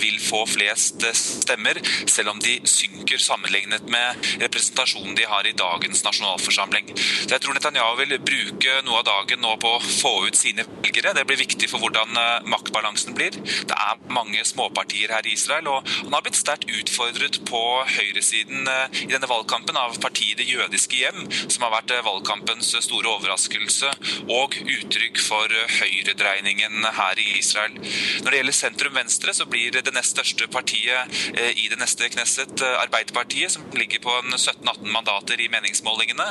vil 0.00 0.18
få 0.22 0.42
flest 0.48 1.04
stemmer, 1.16 1.78
selv 2.10 2.34
om 2.34 2.40
de 2.42 2.56
synker 2.68 3.22
sammenlignet 3.22 3.86
med 3.92 4.30
representasjonen 4.42 5.14
de 5.18 5.28
har 5.30 5.46
i 5.46 5.54
dagens 5.56 6.02
nasjonalforsamling. 6.06 6.92
Så 6.96 7.30
jeg 7.36 7.44
tror 7.44 7.56
Netanyahu 7.56 8.00
vil 8.02 8.18
bruke 8.18 8.80
noe 8.86 9.00
av 9.02 9.08
dagen 9.08 9.44
nå 9.44 9.54
på 9.62 9.74
å 9.76 9.82
få 9.84 10.14
ut 10.26 10.38
sine 10.38 10.66
velgere. 10.66 11.14
Det 11.16 11.26
blir 11.28 11.40
viktig 11.44 11.70
for 11.70 11.82
hvordan 11.82 11.99
hvordan 12.00 12.16
eh, 12.16 12.48
maktbalansen 12.48 13.14
blir. 13.14 13.30
Det 13.30 13.76
er 13.76 14.00
mange 14.12 14.42
småpartier 14.44 15.12
her 15.12 15.26
i 15.26 15.34
Israel, 15.34 15.68
og 15.68 15.86
han 15.88 16.14
har 16.14 16.24
blitt 16.24 16.38
sterkt 16.38 16.70
utfordret 16.70 17.40
på 17.48 17.60
høyresiden 17.96 18.68
eh, 18.68 19.02
i 19.04 19.12
denne 19.12 19.28
valgkampen 19.30 19.76
av 19.76 19.98
partiet 20.00 20.38
Det 20.40 20.46
jødiske 20.46 20.96
hjem, 20.96 21.26
som 21.50 21.64
har 21.66 21.74
vært 21.74 21.92
eh, 21.94 22.04
valgkampens 22.04 22.72
store 22.80 23.10
overraskelse 23.16 23.90
og 24.30 24.56
uttrykk 24.60 25.20
for 25.20 25.52
høyredreiningen 25.80 26.86
her 26.96 27.20
i 27.20 27.28
Israel. 27.38 27.76
Når 28.22 28.30
det 28.30 28.40
gjelder 28.40 28.58
sentrum-venstre, 28.60 29.34
så 29.36 29.46
blir 29.50 29.74
det 29.74 29.94
nest 29.94 30.14
største 30.14 30.48
partiet 30.50 31.12
i 31.58 31.68
det 31.70 31.78
neste 31.78 32.08
Knesset, 32.10 32.62
Arbeiderpartiet, 32.80 33.52
som 33.52 33.66
ligger 33.76 34.00
på 34.02 34.14
17-18 34.32 34.88
mandater 34.90 35.40
i 35.40 35.48
meningsmålingene. 35.52 36.26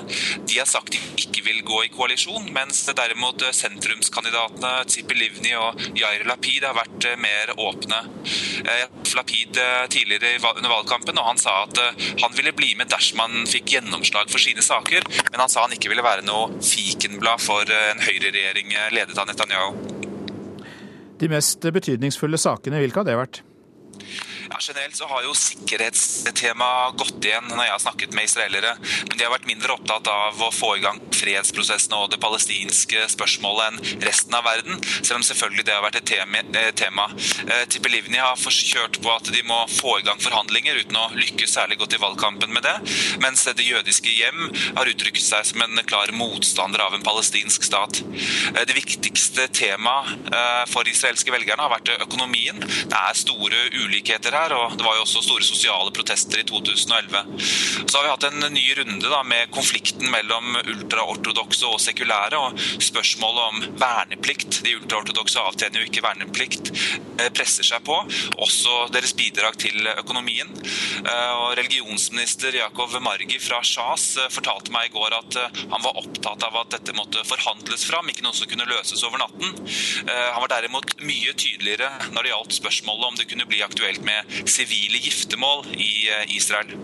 De 0.50 0.58
har 0.58 0.68
sagt 0.70 0.96
de 0.96 1.02
ikke 1.22 1.46
vil 1.46 1.62
gå 1.68 1.84
i 1.86 1.92
koalisjon, 1.94 2.50
mens 2.56 2.82
derimot 2.98 3.44
sentrumskandidatene 3.56 4.74
Tzipi 4.90 5.20
Livni 5.20 5.54
og 5.60 5.84
Jair 5.98 6.26
Lapid 6.30 6.66
har 6.66 6.76
vært 6.78 7.08
eh, 7.10 7.18
mer 7.20 7.54
åpne. 7.60 8.02
Eh, 8.64 8.86
Lapid 9.18 9.60
eh, 9.60 9.86
tidligere 9.92 10.38
under 10.52 10.72
valgkampen, 10.72 11.18
og 11.20 11.30
han 11.32 11.42
sa 11.42 11.64
at 11.66 11.82
han 12.22 12.36
ville 12.38 12.54
bli 12.56 12.74
med 12.80 12.92
dersom 12.92 13.22
han 13.24 13.46
fikk 13.50 13.76
gjennomslag 13.76 14.32
for 14.32 14.42
sine 14.42 14.64
saker, 14.66 15.06
men 15.32 15.44
han 15.44 15.52
sa 15.52 15.66
han 15.66 15.76
ikke 15.76 15.92
ville 15.92 16.06
være 16.06 16.26
noe 16.28 16.62
fikenblad 16.64 17.44
for 17.44 17.70
en 17.70 18.02
høyreregjering 18.04 18.74
ledet 18.96 19.18
av 19.20 19.30
Netanyahu. 19.30 20.00
De 21.20 21.28
mest 21.32 21.66
betydningsfulle 21.76 22.40
sakene, 22.40 22.80
hvilke 22.80 23.02
har 23.02 23.10
det 23.10 23.20
vært? 23.20 23.42
Ja, 24.50 24.58
Generelt 24.60 24.96
så 24.98 25.06
har 25.06 25.26
jo 25.28 25.36
sikkerhetstemaet 25.38 26.96
gått 26.98 27.26
igjen 27.26 27.52
når 27.52 27.68
jeg 27.68 27.74
har 27.76 27.82
snakket 27.84 28.16
med 28.18 28.26
israelere. 28.26 28.72
Men 29.10 29.20
de 29.20 29.26
har 29.26 29.34
vært 29.36 29.50
mindre 29.50 29.76
opptatt 29.76 30.10
av 30.10 30.42
å 30.42 30.50
få 30.54 30.72
i 30.80 30.82
gang 30.82 30.98
fredsprosessen 31.20 31.96
og 31.98 32.10
det 32.14 32.22
palestinske 32.24 33.06
spørsmålet 33.14 33.70
enn 33.70 34.04
resten 34.06 34.36
av 34.38 34.46
verden, 34.48 34.80
selv 35.02 35.20
om 35.20 35.26
selvfølgelig 35.26 35.66
det 35.68 35.76
har 35.76 35.86
vært 35.86 36.00
et 36.02 36.14
eh, 36.20 36.72
tema. 36.78 37.10
Eh, 37.48 37.78
Livni 37.90 38.20
har 38.22 38.38
kjørt 38.38 39.00
på 39.02 39.10
at 39.10 39.32
de 39.34 39.42
må 39.48 39.58
få 39.72 39.96
i 39.98 40.04
gang 40.06 40.20
forhandlinger 40.22 40.78
uten 40.84 40.98
å 41.00 41.08
lykkes 41.18 41.56
særlig 41.58 41.80
godt 41.82 41.96
i 41.98 42.02
valgkampen 42.02 42.54
med 42.54 42.66
det, 42.68 42.76
mens 43.24 43.48
Det 43.50 43.66
jødiske 43.66 44.12
hjem 44.14 44.44
har 44.78 44.88
uttrykt 44.92 45.24
seg 45.24 45.48
som 45.48 45.64
en 45.66 45.82
klar 45.90 46.12
motstander 46.14 46.84
av 46.84 46.94
en 46.94 47.04
palestinsk 47.06 47.66
stat. 47.66 48.02
Eh, 48.54 48.62
det 48.70 48.78
viktigste 48.78 49.48
temaet 49.56 50.30
for 50.70 50.88
israelske 50.88 51.32
velgerne 51.34 51.64
har 51.64 51.72
vært 51.72 51.90
økonomien. 52.04 52.60
Det 52.62 52.98
er 52.98 53.18
store 53.18 53.62
ulikheter 53.82 54.36
her 54.36 54.54
og 54.56 54.76
det 54.78 54.86
var 54.86 54.98
jo 54.98 55.06
også 55.06 55.24
store 55.26 55.46
sosiale 55.46 55.92
protester 55.96 56.42
i 56.42 56.46
2011. 56.48 57.24
Så 57.90 57.98
har 57.98 58.06
vi 58.06 58.12
hatt 58.14 58.28
en 58.30 58.54
ny 58.54 58.66
runde 58.80 59.12
da, 59.12 59.22
med 59.28 59.52
konflikten 59.56 60.10
mellom 60.14 60.60
ultraortodokse 61.10 61.68
og 61.68 61.80
sekulære, 61.82 62.38
og 62.38 62.60
spørsmålet 62.84 63.42
om 63.44 63.80
verneplikt. 63.80 64.62
De 64.66 64.76
ultraortodokse 64.78 65.40
avtjener 65.42 65.82
jo 65.82 65.90
ikke 65.90 66.04
verneplikt, 66.04 66.72
eh, 67.20 67.30
presser 67.34 67.64
seg 67.64 67.84
på. 67.84 67.98
Også 68.38 68.92
deres 68.94 69.14
bidrag 69.14 69.58
til 69.58 69.88
økonomien. 69.98 70.50
Eh, 71.00 71.34
og 71.40 71.58
religionsminister 71.58 72.56
Jakov 72.56 73.00
Margi 73.02 73.40
fra 73.40 73.62
Shas 73.64 74.18
eh, 74.18 74.30
fortalte 74.30 74.72
meg 74.72 74.90
i 74.90 74.94
går 74.94 75.16
at 75.18 75.40
han 75.70 75.82
var 75.84 75.98
opptatt 75.98 76.44
av 76.44 76.56
at 76.56 76.72
dette 76.78 76.94
måtte 76.94 77.24
forhandles 77.26 77.86
fram, 77.86 78.08
ikke 78.10 78.24
noe 78.24 78.34
som 78.34 78.48
kunne 78.48 78.68
løses 78.68 79.04
over 79.04 79.20
natten. 79.20 79.56
Han 80.10 80.42
var 80.42 80.50
derimot 80.52 80.96
mye 81.02 81.34
tydeligere 81.34 81.90
når 82.14 82.24
det 82.24 82.32
gjaldt 82.32 82.56
spørsmålet 82.58 83.08
om 83.08 83.18
det 83.20 83.28
kunne 83.30 83.48
bli 83.50 83.62
aktuelt 83.64 84.04
med 84.06 84.50
sivile 84.50 85.02
giftermål 85.02 85.66
i 85.76 86.10
Israel. 86.36 86.76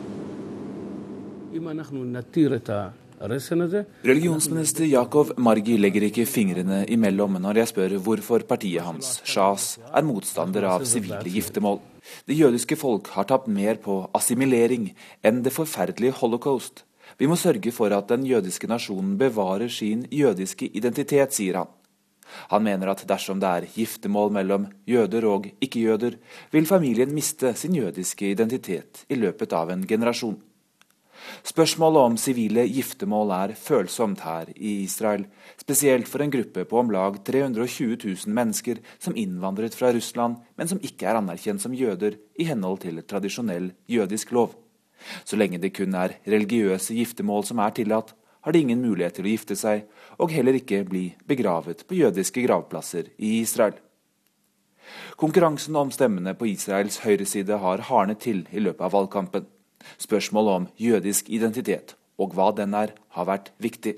Religionsminister 3.22 4.84
Jakov 4.89 5.32
Margi 5.39 5.78
legger 5.80 6.03
ikke 6.09 6.26
fingrene 6.28 6.82
imellom 6.91 7.38
når 7.39 7.61
jeg 7.61 7.72
spør 7.72 7.93
hvorfor 8.03 8.43
partiet 8.47 8.84
hans, 8.84 9.22
Shas, 9.24 9.78
er 9.88 10.03
motstander 10.03 10.68
av 10.68 10.84
sivile 10.88 11.22
giftermål. 11.24 11.80
Det 12.28 12.36
jødiske 12.36 12.76
folk 12.76 13.07
har 13.16 13.30
tapt 13.30 13.47
mer 13.47 13.80
på 13.82 14.01
assimilering 14.18 14.89
enn 15.26 15.39
det 15.45 15.53
forferdelige 15.55 16.18
holocaust. 16.20 16.84
Vi 17.18 17.30
må 17.32 17.38
sørge 17.39 17.72
for 17.72 17.93
at 17.95 18.09
den 18.11 18.26
jødiske 18.28 18.68
nasjonen 18.68 19.16
bevarer 19.18 19.72
sin 19.72 20.03
jødiske 20.11 20.68
identitet, 20.76 21.32
sier 21.34 21.61
han. 21.61 21.72
Han 22.51 22.66
mener 22.66 22.91
at 22.91 23.05
dersom 23.07 23.39
det 23.39 23.47
er 23.47 23.70
giftermål 23.78 24.34
mellom 24.36 24.68
jøder 24.89 25.28
og 25.30 25.47
ikke-jøder, 25.63 26.18
vil 26.51 26.68
familien 26.68 27.13
miste 27.16 27.53
sin 27.55 27.78
jødiske 27.78 28.28
identitet 28.34 29.05
i 29.07 29.16
løpet 29.16 29.53
av 29.55 29.72
en 29.72 29.88
generasjon. 29.88 30.36
Spørsmålet 31.45 32.09
om 32.09 32.17
sivile 32.19 32.65
giftermål 32.67 33.32
er 33.36 33.53
følsomt 33.59 34.23
her 34.26 34.49
i 34.55 34.82
Israel, 34.84 35.26
spesielt 35.61 36.09
for 36.09 36.23
en 36.23 36.34
gruppe 36.34 36.65
på 36.65 36.80
om 36.82 36.91
lag 36.93 37.17
320 37.26 37.97
000 38.03 38.36
mennesker 38.36 38.82
som 38.97 39.15
innvandret 39.17 39.78
fra 39.78 39.93
Russland, 39.95 40.41
men 40.57 40.69
som 40.71 40.82
ikke 40.82 41.07
er 41.09 41.19
anerkjent 41.21 41.63
som 41.63 41.76
jøder 41.76 42.19
i 42.39 42.49
henhold 42.49 42.84
til 42.86 43.01
tradisjonell 43.03 43.71
jødisk 43.89 44.36
lov. 44.36 44.53
Så 45.23 45.38
lenge 45.38 45.61
det 45.61 45.73
kun 45.76 45.95
er 45.97 46.17
religiøse 46.26 46.95
giftermål 46.97 47.45
som 47.45 47.61
er 47.61 47.76
tillatt, 47.76 48.13
har 48.45 48.53
de 48.53 48.61
ingen 48.61 48.84
mulighet 48.86 49.17
til 49.17 49.26
å 49.26 49.32
gifte 49.34 49.57
seg, 49.57 49.88
og 50.21 50.34
heller 50.34 50.59
ikke 50.59 50.84
bli 50.86 51.07
begravet 51.26 51.82
på 51.89 51.97
jødiske 51.97 52.43
gravplasser 52.45 53.09
i 53.17 53.39
Israel. 53.39 53.73
Konkurransen 55.17 55.76
om 55.80 55.89
stemmene 55.93 56.36
på 56.38 56.51
Israels 56.51 56.99
høyreside 57.01 57.57
har 57.61 57.88
hardnet 57.89 58.21
til 58.21 58.43
i 58.51 58.61
løpet 58.61 58.86
av 58.86 58.93
valgkampen. 58.93 59.47
Spørsmålet 59.97 60.61
om 60.61 60.67
jødisk 60.79 61.29
identitet 61.29 61.95
og 62.17 62.36
hva 62.36 62.51
den 62.55 62.75
er, 62.77 62.95
har 63.15 63.27
vært 63.27 63.51
viktig. 63.61 63.97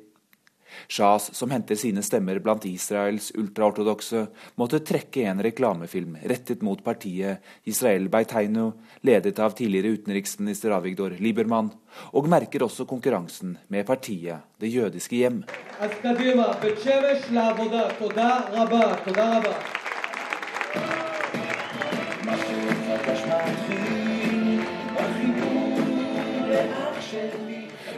Shahs, 0.91 1.29
som 1.33 1.51
henter 1.51 1.77
sine 1.79 2.03
stemmer 2.03 2.39
blant 2.43 2.65
Israels 2.67 3.29
ultraortodokse, 3.37 4.25
måtte 4.59 4.81
trekke 4.85 5.23
en 5.29 5.41
reklamefilm 5.43 6.17
rettet 6.27 6.63
mot 6.65 6.81
partiet 6.83 7.43
Israel 7.69 8.09
Beiteinu, 8.13 8.71
ledet 9.07 9.39
av 9.43 9.55
tidligere 9.57 9.95
utenriksminister 9.97 10.75
Avigdor 10.75 11.17
Liebermann, 11.23 11.71
og 12.13 12.29
merker 12.29 12.67
også 12.67 12.85
konkurransen 12.89 13.57
med 13.73 13.87
partiet 13.87 14.43
Det 14.59 14.69
jødiske 14.73 15.15
hjem. 15.15 15.43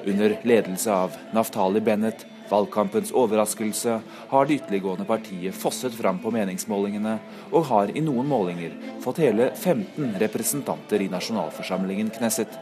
Under 0.05 0.37
ledelse 0.43 0.93
av 0.93 1.15
Naftali 1.33 1.81
Bennett 1.81 2.25
Valgkampens 2.49 3.11
overraskelse 3.11 3.99
har 4.29 4.45
det 4.45 4.55
ytterliggående 4.57 5.05
partiet 5.05 5.55
fosset 5.55 5.93
fram 5.93 6.17
på 6.21 6.31
meningsmålingene, 6.33 7.17
og 7.51 7.67
har 7.69 7.91
i 7.93 8.01
noen 8.01 8.27
målinger 8.29 8.73
fått 9.03 9.21
hele 9.21 9.51
15 9.53 10.15
representanter 10.21 11.03
i 11.05 11.11
nasjonalforsamlingen 11.13 12.09
Knesset. 12.17 12.57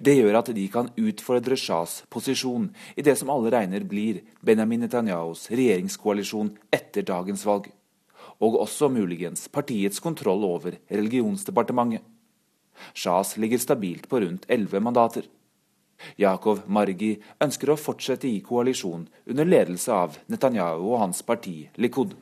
Det 0.00 0.16
gjør 0.16 0.40
at 0.40 0.48
de 0.56 0.64
kan 0.72 0.88
utfordre 0.98 1.58
Shahs 1.60 2.00
posisjon 2.10 2.70
i 2.96 3.04
det 3.06 3.14
som 3.20 3.30
alle 3.30 3.52
regner 3.54 3.84
blir 3.86 4.22
Benjamin 4.40 4.82
Netanyahus 4.86 5.46
regjeringskoalisjon 5.52 6.54
etter 6.74 7.06
dagens 7.06 7.44
valg. 7.46 7.68
Og 8.40 8.58
også 8.64 8.88
muligens 8.92 9.46
partiets 9.52 10.00
kontroll 10.02 10.42
over 10.44 10.80
religionsdepartementet. 10.88 12.02
Shahs 12.92 13.36
ligger 13.40 13.60
stabilt 13.60 14.08
på 14.08 14.20
rundt 14.24 14.44
elleve 14.52 14.82
mandater. 14.84 15.24
Yakov 16.20 16.64
Margi 16.66 17.14
ønsker 17.42 17.72
å 17.72 17.78
fortsette 17.80 18.28
i 18.28 18.40
koalisjon 18.44 19.06
under 19.26 19.48
ledelse 19.48 19.92
av 19.92 20.18
Netanyahu 20.32 20.84
og 20.92 21.00
hans 21.04 21.22
parti 21.26 21.68
Likud. 21.80 22.14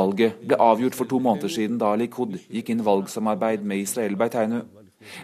Valget 0.00 0.42
ble 0.44 0.58
avgjort 0.60 0.98
for 0.98 1.10
to 1.10 1.18
måneder 1.22 1.52
siden 1.52 1.78
da 1.80 1.94
Likud 1.98 2.36
gikk 2.48 2.72
inn 2.74 2.84
valgsamarbeid 2.86 3.64
med 3.66 3.86
Israel 3.86 4.18
Beiteinu. 4.20 4.62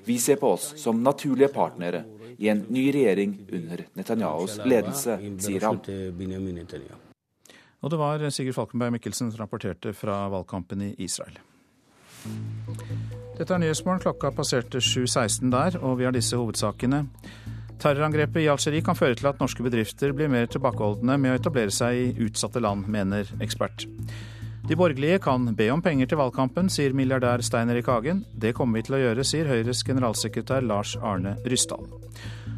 Vi 0.05 0.18
ser 0.18 0.39
på 0.41 0.55
oss 0.57 0.72
som 0.80 1.03
naturlige 1.05 1.53
partnere 1.53 2.05
i 2.39 2.49
en 2.49 2.64
ny 2.68 2.87
regjering 2.93 3.34
under 3.53 3.84
Netanyahus 3.97 4.59
ledelse, 4.64 5.18
sier 5.41 5.66
han. 5.68 5.80
Og 7.80 7.93
det 7.93 8.01
var 8.01 8.24
Sigurd 8.32 8.57
Falkenberg 8.57 8.97
Mikkelsen 8.97 9.30
som 9.30 9.41
rapporterte 9.43 9.93
fra 9.97 10.24
valgkampen 10.32 10.82
i 10.89 10.95
Israel. 11.05 11.37
Dette 13.37 13.53
er 13.53 13.61
Nyhetsmorgen. 13.61 14.01
Klokka 14.01 14.31
passerte 14.33 14.81
7.16 14.81 15.51
der, 15.53 15.77
og 15.83 15.99
vi 16.01 16.07
har 16.09 16.14
disse 16.16 16.39
hovedsakene. 16.41 17.05
Terrorangrepet 17.83 18.41
i 18.41 18.49
Algerie 18.49 18.85
kan 18.85 18.97
føre 18.97 19.18
til 19.18 19.29
at 19.29 19.43
norske 19.43 19.64
bedrifter 19.64 20.14
blir 20.16 20.31
mer 20.33 20.49
tilbakeholdne 20.49 21.18
med 21.20 21.35
å 21.35 21.37
etablere 21.37 21.74
seg 21.74 21.99
i 22.01 22.29
utsatte 22.29 22.62
land, 22.64 22.89
mener 22.89 23.29
ekspert. 23.45 23.85
De 24.66 24.74
borgerlige 24.74 25.20
kan 25.22 25.45
be 25.55 25.68
om 25.70 25.83
penger 25.83 26.09
til 26.11 26.18
valgkampen, 26.18 26.70
sier 26.72 26.97
milliardær 26.97 27.45
Stein 27.45 27.70
Erik 27.70 27.87
Hagen. 27.93 28.24
Det 28.35 28.55
kommer 28.57 28.81
vi 28.81 28.89
til 28.89 28.97
å 28.97 29.03
gjøre, 29.05 29.27
sier 29.29 29.47
Høyres 29.47 29.85
generalsekretær 29.87 30.64
Lars 30.66 30.97
Arne 30.99 31.37
Ryssdal. 31.47 31.87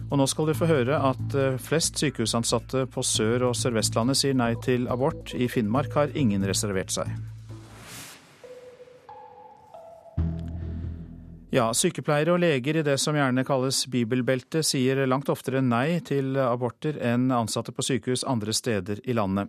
Og 0.09 0.17
nå 0.17 0.25
skal 0.31 0.49
du 0.49 0.55
få 0.57 0.71
høre 0.71 1.03
at 1.11 1.37
eh, 1.37 1.59
flest 1.61 2.01
sykehusansatte 2.01 2.87
på 2.89 3.05
Sør- 3.05 3.51
og 3.51 3.59
Sør-Vestlandet 3.59 4.17
sier 4.23 4.39
nei 4.39 4.55
til 4.65 4.89
abort. 4.89 5.35
I 5.37 5.51
Finnmark 5.53 5.93
har 5.99 6.17
ingen 6.17 6.47
reservert 6.49 6.95
seg. 6.95 7.13
Ja, 11.49 11.71
sykepleiere 11.73 12.35
og 12.35 12.43
leger 12.43 12.77
i 12.77 12.83
det 12.85 12.99
som 13.01 13.17
gjerne 13.17 13.41
kalles 13.49 13.87
bibelbeltet, 13.89 14.67
sier 14.69 14.99
langt 15.09 15.31
oftere 15.33 15.63
nei 15.65 15.97
til 16.05 16.37
aborter 16.37 16.99
enn 17.01 17.31
ansatte 17.33 17.73
på 17.73 17.87
sykehus 17.87 18.21
andre 18.29 18.53
steder 18.53 19.01
i 19.09 19.15
landet. 19.17 19.49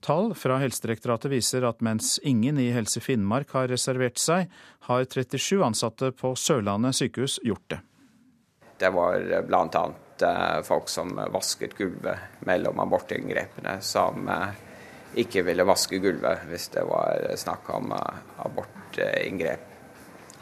Tall 0.00 0.32
fra 0.40 0.56
Helsedirektoratet 0.62 1.28
viser 1.28 1.66
at 1.68 1.84
mens 1.84 2.14
ingen 2.24 2.56
i 2.60 2.70
Helse 2.72 3.02
Finnmark 3.04 3.52
har 3.52 3.68
reservert 3.68 4.16
seg, 4.20 4.48
har 4.88 5.04
37 5.04 5.60
ansatte 5.68 6.14
på 6.16 6.32
Sørlandet 6.32 6.96
sykehus 6.96 7.36
gjort 7.44 7.68
det. 7.74 7.80
Det 8.80 8.92
var 8.96 9.28
bl.a. 9.44 9.84
Eh, 10.24 10.62
folk 10.64 10.88
som 10.88 11.12
vasket 11.34 11.76
gulvet 11.76 12.40
mellom 12.48 12.80
abortinngrepene, 12.86 13.76
som 13.84 14.32
eh, 14.32 14.56
ikke 15.20 15.44
ville 15.44 15.68
vaske 15.68 16.00
gulvet 16.00 16.48
hvis 16.48 16.70
det 16.72 16.88
var 16.88 17.36
snakk 17.36 17.68
om 17.76 17.92
eh, 17.92 18.26
abortinngrep. 18.48 19.73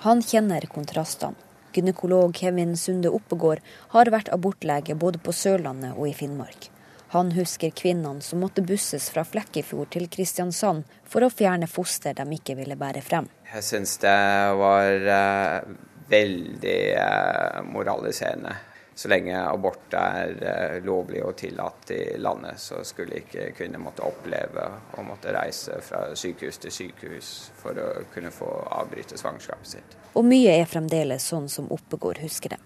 Han 0.03 0.19
kjenner 0.23 0.65
kontrastene. 0.67 1.39
Gynekolog 1.73 2.35
Kevin 2.35 2.73
Sunde 2.77 3.11
Oppegård 3.15 3.61
har 3.93 4.09
vært 4.11 4.33
abortlege 4.35 4.97
både 4.99 5.21
på 5.23 5.31
Sørlandet 5.31 5.95
og 5.95 6.09
i 6.09 6.15
Finnmark. 6.17 6.67
Han 7.15 7.31
husker 7.37 7.71
kvinnene 7.71 8.25
som 8.27 8.43
måtte 8.43 8.65
busses 8.67 9.07
fra 9.15 9.23
Flekkefjord 9.23 9.93
til 9.95 10.09
Kristiansand 10.11 10.83
for 11.07 11.23
å 11.23 11.31
fjerne 11.31 11.69
foster 11.71 12.19
de 12.19 12.27
ikke 12.35 12.59
ville 12.59 12.75
bære 12.81 13.05
frem. 13.07 13.31
Jeg 13.53 13.63
syns 13.69 13.95
det 14.03 14.19
var 14.59 15.07
uh, 15.07 15.71
veldig 16.11 16.81
uh, 16.99 17.63
moraliserende. 17.71 18.59
Så 18.95 19.09
lenge 19.09 19.39
abort 19.41 19.95
er 19.97 20.35
eh, 20.45 20.75
lovlig 20.85 21.23
og 21.25 21.37
tillatt 21.41 21.91
i 21.95 22.01
landet, 22.21 22.61
så 22.61 22.83
skulle 22.85 23.23
ikke 23.23 23.49
kvinner 23.57 23.81
måtte 23.81 24.05
oppleve 24.05 24.67
å 24.99 25.05
måtte 25.07 25.33
reise 25.33 25.79
fra 25.85 26.05
sykehus 26.19 26.61
til 26.61 26.75
sykehus 26.77 27.31
for 27.57 27.79
å 27.81 27.89
kunne 28.13 28.33
få 28.35 28.51
avbryte 28.83 29.17
svangerskapet 29.19 29.73
sitt. 29.77 29.97
Og 30.13 30.29
mye 30.29 30.59
er 30.61 30.69
fremdeles 30.69 31.25
sånn 31.33 31.49
som 31.49 31.71
Oppegård 31.73 32.21
husker 32.21 32.57
det. 32.57 32.61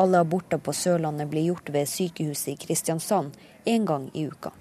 Alle 0.00 0.20
aborter 0.24 0.60
på 0.60 0.72
Sørlandet 0.76 1.28
blir 1.32 1.50
gjort 1.50 1.68
ved 1.72 1.88
sykehuset 1.88 2.54
i 2.54 2.58
Kristiansand 2.66 3.36
én 3.68 3.84
gang 3.88 4.10
i 4.14 4.26
uka. 4.28 4.52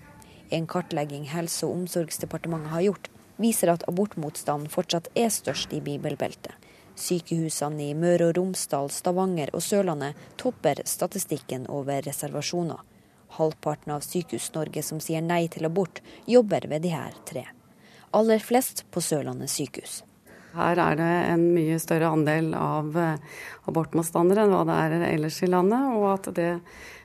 En 0.52 0.68
kartlegging 0.68 1.30
Helse- 1.32 1.66
og 1.68 1.80
omsorgsdepartementet 1.80 2.72
har 2.72 2.86
gjort, 2.90 3.10
viser 3.40 3.72
at 3.72 3.84
abortmotstanden 3.88 4.72
fortsatt 4.72 5.10
er 5.16 5.32
størst 5.34 5.74
i 5.76 5.82
bibelbeltet. 5.84 6.54
Sykehusene 6.96 7.90
i 7.90 7.94
Møre 7.98 8.30
og 8.30 8.38
Romsdal, 8.38 8.90
Stavanger 8.94 9.52
og 9.56 9.64
Sørlandet 9.64 10.16
topper 10.40 10.80
statistikken 10.88 11.68
over 11.68 12.02
reservasjoner. 12.06 12.80
Halvparten 13.36 13.92
av 13.96 14.04
Sykehus-Norge 14.06 14.84
som 14.86 15.02
sier 15.04 15.24
nei 15.24 15.46
til 15.52 15.68
abort, 15.68 16.00
jobber 16.26 16.70
ved 16.72 16.86
de 16.86 16.94
her 16.96 17.16
tre. 17.28 17.46
Aller 18.16 18.40
flest 18.40 18.86
på 18.96 19.04
Sørlandet 19.04 19.52
sykehus. 19.52 20.04
Her 20.56 20.80
er 20.80 20.96
det 20.96 21.12
en 21.34 21.42
mye 21.52 21.76
større 21.84 22.14
andel 22.16 22.54
av 22.56 22.96
eh, 22.96 23.18
abortmotstandere 23.68 24.46
enn 24.46 24.54
hva 24.56 24.64
det 24.70 24.78
er 24.86 25.10
ellers 25.10 25.42
i 25.44 25.52
landet, 25.52 25.98
og 25.98 26.06
at 26.14 26.30
det 26.38 26.50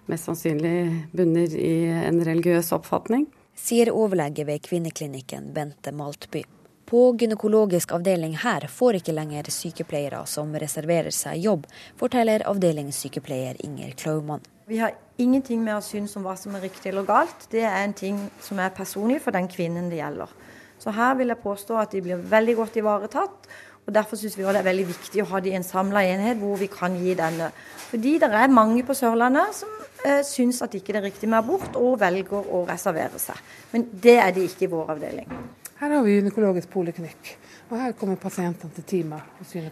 mest 0.06 0.30
sannsynlig 0.30 1.08
bunner 1.10 1.58
i 1.58 1.74
en 1.90 2.22
religiøs 2.26 2.70
oppfatning. 2.78 3.26
Sier 3.58 3.90
overlege 3.90 4.46
ved 4.46 4.62
kvinneklinikken 4.70 5.50
Bente 5.56 5.90
Maltby. 5.90 6.44
På 6.90 7.12
gynekologisk 7.14 7.92
avdeling 7.94 8.32
her 8.42 8.64
får 8.66 8.96
ikke 8.98 9.12
lenger 9.14 9.46
sykepleiere 9.54 10.24
som 10.26 10.50
reserverer 10.58 11.14
seg 11.14 11.38
jobb, 11.38 11.68
forteller 12.00 12.42
avdelingssykepleier 12.50 13.60
Inger 13.62 13.92
Klaumann. 14.00 14.42
Vi 14.66 14.80
har 14.82 14.96
ingenting 15.22 15.62
med 15.62 15.76
å 15.76 15.84
synes 15.86 16.16
om 16.18 16.26
hva 16.26 16.34
som 16.34 16.56
er 16.58 16.64
riktig 16.66 16.90
eller 16.90 17.06
galt. 17.06 17.46
Det 17.52 17.62
er 17.62 17.84
en 17.84 17.94
ting 17.94 18.18
som 18.42 18.58
er 18.58 18.74
personlig 18.74 19.20
for 19.22 19.38
den 19.38 19.46
kvinnen 19.52 19.86
det 19.92 20.00
gjelder. 20.00 20.34
Så 20.82 20.90
her 20.96 21.14
vil 21.20 21.30
jeg 21.30 21.42
påstå 21.44 21.78
at 21.78 21.94
de 21.94 22.02
blir 22.08 22.26
veldig 22.34 22.58
godt 22.58 22.80
ivaretatt. 22.82 23.48
og 23.86 23.94
Derfor 23.94 24.18
syns 24.18 24.34
vi 24.34 24.48
det 24.48 24.58
er 24.58 24.68
veldig 24.72 24.88
viktig 24.90 25.22
å 25.22 25.30
ha 25.30 25.44
de 25.46 25.54
i 25.54 25.56
en 25.60 25.70
samla 25.70 26.02
enhet 26.10 26.42
hvor 26.42 26.58
vi 26.58 26.66
kan 26.74 26.98
gi 26.98 27.14
denne. 27.14 27.52
Fordi 27.92 28.18
det 28.18 28.32
er 28.34 28.50
mange 28.50 28.82
på 28.82 28.98
Sørlandet 28.98 29.54
som 29.62 29.78
eh, 30.02 30.24
syns 30.26 30.58
at 30.66 30.74
ikke 30.74 30.90
det 30.90 31.04
er 31.04 31.08
riktig 31.12 31.30
med 31.30 31.44
abort, 31.44 31.70
og 31.78 32.00
velger 32.02 32.50
å 32.50 32.66
reservere 32.66 33.22
seg. 33.22 33.38
Men 33.70 33.86
det 33.94 34.18
er 34.18 34.34
det 34.34 34.50
ikke 34.50 34.66
i 34.66 34.74
vår 34.74 34.96
avdeling. 34.98 35.59
Her 35.80 35.90
har 35.90 36.02
vi 36.02 36.14
gynekologisk 36.18 36.68
poliklinikk, 36.70 37.28
og 37.70 37.78
her 37.80 37.92
kommer 37.96 38.18
pasientene 38.20 38.74
til 38.76 38.84
time 38.84 39.20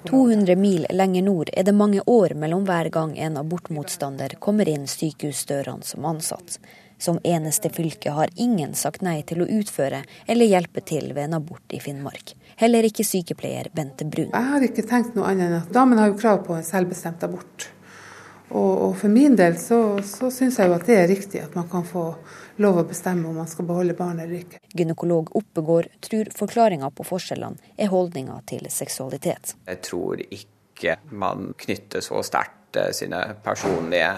200 0.09 0.55
mil 0.57 0.87
lenger 0.89 1.27
nord 1.27 1.51
er 1.53 1.67
det 1.69 1.75
mange 1.77 2.01
år 2.09 2.33
mellom 2.33 2.65
hver 2.65 2.89
gang 2.95 3.13
en 3.21 3.37
abortmotstander 3.37 4.39
kommer 4.41 4.71
inn 4.73 4.87
sykehusdørene 4.89 5.85
som 5.85 6.09
ansatt. 6.09 6.57
Som 6.97 7.21
eneste 7.29 7.69
fylke 7.69 8.17
har 8.17 8.33
ingen 8.41 8.73
sagt 8.73 9.05
nei 9.05 9.19
til 9.29 9.45
å 9.45 9.51
utføre 9.59 10.01
eller 10.25 10.49
hjelpe 10.49 10.81
til 10.81 11.13
ved 11.13 11.27
en 11.27 11.43
abort 11.43 11.77
i 11.77 11.83
Finnmark. 11.85 12.33
Heller 12.57 12.89
ikke 12.89 13.05
sykepleier 13.05 13.69
Bente 13.77 14.09
Brun. 14.09 14.33
Jeg 14.33 14.53
har 14.55 14.65
ikke 14.65 14.89
tenkt 14.89 15.13
noe 15.13 15.29
annet 15.29 15.51
enn 15.51 15.61
at 15.61 15.77
damen 15.77 16.01
har 16.01 16.09
jo 16.09 16.17
krav 16.25 16.41
på 16.49 16.57
en 16.57 16.65
selvbestemt 16.65 17.29
abort. 17.29 17.69
Og, 18.49 18.73
og 18.89 18.97
for 18.97 19.13
min 19.13 19.37
del 19.37 19.61
så, 19.61 19.99
så 20.09 20.33
syns 20.33 20.57
jeg 20.57 20.73
jo 20.73 20.81
at 20.81 20.89
det 20.89 21.03
er 21.03 21.11
riktig 21.13 21.45
at 21.45 21.53
man 21.53 21.69
kan 21.69 21.85
få 21.85 22.15
lov 22.63 22.81
å 22.83 22.87
bestemme 22.89 23.29
om 23.29 23.39
man 23.41 23.49
skal 23.51 23.69
beholde 23.69 23.97
barnet 23.99 24.27
eller 24.27 24.43
ikke. 24.43 24.61
Gynekolog 24.75 25.31
Oppegård 25.39 25.91
tror 26.05 26.31
forklaringa 26.37 26.91
på 26.91 27.07
forskjellene 27.07 27.75
er 27.77 27.93
holdninga 27.93 28.41
til 28.51 28.69
seksualitet. 28.73 29.55
Jeg 29.69 29.83
tror 29.87 30.23
ikke 30.29 30.99
man 31.11 31.53
knytter 31.59 32.05
så 32.05 32.23
sterkt 32.27 32.79
eh, 32.79 32.93
sine 32.95 33.23
personlige 33.45 34.13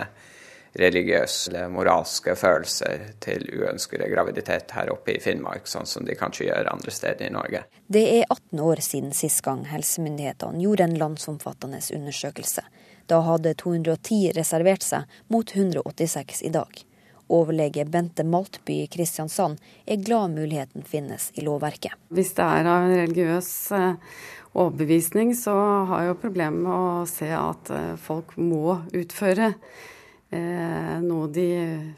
religiøse 0.73 1.51
eller 1.51 1.71
moralske 1.73 2.35
følelser 2.39 3.09
til 3.23 3.47
uønskede 3.59 4.07
graviditet 4.13 4.71
her 4.77 4.93
oppe 4.93 5.17
i 5.17 5.23
Finnmark, 5.23 5.67
sånn 5.67 5.89
som 5.89 6.07
de 6.07 6.15
kanskje 6.19 6.47
gjør 6.47 6.71
andre 6.71 6.95
steder 6.95 7.27
i 7.27 7.33
Norge. 7.35 7.65
Det 7.91 8.05
er 8.21 8.29
18 8.29 8.63
år 8.63 8.83
siden 8.85 9.15
sist 9.17 9.43
gang 9.47 9.65
helsemyndighetene 9.71 10.63
gjorde 10.63 10.87
en 10.87 10.99
landsomfattende 11.01 11.83
undersøkelse. 11.97 12.63
Da 13.11 13.19
hadde 13.27 13.57
210 13.59 14.31
reservert 14.37 14.87
seg, 14.87 15.11
mot 15.27 15.57
186 15.57 16.45
i 16.47 16.53
dag. 16.55 16.85
Overlege 17.31 17.85
Bente 17.87 18.25
Maltby 18.27 18.81
i 18.83 18.87
Kristiansand 18.91 19.61
er 19.87 20.03
glad 20.03 20.35
muligheten 20.35 20.83
finnes 20.83 21.31
i 21.39 21.45
lovverket. 21.47 21.95
Hvis 22.11 22.35
det 22.35 22.47
er 22.47 22.67
av 22.67 22.87
en 22.89 22.97
religiøs 22.99 23.51
eh, 23.77 24.17
overbevisning, 24.59 25.31
så 25.39 25.55
har 25.91 26.03
jeg 26.03 26.11
jo 26.11 26.19
problemer 26.25 26.65
med 26.67 26.75
å 26.75 27.07
se 27.11 27.31
at 27.37 27.71
eh, 27.75 27.95
folk 28.03 28.35
må 28.41 28.81
utføre 28.91 29.53
eh, 29.53 30.97
noe 31.07 31.31
de 31.31 31.47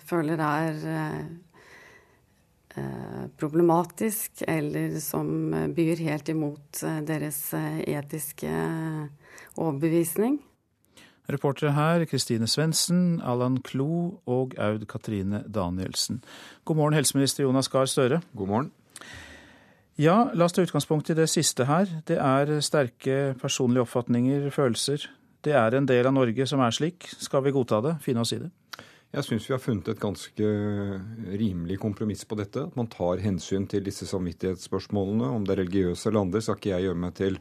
føler 0.04 0.44
er 0.50 0.84
problematisk, 3.36 4.46
eller 4.48 4.94
som 5.04 5.26
byr 5.76 5.98
helt 6.06 6.30
imot 6.32 6.78
deres 7.04 7.42
etiske 7.52 8.48
overbevisning. 9.60 10.38
Reportere 11.30 11.70
her 11.76 12.02
Kristine 12.10 12.48
Svendsen, 12.50 13.20
Allan 13.22 13.60
Klo 13.62 14.18
og 14.26 14.56
Aud 14.58 14.88
Katrine 14.90 15.44
Danielsen. 15.46 16.22
God 16.64 16.76
morgen, 16.80 16.96
helseminister 16.98 17.44
Jonas 17.44 17.68
Gahr 17.70 17.86
Støre. 17.86 18.22
God 18.34 18.48
morgen. 18.48 18.72
Ja, 20.00 20.32
la 20.34 20.48
oss 20.48 20.56
ta 20.56 20.64
utgangspunkt 20.64 21.12
i 21.12 21.14
det 21.14 21.28
siste 21.30 21.68
her. 21.68 21.86
Det 22.08 22.16
er 22.18 22.50
sterke 22.64 23.36
personlige 23.38 23.84
oppfatninger, 23.84 24.48
følelser. 24.50 25.06
Det 25.44 25.54
er 25.54 25.76
en 25.78 25.86
del 25.86 26.08
av 26.08 26.16
Norge 26.16 26.46
som 26.48 26.62
er 26.64 26.74
slik. 26.74 27.06
Skal 27.22 27.44
vi 27.46 27.54
godta 27.54 27.78
det? 27.84 27.96
Finne 28.02 28.24
oss 28.24 28.34
i 28.34 28.40
det? 28.42 28.50
Jeg 29.12 29.26
syns 29.26 29.46
vi 29.46 29.52
har 29.52 29.60
funnet 29.60 29.90
et 29.92 30.00
ganske 30.00 30.52
rimelig 31.38 31.76
kompromiss 31.78 32.24
på 32.24 32.38
dette. 32.40 32.64
At 32.66 32.78
man 32.78 32.88
tar 32.90 33.20
hensyn 33.22 33.68
til 33.68 33.84
disse 33.84 34.08
samvittighetsspørsmålene. 34.08 35.28
Om 35.36 35.44
det 35.46 35.54
er 35.54 35.62
religiøse 35.62 36.08
eller 36.08 36.24
andre, 36.24 36.42
skal 36.42 36.58
ikke 36.58 36.72
jeg 36.72 36.88
gjøre 36.88 37.02
meg 37.04 37.14
til 37.18 37.36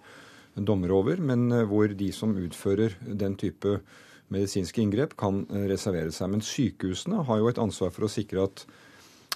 dommer 0.56 0.92
over, 0.96 1.22
men 1.24 1.52
eh, 1.52 1.66
hvor 1.68 1.92
de 1.98 2.12
som 2.16 2.36
utfører 2.38 2.98
den 3.06 3.38
type 3.40 3.80
medisinske 4.32 4.82
inngrep, 4.84 5.16
kan 5.20 5.44
eh, 5.50 5.68
reservere 5.72 6.14
seg. 6.16 6.32
Men 6.34 6.46
sykehusene 6.46 7.24
har 7.28 7.42
jo 7.42 7.52
et 7.52 7.62
ansvar 7.62 7.94
for 7.96 8.08
å 8.08 8.12
sikre 8.12 8.48
at 8.48 8.66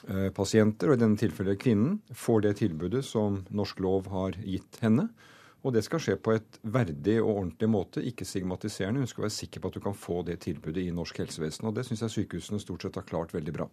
eh, 0.09 0.29
pasienter, 0.35 0.91
og 0.91 0.97
i 0.97 1.03
denne 1.03 1.19
tilfellet 1.19 1.61
kvinnen, 1.61 1.99
får 2.15 2.45
det 2.47 2.57
tilbudet 2.63 3.05
som 3.07 3.43
norsk 3.55 3.81
lov 3.85 4.11
har 4.13 4.37
gitt 4.43 4.81
henne. 4.83 5.09
Og 5.65 5.73
det 5.73 5.81
skal 5.85 6.01
skje 6.01 6.15
på 6.21 6.35
et 6.35 6.59
verdig 6.61 7.15
og 7.23 7.31
ordentlig 7.31 7.69
måte, 7.73 8.03
ikke 8.05 8.27
stigmatiserende. 8.27 9.01
Hun 9.01 9.09
skal 9.09 9.25
være 9.25 9.33
sikker 9.33 9.63
på 9.63 9.71
at 9.71 9.77
du 9.77 9.81
kan 9.81 9.97
få 9.97 10.19
det 10.27 10.37
tilbudet 10.43 10.83
i 10.83 10.93
norsk 10.93 11.23
helsevesen. 11.23 11.65
Og 11.65 11.73
det 11.73 11.87
syns 11.87 12.03
jeg 12.05 12.13
sykehusene 12.13 12.61
stort 12.61 12.85
sett 12.85 12.99
har 12.99 13.07
klart 13.07 13.33
veldig 13.33 13.55
bra. 13.55 13.67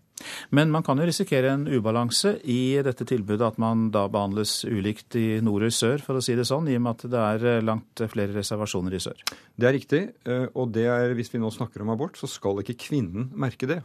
Men 0.56 0.72
man 0.72 0.86
kan 0.86 1.00
jo 1.00 1.08
risikere 1.08 1.52
en 1.52 1.68
ubalanse 1.68 2.38
i 2.48 2.80
dette 2.84 3.04
tilbudet, 3.08 3.44
at 3.52 3.60
man 3.60 3.90
da 3.92 4.06
behandles 4.12 4.62
ulikt 4.64 5.18
i 5.20 5.26
nord 5.44 5.68
og 5.68 5.76
sør, 5.76 6.00
for 6.00 6.16
å 6.16 6.24
si 6.24 6.36
det 6.38 6.48
sånn, 6.48 6.70
i 6.72 6.78
og 6.80 6.86
med 6.86 6.96
at 6.96 7.08
det 7.12 7.24
er 7.28 7.48
eh, 7.58 7.64
langt 7.64 8.04
flere 8.14 8.32
reservasjoner 8.38 8.96
i 8.96 9.02
sør. 9.04 9.24
Det 9.52 9.68
er 9.68 9.76
riktig. 9.76 10.04
Eh, 10.24 10.46
og 10.56 10.72
det 10.72 10.88
er, 10.88 11.12
hvis 11.18 11.34
vi 11.34 11.42
nå 11.44 11.52
snakker 11.52 11.84
om 11.84 11.92
abort, 11.92 12.16
så 12.16 12.30
skal 12.30 12.64
ikke 12.64 12.80
kvinnen 12.88 13.34
merke 13.36 13.68
det 13.68 13.82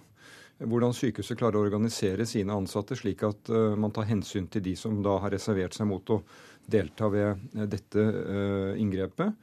hvordan 0.65 0.93
sykehuset 0.95 1.37
klarer 1.37 1.59
å 1.59 1.65
organisere 1.67 2.25
sine 2.25 2.55
ansatte 2.57 2.97
slik 2.97 3.21
at 3.27 3.51
uh, 3.53 3.75
man 3.77 3.93
tar 3.93 4.07
hensyn 4.09 4.47
til 4.49 4.63
de 4.65 4.73
som 4.79 4.95
da 5.05 5.19
har 5.21 5.33
reservert 5.35 5.77
seg 5.77 5.89
mot 5.89 6.13
å 6.13 6.21
delta 6.67 7.09
ved 7.11 7.29
eh, 7.55 7.67
dette 7.69 8.03
eh, 8.03 8.81
inngrepet. 8.81 9.33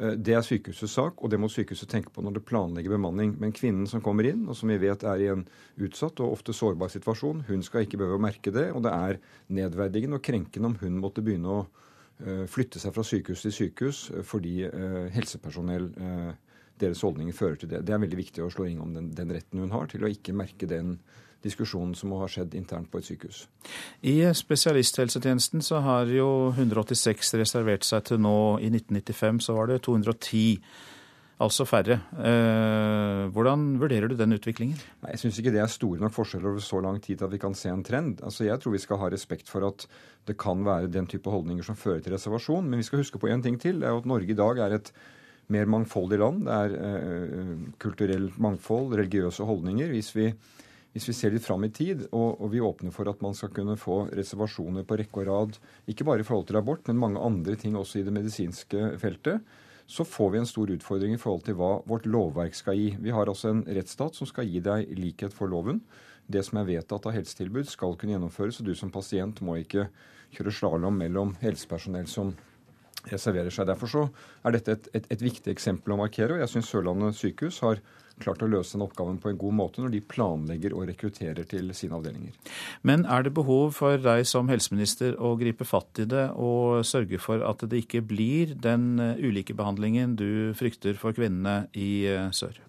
Eh, 0.00 0.14
det 0.16 0.36
er 0.36 0.46
sykehusets 0.46 0.96
sak, 0.96 1.20
og 1.20 1.32
det 1.32 1.40
må 1.40 1.50
sykehuset 1.52 1.90
tenke 1.90 2.12
på 2.14 2.24
når 2.24 2.38
det 2.38 2.46
planlegger 2.48 2.96
bemanning. 2.96 3.36
Men 3.40 3.54
kvinnen 3.56 3.88
som 3.90 4.02
kommer 4.04 4.28
inn, 4.28 4.46
og 4.48 4.58
som 4.58 4.72
vi 4.72 4.80
vet 4.82 5.04
er 5.06 5.24
i 5.24 5.30
en 5.32 5.46
utsatt 5.80 6.22
og 6.24 6.38
ofte 6.38 6.56
sårbar 6.56 6.92
situasjon, 6.92 7.44
hun 7.50 7.64
skal 7.66 7.86
ikke 7.86 8.00
behøve 8.00 8.20
å 8.20 8.26
merke 8.26 8.54
det. 8.54 8.70
Og 8.74 8.84
det 8.86 8.94
er 8.96 9.20
nedverdigende 9.60 10.20
og 10.20 10.26
krenkende 10.26 10.72
om 10.72 10.78
hun 10.82 11.00
måtte 11.02 11.24
begynne 11.26 11.60
å 11.60 11.62
flytte 12.52 12.76
seg 12.76 12.92
fra 12.92 13.00
sykehus 13.00 13.46
til 13.46 13.52
sykehus 13.56 13.98
fordi 14.28 14.66
helsepersonell 15.14 15.86
deres 16.76 17.00
holdninger 17.00 17.32
fører 17.32 17.56
til 17.62 17.70
det. 17.70 17.80
Det 17.88 17.94
er 17.96 18.02
veldig 18.02 18.18
viktig 18.18 18.42
å 18.44 18.50
slå 18.52 18.66
ring 18.66 18.82
om 18.84 18.92
den, 18.92 19.08
den 19.16 19.32
retten 19.32 19.62
hun 19.62 19.72
har 19.72 19.88
til 19.88 20.04
å 20.04 20.10
ikke 20.12 20.36
merke 20.36 20.68
den 20.68 20.98
diskusjonen 21.44 21.94
som 21.98 22.12
har 22.18 22.30
skjedd 22.30 22.54
internt 22.58 22.90
på 22.92 23.00
et 23.00 23.08
sykehus. 23.08 23.44
I 24.02 24.22
spesialisthelsetjenesten 24.36 25.64
så 25.64 25.80
har 25.84 26.10
jo 26.12 26.52
186 26.54 27.34
reservert 27.40 27.86
seg 27.86 28.06
til 28.10 28.22
nå. 28.22 28.36
I 28.60 28.70
1995 28.72 29.44
så 29.48 29.58
var 29.58 29.70
det 29.70 29.82
210. 29.86 30.60
Altså 31.40 31.64
færre. 31.64 31.96
Eh, 32.20 33.22
hvordan 33.32 33.78
vurderer 33.80 34.10
du 34.12 34.16
den 34.18 34.36
utviklingen? 34.36 34.76
Nei, 35.00 35.14
jeg 35.14 35.22
syns 35.22 35.38
ikke 35.40 35.52
det 35.54 35.62
er 35.62 35.70
store 35.72 36.02
nok 36.02 36.12
forskjeller 36.12 36.50
over 36.50 36.64
så 36.64 36.82
lang 36.84 36.98
tid 37.00 37.22
at 37.24 37.32
vi 37.32 37.40
kan 37.40 37.56
se 37.56 37.70
en 37.72 37.84
trend. 37.84 38.20
Altså, 38.20 38.44
Jeg 38.44 38.60
tror 38.60 38.74
vi 38.74 38.82
skal 38.82 39.00
ha 39.00 39.08
respekt 39.08 39.48
for 39.48 39.64
at 39.64 39.86
det 40.28 40.36
kan 40.36 40.60
være 40.66 40.92
den 40.92 41.08
type 41.08 41.32
holdninger 41.32 41.64
som 41.64 41.80
fører 41.80 42.04
til 42.04 42.12
reservasjon. 42.12 42.68
Men 42.68 42.82
vi 42.82 42.84
skal 42.84 43.00
huske 43.00 43.18
på 43.18 43.32
én 43.32 43.42
ting 43.42 43.56
til. 43.56 43.80
Det 43.80 43.88
er 43.88 43.96
jo 43.96 44.02
at 44.04 44.10
Norge 44.12 44.28
i 44.28 44.36
dag 44.36 44.58
er 44.58 44.76
et 44.76 44.92
mer 45.48 45.64
mangfoldig 45.64 46.18
land. 46.20 46.44
Det 46.44 46.52
er 46.52 46.76
eh, 46.76 47.56
kulturelt 47.80 48.36
mangfold, 48.38 48.92
religiøse 49.00 49.48
holdninger. 49.48 49.88
Hvis 49.96 50.12
vi 50.14 50.34
hvis 50.94 51.06
vi 51.06 51.14
ser 51.14 51.34
litt 51.34 51.46
fram 51.46 51.62
i 51.66 51.70
tid, 51.70 52.06
og, 52.10 52.40
og, 52.40 52.48
vi 52.50 52.62
åpner 52.64 52.94
for 52.94 53.08
at 53.10 53.20
man 53.22 53.36
skal 53.38 53.52
kunne 53.54 53.76
få 53.78 54.02
reservasjoner 54.10 54.86
på 54.86 54.98
rekke 54.98 55.22
og 55.22 55.28
rad, 55.28 55.58
ikke 55.90 56.06
bare 56.08 56.24
i 56.24 56.26
forhold 56.26 56.48
til 56.48 56.58
abort, 56.58 56.82
men 56.90 56.98
mange 56.98 57.22
andre 57.22 57.54
ting 57.58 57.76
også 57.78 58.00
i 58.00 58.06
det 58.06 58.14
medisinske 58.14 58.94
feltet, 58.98 59.44
så 59.90 60.06
får 60.06 60.30
vi 60.32 60.38
en 60.38 60.46
stor 60.46 60.70
utfordring 60.70 61.16
i 61.16 61.18
forhold 61.18 61.44
til 61.46 61.56
hva 61.58 61.70
vårt 61.90 62.06
lovverk 62.06 62.54
skal 62.54 62.78
gi. 62.78 62.92
Vi 63.02 63.14
har 63.14 63.30
altså 63.30 63.50
en 63.50 63.64
rettsstat 63.66 64.18
som 64.18 64.28
skal 64.28 64.46
gi 64.46 64.62
deg 64.62 64.90
likhet 64.98 65.34
for 65.34 65.50
loven. 65.50 65.80
Det 66.30 66.44
som 66.46 66.60
er 66.60 66.68
vedtatt 66.68 67.08
av 67.10 67.14
helsetilbud, 67.16 67.66
skal 67.66 67.96
kunne 67.98 68.14
gjennomføres, 68.14 68.60
og 68.62 68.70
du 68.70 68.74
som 68.78 68.92
pasient 68.94 69.42
må 69.42 69.58
ikke 69.62 69.88
kjøre 70.36 70.54
slalåm 70.54 70.98
mellom 71.02 71.34
helsepersonell 71.42 72.06
som 72.10 72.34
reserverer 73.10 73.50
seg. 73.54 73.66
Derfor 73.70 73.90
så 73.90 74.04
er 74.46 74.54
dette 74.54 74.76
et, 74.76 74.90
et, 74.94 75.10
et 75.10 75.24
viktig 75.24 75.50
eksempel 75.50 75.94
å 75.94 75.98
markere, 76.02 76.36
og 76.36 76.44
jeg 76.44 76.54
syns 76.54 76.70
Sørlandet 76.70 77.18
sykehus 77.18 77.58
har 77.64 77.82
klart 78.22 78.44
å 78.44 78.50
løse 78.50 78.76
den 78.76 78.84
oppgaven 78.86 79.18
på 79.22 79.32
en 79.32 79.40
god 79.40 79.56
måte 79.58 79.82
når 79.82 79.94
de 79.94 80.02
planlegger 80.14 80.76
og 80.76 80.86
rekrutterer 80.90 81.48
til 81.50 81.72
sine 81.76 81.98
avdelinger. 81.98 82.36
Men 82.86 83.04
er 83.04 83.26
det 83.26 83.34
behov 83.36 83.74
for 83.78 84.00
deg 84.00 84.24
som 84.28 84.50
helseminister 84.52 85.18
å 85.18 85.34
gripe 85.40 85.66
fatt 85.68 86.02
i 86.02 86.08
det 86.10 86.28
og 86.36 86.86
sørge 86.88 87.20
for 87.22 87.44
at 87.46 87.64
det 87.70 87.84
ikke 87.84 88.04
blir 88.06 88.54
den 88.54 88.98
eh, 89.02 89.20
ulike 89.20 89.56
behandlingen 89.56 90.16
du 90.20 90.52
frykter 90.58 90.98
for 91.00 91.16
kvinnene 91.16 91.64
i 91.76 91.92
eh, 92.10 92.28
sør? 92.36 92.60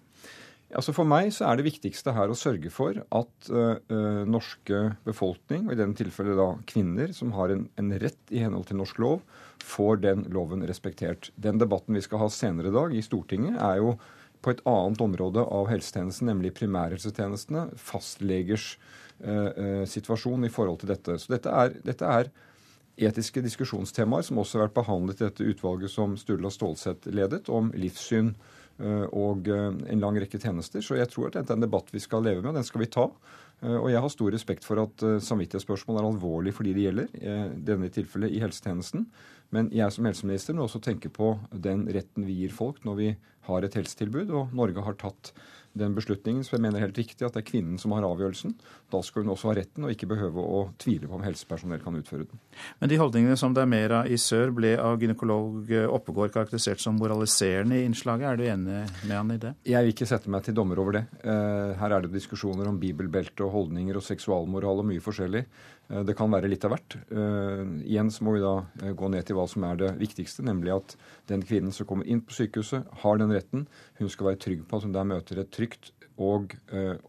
Altså 0.72 0.94
For 0.96 1.08
meg 1.08 1.28
så 1.36 1.50
er 1.50 1.58
det 1.58 1.66
viktigste 1.66 2.14
her 2.16 2.32
å 2.32 2.38
sørge 2.38 2.70
for 2.72 2.96
at 2.96 3.50
uh, 3.52 4.24
norske 4.24 4.80
befolkning, 5.04 5.66
og 5.66 5.74
i 5.74 5.78
denne 5.78 5.96
tilfellet 5.98 6.38
da 6.38 6.48
kvinner, 6.68 7.12
som 7.16 7.34
har 7.36 7.52
en, 7.52 7.66
en, 7.76 7.92
rett 8.00 8.32
i 8.32 8.40
henhold 8.40 8.70
til 8.70 8.80
norsk 8.80 9.02
lov, 9.04 9.20
får 9.62 10.00
den 10.06 10.24
loven 10.32 10.64
respektert. 10.68 11.28
Den 11.36 11.60
debatten 11.60 11.98
vi 11.98 12.04
skal 12.04 12.24
ha 12.24 12.30
senere 12.32 12.72
i 12.72 12.76
dag 12.78 12.96
i 12.96 13.04
Stortinget, 13.04 13.58
er 13.60 13.82
jo 13.82 13.96
på 14.42 14.52
et 14.52 14.62
annet 14.68 15.02
område 15.04 15.42
av 15.42 15.68
helsetjenesten, 15.70 16.28
nemlig 16.30 16.54
primærhelsetjenestene, 16.58 17.68
fastlegers 17.78 18.72
eh, 19.22 19.50
eh, 19.50 19.84
situasjon 19.88 20.46
i 20.46 20.52
forhold 20.52 20.82
til 20.82 20.92
dette. 20.92 21.18
Så 21.22 21.34
dette 21.34 21.52
er, 21.52 21.76
dette 21.86 22.16
er, 22.20 22.32
etiske 23.00 23.40
diskusjonstemaer 23.40 24.24
som 24.26 24.40
også 24.42 24.58
har 24.58 24.66
vært 24.66 24.76
behandlet 24.76 25.20
i 25.20 25.24
dette 25.24 25.46
utvalget 25.48 25.92
som 25.92 26.16
Sturla 26.20 26.50
Stålseth 26.52 27.08
ledet, 27.14 27.48
om 27.48 27.70
livssyn 27.72 28.34
eh, 28.78 29.06
og 29.08 29.48
eh, 29.48 29.70
en 29.94 30.02
lang 30.02 30.18
rekke 30.20 30.40
tjenester. 30.42 30.84
Så 30.84 30.98
jeg 30.98 31.08
tror 31.12 31.30
at 31.30 31.38
dette 31.38 31.54
er 31.54 31.60
en 31.60 31.64
debatt 31.64 31.92
vi 31.94 32.02
skal 32.02 32.24
leve 32.26 32.42
med, 32.42 32.52
og 32.52 32.60
den 32.60 32.68
skal 32.68 32.84
vi 32.84 32.90
ta. 32.92 33.08
Eh, 33.62 33.78
og 33.78 33.90
jeg 33.92 34.02
har 34.04 34.12
stor 34.12 34.34
respekt 34.34 34.66
for 34.66 34.82
at 34.82 35.06
samvittighetsspørsmål 35.24 36.00
er 36.00 36.08
alvorlig 36.10 36.54
for 36.56 36.66
de 36.66 36.74
det 36.76 36.88
gjelder, 36.88 37.56
denne 37.56 37.90
tilfellet 37.94 38.34
i 38.34 38.42
helsetjenesten. 38.42 39.06
Men 39.52 39.68
jeg 39.74 39.92
som 39.92 40.08
helseminister 40.08 40.56
må 40.56 40.66
også 40.66 40.80
tenke 40.82 41.10
på 41.12 41.34
den 41.52 41.84
retten 41.92 42.24
vi 42.26 42.40
gir 42.42 42.54
folk 42.56 42.80
når 42.86 43.00
vi 43.00 43.10
har 43.48 43.64
et 43.66 43.74
helsetilbud, 43.76 44.30
og 44.30 44.54
Norge 44.56 44.84
har 44.86 44.96
tatt 45.00 45.32
den 45.78 45.94
beslutningen, 45.96 46.44
så 46.44 46.56
jeg 46.56 46.62
mener 46.64 46.82
helt 46.84 46.98
riktig 46.98 47.24
at 47.24 47.34
det 47.34 47.42
er 47.42 47.48
kvinnen 47.48 47.78
som 47.80 47.94
har 47.96 48.04
avgjørelsen. 48.04 48.54
Da 48.92 49.00
skal 49.04 49.24
hun 49.24 49.32
også 49.32 49.50
ha 49.50 49.56
retten, 49.56 49.86
og 49.86 49.94
ikke 49.94 50.08
behøve 50.10 50.44
å 50.44 50.62
tvile 50.82 51.08
på 51.08 51.16
om 51.16 51.24
helsepersonell 51.24 51.80
kan 51.84 51.96
utføre 51.96 52.26
den. 52.28 52.42
Men 52.80 52.92
de 52.92 52.98
holdningene 53.00 53.38
som 53.40 53.56
det 53.56 53.64
er 53.64 53.70
mer 53.72 53.96
av 54.02 54.10
i 54.12 54.18
sør, 54.20 54.52
ble 54.56 54.74
av 54.80 55.00
gynekolog 55.00 55.72
Oppegård 55.92 56.34
karakterisert 56.34 56.82
som 56.82 56.98
moraliserende 57.00 57.80
i 57.80 57.86
innslaget. 57.88 58.28
Er 58.28 58.40
du 58.40 58.44
enig 58.46 58.80
med 59.08 59.16
han 59.16 59.34
i 59.34 59.40
det? 59.40 59.54
Jeg 59.68 59.86
vil 59.86 59.94
ikke 59.94 60.10
sette 60.10 60.32
meg 60.32 60.44
til 60.46 60.56
dommer 60.56 60.80
over 60.82 60.98
det. 60.98 61.04
Eh, 61.24 61.72
her 61.80 61.96
er 61.96 62.04
det 62.04 62.12
diskusjoner 62.14 62.68
om 62.68 62.80
bibelbelte 62.80 63.46
og 63.46 63.54
holdninger 63.56 63.98
og 63.98 64.04
seksualmoral 64.06 64.84
og 64.84 64.90
mye 64.92 65.04
forskjellig. 65.04 65.46
Eh, 65.92 66.04
det 66.08 66.16
kan 66.18 66.32
være 66.32 66.50
litt 66.50 66.64
av 66.66 66.74
hvert. 66.74 66.96
Uh, 67.12 67.80
igjen 67.84 68.10
så 68.12 68.24
må 68.24 68.36
vi 68.36 68.44
da 68.44 68.54
uh, 68.64 68.92
gå 68.96 69.10
ned 69.12 69.26
til 69.28 69.38
hva 69.38 69.46
som 69.50 69.66
er 69.68 69.80
det 69.80 69.90
viktigste, 70.00 70.44
nemlig 70.46 70.74
at 70.76 70.96
den 71.30 71.44
kvinnen 71.44 71.74
som 71.74 71.88
kommer 71.88 72.08
inn 72.08 72.22
på 72.24 72.36
sykehuset, 72.36 72.88
har 73.04 73.20
den 73.20 73.34
retten. 73.34 73.66
Hun 74.00 74.12
skal 74.12 74.32
være 74.32 74.42
trygg 74.46 74.64
på 74.68 74.78
at 74.78 74.86
hun 74.86 74.96
der 74.96 75.08
møter 75.08 75.42
et 75.42 75.52
trygt 75.52 75.92
og 76.22 76.52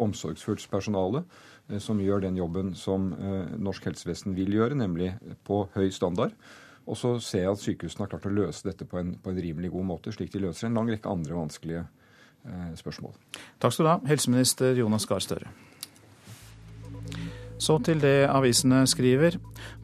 omsorgsfullt 0.01 0.63
personale 0.71 1.25
som 1.83 1.99
gjør 2.01 2.23
den 2.23 2.37
jobben 2.39 2.69
som 2.77 3.09
norsk 3.59 3.89
helsevesen 3.89 4.31
vil 4.37 4.55
gjøre, 4.55 4.77
nemlig 4.79 5.09
på 5.45 5.59
høy 5.75 5.91
standard. 5.93 6.31
Og 6.87 6.97
så 6.97 7.11
ser 7.21 7.43
jeg 7.43 7.51
at 7.51 7.61
sykehusene 7.61 8.05
har 8.05 8.13
klart 8.13 8.29
å 8.31 8.33
løse 8.33 8.65
dette 8.65 8.87
på 8.89 9.01
en, 9.01 9.11
på 9.19 9.33
en 9.33 9.43
rimelig 9.43 9.73
god 9.75 9.89
måte, 9.91 10.15
slik 10.15 10.31
de 10.33 10.45
løser 10.47 10.69
en 10.69 10.79
lang 10.79 10.89
rekke 10.89 11.11
andre 11.11 11.35
vanskelige 11.35 11.83
spørsmål. 12.79 13.13
Takk 13.61 13.75
skal 13.75 13.89
du 13.89 13.91
ha, 13.91 13.99
helseminister 14.15 14.79
Jonas 14.79 15.05
Gahr 15.11 15.27
Støre. 15.27 15.51
Så 17.63 17.77
til 17.79 18.01
det 18.03 18.25
avisene 18.27 18.81
skriver. 18.89 19.37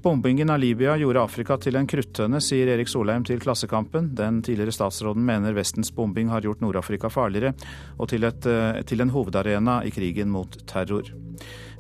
Bombingen 0.04 0.52
av 0.52 0.60
Libya 0.60 0.98
gjorde 1.00 1.22
Afrika 1.24 1.56
til 1.62 1.78
en 1.80 1.88
kruttønne, 1.88 2.42
sier 2.44 2.68
Erik 2.74 2.92
Solheim 2.92 3.24
til 3.28 3.40
Klassekampen. 3.40 4.12
Den 4.18 4.42
tidligere 4.44 4.76
statsråden 4.76 5.24
mener 5.24 5.56
Vestens 5.56 5.94
bombing 5.96 6.32
har 6.34 6.44
gjort 6.44 6.60
Nord-Afrika 6.64 7.12
farligere, 7.14 7.54
og 7.96 8.10
til, 8.12 8.28
et, 8.28 8.46
eh, 8.46 8.82
til 8.84 9.00
en 9.00 9.14
hovedarena 9.16 9.80
i 9.88 9.94
krigen 9.96 10.28
mot 10.34 10.58
terror. 10.68 11.08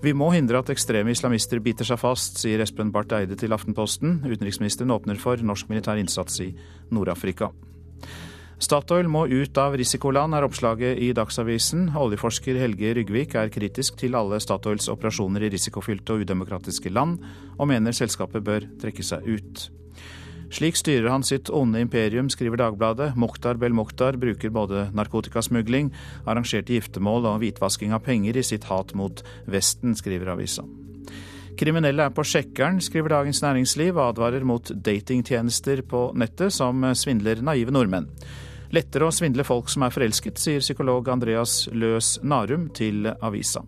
Vi 0.01 0.13
må 0.15 0.31
hindre 0.31 0.61
at 0.61 0.71
ekstreme 0.71 1.11
islamister 1.11 1.59
biter 1.59 1.83
seg 1.83 1.99
fast, 1.99 2.39
sier 2.39 2.63
Espen 2.63 2.93
Barth 2.95 3.17
Eide 3.17 3.35
til 3.35 3.51
Aftenposten. 3.51 4.21
Utenriksministeren 4.23 4.95
åpner 4.95 5.19
for 5.19 5.35
norsk 5.35 5.67
militær 5.67 5.99
innsats 5.99 6.39
i 6.39 6.53
Nord-Afrika. 6.95 7.51
Statoil 8.59 9.07
må 9.07 9.21
ut 9.31 9.55
av 9.55 9.77
risikoland, 9.79 10.35
er 10.35 10.43
oppslaget 10.43 10.99
i 10.99 11.13
Dagsavisen. 11.15 11.93
Oljeforsker 11.95 12.57
Helge 12.59 12.89
Ryggvik 12.97 13.37
er 13.39 13.51
kritisk 13.53 13.95
til 14.01 14.17
alle 14.19 14.35
Statoils 14.43 14.89
operasjoner 14.91 15.45
i 15.47 15.49
risikofylte 15.53 16.17
og 16.17 16.25
udemokratiske 16.25 16.91
land, 16.91 17.21
og 17.55 17.69
mener 17.71 17.95
selskapet 17.95 18.43
bør 18.43 18.67
trekke 18.81 19.05
seg 19.07 19.23
ut. 19.31 19.69
Slik 20.51 20.75
styrer 20.75 21.07
han 21.13 21.23
sitt 21.23 21.47
onde 21.55 21.79
imperium, 21.79 22.27
skriver 22.27 22.59
Dagbladet. 22.59 23.13
Mokhtar 23.15 23.55
Bel-Mokhtar 23.61 24.17
bruker 24.19 24.51
både 24.51 24.89
narkotikasmugling, 24.97 25.93
arrangerte 26.27 26.75
giftermål 26.75 27.29
og 27.31 27.39
hvitvasking 27.45 27.95
av 27.95 28.03
penger 28.03 28.41
i 28.41 28.43
sitt 28.43 28.67
hat 28.67 28.91
mot 28.91 29.23
Vesten, 29.47 29.95
skriver 29.95 30.33
avisa. 30.35 30.67
Kriminelle 31.59 32.09
er 32.09 32.11
på 32.15 32.27
sjekkeren, 32.27 32.83
skriver 32.83 33.15
Dagens 33.15 33.39
Næringsliv, 33.45 33.95
og 33.95 34.17
advarer 34.17 34.43
mot 34.47 34.67
datingtjenester 34.67 35.85
på 35.87 36.09
nettet 36.17 36.55
som 36.55 36.83
svindler 36.91 37.39
naive 37.45 37.71
nordmenn. 37.71 38.11
Lettere 38.69 39.07
å 39.07 39.13
svindle 39.13 39.41
folk 39.47 39.69
som 39.73 39.81
er 39.85 39.93
forelsket, 39.93 40.37
sier 40.37 40.61
psykolog 40.61 41.07
Andreas 41.09 41.63
Løs 41.73 42.19
Narum 42.21 42.67
til 42.77 43.09
avisa. 43.09 43.63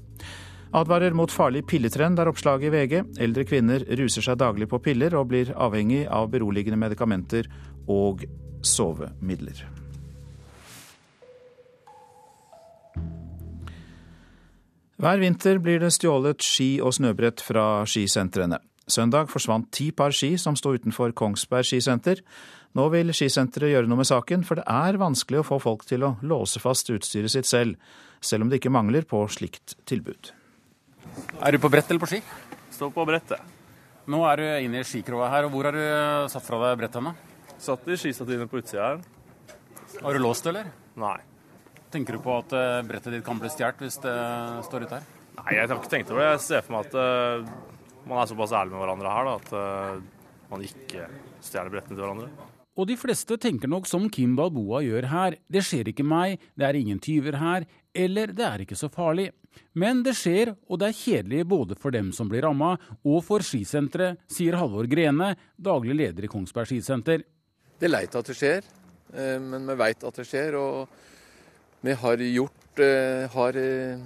Advarer 0.78 1.16
mot 1.18 1.32
farlig 1.34 1.66
pilletrend 1.68 2.22
er 2.22 2.30
oppslaget 2.30 2.70
i 2.70 2.72
VG. 2.76 2.93
Eldre 3.26 3.43
kvinner 3.49 3.84
ruser 3.97 4.24
seg 4.24 4.38
daglig 4.39 4.70
på 4.72 4.80
piller 4.80 5.18
og 5.20 5.28
blir 5.34 5.52
avhengig 5.58 6.06
av 6.06 6.30
beroligende 6.32 6.80
medikamenter 6.80 7.49
og 7.89 8.24
sovemidler. 8.62 9.66
Hver 15.02 15.18
vinter 15.18 15.58
blir 15.58 15.82
det 15.82 15.95
stjålet 15.95 16.45
ski 16.45 16.76
og 16.78 16.93
snøbrett 16.93 17.41
fra 17.41 17.82
skisentrene. 17.89 18.62
Søndag 18.91 19.32
forsvant 19.34 19.72
ti 19.74 19.89
par 19.91 20.14
ski 20.14 20.36
som 20.38 20.54
sto 20.58 20.76
utenfor 20.78 21.14
Kongsberg 21.18 21.66
skisenter. 21.66 22.22
Nå 22.78 22.86
vil 22.93 23.11
skisenteret 23.15 23.74
gjøre 23.74 23.89
noe 23.91 23.99
med 23.99 24.07
saken, 24.07 24.45
for 24.47 24.61
det 24.61 24.67
er 24.72 24.99
vanskelig 24.99 25.41
å 25.41 25.47
få 25.47 25.57
folk 25.59 25.84
til 25.89 26.05
å 26.07 26.13
låse 26.24 26.61
fast 26.63 26.91
utstyret 26.93 27.34
sitt 27.34 27.49
selv, 27.49 27.80
selv 28.24 28.45
om 28.45 28.51
det 28.51 28.61
ikke 28.61 28.72
mangler 28.72 29.03
på 29.07 29.26
slikt 29.34 29.76
tilbud. 29.89 30.32
Er 31.43 31.51
du 31.51 31.59
på 31.59 31.72
brett 31.72 31.89
eller 31.91 32.03
på 32.03 32.11
ski? 32.13 32.22
Står 32.72 32.93
på 32.95 33.05
brettet. 33.07 33.41
Nå 34.11 34.22
er 34.30 34.39
du 34.39 34.45
inne 34.67 34.82
i 34.82 34.88
skikroa 34.88 35.28
her, 35.34 35.47
og 35.47 35.55
hvor 35.55 35.67
har 35.67 35.76
du 35.76 36.30
satt 36.32 36.45
fra 36.45 36.61
deg 36.63 36.80
brettet? 36.80 37.28
Satt 37.61 37.89
i 37.91 37.97
skistativet 37.99 38.49
på 38.49 38.61
utsida 38.61 38.93
her. 38.93 39.03
Har 40.01 40.15
du 40.15 40.24
låst 40.24 40.47
det, 40.47 40.53
eller? 40.53 40.72
Nei. 41.01 41.17
Tenker 41.91 42.15
du 42.15 42.24
på 42.24 42.38
at 42.39 42.53
eh, 42.55 42.80
brettet 42.88 43.17
ditt 43.17 43.26
kan 43.26 43.39
bli 43.41 43.51
stjålet 43.51 43.84
hvis 43.84 43.99
det 44.05 44.15
står 44.69 44.88
ute 44.88 45.01
her? 45.01 45.09
Nei, 45.41 45.57
jeg 45.57 45.67
har 45.67 45.76
ikke 45.76 45.91
tenkt 45.91 46.13
over 46.13 46.24
det. 46.24 46.30
Jeg 46.38 46.43
ser 46.45 46.63
for 46.63 46.78
meg 46.78 46.88
at 46.88 46.95
uh, 46.95 48.07
man 48.07 48.22
er 48.22 48.32
såpass 48.32 48.55
ærlig 48.55 48.76
med 48.76 48.84
hverandre 48.84 49.11
her 49.11 49.28
da, 49.28 49.36
at 49.41 49.53
uh, 49.55 50.41
man 50.51 50.63
ikke 50.65 51.07
stjeler 51.43 51.74
brettene 51.74 51.97
til 51.97 52.05
hverandre. 52.05 52.51
Og 52.82 52.88
de 52.89 52.95
fleste 52.97 53.36
tenker 53.38 53.69
nok 53.69 53.86
som 53.86 54.07
Kim 54.09 54.32
Balboa 54.34 54.79
gjør 54.82 55.05
her. 55.11 55.36
Det 55.45 55.61
skjer 55.61 55.91
ikke 55.91 56.05
meg, 56.07 56.39
det 56.57 56.65
er 56.65 56.77
ingen 56.79 56.97
tyver 56.97 57.36
her, 57.38 57.67
eller 57.93 58.32
det 58.34 58.45
er 58.47 58.63
ikke 58.63 58.77
så 58.79 58.88
farlig. 58.89 59.27
Men 59.77 59.99
det 60.01 60.15
skjer, 60.17 60.55
og 60.65 60.79
det 60.82 60.88
er 60.89 60.97
kjedelig 60.97 61.43
både 61.51 61.75
for 61.77 61.93
dem 61.93 62.09
som 62.15 62.32
blir 62.32 62.41
ramma, 62.47 62.71
og 63.05 63.19
for 63.27 63.45
skisenteret, 63.45 64.23
sier 64.32 64.57
Halvor 64.57 64.89
Grene, 64.89 65.36
daglig 65.61 65.93
leder 65.99 66.25
i 66.25 66.32
Kongsberg 66.32 66.71
skisenter. 66.71 67.21
Det 67.77 67.86
er 67.86 67.93
leit 67.93 68.17
at 68.17 68.32
det 68.32 68.38
skjer, 68.39 68.65
eh, 69.13 69.38
men 69.43 69.69
vi 69.69 69.75
veit 69.77 70.07
at 70.07 70.17
det 70.17 70.25
skjer. 70.32 70.57
Og 70.57 71.86
vi 71.86 71.97
har 72.01 72.25
gjort 72.32 72.57
har 73.36 73.57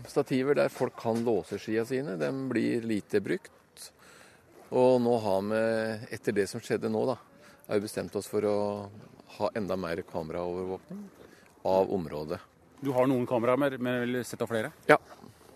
stativer 0.09 0.57
der 0.57 0.73
folk 0.73 0.97
kan 0.99 1.21
låse 1.23 1.59
skia 1.61 1.85
sine. 1.87 2.17
De 2.19 2.31
blir 2.49 2.83
lite 2.83 3.21
brukt. 3.23 3.85
Og 4.75 4.97
nå 4.99 5.15
har 5.23 5.47
vi, 5.47 5.63
etter 6.17 6.35
det 6.35 6.47
som 6.51 6.63
skjedde 6.63 6.89
nå, 6.91 7.05
da, 7.07 7.15
har 7.67 7.79
vi 7.79 7.85
bestemt 7.87 8.15
oss 8.15 8.27
for 8.29 8.45
å 8.45 8.57
ha 9.37 9.49
enda 9.57 9.77
mer 9.79 10.01
kameraovervåkning 10.07 11.01
av 11.65 11.93
området. 11.93 12.39
Du 12.81 12.91
har 12.93 13.07
noen 13.09 13.25
kameraer, 13.27 13.77
men 13.77 14.01
vil 14.03 14.21
sette 14.27 14.45
flere? 14.49 14.71
Ja, 14.89 14.99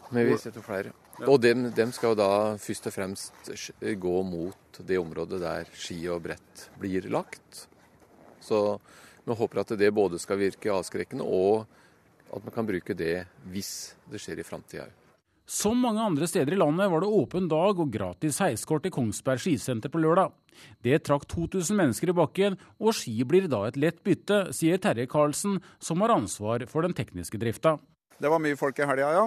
vi 0.10 0.26
vil 0.26 0.39
sette 0.41 0.64
flere. 0.66 0.93
Og 1.28 1.38
dem, 1.43 1.68
dem, 1.76 1.91
skal 1.93 2.16
da 2.18 2.55
først 2.62 2.88
og 2.89 2.95
fremst 2.95 3.51
gå 3.99 4.16
mot 4.24 4.80
det 4.88 4.97
området 4.97 5.41
der 5.43 5.70
ski 5.76 5.99
og 6.10 6.24
brett 6.30 6.70
blir 6.80 7.10
lagt. 7.12 7.66
Så 8.41 8.80
vi 9.26 9.36
håper 9.36 9.62
at 9.62 9.76
det 9.78 9.91
både 9.93 10.20
skal 10.22 10.39
virke 10.39 10.72
avskrekkende, 10.74 11.28
og 11.28 11.68
at 12.34 12.45
vi 12.45 12.55
kan 12.55 12.66
bruke 12.66 12.95
det 12.97 13.28
hvis 13.51 13.74
det 14.10 14.22
skjer 14.24 14.41
i 14.41 14.47
framtida 14.47 14.88
òg. 14.88 14.95
Som 15.50 15.80
mange 15.82 16.04
andre 16.06 16.28
steder 16.30 16.54
i 16.54 16.58
landet 16.62 16.91
var 16.91 17.02
det 17.02 17.08
åpen 17.10 17.47
dag 17.50 17.80
og 17.82 17.89
gratis 17.89 18.38
heiskort 18.43 18.84
i 18.86 18.91
Kongsberg 18.93 19.41
skisenter 19.41 19.89
på 19.89 19.97
lørdag. 19.97 20.30
Det 20.86 21.00
trakk 21.08 21.24
2000 21.26 21.74
mennesker 21.74 22.12
i 22.12 22.14
bakken, 22.14 22.58
og 22.78 22.93
ski 22.93 23.16
blir 23.26 23.47
da 23.50 23.64
et 23.66 23.80
lett 23.82 23.97
bytte, 24.06 24.52
sier 24.54 24.78
Terje 24.78 25.08
Karlsen, 25.10 25.56
som 25.82 26.04
har 26.06 26.14
ansvar 26.14 26.68
for 26.70 26.86
den 26.86 26.93
tekniske 26.93 27.39
drifta. 27.41 27.80
Det 28.22 28.30
var 28.30 28.43
mye 28.43 28.60
folk 28.60 28.78
i 28.78 28.86
helga, 28.91 29.08
ja. 29.16 29.24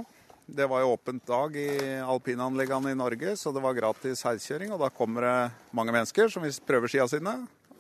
Det 0.47 0.68
var 0.70 0.85
jo 0.85 0.93
åpent 0.95 1.27
dag 1.27 1.57
i 1.59 1.66
alpinanleggene 2.07 2.93
i 2.93 2.99
Norge, 3.01 3.33
så 3.41 3.51
det 3.51 3.62
var 3.64 3.75
gratis 3.75 4.23
heiskjøring. 4.23 4.70
Og 4.77 4.79
da 4.79 4.93
kommer 4.95 5.27
det 5.27 5.75
mange 5.75 5.95
mennesker 5.97 6.31
som 6.31 6.47
vil 6.47 6.55
prøve 6.68 6.91
skia 6.93 7.09
sine. 7.11 7.33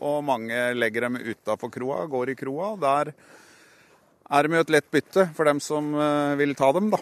Og 0.02 0.18
mange 0.26 0.64
legger 0.74 1.06
dem 1.06 1.20
utafor 1.20 1.70
kroa, 1.70 2.00
går 2.10 2.34
i 2.34 2.36
kroa. 2.42 2.72
Der 2.82 3.12
er 3.14 4.50
de 4.50 4.58
jo 4.58 4.64
et 4.66 4.74
lett 4.74 4.90
bytte 4.90 5.28
for 5.38 5.46
dem 5.46 5.62
som 5.62 5.94
eh, 5.94 6.34
vil 6.42 6.56
ta 6.58 6.72
dem, 6.74 6.90
da. 6.90 6.98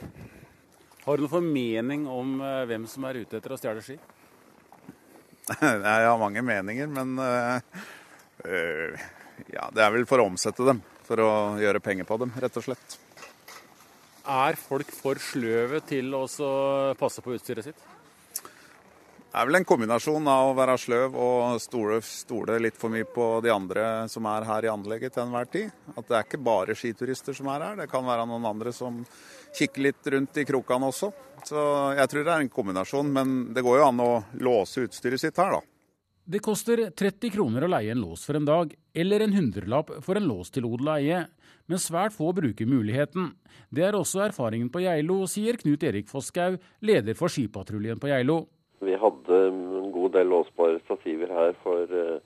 Har 1.04 1.16
du 1.16 1.24
noen 1.24 1.32
formening 1.32 2.06
om 2.10 2.34
uh, 2.42 2.64
hvem 2.68 2.84
som 2.90 3.06
er 3.08 3.22
ute 3.22 3.38
etter 3.38 3.54
å 3.54 3.58
stjele 3.60 3.84
ski? 3.84 3.96
Jeg 5.60 6.08
har 6.08 6.18
mange 6.20 6.42
meninger, 6.44 6.90
men 6.92 7.16
uh, 7.18 7.60
ja, 9.50 9.68
det 9.72 9.84
er 9.84 9.94
vel 9.94 10.06
for 10.08 10.20
å 10.20 10.28
omsette 10.30 10.66
dem. 10.66 10.82
For 11.08 11.22
å 11.24 11.30
gjøre 11.58 11.82
penger 11.82 12.06
på 12.06 12.20
dem, 12.22 12.34
rett 12.38 12.58
og 12.60 12.66
slett. 12.68 12.98
Er 14.30 14.58
folk 14.60 14.92
for 14.94 15.18
sløve 15.18 15.80
til 15.88 16.12
å 16.14 16.26
passe 17.00 17.24
på 17.24 17.34
utstyret 17.34 17.66
sitt? 17.66 17.88
Det 19.30 19.38
er 19.38 19.46
vel 19.46 19.60
en 19.60 19.64
kombinasjon 19.64 20.24
av 20.26 20.48
å 20.48 20.54
være 20.58 20.72
sløv 20.82 21.12
og 21.14 21.60
stole, 21.62 22.00
stole, 22.02 22.56
litt 22.58 22.74
for 22.74 22.90
mye 22.90 23.06
på 23.06 23.26
de 23.44 23.52
andre 23.54 23.84
som 24.10 24.26
er 24.26 24.46
her 24.48 24.66
i 24.66 24.72
anlegget 24.72 25.14
til 25.14 25.22
enhver 25.22 25.46
tid. 25.46 25.68
At 25.94 26.08
det 26.08 26.16
er 26.18 26.26
ikke 26.26 26.40
bare 26.48 26.74
skiturister 26.74 27.38
som 27.38 27.46
er 27.54 27.62
her, 27.62 27.76
det 27.78 27.86
kan 27.92 28.02
være 28.02 28.24
noen 28.26 28.48
andre 28.50 28.74
som 28.74 28.98
kikker 29.54 29.86
litt 29.86 30.10
rundt 30.16 30.42
i 30.42 30.46
krokene 30.50 30.90
også. 30.90 31.12
Så 31.46 31.62
jeg 32.00 32.10
tror 32.10 32.26
det 32.26 32.34
er 32.34 32.42
en 32.42 32.52
kombinasjon, 32.58 33.14
men 33.14 33.38
det 33.54 33.62
går 33.62 33.78
jo 33.78 33.86
an 33.86 34.02
å 34.02 34.10
låse 34.42 34.88
utstyret 34.88 35.22
sitt 35.22 35.38
her, 35.38 35.60
da. 35.60 35.62
Det 36.30 36.42
koster 36.42 36.88
30 36.90 37.30
kroner 37.38 37.64
å 37.64 37.70
leie 37.70 37.94
en 37.94 38.02
lås 38.02 38.26
for 38.26 38.34
en 38.34 38.50
dag, 38.50 38.74
eller 38.98 39.22
en 39.22 39.38
hundrelapp 39.38 39.94
for 40.02 40.18
en 40.18 40.26
lås 40.26 40.50
til 40.50 40.66
odel 40.66 40.90
og 40.90 40.96
eie, 40.98 41.24
men 41.70 41.78
svært 41.78 42.18
få 42.18 42.34
bruker 42.34 42.66
muligheten. 42.66 43.30
Det 43.70 43.86
er 43.86 43.94
også 43.94 44.26
erfaringen 44.26 44.74
på 44.74 44.82
Geilo, 44.82 45.22
sier 45.30 45.58
Knut 45.62 45.86
Erik 45.86 46.10
Fosskau, 46.10 46.58
leder 46.82 47.14
for 47.14 47.30
Skipatruljen 47.30 48.02
på 48.02 48.10
Geilo. 48.10 48.48
Vi 48.80 48.96
hadde 48.96 49.38
en 49.50 49.90
god 49.92 50.14
del 50.16 50.30
låsbare 50.32 50.80
stativer 50.86 51.32
her 51.36 51.52
for 51.60 51.90
eh, 51.92 52.20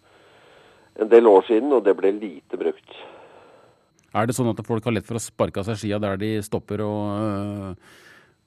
en 1.03 1.11
del 1.11 1.27
år 1.27 1.43
siden, 1.49 1.73
og 1.75 1.83
det 1.87 1.97
ble 1.99 2.13
lite 2.15 2.59
brukt. 2.61 2.99
Er 4.15 4.29
det 4.31 4.37
sånn 4.37 4.53
at 4.53 4.63
folk 4.67 4.85
har 4.87 4.95
lett 4.95 5.09
for 5.09 5.19
å 5.19 5.23
sparke 5.23 5.59
av 5.59 5.67
seg 5.67 5.81
skia 5.81 5.99
der 6.03 6.21
de 6.21 6.37
stopper 6.47 6.85
og, 6.87 7.01
øh, 7.25 7.97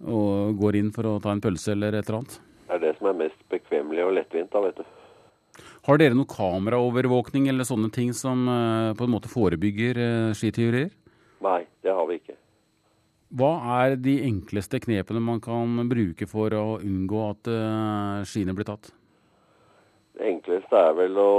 og, 0.07 0.55
går 0.61 0.79
inn 0.79 0.93
for 0.95 1.09
å 1.09 1.17
ta 1.23 1.33
en 1.35 1.43
pølse 1.43 1.73
eller 1.75 1.99
et 1.99 2.07
eller 2.07 2.21
annet? 2.21 2.37
Det 2.67 2.77
er 2.77 2.83
det 2.85 2.93
som 2.99 3.11
er 3.11 3.19
mest 3.25 3.43
bekvemmelig 3.51 4.05
og 4.05 4.15
lettvint, 4.15 4.51
da, 4.53 4.63
vet 4.63 4.79
du. 4.79 5.65
Har 5.87 5.99
dere 5.99 6.15
noe 6.15 6.29
kameraovervåkning 6.31 7.51
eller 7.51 7.67
sånne 7.67 7.91
ting 7.91 8.15
som 8.15 8.47
øh, 8.47 8.95
på 8.95 9.03
en 9.03 9.15
måte 9.17 9.31
forebygger 9.31 9.99
skityverier? 10.37 10.93
Nei, 11.43 11.61
det 11.83 11.91
har 11.91 12.07
vi 12.07 12.21
ikke. 12.21 12.36
Hva 13.35 13.51
er 13.81 13.97
de 13.99 14.21
enkleste 14.27 14.79
knepene 14.79 15.19
man 15.19 15.41
kan 15.43 15.81
bruke 15.89 16.29
for 16.31 16.53
å 16.55 16.77
unngå 16.79 17.25
at 17.27 17.49
skiene 18.29 18.55
blir 18.55 18.69
tatt? 18.69 18.93
Det 20.17 20.25
enkleste 20.31 20.79
er 20.79 20.95
vel 20.97 21.19
å 21.21 21.33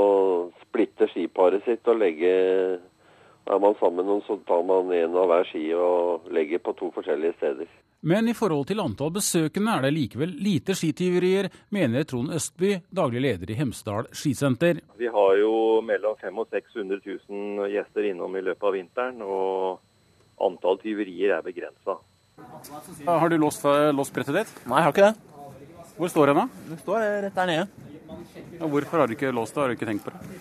splitte 0.60 1.08
skiparet 1.10 1.64
sitt 1.64 1.88
og 1.88 1.98
legge 1.98 2.34
er 3.48 3.58
man 3.58 3.74
sammen, 3.80 4.20
så 4.26 4.36
tar 4.46 4.62
man 4.68 4.92
en 4.92 5.16
av 5.16 5.28
hver 5.30 5.46
ski 5.48 5.64
og 5.74 6.28
legger 6.34 6.60
på 6.60 6.74
to 6.76 6.90
forskjellige 6.94 7.38
steder. 7.38 7.70
Men 8.00 8.28
i 8.30 8.34
forhold 8.36 8.68
til 8.68 8.78
antall 8.78 9.10
besøkende 9.16 9.72
er 9.74 9.86
det 9.86 9.94
likevel 9.96 10.34
lite 10.44 10.76
skityverier, 10.78 11.48
mener 11.74 12.04
Trond 12.06 12.30
Østby, 12.36 12.76
daglig 12.94 13.24
leder 13.24 13.50
i 13.50 13.56
Hemsedal 13.58 14.06
skisenter. 14.14 14.84
Vi 15.00 15.10
har 15.10 15.32
jo 15.40 15.80
mellom 15.82 16.14
500 16.20 16.44
og 16.44 16.54
600 16.54 17.00
000 17.32 17.72
gjester 17.72 18.06
innom 18.12 18.36
i 18.36 18.44
løpet 18.46 18.68
av 18.68 18.76
vinteren. 18.76 19.22
og 19.22 19.87
antall 20.44 20.78
tyverier 20.82 21.36
er 21.38 21.44
begrensa. 21.46 21.98
Har 23.06 23.32
du 23.32 23.38
låst, 23.40 23.64
låst 23.94 24.14
brettet 24.14 24.36
ditt? 24.40 24.52
Nei, 24.68 24.80
jeg 24.80 24.88
har 24.88 24.94
ikke 24.94 25.08
det. 25.08 25.16
Hvor 25.98 26.12
står 26.12 26.30
den 26.30 26.38
da? 26.42 26.46
Det 26.68 26.78
står 26.84 27.06
rett 27.24 27.38
der 27.40 27.50
nede. 27.50 27.88
Ja, 28.58 28.66
hvorfor 28.66 29.02
har 29.02 29.10
du 29.10 29.16
ikke 29.16 29.32
låst 29.34 29.56
det? 29.56 29.62
Har 29.64 29.72
du 29.72 29.76
ikke 29.78 29.88
tenkt 29.88 30.06
på 30.06 30.14
det? 30.14 30.38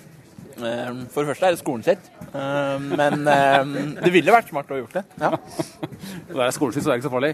Eh, 0.57 1.01
for 1.13 1.21
det 1.21 1.31
første 1.31 1.45
er 1.45 1.53
det 1.53 1.61
skolen 1.61 1.83
sitt, 1.85 2.07
eh, 2.31 2.77
men 2.81 3.27
eh, 3.29 3.73
det 4.01 4.11
ville 4.13 4.33
vært 4.33 4.49
smart 4.49 4.71
å 4.71 4.77
ha 4.77 4.79
gjort 4.81 4.95
det. 4.97 5.03
Ja. 5.21 5.33
Det 6.27 6.43
er 6.43 6.53
skolen 6.55 6.75
sitt, 6.75 6.83
så 6.83 6.89
det 6.89 6.95
er 6.95 6.99
ikke 6.99 7.07
så 7.07 7.13
farlig. 7.13 7.29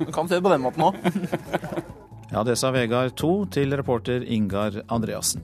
Du 0.00 0.10
kan 0.14 0.28
se 0.28 0.36
det 0.38 0.44
på 0.44 0.52
den 0.52 0.62
måten 0.62 0.84
òg. 0.86 0.98
Ja, 2.30 2.44
det 2.46 2.54
sa 2.60 2.70
Vegard 2.72 3.16
2 3.18 3.30
til 3.52 3.74
reporter 3.76 4.22
Ingar 4.22 4.76
Andreassen. 4.92 5.42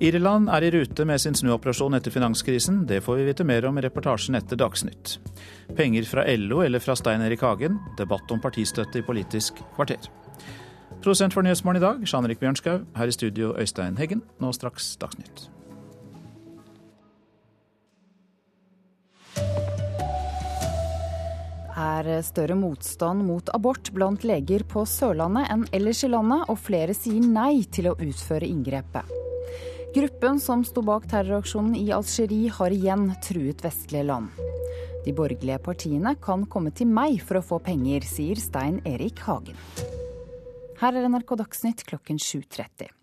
Irland 0.00 0.48
er 0.48 0.64
i 0.64 0.70
rute 0.72 1.04
med 1.04 1.20
sin 1.20 1.34
snuoperasjon 1.36 1.92
etter 1.98 2.14
finanskrisen. 2.14 2.86
Det 2.88 3.02
får 3.04 3.18
vi 3.18 3.26
vite 3.26 3.44
mer 3.44 3.66
om 3.68 3.76
i 3.76 3.82
reportasjen 3.84 4.38
etter 4.38 4.56
Dagsnytt. 4.56 5.18
Penger 5.76 6.08
fra 6.08 6.24
LO 6.40 6.62
eller 6.64 6.80
fra 6.80 6.96
Stein 6.96 7.20
Erik 7.20 7.44
Hagen. 7.44 7.76
Debatt 7.98 8.32
om 8.32 8.40
partistøtte 8.40 9.02
i 9.02 9.04
Politisk 9.04 9.60
kvarter. 9.76 10.08
Prosent 11.04 11.36
for 11.36 11.44
Nyhetsmorgen 11.44 11.82
i 11.82 11.84
dag, 11.84 12.00
Jean-Erik 12.08 12.40
Bjørnskau. 12.40 12.80
Her 12.96 13.12
i 13.12 13.16
studio, 13.16 13.52
Øystein 13.60 14.00
Heggen. 14.00 14.24
Nå 14.40 14.56
straks 14.56 14.94
Dagsnytt. 15.00 15.50
er 21.80 22.20
større 22.20 22.56
motstand 22.58 23.24
mot 23.24 23.48
abort 23.56 23.88
blant 23.96 24.24
leger 24.28 24.66
på 24.68 24.82
Sørlandet 24.84 25.48
enn 25.52 25.64
ellers 25.72 26.04
i 26.04 26.10
landet, 26.12 26.44
og 26.52 26.60
flere 26.60 26.96
sier 26.96 27.24
nei 27.24 27.62
til 27.72 27.88
å 27.88 27.96
utføre 27.96 28.48
inngrepet. 28.48 29.29
Gruppen 29.94 30.40
som 30.40 30.60
sto 30.64 30.84
bak 30.86 31.08
terroraksjonen 31.10 31.72
i 31.74 31.88
Algerie 31.90 32.50
har 32.54 32.70
igjen 32.70 33.08
truet 33.26 33.64
vestlige 33.64 34.04
land. 34.06 34.28
De 35.02 35.10
borgerlige 35.16 35.58
partiene 35.64 36.12
kan 36.22 36.44
komme 36.46 36.70
til 36.70 36.86
meg 36.86 37.18
for 37.26 37.40
å 37.40 37.42
få 37.42 37.58
penger, 37.64 38.06
sier 38.06 38.38
Stein 38.38 38.78
Erik 38.86 39.18
Hagen. 39.26 39.58
Her 40.78 40.94
er 40.94 41.10
NRK 41.10 41.34
Dagsnytt 41.42 41.82
klokken 41.90 42.22
7.30. 42.22 42.99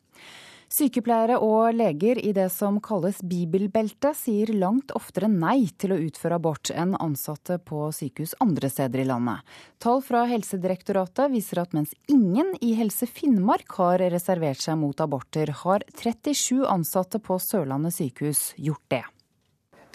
Sykepleiere 0.67 1.37
og 1.39 1.77
leger 1.79 2.19
i 2.19 2.33
det 2.35 2.49
som 2.51 2.81
kalles 2.83 3.21
bibelbeltet, 3.23 4.17
sier 4.19 4.49
langt 4.51 4.91
oftere 4.97 5.29
nei 5.31 5.69
til 5.79 5.93
å 5.95 5.99
utføre 6.03 6.35
abort 6.41 6.73
enn 6.75 6.91
ansatte 6.99 7.55
på 7.63 7.85
sykehus 7.95 8.35
andre 8.43 8.67
steder 8.71 9.05
i 9.05 9.07
landet. 9.07 9.47
Tall 9.79 10.03
fra 10.03 10.25
Helsedirektoratet 10.27 11.31
viser 11.31 11.63
at 11.63 11.75
mens 11.77 11.95
ingen 12.11 12.51
i 12.59 12.73
Helse 12.75 13.07
Finnmark 13.07 13.77
har 13.79 14.03
reservert 14.11 14.59
seg 14.59 14.75
mot 14.81 14.99
aborter, 14.99 15.53
har 15.63 15.87
37 15.95 16.67
ansatte 16.67 17.23
på 17.23 17.39
Sørlandet 17.39 17.95
sykehus 17.95 18.49
gjort 18.59 18.83
det. 18.91 19.05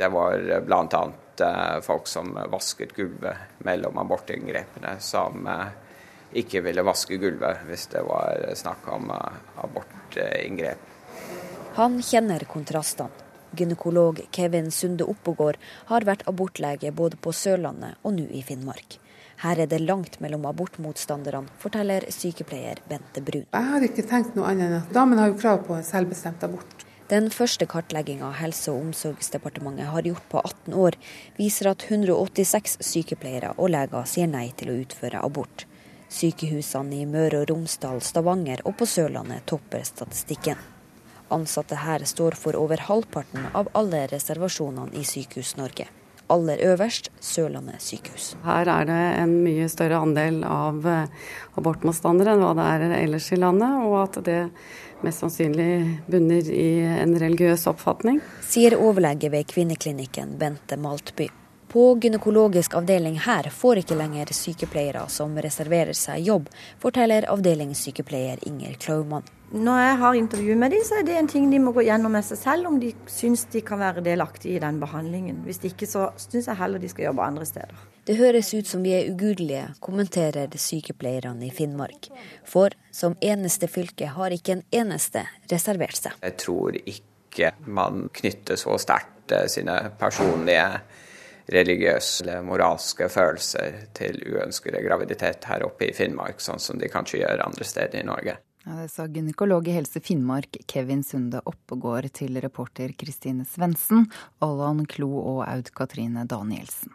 Det 0.01 0.09
var 0.09 0.41
bl.a. 0.64 1.05
Eh, 1.43 1.81
folk 1.85 2.09
som 2.09 2.33
vasket 2.53 2.97
gulvet 2.97 3.61
mellom 3.66 3.99
abortinngrepene, 3.99 4.97
som 5.05 5.47
eh, 5.47 5.68
ikke 6.39 6.62
ville 6.64 6.85
vaske 6.87 7.18
gulvet 7.20 7.66
hvis 7.68 7.89
det 7.93 8.03
var 8.07 8.41
snakk 8.59 8.89
om 8.95 9.11
eh, 9.14 9.43
abortinngrep. 9.64 10.89
Han 11.78 12.01
kjenner 12.05 12.45
kontrastene. 12.49 13.22
Gynekolog 13.53 14.20
Kevin 14.33 14.70
Sunde 14.72 15.05
Oppegård 15.05 15.59
har 15.91 16.07
vært 16.09 16.22
abortlege 16.30 16.89
både 16.97 17.18
på 17.20 17.35
Sørlandet 17.37 17.99
og 18.01 18.14
nå 18.16 18.24
i 18.33 18.41
Finnmark. 18.45 18.97
Her 19.43 19.59
er 19.64 19.68
det 19.68 19.83
langt 19.83 20.20
mellom 20.24 20.47
abortmotstanderne, 20.49 21.51
forteller 21.61 22.07
sykepleier 22.14 22.80
Bente 22.89 23.20
Brun. 23.24 23.45
Jeg 23.51 23.68
har 23.72 23.85
ikke 23.85 24.05
tenkt 24.09 24.37
noe 24.39 24.53
annet 24.53 24.68
enn 24.68 24.78
at 24.78 24.95
damen 24.95 25.20
har 25.20 25.33
jo 25.33 25.41
krav 25.41 25.64
på 25.66 25.76
en 25.76 25.85
selvbestemt 25.85 26.45
abort. 26.47 26.87
Den 27.12 27.28
første 27.35 27.66
kartlegginga 27.68 28.30
Helse- 28.39 28.72
og 28.72 28.87
omsorgsdepartementet 28.87 29.91
har 29.93 30.07
gjort 30.07 30.28
på 30.30 30.41
18 30.41 30.76
år, 30.85 30.97
viser 31.37 31.68
at 31.72 31.85
186 31.91 32.78
sykepleiere 32.80 33.53
og 33.59 33.68
leger 33.74 34.07
sier 34.09 34.30
nei 34.30 34.47
til 34.57 34.72
å 34.72 34.78
utføre 34.80 35.20
abort. 35.20 35.66
Sykehusene 36.13 37.01
i 37.01 37.07
Møre 37.09 37.43
og 37.43 37.49
Romsdal, 37.51 38.03
Stavanger 38.05 38.61
og 38.69 38.77
på 38.81 38.89
Sørlandet 38.89 39.47
topper 39.49 39.85
statistikken. 39.89 40.61
Ansatte 41.33 41.79
her 41.81 42.05
står 42.05 42.37
for 42.37 42.59
over 42.61 42.85
halvparten 42.91 43.49
av 43.57 43.71
alle 43.79 44.05
reservasjonene 44.13 44.93
i 45.01 45.07
Sykehus-Norge. 45.09 45.89
Aller 46.33 46.61
øverst 46.65 47.11
Sørlandet 47.21 47.83
sykehus. 47.83 48.31
Her 48.45 48.69
er 48.71 48.87
det 48.89 49.01
en 49.21 49.35
mye 49.45 49.67
større 49.69 49.99
andel 50.01 50.41
av 50.49 50.87
eh, 50.89 51.27
abortmotstandere 51.61 52.37
enn 52.37 52.45
hva 52.45 52.55
det 52.57 52.69
er 52.71 52.97
ellers 53.03 53.29
i 53.35 53.41
landet, 53.41 53.83
og 53.85 53.99
at 54.05 54.21
det 54.25 54.39
mest 55.05 55.25
sannsynlig 55.25 55.69
bunner 56.09 56.49
i 56.55 56.71
en 57.03 57.17
religiøs 57.21 57.67
oppfatning. 57.73 58.23
Sier 58.49 58.79
overlege 58.79 59.33
ved 59.35 59.49
kvinneklinikken 59.53 60.39
Bente 60.41 60.81
Maltby. 60.81 61.29
På 61.73 61.99
gynekologisk 62.01 62.75
avdeling 62.75 63.14
her 63.25 63.47
får 63.51 63.79
ikke 63.81 63.97
lenger 63.97 64.29
sykepleiere 64.37 65.07
som 65.09 65.39
reserverer 65.41 65.97
seg 65.97 66.27
jobb, 66.27 66.51
forteller 66.83 67.25
avdelingssykepleier 67.33 68.43
Inger 68.45 68.75
Klaumann. 68.83 69.25
Når 69.53 69.79
jeg 69.81 69.95
har 70.03 70.18
intervju 70.18 70.57
med 70.61 70.75
dem, 70.75 70.83
så 70.85 70.99
er 70.99 71.07
det 71.09 71.14
en 71.16 71.31
ting 71.33 71.47
de 71.49 71.61
må 71.64 71.73
gå 71.73 71.87
gjennom 71.87 72.12
med 72.12 72.27
seg 72.29 72.43
selv, 72.43 72.68
om 72.68 72.77
de 72.81 72.91
syns 73.09 73.47
de 73.55 73.62
kan 73.64 73.81
være 73.81 74.05
delaktige 74.05 74.59
i 74.59 74.61
den 74.61 74.83
behandlingen. 74.83 75.39
Hvis 75.47 75.62
ikke, 75.64 75.89
så 75.89 76.11
syns 76.20 76.51
jeg 76.51 76.61
heller 76.61 76.83
de 76.83 76.91
skal 76.93 77.07
jobbe 77.07 77.25
andre 77.25 77.47
steder. 77.49 77.81
Det 78.05 78.18
høres 78.20 78.53
ut 78.53 78.68
som 78.68 78.85
vi 78.85 78.93
er 78.99 79.09
ugudelige, 79.09 79.70
kommenterer 79.81 80.53
sykepleierne 80.53 81.49
i 81.49 81.51
Finnmark. 81.57 82.11
For 82.45 82.77
som 82.93 83.16
eneste 83.25 83.70
fylke 83.73 84.11
har 84.12 84.37
ikke 84.37 84.59
en 84.59 84.66
eneste 84.83 85.25
reservert 85.49 85.97
seg. 85.97 86.20
Jeg 86.20 86.37
tror 86.45 86.77
ikke 86.83 87.55
man 87.64 88.11
knytter 88.12 88.61
så 88.61 88.77
sterkt 88.81 89.33
eh, 89.33 89.49
sine 89.49 89.79
personlige 90.01 90.66
religiøse 91.51 92.22
eller 92.24 92.47
moralske 92.47 93.09
følelser 93.11 93.82
til 93.97 94.20
uønskede 94.28 94.82
graviditet 94.84 95.45
her 95.49 95.66
oppe 95.66 95.88
i 95.88 95.97
Finnmark, 95.97 96.40
sånn 96.43 96.62
som 96.62 96.78
de 96.78 96.90
kanskje 96.93 97.22
gjør 97.22 97.45
andre 97.47 97.66
steder 97.66 98.03
i 98.03 98.07
Norge. 98.07 98.38
Ja, 98.62 98.76
det 98.78 98.93
sa 98.93 99.09
gynekolog 99.11 99.66
i 99.66 99.74
Helse 99.74 99.99
Finnmark 99.99 100.61
Kevin 100.70 101.03
Sunde 101.03 101.40
Oppegård 101.51 102.07
til 102.14 102.38
reporter 102.45 102.93
Kristine 102.95 103.43
Svendsen, 103.49 104.07
Allan 104.38 104.84
Klo 104.86 105.11
og 105.18 105.40
Aud 105.49 105.72
Katrine 105.74 106.28
Danielsen. 106.30 106.95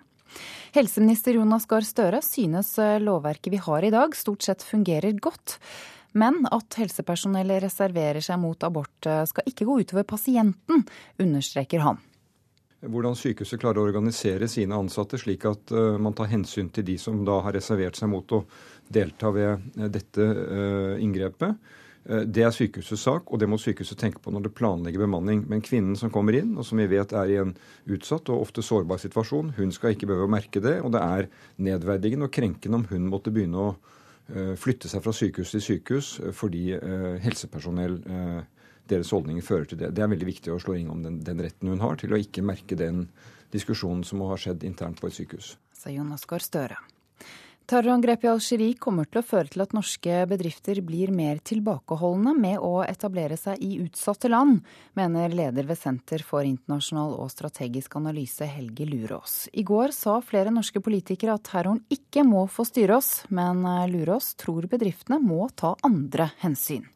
Helseminister 0.76 1.36
Jonas 1.36 1.68
Gahr 1.68 1.84
Støre 1.88 2.22
synes 2.24 2.74
eh, 2.80 3.02
lovverket 3.04 3.52
vi 3.52 3.60
har 3.64 3.84
i 3.84 3.92
dag 3.92 4.16
stort 4.16 4.48
sett 4.48 4.64
fungerer 4.64 5.20
godt. 5.20 5.58
Men 6.18 6.46
at 6.56 6.80
helsepersonell 6.80 7.52
reserverer 7.64 8.24
seg 8.24 8.40
mot 8.40 8.64
abort 8.64 9.10
eh, 9.10 9.26
skal 9.28 9.52
ikke 9.52 9.68
gå 9.68 9.82
utover 9.84 10.08
pasienten, 10.08 10.86
understreker 11.20 11.84
han 11.84 12.00
hvordan 12.86 13.18
sykehuset 13.18 13.60
klarer 13.62 13.82
å 13.82 13.88
organisere 13.88 14.48
sine 14.52 14.78
ansatte, 14.78 15.18
slik 15.18 15.48
at 15.50 15.74
uh, 15.74 15.98
man 16.02 16.16
tar 16.18 16.30
hensyn 16.30 16.70
til 16.74 16.86
de 16.86 16.98
som 17.02 17.24
da 17.26 17.40
har 17.46 17.56
reservert 17.58 17.98
seg 17.98 18.12
mot 18.12 18.38
å 18.38 18.44
delta 18.94 19.32
ved 19.34 19.66
uh, 19.80 19.88
dette 19.90 20.24
uh, 20.24 20.96
inngrepet. 21.02 21.74
Det 22.08 22.40
er 22.40 22.54
sykehusets 22.56 23.02
sak, 23.04 23.34
og 23.36 23.42
det 23.42 23.50
må 23.52 23.58
sykehuset 23.60 24.00
tenke 24.00 24.22
på 24.24 24.32
når 24.32 24.46
det 24.46 24.54
planlegger 24.56 25.02
bemanning. 25.02 25.42
Men 25.52 25.60
kvinnen 25.60 25.98
som 26.00 26.08
kommer 26.08 26.38
inn, 26.40 26.54
og 26.56 26.64
som 26.64 26.80
vi 26.80 26.86
vet 26.88 27.12
er 27.12 27.34
i 27.34 27.36
en 27.42 27.50
utsatt 27.92 28.32
og 28.32 28.46
ofte 28.46 28.64
sårbar 28.64 29.02
situasjon, 29.02 29.50
hun 29.58 29.74
skal 29.76 29.92
ikke 29.92 30.08
behøve 30.08 30.30
å 30.30 30.32
merke 30.32 30.62
det. 30.64 30.78
Og 30.88 30.94
det 30.96 31.02
er 31.04 31.28
nedverdigende 31.68 32.30
og 32.30 32.32
krenkende 32.38 32.80
om 32.80 32.86
hun 32.94 33.10
måtte 33.12 33.34
begynne 33.36 33.60
å 33.60 33.76
flytte 34.56 34.88
seg 34.88 35.04
fra 35.04 35.12
sykehus 35.20 35.52
til 35.52 35.66
sykehus 35.66 36.14
fordi 36.36 36.64
helsepersonell 37.26 38.00
deres 38.90 39.14
holdninger 39.16 39.46
fører 39.46 39.70
til 39.70 39.82
det. 39.82 39.94
Det 39.96 40.04
er 40.04 40.12
veldig 40.12 40.30
viktig 40.30 40.54
å 40.54 40.60
slå 40.62 40.78
ring 40.78 40.92
om 40.94 41.02
den, 41.06 41.22
den, 41.26 41.42
retten 41.44 41.72
hun 41.72 41.84
har 41.84 42.00
til 42.02 42.14
å 42.14 42.22
ikke 42.22 42.46
merke 42.46 42.78
den 42.80 43.08
diskusjonen 43.54 44.04
som 44.08 44.22
må 44.22 44.30
ha 44.32 44.38
skjedd 44.40 44.66
internt 44.68 45.02
på 45.02 45.10
et 45.10 45.18
sykehus. 45.18 45.56
Sa 45.78 45.94
Jonas 45.94 46.28
Gahr 46.28 46.44
Støre. 46.44 46.80
Terrorangrepet 47.68 48.24
i 48.24 48.30
Algerie 48.32 48.76
kommer 48.80 49.10
til 49.12 49.20
å 49.20 49.28
føre 49.28 49.52
til 49.52 49.60
at 49.60 49.74
norske 49.76 50.22
bedrifter 50.32 50.80
blir 50.88 51.12
mer 51.12 51.42
tilbakeholdne 51.44 52.32
med 52.40 52.62
å 52.64 52.80
etablere 52.86 53.36
seg 53.36 53.60
i 53.60 53.82
utsatte 53.84 54.32
land, 54.32 54.62
mener 54.96 55.36
leder 55.36 55.68
ved 55.68 55.76
Senter 55.76 56.24
for 56.24 56.48
internasjonal 56.48 57.18
og 57.20 57.28
strategisk 57.34 58.00
analyse 58.00 58.48
Helge 58.48 58.88
Lurås. 58.88 59.36
I 59.52 59.68
går 59.68 59.92
sa 59.92 60.16
flere 60.24 60.54
norske 60.56 60.80
politikere 60.80 61.36
at 61.36 61.44
terroren 61.52 61.84
ikke 61.92 62.24
må 62.24 62.48
få 62.48 62.64
styre 62.72 63.02
oss, 63.02 63.26
men 63.28 63.68
Lurås 63.92 64.38
tror 64.40 64.72
bedriftene 64.72 65.20
må 65.20 65.50
ta 65.52 65.76
andre 65.84 66.32
hensyn. 66.46 66.88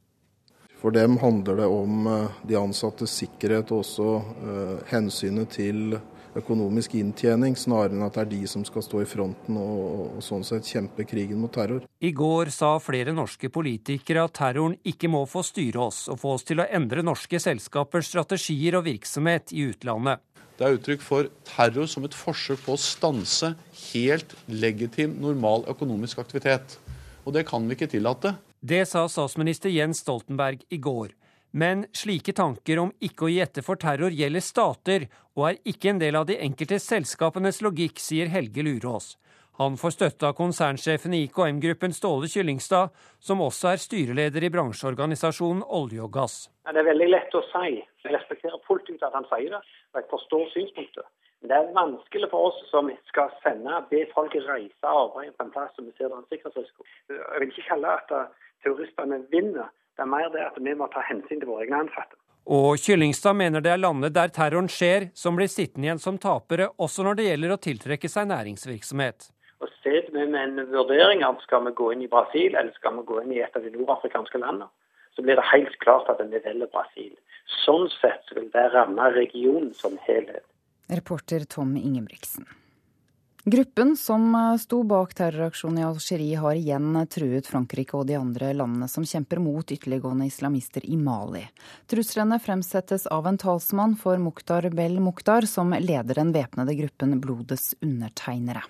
For 0.82 0.93
dem 0.93 1.19
handler 1.21 1.61
det 1.61 1.67
om 1.69 2.07
eh, 2.09 2.39
de 2.49 2.57
ansattes 2.57 3.13
sikkerhet 3.21 3.69
og 3.69 3.84
også 3.84 4.07
uh, 4.17 4.79
hensynet 4.89 5.53
til 5.53 5.99
økonomisk 6.38 6.95
inntjening, 6.95 7.57
snarere 7.59 7.93
enn 7.93 8.05
at 8.05 8.15
det 8.15 8.21
er 8.23 8.29
de 8.32 8.39
som 8.49 8.63
skal 8.65 8.86
stå 8.86 9.01
i 9.03 9.09
fronten 9.09 9.57
og, 9.59 9.82
og 10.17 10.23
sånn 10.25 10.45
sett 10.47 10.69
kjempe 10.69 11.05
krigen 11.05 11.41
mot 11.41 11.51
terror. 11.53 11.84
I 11.99 12.13
går 12.15 12.49
sa 12.55 12.71
flere 12.82 13.13
norske 13.13 13.51
politikere 13.53 14.23
at 14.25 14.36
terroren 14.39 14.77
ikke 14.88 15.11
må 15.11 15.25
få 15.29 15.43
styre 15.45 15.86
oss 15.89 16.05
og 16.11 16.21
få 16.23 16.36
oss 16.38 16.47
til 16.47 16.63
å 16.63 16.69
endre 16.71 17.03
norske 17.05 17.41
selskapers 17.43 18.09
strategier 18.13 18.79
og 18.79 18.88
virksomhet 18.88 19.51
i 19.53 19.67
utlandet. 19.73 20.23
Det 20.57 20.67
er 20.67 20.77
uttrykk 20.77 21.03
for 21.03 21.27
terror 21.47 21.89
som 21.89 22.05
et 22.07 22.15
forsøk 22.15 22.63
på 22.63 22.77
å 22.77 22.79
stanse 22.79 23.53
helt 23.91 24.34
legitim, 24.47 25.17
normal 25.21 25.67
økonomisk 25.71 26.21
aktivitet. 26.23 26.77
Og 27.25 27.36
det 27.36 27.45
kan 27.49 27.67
vi 27.67 27.77
ikke 27.77 27.91
tillate. 27.91 28.36
Det 28.64 28.86
sa 28.86 29.07
statsminister 29.09 29.70
Jens 29.74 30.03
Stoltenberg 30.03 30.59
i 30.70 30.78
går. 30.78 31.07
Men 31.51 31.88
slike 31.97 32.34
tanker 32.38 32.78
om 32.80 32.91
ikke 33.01 33.26
å 33.26 33.30
gi 33.32 33.39
etter 33.41 33.66
for 33.66 33.80
terror 33.82 34.14
gjelder 34.14 34.43
stater, 34.45 35.07
og 35.34 35.47
er 35.47 35.57
ikke 35.72 35.89
en 35.89 36.01
del 36.03 36.20
av 36.20 36.28
de 36.30 36.38
enkelte 36.45 36.78
selskapenes 36.78 37.64
logikk, 37.66 37.97
sier 37.97 38.30
Helge 38.30 38.62
Lurås. 38.62 39.16
Han 39.57 39.80
får 39.82 39.95
støtte 39.95 40.30
av 40.30 40.38
konsernsjefen 40.38 41.16
i 41.18 41.24
IKM-gruppen 41.26 41.97
Ståle 41.97 42.30
Kyllingstad, 42.30 42.93
som 43.18 43.41
også 43.41 43.74
er 43.74 43.82
styreleder 43.82 44.45
i 44.45 44.53
bransjeorganisasjonen 44.53 45.66
Olje 45.66 46.05
og 46.05 46.14
gass. 46.14 46.38
Det 46.70 46.78
er 46.78 46.89
veldig 46.91 47.09
lett 47.09 47.34
å 47.34 47.41
si. 47.49 47.82
Jeg 48.05 48.14
respekterer 48.14 48.62
fullt 48.70 48.93
ut 48.93 49.09
at 49.09 49.18
han 49.18 49.26
sier 49.34 49.57
det, 49.57 49.64
og 49.91 50.03
jeg 50.03 50.09
forstår 50.14 50.45
synspunktet. 50.53 51.09
Det 51.41 51.57
er 51.57 51.71
vanskelig 51.73 52.27
for 52.29 52.51
oss 52.51 52.57
som 52.69 52.89
skal 53.09 53.31
sende, 53.41 53.79
be 53.89 54.03
folk 54.13 54.35
reise 54.45 54.85
og 54.85 55.07
arbeide 55.07 55.33
på 55.37 55.47
en 55.47 55.53
plass 55.53 55.71
som 55.75 55.87
vi 55.87 55.93
ser 55.97 56.11
det 56.11 56.13
er 56.13 56.19
en 56.19 56.27
sikkerhetsrisiko. 56.29 56.85
Jeg 57.09 57.41
vil 57.41 57.53
ikke 57.53 57.69
kalle 57.69 57.93
at 57.97 58.11
terroristene 58.61 59.23
vinner. 59.31 59.71
Det 59.97 60.05
er 60.05 60.11
mer 60.11 60.29
det 60.33 60.43
at 60.45 60.59
vi 60.61 60.75
må 60.77 60.87
ta 60.93 61.01
hensyn 61.07 61.41
til 61.41 61.49
våre 61.49 61.65
egne 61.65 61.81
ansatte. 61.87 62.19
Og 62.51 62.77
Kyllingstad 62.81 63.37
mener 63.37 63.61
det 63.61 63.73
er 63.73 63.81
landene 63.81 64.09
der 64.13 64.31
terroren 64.33 64.69
skjer, 64.69 65.09
som 65.13 65.37
blir 65.37 65.49
sittende 65.51 65.87
igjen 65.87 66.01
som 66.01 66.17
tapere, 66.21 66.71
også 66.81 67.05
når 67.05 67.17
det 67.19 67.27
gjelder 67.27 67.53
å 67.53 67.59
tiltrekke 67.61 68.09
seg 68.09 68.29
næringsvirksomhet. 68.31 69.29
Og 69.61 69.73
Sett 69.81 70.09
med 70.13 70.33
en 70.37 70.61
vurdering 70.69 71.25
av 71.25 71.41
skal 71.41 71.65
vi 71.67 71.73
gå 71.77 71.91
inn 71.93 72.05
i 72.05 72.09
Brasil 72.09 72.53
eller 72.53 72.73
skal 72.77 72.97
vi 72.99 73.05
gå 73.09 73.19
inn 73.21 73.33
i 73.33 73.41
et 73.41 73.57
av 73.57 73.65
de 73.65 73.73
nordafrikanske 73.73 74.41
landene, 74.41 74.69
så 75.15 75.25
blir 75.25 75.37
det 75.37 75.49
helt 75.51 75.77
klart 75.81 76.09
at 76.09 76.21
vi 76.21 76.37
velger 76.37 76.69
Brasil. 76.73 77.13
Sånn 77.65 77.89
sett 77.97 78.29
vil 78.33 78.49
det 78.53 78.67
ramme 78.73 79.09
regionen 79.17 79.73
som 79.77 79.97
helhet. 80.07 80.45
Reporter 80.91 81.43
Tom 81.43 81.77
Ingebrigtsen. 81.77 82.45
Gruppen 83.43 83.97
som 83.97 84.35
eh, 84.35 84.57
sto 84.57 84.83
bak 84.83 85.13
terroraksjonen 85.13 85.79
i 85.79 85.85
Algerie, 85.87 86.37
har 86.37 86.55
igjen 86.55 86.99
truet 87.09 87.47
Frankrike 87.47 87.95
og 87.97 88.05
de 88.09 88.17
andre 88.19 88.51
landene 88.53 88.89
som 88.91 89.05
kjemper 89.07 89.39
mot 89.41 89.71
ytterliggående 89.71 90.27
islamister 90.29 90.85
i 90.85 90.97
Mali. 90.99 91.45
Truslene 91.89 92.37
fremsettes 92.43 93.07
av 93.07 93.31
en 93.31 93.39
talsmann 93.41 93.95
for 93.95 94.21
Mukhtar 94.21 94.69
Bel 94.75 94.99
Mukhtar, 94.99 95.47
som 95.49 95.73
leder 95.73 96.21
den 96.21 96.35
væpnede 96.35 96.75
gruppen 96.83 97.17
Blodets 97.23 97.73
undertegnere. 97.81 98.61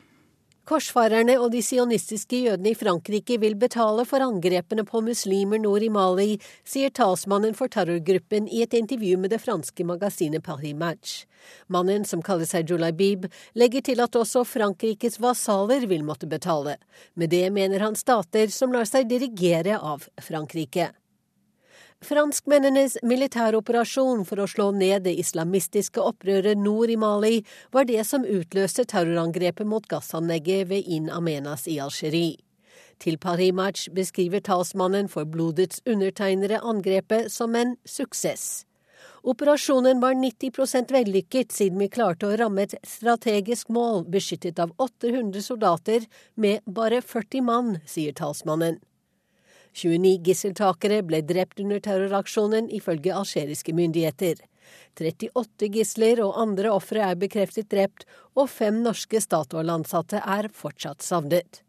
Korsfarerne 0.72 1.34
og 1.36 1.50
de 1.52 1.60
sionistiske 1.60 2.38
jødene 2.46 2.72
i 2.72 2.78
Frankrike 2.80 3.36
vil 3.42 3.58
betale 3.60 4.06
for 4.08 4.24
angrepene 4.24 4.86
på 4.88 5.02
muslimer 5.04 5.60
nord 5.60 5.84
i 5.84 5.90
Mali, 5.92 6.38
sier 6.64 6.94
talsmannen 6.96 7.58
for 7.58 7.68
terrorgruppen 7.74 8.48
i 8.48 8.62
et 8.64 8.78
intervju 8.80 9.18
med 9.20 9.34
det 9.34 9.42
franske 9.44 9.84
magasinet 9.84 10.46
Paris 10.46 10.78
Match. 10.80 11.18
Mannen, 11.68 12.08
som 12.08 12.24
kaller 12.24 12.48
seg 12.48 12.72
Jolabib, 12.72 13.28
legger 13.52 13.84
til 13.84 14.00
at 14.00 14.16
også 14.16 14.46
Frankrikes 14.48 15.20
vasaler 15.20 15.90
vil 15.92 16.08
måtte 16.08 16.32
betale. 16.32 16.78
Med 17.20 17.36
det 17.36 17.50
mener 17.52 17.84
han 17.84 18.00
stater 18.00 18.48
som 18.48 18.72
lar 18.72 18.88
seg 18.88 19.12
dirigere 19.12 19.76
av 19.76 20.08
Frankrike. 20.24 20.94
Franskmennenes 22.02 22.96
militæroperasjon 23.06 24.24
for 24.26 24.42
å 24.42 24.48
slå 24.50 24.72
ned 24.74 25.04
det 25.06 25.14
islamistiske 25.22 26.02
opprøret 26.02 26.58
nord 26.58 26.90
i 26.90 26.96
Mali 26.98 27.44
var 27.76 27.86
det 27.86 28.02
som 28.10 28.26
utløste 28.26 28.88
terrorangrepet 28.90 29.70
mot 29.70 29.86
gassanlegget 29.86 30.66
ved 30.72 30.90
In 30.90 31.12
Amenas 31.14 31.68
i 31.70 31.78
Algerie. 31.78 32.42
Til 32.98 33.22
Paris 33.22 33.54
Match 33.54 33.86
beskriver 33.94 34.42
talsmannen 34.42 35.10
for 35.14 35.30
blodets 35.30 35.82
undertegnere 35.86 36.64
angrepet 36.66 37.30
som 37.34 37.56
en 37.56 37.78
suksess. 37.86 38.66
Operasjonen 39.22 40.02
var 40.02 40.18
90 40.18 40.90
vellykket 40.90 41.54
siden 41.54 41.78
vi 41.82 41.94
klarte 41.94 42.30
å 42.30 42.38
ramme 42.38 42.66
et 42.66 42.80
strategisk 42.82 43.70
mål 43.70 44.08
beskyttet 44.10 44.58
av 44.58 44.74
800 44.82 45.42
soldater 45.46 46.10
med 46.34 46.66
bare 46.66 47.02
40 47.06 47.46
mann, 47.46 47.76
sier 47.86 48.18
talsmannen. 48.18 48.82
29 49.74 50.18
gisseltakere 50.26 51.02
ble 51.08 51.22
drept 51.24 51.60
under 51.64 51.80
terroraksjonen, 51.80 52.70
ifølge 52.70 53.16
algeriske 53.16 53.74
myndigheter. 53.74 54.42
38 55.00 55.70
gisler 55.72 56.22
og 56.24 56.38
andre 56.40 56.72
ofre 56.72 57.04
er 57.08 57.20
bekreftet 57.20 57.72
drept, 57.72 58.06
og 58.36 58.50
fem 58.52 58.82
norske 58.84 59.22
Statoil-ansatte 59.24 60.22
er 60.22 60.50
fortsatt 60.56 61.04
savnet. 61.06 61.64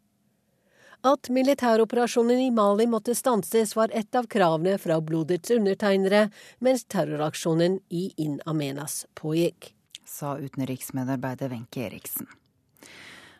At 1.03 1.27
militæroperasjonen 1.35 2.39
i 2.39 2.51
Mali 2.55 2.85
måtte 2.87 3.15
stanses, 3.15 3.73
var 3.75 3.91
et 3.91 4.15
av 4.15 4.29
kravene 4.31 4.77
fra 4.79 5.01
blodets 5.03 5.51
undertegnere 5.51 6.29
mens 6.63 6.85
terroraksjonen 6.87 7.81
i 7.91 8.05
In 8.23 8.37
Amenas 8.47 9.01
pågikk. 9.19 9.73
Sa 10.07 10.37
utenriksmedarbeider 10.39 11.51
Wenche 11.51 11.83
Eriksen. 11.89 12.29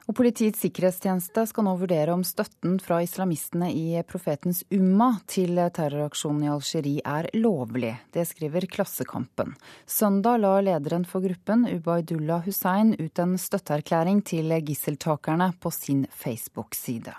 Og 0.03 0.15
Politiets 0.17 0.59
sikkerhetstjeneste 0.65 1.45
skal 1.47 1.63
nå 1.63 1.77
vurdere 1.79 2.11
om 2.11 2.25
støtten 2.27 2.75
fra 2.83 2.97
islamistene 3.05 3.69
i 3.71 4.01
Profetens 4.07 4.63
Umma 4.75 5.13
til 5.31 5.55
terroraksjonen 5.55 6.43
i 6.43 6.51
Algerie 6.51 7.03
er 7.07 7.29
lovlig. 7.39 7.93
Det 8.11 8.25
skriver 8.27 8.67
Klassekampen. 8.67 9.55
Søndag 9.87 10.41
la 10.43 10.57
lederen 10.65 11.07
for 11.07 11.23
gruppen, 11.23 11.63
Ubaydullah 11.71 12.43
Hussein, 12.43 12.95
ut 12.99 13.23
en 13.23 13.37
støtteerklæring 13.39 14.19
til 14.27 14.51
gisseltakerne 14.67 15.53
på 15.63 15.71
sin 15.71 16.03
Facebook-side. 16.11 17.15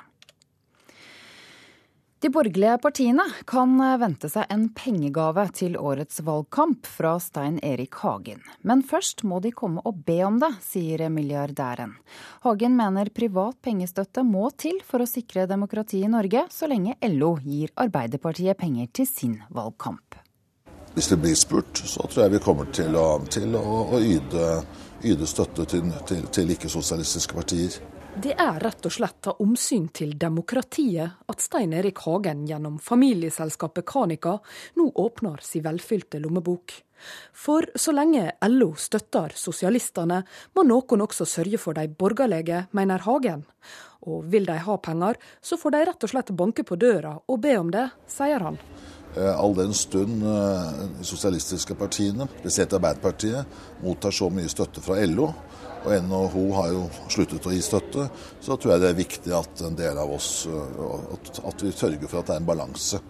De 2.23 2.31
borgerlige 2.31 2.79
partiene 2.79 3.25
kan 3.45 3.75
vente 4.01 4.29
seg 4.33 4.49
en 4.53 4.69
pengegave 4.73 5.45
til 5.57 5.75
årets 5.77 6.23
valgkamp 6.25 6.87
fra 6.89 7.17
Stein 7.21 7.59
Erik 7.63 7.99
Hagen. 8.01 8.41
Men 8.63 8.81
først 8.87 9.25
må 9.29 9.41
de 9.45 9.53
komme 9.53 9.83
og 9.85 10.01
be 10.07 10.21
om 10.25 10.39
det, 10.41 10.53
sier 10.65 11.05
milliardæren. 11.13 11.97
Hagen 12.47 12.77
mener 12.79 13.13
privat 13.13 13.59
pengestøtte 13.65 14.25
må 14.25 14.49
til 14.57 14.81
for 14.87 15.05
å 15.05 15.09
sikre 15.11 15.49
demokratiet 15.51 16.09
i 16.09 16.13
Norge, 16.15 16.47
så 16.51 16.71
lenge 16.71 16.97
LO 17.13 17.35
gir 17.45 17.75
Arbeiderpartiet 17.77 18.57
penger 18.63 18.89
til 18.95 19.11
sin 19.11 19.41
valgkamp. 19.53 20.21
Hvis 20.95 21.11
det 21.11 21.19
blir 21.19 21.35
spurt, 21.35 21.81
så 21.83 22.07
tror 22.07 22.25
jeg 22.25 22.37
vi 22.37 22.45
kommer 22.45 22.69
til 22.71 22.95
å, 22.95 23.09
til 23.27 23.57
å, 23.59 23.65
å 23.97 23.99
yde, 23.99 24.51
yde, 25.03 25.27
støtte 25.27 25.67
til, 25.67 25.91
til, 26.07 26.23
til 26.33 26.53
ikke-sosialistiske 26.55 27.35
partier. 27.35 27.81
Det 28.15 28.31
er 28.39 28.61
rett 28.63 28.87
og 28.87 28.93
slett 28.95 29.27
av 29.27 29.41
omsyn 29.43 29.89
til 29.91 30.13
demokratiet 30.19 31.27
at 31.27 31.41
Stein 31.43 31.73
Erik 31.75 31.99
Hagen 32.05 32.45
gjennom 32.47 32.77
familieselskapet 32.79 33.83
Kanika 33.91 34.37
nå 34.79 34.87
åpner 35.03 35.43
sin 35.43 35.65
velfylte 35.65 36.21
lommebok. 36.23 36.77
For 37.35 37.67
så 37.75 37.91
lenge 37.93 38.29
LO 38.47 38.71
støtter 38.79 39.35
sosialistene, 39.35 40.21
må 40.55 40.63
noen 40.63 41.03
også 41.03 41.27
sørge 41.27 41.59
for 41.59 41.75
de 41.75 41.89
borgerlige, 41.91 42.69
mener 42.71 43.03
Hagen. 43.03 43.43
Og 44.07 44.31
vil 44.31 44.47
de 44.47 44.61
ha 44.63 44.79
penger, 44.79 45.19
så 45.43 45.59
får 45.59 45.75
de 45.75 45.85
rett 45.91 46.07
og 46.07 46.15
slett 46.15 46.33
banke 46.39 46.63
på 46.63 46.79
døra 46.79 47.17
og 47.19 47.43
be 47.43 47.59
om 47.59 47.75
det, 47.75 47.89
sier 48.07 48.47
han. 48.47 48.61
Eh, 49.19 49.35
all 49.35 49.59
den 49.59 49.75
stund 49.75 50.23
eh, 50.23 50.71
de 51.01 51.11
sosialistiske 51.11 51.75
partiene, 51.79 52.31
spesielt 52.39 52.79
Arbeiderpartiet, 52.79 53.59
mottar 53.83 54.15
så 54.15 54.31
mye 54.31 54.51
støtte 54.51 54.83
fra 54.85 55.03
LO, 55.03 55.33
og 55.85 56.05
NHO 56.09 56.45
har 56.57 56.71
jo 56.73 56.85
sluttet 57.13 57.47
å 57.47 57.53
gi 57.53 57.61
støtte, 57.65 58.09
så 58.41 58.57
tror 58.57 58.75
jeg 58.75 58.85
det 58.85 58.93
er 58.93 59.03
viktig 59.03 59.35
at 59.37 59.65
en 59.67 59.77
del 59.79 59.99
av 60.01 60.15
oss 60.17 60.47
at 60.49 61.65
vi 61.65 61.73
sørger 61.73 62.09
for 62.09 62.23
at 62.23 62.31
det 62.31 62.37
er 62.37 62.43
en 62.43 62.49
balanse. 62.49 63.03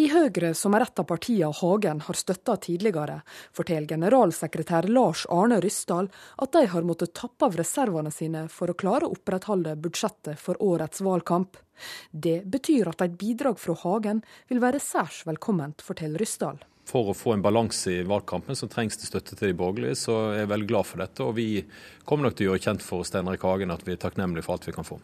I 0.00 0.06
Høyre, 0.08 0.54
som 0.56 0.72
er 0.72 0.86
et 0.86 1.00
av 1.02 1.04
partiene 1.04 1.50
Hagen 1.52 1.98
har 2.06 2.16
støtta 2.16 2.54
tidligere, 2.64 3.18
forteller 3.52 3.90
generalsekretær 3.92 4.88
Lars 4.88 5.26
Arne 5.28 5.58
Ryssdal 5.60 6.08
at 6.40 6.56
de 6.56 6.64
har 6.72 6.88
måttet 6.88 7.12
tappe 7.18 7.50
av 7.50 7.58
reservene 7.60 8.10
sine 8.14 8.46
for 8.48 8.72
å 8.72 8.78
klare 8.78 9.04
å 9.04 9.12
opprettholde 9.12 9.76
budsjettet 9.84 10.40
for 10.40 10.56
årets 10.64 11.04
valgkamp. 11.04 11.60
Det 12.10 12.40
betyr 12.48 12.88
at 12.88 13.04
et 13.04 13.20
bidrag 13.20 13.60
fra 13.60 13.76
Hagen 13.84 14.24
vil 14.48 14.64
være 14.64 14.80
særs 14.80 15.26
velkomment, 15.28 15.84
forteller 15.84 16.24
Ryssdal 16.24 16.62
for 16.92 17.08
å 17.10 17.16
få 17.16 17.36
en 17.36 17.44
balanse 17.44 17.92
i 17.92 18.04
valgkampen, 18.08 18.56
så 18.58 18.68
trengs 18.70 18.98
det 19.00 19.08
støtte 19.08 19.36
til 19.38 19.52
de 19.52 19.56
borgerlige. 19.58 19.96
Så 20.04 20.18
jeg 20.36 20.44
er 20.44 20.52
veldig 20.52 20.68
glad 20.68 20.88
for 20.88 21.02
dette. 21.02 21.24
Og 21.24 21.36
vi 21.38 21.48
kommer 22.08 22.28
nok 22.28 22.36
til 22.36 22.50
å 22.50 22.52
gjøre 22.52 22.66
kjent 22.68 22.84
for 22.84 23.08
Stein 23.08 23.30
Hagen 23.32 23.74
at 23.74 23.84
vi 23.86 23.96
er 23.96 24.02
takknemlige 24.02 24.46
for 24.46 24.58
alt 24.58 24.68
vi 24.68 24.76
kan 24.76 24.88
få. 24.88 25.00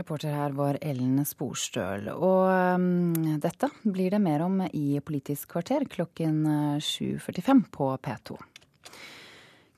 Reporter 0.00 0.32
her 0.32 0.54
var 0.56 0.78
Ellen 0.80 1.18
Sporstøl. 1.28 2.08
Og 2.14 2.46
um, 2.80 3.36
dette 3.42 3.68
blir 3.84 4.14
det 4.14 4.22
mer 4.24 4.46
om 4.46 4.62
i 4.72 4.96
Politisk 5.04 5.52
kvarter 5.52 5.84
klokken 5.92 6.40
7.45 6.80 7.66
på 7.74 7.90
P2. 8.00 8.38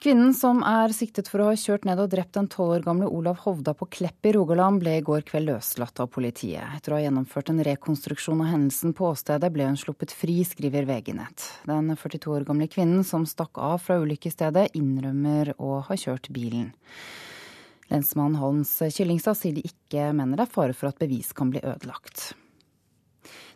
Kvinnen 0.03 0.33
som 0.35 0.65
er 0.67 0.91
siktet 0.91 1.29
for 1.31 1.45
å 1.45 1.45
ha 1.53 1.55
kjørt 1.55 1.85
ned 1.87 2.01
og 2.03 2.09
drept 2.11 2.35
den 2.35 2.49
tolv 2.51 2.73
år 2.75 2.83
gamle 2.83 3.07
Olav 3.07 3.37
Hovda 3.45 3.71
på 3.79 3.87
Klepp 3.87 4.27
i 4.27 4.33
Rogaland, 4.35 4.81
ble 4.83 4.97
i 4.99 5.05
går 5.07 5.23
kveld 5.29 5.47
løslatt 5.47 6.03
av 6.03 6.09
politiet. 6.11 6.65
Etter 6.75 6.91
å 6.91 6.97
ha 6.97 7.05
gjennomført 7.05 7.53
en 7.53 7.63
rekonstruksjon 7.69 8.43
av 8.43 8.51
hendelsen 8.51 8.97
på 8.99 9.07
åstedet, 9.13 9.53
ble 9.55 9.69
hun 9.69 9.79
sluppet 9.79 10.11
fri, 10.11 10.41
skriver 10.43 10.91
VG-nett. 10.91 11.47
Den 11.71 11.95
42 11.95 12.35
år 12.35 12.49
gamle 12.51 12.67
kvinnen 12.73 13.07
som 13.07 13.29
stakk 13.31 13.63
av 13.63 13.79
fra 13.85 14.01
ulykkesstedet, 14.03 14.73
innrømmer 14.75 15.55
å 15.63 15.79
ha 15.87 15.95
kjørt 15.95 16.33
bilen. 16.35 16.73
Lensmann 17.93 18.41
Hans 18.43 18.81
Kyllingstad 18.83 19.39
sier 19.39 19.55
de 19.55 19.69
ikke 19.71 20.11
mener 20.19 20.35
det 20.35 20.49
er 20.49 20.57
fare 20.59 20.75
for 20.75 20.91
at 20.91 20.99
bevis 20.99 21.31
kan 21.31 21.55
bli 21.55 21.63
ødelagt. 21.63 22.33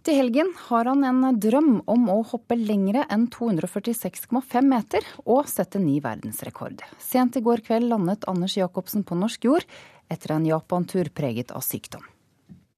Til 0.06 0.14
helgen 0.20 0.52
har 0.68 0.86
han 0.86 1.00
en 1.02 1.24
drøm 1.42 1.80
om 1.90 2.04
å 2.12 2.20
hoppe 2.30 2.54
lengre 2.54 3.02
enn 3.10 3.24
246,5 3.34 4.68
meter 4.70 5.08
og 5.24 5.48
sette 5.50 5.80
ny 5.82 5.96
verdensrekord. 6.04 6.84
Sent 7.02 7.34
i 7.34 7.42
går 7.42 7.64
kveld 7.66 7.90
landet 7.90 8.28
Anders 8.30 8.54
Jacobsen 8.54 9.02
på 9.02 9.18
norsk 9.18 9.48
jord 9.48 9.66
etter 10.06 10.36
en 10.36 10.46
Japan-tur 10.46 11.10
preget 11.10 11.50
av 11.50 11.66
sykdom. 11.66 12.06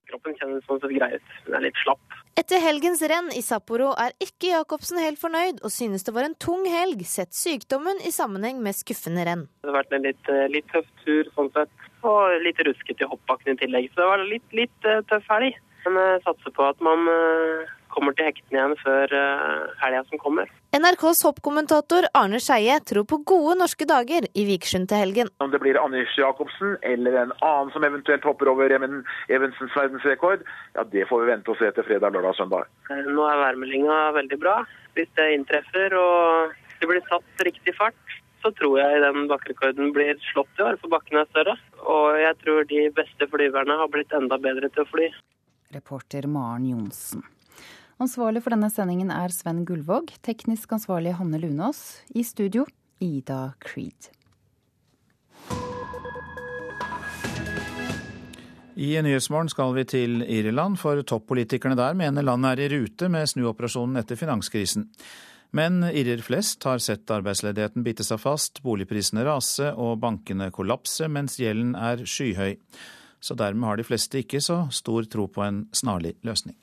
Kroppen 0.08 0.38
kjennes 0.40 0.64
sånn 0.64 0.80
sett 0.80 0.96
grei 0.96 1.10
ut, 1.18 1.36
den 1.44 1.58
er 1.60 1.66
litt 1.66 1.82
slapp. 1.82 2.16
Etter 2.40 2.64
helgens 2.64 3.04
renn 3.12 3.28
i 3.36 3.44
Sapporo 3.44 3.90
er 4.00 4.16
ikke 4.24 4.54
Jacobsen 4.54 5.04
helt 5.04 5.20
fornøyd, 5.20 5.60
og 5.60 5.74
synes 5.74 6.08
det 6.08 6.16
var 6.16 6.30
en 6.30 6.38
tung 6.40 6.64
helg, 6.64 7.04
sett 7.04 7.36
sykdommen 7.36 8.00
i 8.08 8.14
sammenheng 8.14 8.64
med 8.64 8.78
skuffende 8.78 9.28
renn. 9.28 9.44
Det 9.60 9.68
har 9.68 9.82
vært 9.82 9.96
en 9.98 10.08
litt, 10.08 10.32
eh, 10.32 10.48
litt 10.48 10.72
tøff 10.72 10.88
tur 11.04 11.28
sånn 11.36 11.52
sett, 11.52 11.88
og 12.08 12.40
litt 12.40 12.64
ruskete 12.64 13.04
i 13.04 13.12
hoppbakken 13.12 13.52
i 13.52 13.66
tillegg. 13.66 13.92
Så 13.92 14.00
det 14.00 14.12
var 14.14 14.28
litt, 14.32 14.52
litt 14.56 14.88
uh, 14.88 15.02
tøff 15.12 15.28
helg. 15.36 15.58
Men 15.88 16.14
jeg 16.14 16.24
satser 16.26 16.52
på 16.54 16.64
at 16.68 16.80
man 16.84 17.08
uh, 17.08 17.68
kommer 17.92 18.12
til 18.16 18.28
hektene 18.28 18.58
igjen 18.58 18.74
før 18.82 19.14
uh, 19.16 19.70
helga 19.80 20.02
som 20.10 20.20
kommer. 20.20 20.50
NRKs 20.76 21.22
hoppkommentator 21.24 22.06
Arne 22.18 22.40
Skeie 22.44 22.76
tror 22.84 23.06
på 23.08 23.20
gode 23.30 23.56
norske 23.62 23.88
dager 23.88 24.28
i 24.28 24.44
Vikersund 24.50 24.90
til 24.90 25.00
helgen. 25.00 25.32
Om 25.40 25.54
det 25.54 25.62
blir 25.62 25.80
Anders 25.80 26.12
Jacobsen 26.18 26.76
eller 26.92 27.16
en 27.22 27.34
annen 27.40 27.72
som 27.72 27.86
eventuelt 27.88 28.26
hopper 28.28 28.52
over 28.52 28.74
Even 28.76 29.00
Evensens 29.32 29.72
verdensrekord, 29.76 30.44
ja 30.76 30.84
det 30.92 31.08
får 31.08 31.24
vi 31.24 31.32
vente 31.32 31.54
og 31.54 31.60
se 31.62 31.72
til 31.72 31.88
fredag, 31.88 32.12
lørdag 32.12 32.36
og 32.36 32.40
søndag. 32.42 32.70
Nå 33.08 33.26
er 33.32 33.42
værmeldinga 33.46 33.98
veldig 34.20 34.40
bra. 34.44 34.60
Hvis 34.98 35.10
det 35.16 35.32
inntreffer 35.38 35.96
og 35.96 36.56
det 36.78 36.90
blir 36.90 37.04
satt 37.08 37.46
riktig 37.48 37.74
fart, 37.80 38.18
så 38.42 38.52
tror 38.54 38.76
jeg 38.78 39.00
den 39.02 39.26
bakkerekorden 39.30 39.90
blir 39.96 40.18
slått 40.30 40.60
i 40.60 40.64
år, 40.66 40.78
for 40.82 40.92
bakken 40.92 41.18
er 41.18 41.26
større. 41.32 41.56
Og 41.80 42.20
jeg 42.20 42.36
tror 42.44 42.68
de 42.70 42.84
beste 42.94 43.26
flyverne 43.32 43.80
har 43.80 43.90
blitt 43.90 44.14
enda 44.14 44.38
bedre 44.42 44.70
til 44.74 44.84
å 44.84 44.90
fly. 44.92 45.08
Reporter 45.74 46.26
Maren 46.26 46.66
Johnsen. 46.66 47.22
Ansvarlig 47.98 48.44
for 48.44 48.54
denne 48.54 48.70
sendingen 48.70 49.10
er 49.10 49.32
Sven 49.34 49.64
Gullvåg, 49.66 50.12
teknisk 50.22 50.70
ansvarlig 50.76 51.16
Hanne 51.18 51.40
Lunås. 51.42 52.00
I 52.14 52.22
studio 52.24 52.64
Ida 53.02 53.54
Creed. 53.60 54.12
I 58.78 58.92
Nyhetsmorgen 59.02 59.50
skal 59.50 59.72
vi 59.74 59.82
til 59.90 60.20
Irland, 60.22 60.78
for 60.78 61.02
toppolitikerne 61.02 61.74
der 61.74 61.96
mener 61.98 62.22
landet 62.22 62.52
er 62.52 62.60
i 62.62 62.68
rute 62.76 63.08
med 63.10 63.26
snuoperasjonen 63.26 63.98
etter 63.98 64.16
finanskrisen. 64.20 64.86
Men 65.50 65.80
irrer 65.82 66.22
flest 66.22 66.62
har 66.68 66.78
sett 66.78 67.10
arbeidsledigheten 67.10 67.82
bite 67.82 68.06
seg 68.06 68.20
fast, 68.22 68.60
boligprisene 68.62 69.24
rase 69.26 69.72
og 69.74 69.98
bankene 70.04 70.52
kollapse, 70.54 71.08
mens 71.10 71.40
gjelden 71.40 71.74
er 71.74 72.04
skyhøy. 72.06 72.54
Så 73.20 73.34
dermed 73.34 73.66
har 73.66 73.76
de 73.76 73.84
fleste 73.84 74.22
ikke 74.22 74.40
så 74.40 74.66
stor 74.70 75.06
tro 75.10 75.26
på 75.26 75.42
en 75.42 75.66
snarlig 75.72 76.14
løsning. 76.22 76.56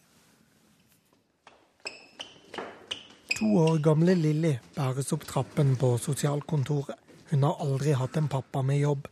To 3.35 3.49
år 3.59 3.81
gamle 3.83 4.13
Lilly 4.15 4.53
bæres 4.75 5.11
opp 5.11 5.25
trappen 5.27 5.75
på 5.75 5.97
sosialkontoret. 5.99 6.95
Hun 7.31 7.43
har 7.43 7.59
aldri 7.59 7.91
hatt 7.91 8.15
en 8.17 8.29
pappa 8.31 8.61
med 8.61 8.79
jobb. 8.79 9.09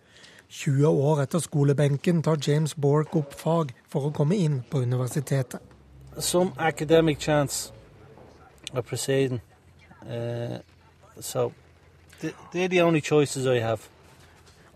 20 0.54 0.88
år 0.88 1.24
etter 1.24 1.42
skolebenken 1.44 2.22
tar 2.24 2.38
James 2.48 2.76
Bork 2.76 3.16
opp 3.20 3.34
fag 3.36 3.74
for 3.90 4.08
å 4.08 4.14
komme 4.16 4.38
inn 4.40 4.62
på 4.70 4.84
universitetet. 4.86 5.60
Some 6.20 6.54
academic 6.58 7.20
chance 7.20 7.74
of 8.72 8.86
proceeding. 8.86 9.42
Uh, 10.06 10.60
so 11.20 11.52
they're 12.54 12.70
the 12.70 12.82
only 12.82 13.02
choices 13.02 13.46
I 13.46 13.60
have. 13.60 13.90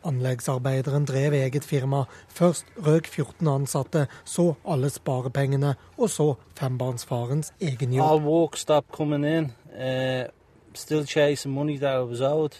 Anleggsarbeideren 0.05 1.05
drev 1.05 1.33
eget 1.33 1.63
firma. 1.63 2.03
Først 2.27 2.65
røk 2.85 3.07
14 3.07 3.47
ansatte, 3.47 4.07
så 4.25 4.53
alle 4.67 4.89
sparepengene, 4.89 5.75
og 5.97 6.09
så 6.09 6.33
fembarnsfarens 6.59 7.53
egen 7.61 7.93
jobb. 7.93 8.11
All 8.11 8.21
work 8.25 8.57
stopped 8.57 8.91
coming 8.91 9.25
in. 9.25 9.51
Uh, 9.73 10.25
still 10.73 11.05
chasing 11.05 11.53
money 11.53 11.77
that 11.77 11.95
I 11.95 12.03
was 12.03 12.21
owed. 12.21 12.57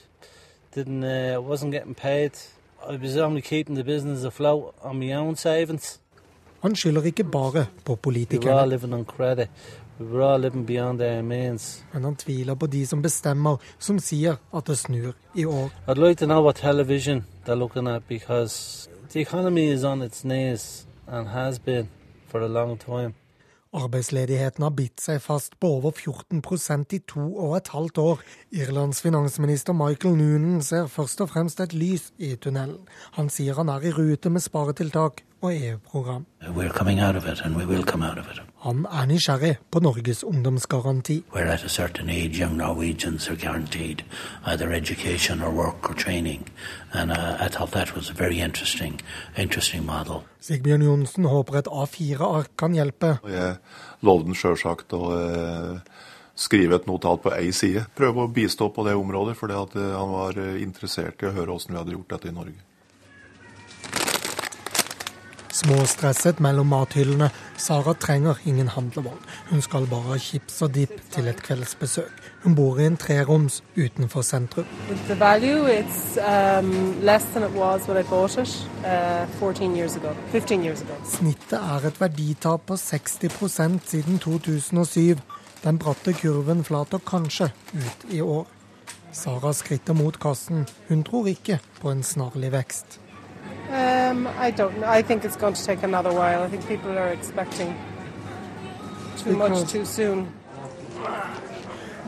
Didn't, 0.76 1.04
uh, 1.04 1.42
wasn't 1.52 1.72
getting 1.72 1.96
paid. 1.96 2.32
I 2.90 2.98
was 2.98 3.18
only 3.18 3.42
keeping 3.42 3.76
the 3.76 3.84
business 3.84 4.24
afloat 4.24 4.76
on 4.82 5.00
my 5.00 5.14
own 5.14 5.36
savings. 5.36 6.00
Han 6.62 6.76
skylder 6.76 7.04
ikke 7.04 7.24
bare 7.24 7.66
på 7.86 7.96
politikerne, 7.96 8.80
men 10.00 11.58
han 12.04 12.16
tviler 12.16 12.56
på 12.56 12.68
de 12.68 12.86
som 12.88 13.02
bestemmer, 13.02 13.58
som 13.80 14.00
sier 14.00 14.38
at 14.54 14.66
det 14.68 14.78
snur 14.78 15.14
i 15.36 15.46
år. 15.46 15.70
Like 15.96 16.16
to 16.20 16.26
know 16.26 16.44
what 16.44 16.56
television 16.56 17.26
they're 17.46 17.56
looking 17.56 17.88
at 17.88 18.04
because 18.08 18.90
the 19.10 19.22
economy 19.22 19.72
is 19.72 19.84
on 19.84 20.02
its 20.02 20.24
knees 20.24 20.88
and 21.08 21.28
has 21.28 21.60
been 21.60 21.90
for 22.28 22.42
a 22.42 22.48
long 22.48 22.78
time. 22.78 23.14
Arbeidsledigheten 23.74 24.64
har 24.64 24.72
bitt 24.72 25.02
seg 25.04 25.20
fast 25.22 25.58
på 25.60 25.70
over 25.78 25.92
14% 25.92 26.94
i 26.96 27.00
to 27.04 27.26
og 27.36 27.58
et 27.58 27.68
halvt 27.74 27.98
år. 27.98 28.22
Irlands 28.56 29.02
finansminister 29.04 29.76
Michael 29.76 30.16
Noonan 30.18 30.62
ser 30.64 30.88
først 30.88 31.22
og 31.22 31.30
fremst 31.34 31.60
et 31.60 31.76
lys 31.76 32.12
i 32.18 32.36
tunnelen. 32.36 32.88
Han 33.20 33.30
sier 33.30 33.60
han 33.60 33.70
er 33.70 33.84
i 33.84 33.92
rute 33.92 34.32
med 34.32 34.42
sparetiltak 34.42 35.27
og 35.42 35.56
EU-program. 35.56 36.26
We're 36.42 36.74
coming 36.80 37.00
out 37.00 37.16
of 37.16 37.26
it, 37.26 37.42
and 37.46 37.56
we 37.56 37.66
will 37.66 37.84
come 37.84 38.06
out 38.06 38.18
of 38.18 38.26
it. 38.32 38.42
Han 38.60 38.86
er 38.86 39.06
nysgjerrig 39.06 39.58
på 39.72 39.80
Norges 39.80 40.24
ungdomsgaranti. 40.24 41.24
Where 41.34 41.52
at 41.52 42.00
age, 42.10 42.40
young 42.40 42.58
Norwegians 42.58 43.30
are 43.30 43.36
guaranteed 43.36 44.04
either 44.46 44.72
education 44.72 45.42
or 45.42 45.76
or 45.84 45.94
training. 45.94 46.50
And 46.94 47.12
uh, 47.12 47.46
I 47.46 47.48
thought 47.50 47.72
that 47.72 47.96
was 47.96 48.10
a 48.10 48.14
very 48.14 48.40
interesting, 48.40 49.02
interesting. 49.38 49.90
Sigbjørn 50.42 50.82
Johnsen 50.82 51.26
håper 51.26 51.58
et 51.60 51.68
A4-ark 51.68 52.52
kan 52.58 52.74
hjelpe. 52.74 53.18
Jeg 53.28 53.58
lovde 54.06 54.36
sjølsagt 54.38 54.94
å 54.94 55.02
eh, 55.16 55.80
skrive 56.38 56.78
et 56.78 56.88
notat 56.88 57.24
på 57.24 57.34
ei 57.36 57.52
side. 57.56 57.88
Prøve 57.98 58.26
å 58.26 58.32
bistå 58.32 58.70
på 58.74 58.86
det 58.88 58.96
området, 58.98 59.36
fordi 59.40 59.58
eh, 59.58 59.92
han 59.98 60.14
var 60.14 60.40
eh, 60.42 60.62
interessert 60.64 61.24
i 61.24 61.30
å 61.30 61.36
høre 61.36 61.54
hvordan 61.54 61.76
vi 61.76 61.82
hadde 61.82 61.96
gjort 61.98 62.16
dette 62.16 62.32
i 62.32 62.36
Norge. 62.36 62.67
Småstresset 65.58 66.40
mellom 66.40 66.68
mathyllene. 66.70 67.32
Sara 67.58 67.94
trenger 67.98 68.38
ingen 68.46 68.68
handlevogn. 68.68 69.24
Hun 69.50 69.62
skal 69.66 69.88
bare 69.90 70.12
ha 70.12 70.18
chips 70.22 70.60
og 70.62 70.76
dipp 70.76 70.94
til 71.16 71.28
et 71.32 71.40
kveldsbesøk. 71.42 72.12
Hun 72.44 72.54
bor 72.56 72.78
i 72.78 72.86
en 72.86 72.98
treroms 73.02 73.64
utenfor 73.78 74.22
sentrum. 74.22 74.68
Value, 75.18 75.64
um, 75.64 75.70
it 75.72 75.90
uh, 76.22 76.62
14 79.40 79.76
years 79.76 79.96
ago, 79.96 80.14
15 80.32 80.64
years 80.64 80.82
ago. 80.82 80.94
Snittet 81.10 81.58
er 81.58 81.88
et 81.90 82.02
verditap 82.02 82.68
på 82.68 82.78
60% 82.78 83.80
siden 83.86 84.20
2007. 84.20 85.18
Den 85.64 85.82
bratte 85.82 86.14
kurven 86.14 86.64
flater 86.64 87.02
kanskje 87.02 87.50
ut 87.74 88.06
i 88.14 88.22
år. 88.22 88.46
Sara 89.12 89.54
skritter 89.54 89.94
mot 89.98 90.20
kassen. 90.20 90.68
Hun 90.90 91.04
tror 91.04 91.28
ikke 91.34 91.60
på 91.82 91.90
en 91.90 92.04
snarlig 92.04 92.52
vekst. 92.54 93.00
Um, 93.70 94.28
I 94.28 94.52
don't 94.52 94.78
know. 94.80 94.88
I 95.00 95.02
think 95.02 95.26
it's 95.26 95.38
going 95.38 95.56
to 95.56 95.66
take 95.66 95.84
another 95.84 96.12
while. 96.12 96.44
I 96.44 96.50
think 96.50 96.68
people 96.68 96.92
are 96.92 97.14
expecting 97.14 97.76
too 99.24 99.36
much 99.36 99.72
too 99.72 99.86
soon. 99.86 100.28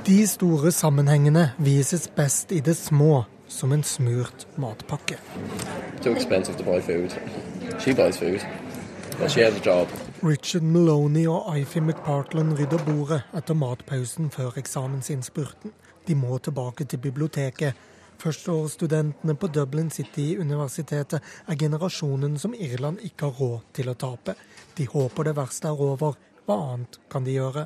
De 0.06 0.27
store 0.27 0.72
sammenhengene 0.72 1.52
vises 1.57 2.07
best 2.07 2.52
i 2.52 2.60
det 2.60 2.77
små, 2.77 3.23
som 3.48 3.72
en 3.72 3.84
smurt 3.84 4.48
matpakke. 4.57 5.18
Too 6.02 6.15
expensive 6.15 6.57
to 6.57 6.64
buy 6.64 6.81
food. 6.81 7.11
She 7.80 7.94
buys 7.94 8.18
food, 8.18 8.40
but 9.19 9.31
she 9.31 9.41
has 9.44 9.53
a 9.56 9.61
job. 9.65 9.88
Richard 10.23 10.64
Maloney 10.64 11.27
og 11.27 11.60
Ify 11.60 11.77
McPartland 11.77 12.60
rydder 12.60 12.86
bordet 12.86 13.22
etter 13.38 13.53
matpausen 13.53 14.31
før 14.31 14.57
eksamensinnspurten. 14.57 15.72
De 16.07 16.15
må 16.15 16.38
tilbake 16.38 16.84
til 16.84 16.98
biblioteket. 16.98 17.73
Førsteårsstudentene 18.20 19.36
på 19.40 19.48
Dublin 19.48 19.90
City-universitetet 19.96 21.24
er 21.48 21.60
generasjonen 21.60 22.36
som 22.41 22.52
Irland 22.52 23.00
ikke 23.08 23.30
har 23.30 23.40
råd 23.40 23.70
til 23.78 23.91
å 23.91 23.96
tape. 23.96 24.36
De 24.76 24.88
håper 24.91 25.30
det 25.30 25.36
verste 25.38 25.72
er 25.72 25.84
over. 25.86 26.18
Hva 26.44 26.58
annet 26.74 27.00
kan 27.12 27.24
de 27.24 27.38
gjøre? 27.38 27.64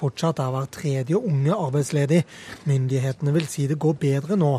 Fortsatt 0.00 0.40
er 0.40 0.52
hver 0.56 0.68
tredje 0.78 1.20
unge 1.20 1.52
arbeidsledig. 1.52 2.24
Myndighetene 2.64 3.36
vil 3.36 3.48
si 3.50 3.68
det 3.68 3.78
går 3.82 4.00
bedre 4.00 4.40
nå, 4.40 4.54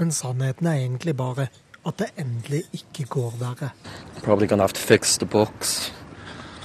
men 0.00 0.14
sannheten 0.14 0.66
er 0.70 0.80
egentlig 0.80 1.16
bare 1.18 1.50
at 1.86 1.98
det 1.98 2.06
endelig 2.18 2.62
ikke 2.72 3.04
går 3.08 3.34
verre. 3.40 3.70
Probably 4.22 4.46
gonna 4.48 4.62
have 4.62 4.72
to 4.72 4.80
fix 4.80 5.16
the 5.18 5.26
books, 5.26 5.92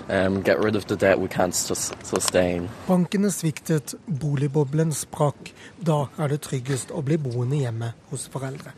um, 0.10 0.44
get 0.44 0.58
rid 0.66 0.76
of 0.76 0.86
the 0.86 0.96
debt 0.96 1.20
we 1.20 1.28
can't 1.28 1.56
sus- 1.56 1.92
sustain. 2.04 2.70
Bankene 2.88 3.32
sviktet, 3.32 3.96
boligboblen 4.20 4.92
sprakk. 4.94 5.54
Da 5.86 6.06
er 6.20 6.28
det 6.28 6.42
tryggest 6.42 6.92
å 6.92 7.02
bli 7.02 7.18
boende 7.18 7.58
hjemme 7.58 7.94
hos 8.10 8.28
foreldre. 8.28 8.72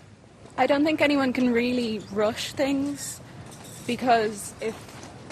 I 0.57 0.67
don't 0.67 0.85
think 0.85 1.01
anyone 1.01 1.33
can 1.33 1.53
really 1.53 2.01
rush 2.13 2.53
things 2.53 3.19
because 3.87 4.53
if 4.61 4.75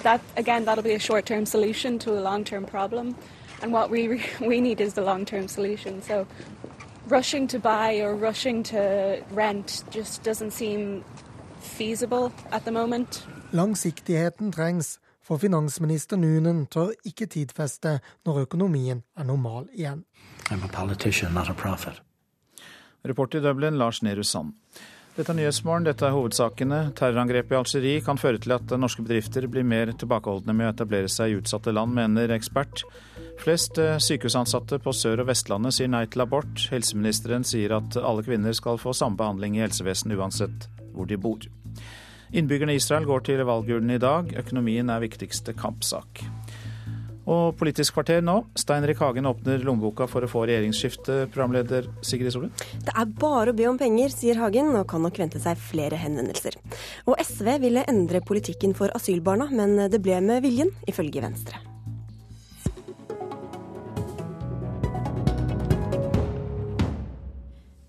that 0.03 0.19
again 0.35 0.65
that'll 0.65 0.83
be 0.83 0.93
a 0.95 0.99
short-term 0.99 1.45
solution 1.45 1.97
to 1.99 2.11
a 2.11 2.19
long-term 2.21 2.65
problem 2.65 3.15
and 3.61 3.71
what 3.71 3.89
we 3.89 4.07
we 4.41 4.59
need 4.59 4.81
is 4.81 4.93
the 4.93 5.01
long-term 5.01 5.47
solution. 5.47 6.01
So 6.01 6.27
rushing 7.07 7.47
to 7.47 7.59
buy 7.59 8.01
or 8.01 8.15
rushing 8.15 8.63
to 8.63 9.23
rent 9.31 9.83
just 9.91 10.23
doesn't 10.23 10.51
seem 10.51 11.03
feasible 11.59 12.31
at 12.51 12.65
the 12.65 12.71
moment. 12.71 13.27
Langsiktigheten 13.51 14.51
trengs, 14.51 14.99
for 15.21 15.37
finansminister 15.37 16.17
Nunen 16.17 16.65
tør 16.67 16.91
ikke 17.05 17.25
tidfeste 17.25 17.99
når 18.25 18.41
økonomien 18.47 19.03
er 19.17 19.23
normal 19.23 19.69
igjen. 19.73 20.03
I'm 20.51 20.63
a 20.63 20.67
politician, 20.67 21.33
not 21.33 21.49
a 21.49 21.53
prophet. 21.53 22.01
Reporter 23.05 23.39
i 23.39 23.41
Dublin, 23.41 23.77
Lars 23.77 24.01
Nehru 24.03 24.23
Sand. 24.23 24.53
Dette 25.15 25.29
er 25.29 25.37
Nyhetsmorgen, 25.37 25.85
dette 25.85 26.07
er 26.07 26.15
hovedsakene. 26.15 26.77
Terrorangrepet 26.97 27.53
i 27.53 27.57
Algerie 27.59 28.01
kan 28.01 28.17
føre 28.17 28.39
til 28.41 28.55
at 28.55 28.71
norske 28.79 29.03
bedrifter 29.05 29.45
blir 29.47 29.63
mer 29.63 29.91
tilbakeholdne 29.93 30.55
med 30.57 30.71
å 30.71 30.73
etablere 30.73 31.11
seg 31.11 31.29
i 31.29 31.35
utsatte 31.37 31.71
land, 31.75 31.93
mener 31.93 32.33
ekspert. 32.33 32.81
Flest 33.41 33.77
eh, 33.81 33.97
sykehusansatte 33.97 34.79
på 34.83 34.93
Sør- 34.95 35.23
og 35.23 35.27
Vestlandet 35.31 35.75
sier 35.75 35.89
nei 35.91 36.05
til 36.11 36.23
abort. 36.23 36.67
Helseministeren 36.71 37.45
sier 37.47 37.75
at 37.79 37.97
alle 37.99 38.23
kvinner 38.25 38.55
skal 38.55 38.79
få 38.81 38.93
samme 38.95 39.19
behandling 39.19 39.57
i 39.57 39.63
helsevesenet 39.65 40.19
uansett 40.19 40.69
hvor 40.93 41.09
de 41.09 41.17
bor. 41.17 41.41
Innbyggerne 42.33 42.73
i 42.73 42.81
Israel 42.81 43.05
går 43.05 43.25
til 43.27 43.43
valgurnene 43.45 43.97
i 43.97 44.01
dag. 44.01 44.31
Økonomien 44.41 44.89
er 44.89 45.03
viktigste 45.03 45.53
kampsak. 45.57 46.23
Og 47.29 47.55
Politisk 47.55 47.95
kvarter 47.95 48.23
nå. 48.25 48.39
Stein 48.59 48.85
Rik 48.87 48.99
Hagen 48.99 49.29
åpner 49.29 49.61
lommeboka 49.63 50.07
for 50.11 50.25
å 50.25 50.29
få 50.29 50.43
regjeringsskifte, 50.49 51.23
programleder 51.31 51.87
Sigrid 52.03 52.33
Solund. 52.35 52.63
Det 52.83 52.95
er 52.99 53.11
bare 53.19 53.53
å 53.53 53.57
be 53.57 53.69
om 53.69 53.79
penger, 53.79 54.11
sier 54.11 54.41
Hagen, 54.41 54.73
og 54.75 54.89
kan 54.91 55.05
nok 55.05 55.21
vente 55.23 55.39
seg 55.43 55.61
flere 55.71 55.99
henvendelser. 56.01 56.59
Og 57.07 57.19
SV 57.23 57.55
ville 57.63 57.85
endre 57.87 58.23
politikken 58.25 58.75
for 58.77 58.91
asylbarna, 58.97 59.47
men 59.55 59.85
det 59.93 60.03
ble 60.03 60.19
med 60.25 60.43
viljen, 60.43 60.73
ifølge 60.89 61.23
Venstre. 61.23 61.72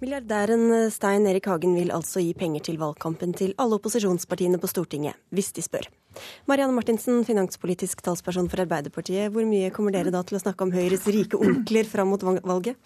Milliardæren 0.05 0.91
Stein 0.93 1.25
Erik 1.25 1.47
Hagen 1.49 1.73
vil 1.79 1.89
altså 1.95 2.21
gi 2.21 2.35
penger 2.37 2.61
til 2.67 2.77
valgkampen 2.77 3.31
til 3.33 3.55
alle 3.63 3.79
opposisjonspartiene 3.79 4.59
på 4.61 4.69
Stortinget, 4.69 5.17
hvis 5.33 5.49
de 5.57 5.63
spør. 5.65 5.87
Marianne 6.51 6.77
Martinsen, 6.77 7.23
finanspolitisk 7.25 8.03
talsperson 8.05 8.51
for 8.53 8.61
Arbeiderpartiet. 8.61 9.33
Hvor 9.33 9.49
mye 9.49 9.71
kommer 9.73 9.97
dere 9.97 10.13
da 10.13 10.21
til 10.21 10.37
å 10.37 10.43
snakke 10.43 10.67
om 10.67 10.75
Høyres 10.77 11.09
rike 11.09 11.41
onkler 11.41 11.89
fram 11.89 12.13
mot 12.13 12.21
valget? 12.21 12.77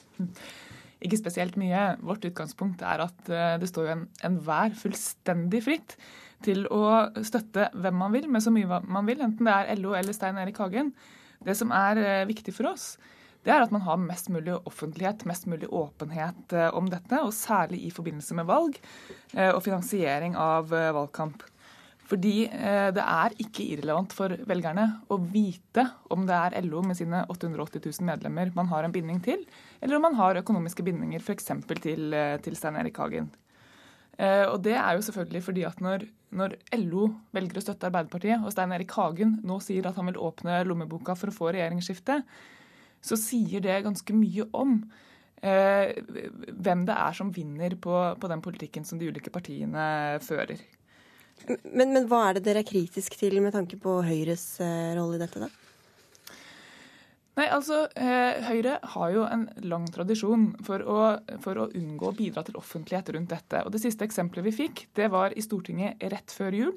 Ikke 1.03 1.19
spesielt 1.19 1.59
mye. 1.59 1.97
Vårt 2.07 2.29
utgangspunkt 2.31 2.87
er 2.87 3.03
at 3.09 3.35
eh, 3.35 3.59
det 3.59 3.73
står 3.73 3.91
jo 3.91 3.99
enhver 4.31 4.71
en 4.71 4.79
fullstendig 4.79 5.65
fritt 5.67 5.99
til 6.47 6.69
å 6.71 7.09
støtte 7.27 7.73
hvem 7.75 7.99
man 7.99 8.15
vil, 8.15 8.31
med 8.31 8.47
så 8.47 8.55
mye 8.55 8.79
man 8.87 9.11
vil, 9.11 9.27
enten 9.27 9.51
det 9.51 9.59
er 9.59 9.83
LO 9.83 9.99
eller 9.99 10.15
Stein 10.15 10.39
Erik 10.39 10.63
Hagen. 10.63 10.95
Det 11.43 11.59
som 11.59 11.75
er 11.75 11.99
eh, 11.99 12.27
viktig 12.31 12.55
for 12.55 12.71
oss, 12.77 12.93
det 13.47 13.55
er 13.55 13.63
at 13.63 13.73
man 13.73 13.85
har 13.87 14.01
mest 14.03 14.31
mulig 14.33 14.57
offentlighet, 14.69 15.25
mest 15.29 15.47
mulig 15.49 15.69
åpenhet 15.71 16.53
eh, 16.53 16.71
om 16.75 16.89
dette, 16.91 17.21
og 17.23 17.35
særlig 17.37 17.85
i 17.87 17.93
forbindelse 17.95 18.35
med 18.39 18.49
valg 18.49 18.77
eh, 19.35 19.53
og 19.53 19.63
finansiering 19.65 20.35
av 20.39 20.75
eh, 20.75 20.91
valgkamp. 20.97 21.47
Fordi 22.09 22.47
det 22.49 23.03
er 23.03 23.35
ikke 23.37 23.67
irrelevant 23.75 24.15
for 24.17 24.33
velgerne 24.49 24.87
å 25.13 25.19
vite 25.21 25.83
om 26.09 26.23
det 26.25 26.39
er 26.39 26.55
LO 26.65 26.81
med 26.81 26.97
sine 26.97 27.19
880 27.29 27.83
000 27.85 28.07
medlemmer 28.09 28.49
man 28.57 28.71
har 28.71 28.87
en 28.87 28.95
binding 28.95 29.19
til, 29.27 29.43
eller 29.85 29.99
om 29.99 30.07
man 30.07 30.17
har 30.17 30.41
økonomiske 30.41 30.87
bindinger 30.87 31.21
f.eks. 31.21 31.53
til, 31.85 32.17
til 32.41 32.57
Stein 32.57 32.81
Erik 32.81 32.97
Hagen. 32.97 33.29
Og 34.17 34.57
det 34.65 34.79
er 34.81 34.97
jo 34.97 35.05
selvfølgelig 35.05 35.43
fordi 35.51 35.67
at 35.69 35.85
når, 35.85 36.07
når, 36.41 36.57
LO 36.81 37.11
velger 37.37 37.61
å 37.61 37.67
støtte 37.67 37.93
Arbeiderpartiet, 37.93 38.41
og 38.41 38.57
Stein 38.57 38.73
Erik 38.73 38.97
Hagen 38.97 39.37
nå 39.45 39.61
sier 39.61 39.93
at 39.93 40.01
han 40.01 40.09
vil 40.09 40.23
åpne 40.31 40.63
lommeboka 40.65 41.13
for 41.13 41.29
å 41.29 41.37
få 41.43 41.53
regjeringsskifte, 41.53 42.23
så 43.05 43.19
sier 43.21 43.63
det 43.65 43.83
ganske 43.87 44.17
mye 44.17 44.49
om 44.57 44.81
eh, 45.43 45.95
hvem 46.49 46.85
det 46.89 46.97
er 46.97 47.17
som 47.17 47.31
vinner 47.35 47.77
på, 47.81 47.95
på, 48.19 48.31
den 48.31 48.43
politikken 48.45 48.87
som 48.89 48.99
de 48.99 49.11
ulike 49.11 49.33
partiene 49.35 50.19
fører. 50.25 50.61
Men, 51.47 51.93
men, 51.95 52.05
hva 52.11 52.29
er 52.29 52.39
det 52.39 52.49
dere 52.49 52.65
er 52.65 52.69
kritisk 52.69 53.15
til 53.19 53.39
med 53.45 53.55
tanke 53.55 53.79
på 53.81 54.01
Høyres 54.03 54.59
eh, 54.65 54.95
rolle 54.99 55.19
i 55.19 55.23
dette, 55.23 55.47
da? 55.47 55.51
Nei, 57.39 57.47
altså, 57.55 57.85
eh, 57.95 58.41
Høyre 58.49 58.81
har 58.97 59.11
jo 59.15 59.23
en 59.29 59.45
lang 59.71 59.85
tradisjon 59.95 60.49
for 60.67 60.83
å, 60.83 61.03
for 61.45 61.61
å, 61.63 61.69
unngå 61.79 62.09
å 62.09 62.17
bidra 62.17 62.43
til 62.43 62.59
offentlighet 62.59 63.13
rundt 63.15 63.31
dette. 63.31 63.61
Og 63.63 63.71
Det 63.71 63.83
siste 63.85 64.09
eksempelet 64.09 64.49
vi 64.49 64.57
fikk, 64.57 64.89
det 64.99 65.07
var 65.13 65.37
i 65.37 65.45
Stortinget 65.45 66.03
rett 66.11 66.35
før 66.35 66.57
jul. 66.59 66.75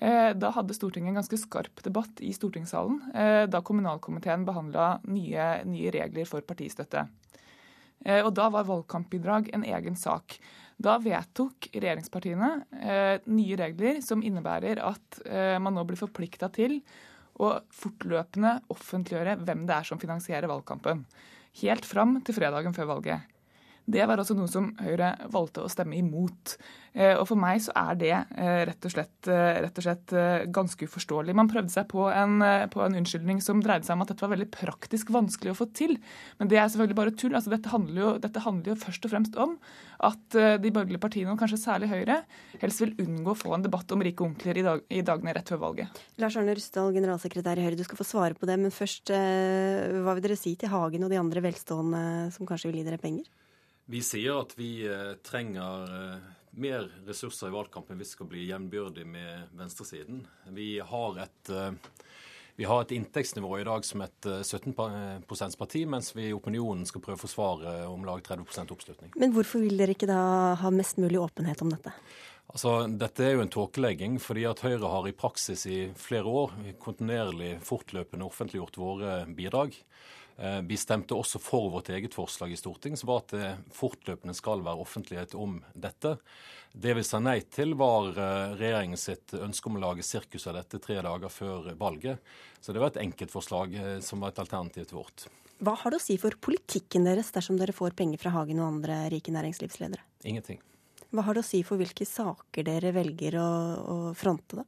Eh, 0.00 0.30
da 0.38 0.52
hadde 0.54 0.76
Stortinget 0.76 1.10
en 1.10 1.18
ganske 1.18 1.38
skarp 1.40 1.82
debatt 1.82 2.20
i 2.22 2.30
stortingssalen 2.34 3.00
eh, 3.14 3.44
da 3.50 3.60
kommunalkomiteen 3.66 4.44
behandla 4.46 5.00
nye, 5.10 5.48
nye, 5.66 5.90
regler 5.94 6.28
for 6.28 6.44
partistøtte. 6.46 7.08
Eh, 8.04 8.22
og 8.22 8.30
Da 8.36 8.46
var 8.54 8.68
valgkampbidrag 8.68 9.50
en 9.56 9.66
egen 9.66 9.98
sak. 9.98 10.38
Da 10.78 10.94
vedtok 11.02 11.72
regjeringspartiene 11.74 12.48
nye 13.26 13.56
regler 13.58 13.96
som 14.06 14.20
innebærer 14.22 14.78
at 14.78 15.18
man 15.58 15.74
nå 15.74 15.82
blir 15.82 15.98
forplikta 15.98 16.46
til 16.54 16.76
å 17.42 17.48
fortløpende 17.74 18.52
offentliggjøre 18.70 19.40
hvem 19.42 19.64
det 19.66 19.74
er 19.74 19.88
som 19.88 19.98
finansierer 19.98 20.46
valgkampen. 20.46 21.02
Helt 21.64 21.88
fram 21.88 22.20
til 22.22 22.38
fredagen 22.38 22.78
før 22.78 22.92
valget. 22.92 23.26
Det 23.88 24.04
var 24.04 24.20
også 24.20 24.36
noe 24.36 24.50
som 24.52 24.68
Høyre 24.82 25.14
valgte 25.32 25.64
å 25.64 25.70
stemme 25.72 25.96
imot. 25.96 26.58
Eh, 26.92 27.14
og 27.14 27.24
For 27.30 27.40
meg 27.40 27.60
så 27.64 27.72
er 27.78 27.96
det 28.00 28.12
eh, 28.12 28.62
rett 28.68 28.84
og 28.84 28.92
slett, 28.92 29.28
eh, 29.30 29.60
rett 29.64 29.80
og 29.80 29.86
slett 29.86 30.14
ganske 30.52 30.88
uforståelig. 30.88 31.36
Man 31.36 31.48
prøvde 31.48 31.72
seg 31.72 31.88
på 31.88 32.04
en, 32.12 32.42
på 32.72 32.82
en, 32.84 32.98
unnskyldning 33.00 33.40
som 33.44 33.62
dreide 33.64 33.88
seg 33.88 33.96
om 33.96 34.04
at 34.04 34.12
dette 34.12 34.24
var 34.24 34.34
veldig 34.34 34.50
praktisk 34.52 35.12
vanskelig 35.14 35.54
å 35.54 35.58
få 35.62 35.68
til. 35.76 35.96
Men 36.40 36.52
det 36.52 36.60
er 36.60 36.68
selvfølgelig 36.68 36.98
bare 37.00 37.14
tull. 37.16 37.32
Altså, 37.38 37.52
dette, 37.54 37.72
handler 37.72 38.02
jo, 38.02 38.12
dette 38.20 38.44
handler 38.44 38.74
jo 38.74 38.78
først 38.82 39.08
og 39.08 39.14
fremst 39.14 39.40
om 39.40 39.56
at 40.04 40.36
de 40.62 40.70
borgerlige 40.70 41.02
partiene, 41.02 41.32
og 41.32 41.40
kanskje 41.40 41.58
særlig 41.58 41.88
Høyre, 41.90 42.20
helst 42.60 42.84
vil 42.84 42.94
unngå 43.02 43.32
å 43.32 43.38
få 43.38 43.56
en 43.56 43.64
debatt 43.64 43.90
om 43.90 44.04
rike 44.04 44.22
onkler 44.22 44.60
i, 44.60 44.62
dag, 44.62 44.84
i 44.94 45.00
dagene 45.02 45.34
rett 45.34 45.50
før 45.50 45.64
valget. 45.64 45.98
Lars 46.22 46.36
Arne 46.38 46.54
Rustdal, 46.54 46.92
generalsekretær 46.94 47.58
i 47.58 47.66
Høyre, 47.66 47.80
du 47.80 47.82
skal 47.88 47.98
få 47.98 48.06
svare 48.06 48.38
på 48.38 48.46
det. 48.46 48.60
Men 48.62 48.74
først, 48.74 49.10
hva 49.10 50.14
vil 50.14 50.28
dere 50.28 50.38
si 50.38 50.54
til 50.60 50.70
Hagen 50.70 51.08
og 51.08 51.12
de 51.14 51.18
andre 51.18 51.42
velstående 51.48 52.02
som 52.36 52.46
kanskje 52.46 52.70
vil 52.70 52.82
gi 52.82 52.90
dere 52.92 53.02
penger? 53.02 53.26
Vi 53.90 54.02
sier 54.04 54.42
at 54.42 54.50
vi 54.58 54.82
eh, 54.84 55.14
trenger 55.24 55.84
eh, 55.96 56.16
mer 56.60 56.90
ressurser 57.06 57.48
i 57.48 57.54
valgkampen 57.54 57.96
hvis 57.96 58.10
vi 58.10 58.16
skal 58.18 58.28
bli 58.28 58.42
jevnbyrdig 58.50 59.06
med 59.08 59.54
venstresiden. 59.56 60.26
Vi 60.52 60.74
har 60.84 61.22
et 61.24 61.48
eh, 61.48 61.72
vi 62.58 62.66
har 62.66 62.82
et 62.82 62.92
inntektsnivå 62.92 63.52
i 63.60 63.64
dag 63.64 63.84
som 63.86 64.02
et 64.02 64.26
17 64.42 64.72
%-parti, 64.74 65.84
mens 65.86 66.10
vi 66.16 66.24
i 66.26 66.34
opinionen 66.34 66.82
skal 66.90 67.04
prøve 67.04 67.14
å 67.14 67.22
forsvare 67.22 67.74
om 67.86 68.02
lag 68.02 68.18
30% 68.26 68.74
oppslutning. 68.74 69.12
Men 69.14 69.30
hvorfor 69.30 69.62
vil 69.62 69.78
dere 69.78 69.94
ikke 69.94 70.08
da 70.10 70.56
ha 70.58 70.72
mest 70.74 70.98
mulig 70.98 71.20
åpenhet 71.22 71.62
om 71.62 71.70
dette? 71.70 71.94
Altså, 72.50 72.72
Dette 72.90 73.24
er 73.24 73.36
jo 73.36 73.44
en 73.44 73.54
tåkelegging, 73.54 74.18
fordi 74.18 74.42
at 74.50 74.64
Høyre 74.66 74.90
har 74.90 75.06
i 75.06 75.14
praksis 75.14 75.62
i 75.70 75.78
flere 75.94 76.26
år 76.42 76.58
kontinuerlig 76.82 77.60
fortløpende 77.62 78.26
offentliggjort 78.26 78.80
våre 78.82 79.20
bidrag. 79.38 79.78
Eh, 80.38 80.60
vi 80.70 80.78
stemte 80.78 81.16
også 81.18 81.40
for 81.42 81.70
vårt 81.72 81.90
eget 81.90 82.14
forslag 82.14 82.52
i 82.54 82.58
Stortinget, 82.58 83.00
som 83.00 83.10
var 83.10 83.24
at 83.24 83.34
det 83.34 83.50
fortløpende 83.74 84.36
skal 84.38 84.62
være 84.66 84.84
offentlighet 84.84 85.34
om 85.34 85.58
dette. 85.74 86.14
Det 86.72 86.94
vi 86.94 87.02
sa 87.06 87.18
nei 87.18 87.40
til, 87.50 87.74
var 87.80 88.12
regjeringen 88.58 89.00
sitt 89.00 89.34
ønske 89.34 89.70
om 89.70 89.80
å 89.80 89.82
lage 89.88 90.04
sirkus 90.06 90.46
av 90.46 90.58
dette 90.60 90.78
tre 90.84 91.00
dager 91.02 91.32
før 91.32 91.72
valget. 91.80 92.22
Så 92.60 92.74
det 92.74 92.82
var 92.82 92.92
et 92.92 93.02
enkeltforslag 93.02 93.74
eh, 93.74 93.98
som 94.04 94.22
var 94.22 94.34
et 94.34 94.40
alternativ 94.44 94.86
til 94.86 95.00
vårt. 95.00 95.26
Hva 95.58 95.74
har 95.80 95.90
det 95.90 95.98
å 95.98 96.04
si 96.04 96.14
for 96.22 96.36
politikken 96.38 97.06
deres 97.08 97.32
dersom 97.34 97.58
dere 97.58 97.74
får 97.74 97.96
penger 97.98 98.20
fra 98.22 98.30
Hagen 98.36 98.60
og 98.62 98.76
andre 98.76 99.08
rike 99.10 99.34
næringslivsledere? 99.34 100.04
Ingenting. 100.28 100.60
Hva 101.10 101.24
har 101.26 101.34
det 101.34 101.42
å 101.42 101.48
si 101.48 101.64
for 101.66 101.80
hvilke 101.80 102.06
saker 102.06 102.66
dere 102.68 102.92
velger 102.94 103.38
å, 103.40 103.48
å 103.80 103.96
fronte, 104.18 104.60
da? 104.60 104.66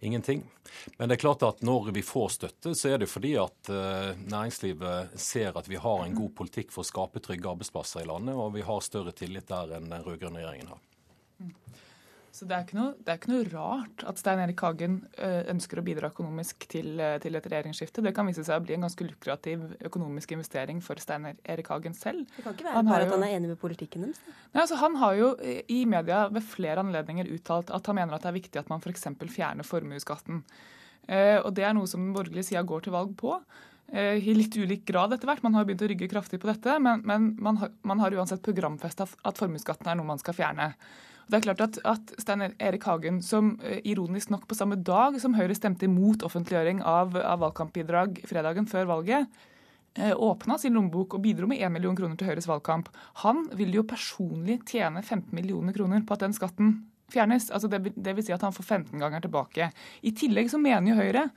Ingenting. 0.00 0.42
Men 0.98 1.08
det 1.08 1.16
er 1.16 1.22
klart 1.24 1.42
at 1.46 1.62
når 1.66 1.90
vi 1.96 2.02
får 2.04 2.28
støtte, 2.36 2.74
så 2.74 2.94
er 2.94 3.02
det 3.02 3.10
fordi 3.10 3.34
at 3.40 3.70
uh, 3.72 4.16
næringslivet 4.16 5.16
ser 5.20 5.56
at 5.58 5.68
vi 5.68 5.80
har 5.80 6.04
en 6.04 6.16
god 6.16 6.34
politikk 6.38 6.72
for 6.74 6.84
å 6.84 6.90
skape 6.90 7.22
trygge 7.24 7.50
arbeidsplasser 7.50 8.04
i 8.04 8.08
landet, 8.08 8.36
og 8.36 8.54
vi 8.56 8.64
har 8.66 8.84
større 8.84 9.12
tillit 9.16 9.48
der 9.50 9.76
enn 9.76 9.90
den 9.92 10.06
rød-grønne 10.06 10.40
regjeringen 10.42 10.72
har. 10.72 10.82
Så 12.40 12.46
det 12.48 12.56
er, 12.56 12.70
noe, 12.72 12.94
det 12.96 13.12
er, 13.12 13.18
ikke 13.18 13.30
noe, 13.34 13.44
rart 13.52 14.02
at 14.08 14.16
Stein 14.16 14.40
Erik 14.40 14.62
Hagen 14.64 14.94
eh, 15.20 15.42
ønsker 15.52 15.76
å 15.76 15.82
bidra 15.84 16.08
økonomisk 16.08 16.64
til, 16.72 16.94
eh, 16.96 17.18
til, 17.20 17.34
et 17.36 17.48
regjeringsskifte. 17.52 18.00
Det 18.06 18.14
kan 18.16 18.24
vise 18.30 18.40
seg 18.46 18.56
å 18.56 18.62
bli 18.64 18.78
en 18.78 18.86
ganske 18.86 19.04
lukrativ 19.04 19.66
økonomisk 19.90 20.32
investering 20.32 20.80
for 20.80 20.96
Stein 21.04 21.26
Erik 21.28 21.68
Hagen 21.68 21.92
selv. 21.98 22.24
Det 22.32 22.46
kan 22.46 22.56
ikke 22.56 22.70
være 22.70 22.84
bare 22.88 23.04
at 23.04 23.12
han 23.12 23.26
er 23.26 23.34
enig 23.36 23.50
med 23.50 23.60
politikken 23.60 24.06
deres? 24.06 24.22
Nei, 24.54 24.62
altså, 24.62 24.78
han 24.80 24.96
har 25.02 25.18
jo 25.18 25.28
i 25.44 25.82
media 25.84 26.22
ved 26.32 26.46
flere 26.48 26.80
anledninger 26.80 27.28
uttalt 27.36 27.74
at 27.76 27.92
han 27.92 28.00
mener 28.00 28.16
at 28.16 28.24
det 28.24 28.32
er 28.32 28.38
viktig 28.38 28.62
at 28.62 28.72
man 28.72 28.80
f.eks. 28.80 29.04
fjerner 29.36 29.68
formuesskatten. 29.74 30.40
Eh, 31.12 31.36
og 31.42 31.52
det 31.60 31.68
er 31.68 31.76
noe 31.76 31.92
som 31.92 32.06
den 32.06 32.16
borgerlige 32.16 32.54
sida 32.54 32.64
går 32.64 32.88
til 32.88 32.96
valg 32.96 33.12
på 33.20 33.36
i 33.90 34.32
litt 34.36 34.54
ulik 34.54 34.84
grad 34.86 35.10
etter 35.10 35.26
hvert. 35.26 35.42
Man 35.42 35.56
har 35.58 35.64
begynt 35.66 35.82
å 35.82 35.88
rygge 35.90 36.06
kraftig 36.08 36.38
på 36.38 36.46
dette, 36.46 36.76
men, 36.78 37.00
men 37.02 37.32
man, 37.42 37.56
har, 37.58 37.72
man 37.82 37.98
har 37.98 38.14
uansett 38.14 38.44
programfesta 38.46 39.08
at 39.26 39.40
formuesskatten 39.40 39.90
er 39.90 39.98
noe 39.98 40.06
man 40.06 40.20
skal 40.22 40.36
fjerne. 40.38 40.68
Det 41.30 41.38
er 41.38 41.44
klart 41.44 41.60
at, 41.62 41.78
at 41.86 42.12
Stein 42.18 42.42
Erik 42.58 42.84
Hagen, 42.88 43.20
som 43.22 43.52
eh, 43.62 43.78
ironisk 43.86 44.32
nok 44.34 44.48
på 44.50 44.56
samme 44.58 44.80
dag 44.82 45.14
som 45.22 45.36
Høyre 45.38 45.54
stemte 45.54 45.86
imot 45.86 46.24
offentliggjøring 46.26 46.82
av, 46.82 47.14
av 47.14 47.44
valgkampbidrag 47.44 48.18
fredagen 48.26 48.66
før 48.70 48.88
valget, 48.90 49.40
eh, 49.94 50.10
åpna 50.10 50.58
sin 50.58 50.74
lommebok 50.74 51.14
og 51.14 51.22
bidro 51.22 51.46
med 51.50 51.62
1 51.62 51.70
million 51.76 51.94
kroner 51.98 52.18
til 52.18 52.32
Høyres 52.32 52.50
valgkamp. 52.50 52.90
Han 53.22 53.44
vil 53.54 53.78
jo 53.78 53.86
personlig 53.86 54.58
tjene 54.72 55.04
15 55.04 55.30
millioner 55.36 55.76
kroner 55.76 56.02
på 56.02 56.18
at 56.18 56.26
den 56.26 56.34
skatten 56.34 56.80
fjernes. 57.14 57.50
Altså 57.54 57.70
det, 57.70 57.84
det 57.94 58.16
vil 58.16 58.26
si 58.26 58.34
at 58.34 58.42
han 58.46 58.56
får 58.56 58.66
15 58.66 58.98
ganger 58.98 59.22
tilbake. 59.22 59.70
I 60.02 60.14
tillegg 60.16 60.50
så 60.50 60.58
mener 60.58 60.90
jo 60.90 60.98
Høyre 60.98 61.28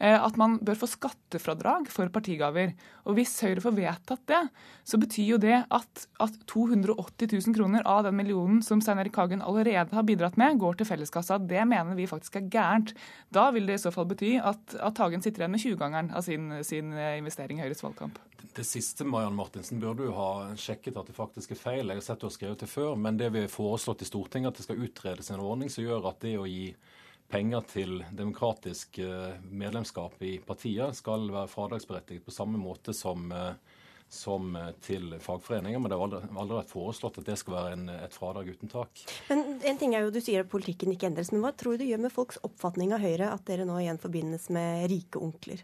at 0.00 0.36
man 0.40 0.56
bør 0.64 0.78
få 0.80 0.88
skattefradrag 0.88 1.90
for 1.92 2.08
partigaver. 2.12 2.72
Og 3.04 3.18
hvis 3.18 3.34
Høyre 3.44 3.60
får 3.60 3.74
vedtatt 3.76 4.22
det, 4.30 4.40
så 4.88 5.00
betyr 5.00 5.34
jo 5.34 5.38
det 5.42 5.58
at, 5.60 6.04
at 6.22 6.38
280 6.48 7.28
000 7.34 7.56
kroner 7.56 7.84
av 7.88 8.06
den 8.06 8.16
millionen 8.16 8.62
som 8.64 8.80
Stein 8.80 9.00
Erik 9.02 9.18
Hagen 9.20 9.44
allerede 9.44 9.92
har 9.96 10.06
bidratt 10.08 10.38
med, 10.40 10.58
går 10.60 10.80
til 10.80 10.88
felleskassa. 10.88 11.36
Det 11.38 11.66
mener 11.68 11.98
vi 11.98 12.08
faktisk 12.10 12.40
er 12.40 12.48
gærent. 12.52 12.94
Da 13.34 13.50
vil 13.54 13.68
det 13.68 13.76
i 13.76 13.84
så 13.84 13.92
fall 13.94 14.08
bety 14.10 14.36
at, 14.40 14.76
at 14.80 15.00
Hagen 15.04 15.24
sitter 15.24 15.44
igjen 15.44 15.54
med 15.56 15.64
20-gangeren 15.64 16.12
av 16.16 16.24
sin, 16.26 16.48
sin 16.66 16.94
eh, 16.96 17.18
investering 17.20 17.60
i 17.60 17.66
Høyres 17.66 17.84
valgkamp. 17.84 18.18
Det 18.56 18.64
siste 18.66 19.04
Marianne 19.06 19.36
Martinsen, 19.36 19.80
burde 19.82 20.08
du 20.08 20.14
ha 20.16 20.30
sjekket 20.58 20.96
at 20.98 21.10
det 21.10 21.16
faktisk 21.16 21.52
er 21.54 21.60
feil. 21.60 21.92
Jeg 21.92 22.00
har 22.00 22.06
sett 22.06 22.22
du 22.22 22.26
har 22.26 22.34
skrevet 22.34 22.64
det 22.64 22.70
før, 22.70 22.96
men 22.98 23.20
det 23.20 23.28
vi 23.34 23.44
har 23.44 23.52
foreslått 23.52 24.02
i 24.02 24.08
Stortinget, 24.08 24.50
at 24.50 24.58
det 24.58 24.66
skal 24.66 24.80
utredes 24.86 25.30
en 25.30 25.44
ordning 25.44 25.70
som 25.70 25.84
gjør 25.84 26.08
at 26.10 26.24
det 26.24 26.34
å 26.40 26.48
gi 26.48 26.72
penger 27.30 27.66
til 27.70 28.00
demokratisk 28.16 28.98
eh, 29.02 29.36
medlemskap 29.50 30.18
i 30.26 30.38
partier 30.44 30.94
skal 30.96 31.28
være 31.30 31.50
fradragsberettiget 31.50 32.26
på 32.26 32.34
samme 32.34 32.58
måte 32.60 32.94
som, 32.96 33.30
eh, 33.32 33.78
som 34.10 34.54
eh, 34.58 34.72
til 34.82 35.14
fagforeninger. 35.22 35.78
Men 35.78 35.92
det 35.92 35.98
har 35.98 36.06
aldri, 36.08 36.22
aldri 36.34 36.58
vært 36.58 36.74
foreslått 36.74 37.20
at 37.22 37.30
det 37.30 37.38
skal 37.40 37.56
være 37.56 37.76
en, 37.78 37.88
et 37.94 38.16
fradrag 38.16 38.50
uten 38.54 38.72
tak. 38.72 39.04
Men 39.30 39.44
en 39.58 39.80
ting 39.80 39.94
er 39.94 40.06
jo, 40.06 40.14
Du 40.14 40.20
sier 40.22 40.44
at 40.44 40.52
politikken 40.52 40.94
ikke 40.94 41.10
endres, 41.10 41.32
men 41.34 41.44
hva 41.44 41.54
tror 41.54 41.76
du 41.76 41.84
det 41.84 41.90
gjør 41.92 42.06
med 42.06 42.14
folks 42.14 42.40
oppfatning 42.46 42.94
av 42.96 43.04
Høyre 43.04 43.30
at 43.34 43.46
dere 43.48 43.68
nå 43.68 43.78
igjen 43.82 44.02
forbindes 44.02 44.50
med 44.54 44.88
rike 44.92 45.22
onkler? 45.22 45.62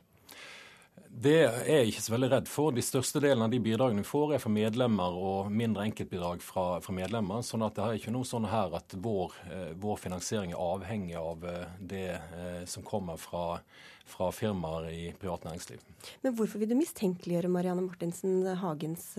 Det 1.16 1.36
er 1.46 1.64
jeg 1.64 1.92
ikke 1.94 2.02
så 2.04 2.12
veldig 2.12 2.28
redd 2.28 2.48
for. 2.50 2.74
De 2.76 2.82
største 2.84 3.22
delen 3.24 3.40
av 3.46 3.48
de 3.48 3.60
bidragene 3.62 4.02
vi 4.02 4.08
får, 4.08 4.34
er 4.36 4.40
fra 4.42 4.50
medlemmer 4.52 5.14
og 5.16 5.46
mindre 5.48 5.86
enkeltbidrag 5.88 6.42
fra, 6.44 6.64
fra 6.84 6.92
medlemmer. 6.92 7.40
sånn 7.46 7.64
at 7.64 7.78
det 7.78 7.84
er 7.86 7.96
ikke 7.96 8.12
noe 8.12 8.28
sånn 8.28 8.44
her 8.50 8.74
at 8.76 8.92
vår, 9.00 9.36
eh, 9.48 9.70
vår 9.80 9.96
finansiering 10.02 10.52
er 10.52 10.60
avhengig 10.60 11.16
av 11.16 11.46
eh, 11.48 11.62
det 11.80 12.10
eh, 12.18 12.60
som 12.68 12.84
kommer 12.84 13.16
fra, 13.16 13.62
fra, 14.04 14.28
firmaer 14.28 14.90
i 14.92 15.06
privat 15.16 15.48
næringsliv. 15.48 15.80
Men 16.26 16.36
hvorfor 16.36 16.60
vil 16.60 16.74
du 16.74 16.76
mistenkeliggjøre 16.82 17.52
Marianne 17.54 17.86
Martinsen 17.86 18.44
Hagens 18.60 19.14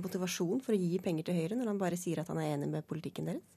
motivasjon 0.00 0.64
for 0.64 0.72
å 0.72 0.80
gi 0.80 0.96
penger 1.04 1.28
til 1.28 1.36
Høyre, 1.36 1.60
når 1.60 1.74
han 1.74 1.82
bare 1.82 2.00
sier 2.00 2.22
at 2.22 2.32
han 2.32 2.40
er 2.40 2.54
enig 2.54 2.72
med 2.72 2.88
politikken 2.88 3.28
deres? 3.28 3.55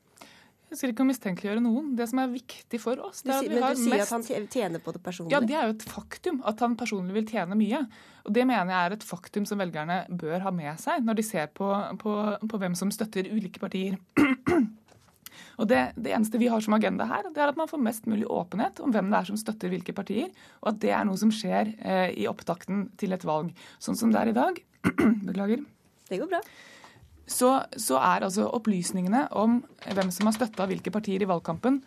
Jeg 0.69 0.77
skal 0.77 0.91
ikke 0.93 1.05
mistenkeliggjøre 1.09 1.61
noen. 1.65 1.93
Det 1.97 2.05
som 2.11 2.19
er 2.21 2.29
viktig 2.29 2.79
for 2.81 2.99
oss 3.01 3.23
du, 3.25 3.31
Men 3.31 3.47
du 3.49 3.79
sier 3.81 4.03
at 4.03 4.11
han 4.13 4.25
tjener 4.25 4.81
på 4.83 4.93
det 4.93 5.01
personlig? 5.01 5.33
Ja, 5.33 5.41
det 5.41 5.55
er 5.57 5.69
jo 5.69 5.73
et 5.73 5.85
faktum 5.89 6.43
at 6.45 6.61
han 6.61 6.75
personlig 6.77 7.15
vil 7.17 7.25
tjene 7.31 7.57
mye. 7.57 7.81
Og 8.27 8.35
Det 8.37 8.45
mener 8.45 8.69
jeg 8.69 8.89
er 8.91 8.97
et 8.97 9.07
faktum 9.07 9.47
som 9.49 9.61
velgerne 9.61 10.03
bør 10.09 10.45
ha 10.45 10.53
med 10.53 10.77
seg 10.81 11.01
når 11.05 11.17
de 11.17 11.25
ser 11.25 11.49
på, 11.57 11.71
på, 12.03 12.13
på 12.45 12.61
hvem 12.61 12.77
som 12.77 12.93
støtter 12.93 13.31
ulike 13.33 13.61
partier. 13.61 13.97
Og 15.59 15.67
det, 15.67 15.79
det, 15.99 16.13
eneste 16.15 16.39
vi 16.39 16.47
har 16.51 16.61
som 16.63 16.75
agenda 16.77 17.03
her, 17.09 17.25
det 17.35 17.41
er 17.41 17.51
at 17.51 17.57
man 17.59 17.67
får 17.67 17.81
mest 17.83 18.05
mulig 18.07 18.23
åpenhet 18.31 18.79
om 18.83 18.93
hvem 18.95 19.09
det 19.11 19.17
er 19.17 19.27
som 19.27 19.39
støtter 19.39 19.71
hvilke 19.71 19.91
partier, 19.95 20.29
og 20.61 20.69
at 20.71 20.79
det 20.83 20.93
er 20.95 21.03
noe 21.07 21.19
som 21.19 21.33
skjer 21.35 21.73
eh, 21.83 22.15
i 22.15 22.29
opptakten 22.31 22.85
til 22.99 23.15
et 23.15 23.25
valg. 23.27 23.51
Sånn 23.83 23.99
som 23.99 24.13
det 24.13 24.21
er 24.21 24.31
i 24.31 24.37
dag. 24.37 24.61
Beklager. 25.27 25.65
Det 26.07 26.21
går 26.21 26.31
bra 26.31 26.39
så, 27.30 27.60
så 27.77 27.99
er 28.01 28.26
altså 28.26 28.47
opplysningene 28.49 29.27
om 29.38 29.60
hvem 29.85 30.10
som 30.14 30.30
har 30.30 30.38
støtta 30.38 30.65
hvilke 30.69 30.93
partier 30.93 31.23
i 31.23 31.30
valgkampen, 31.30 31.84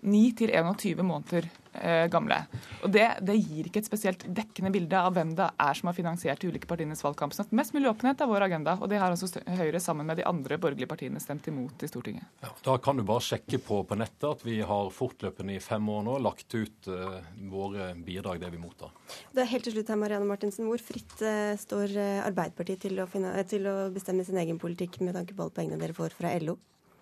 9 0.00 0.20
til 0.38 0.52
21 0.54 1.02
måneder 1.04 1.46
eh, 1.72 2.06
gamle. 2.12 2.38
Og 2.84 2.92
det, 2.92 3.04
det, 3.26 3.36
gir 3.36 3.68
ikke 3.68 3.82
et 3.82 3.88
spesielt 3.88 4.24
dekkende 4.36 4.72
bilde 4.72 4.96
av 4.96 5.12
hvem 5.16 5.34
det 5.36 5.48
er 5.60 5.76
som 5.76 5.90
har 5.90 5.96
finansiert 5.96 6.40
de 6.40 6.50
ulike 6.50 6.68
partienes 6.70 7.02
valgkamp. 7.04 7.34
Så 7.36 7.44
mest 7.56 7.74
mulig 7.76 7.90
åpenhet 7.90 8.22
er 8.22 8.30
vår 8.30 8.46
agenda, 8.48 8.76
og 8.80 8.90
det 8.92 9.00
har 9.02 9.12
altså 9.12 9.28
Høyre 9.60 9.80
sammen 9.82 10.08
med 10.08 10.20
de 10.20 10.26
andre 10.28 10.58
borgerlige 10.60 10.88
partiene 10.90 11.20
stemt 11.22 11.48
imot 11.50 11.84
i 11.84 11.90
Stortinget. 11.90 12.26
Ja, 12.44 12.52
da 12.64 12.76
kan 12.82 12.96
du 13.00 13.04
bare 13.06 13.24
sjekke 13.24 13.60
på, 13.64 13.82
på 13.84 13.98
nettet 13.98 14.28
at 14.30 14.44
vi 14.46 14.60
har 14.66 14.92
fortløpende 14.94 15.56
i 15.56 15.62
fem 15.64 15.92
år 15.92 16.06
nå 16.08 16.16
lagt 16.24 16.56
ut 16.56 16.90
eh, 16.90 17.20
våre 17.52 17.92
bidrag, 17.96 18.40
det 18.40 18.52
vi 18.54 18.62
mottar. 18.62 18.94
Det 19.34 19.44
er 19.44 19.52
helt 19.52 19.68
til 19.68 19.76
slutt 19.76 19.92
her, 19.92 20.00
Marianne 20.00 20.28
Martinsen. 20.28 20.68
Hvor 20.70 20.80
fritt 20.82 21.20
eh, 21.26 21.52
står 21.60 21.92
uh, 21.96 22.24
Arbeiderpartiet 22.24 22.86
til 22.86 23.00
å, 23.02 23.08
finne, 23.10 23.34
til 23.50 23.68
å 23.68 23.76
bestemme 23.92 24.24
sin 24.26 24.38
egen 24.40 24.60
politikk 24.62 25.00
med 25.04 25.16
tanke 25.18 25.36
på 25.36 25.44
alle 25.44 25.56
pengene 25.56 25.80
dere 25.80 25.96
får 25.96 26.16
fra 26.16 26.32
LO? 26.40 26.56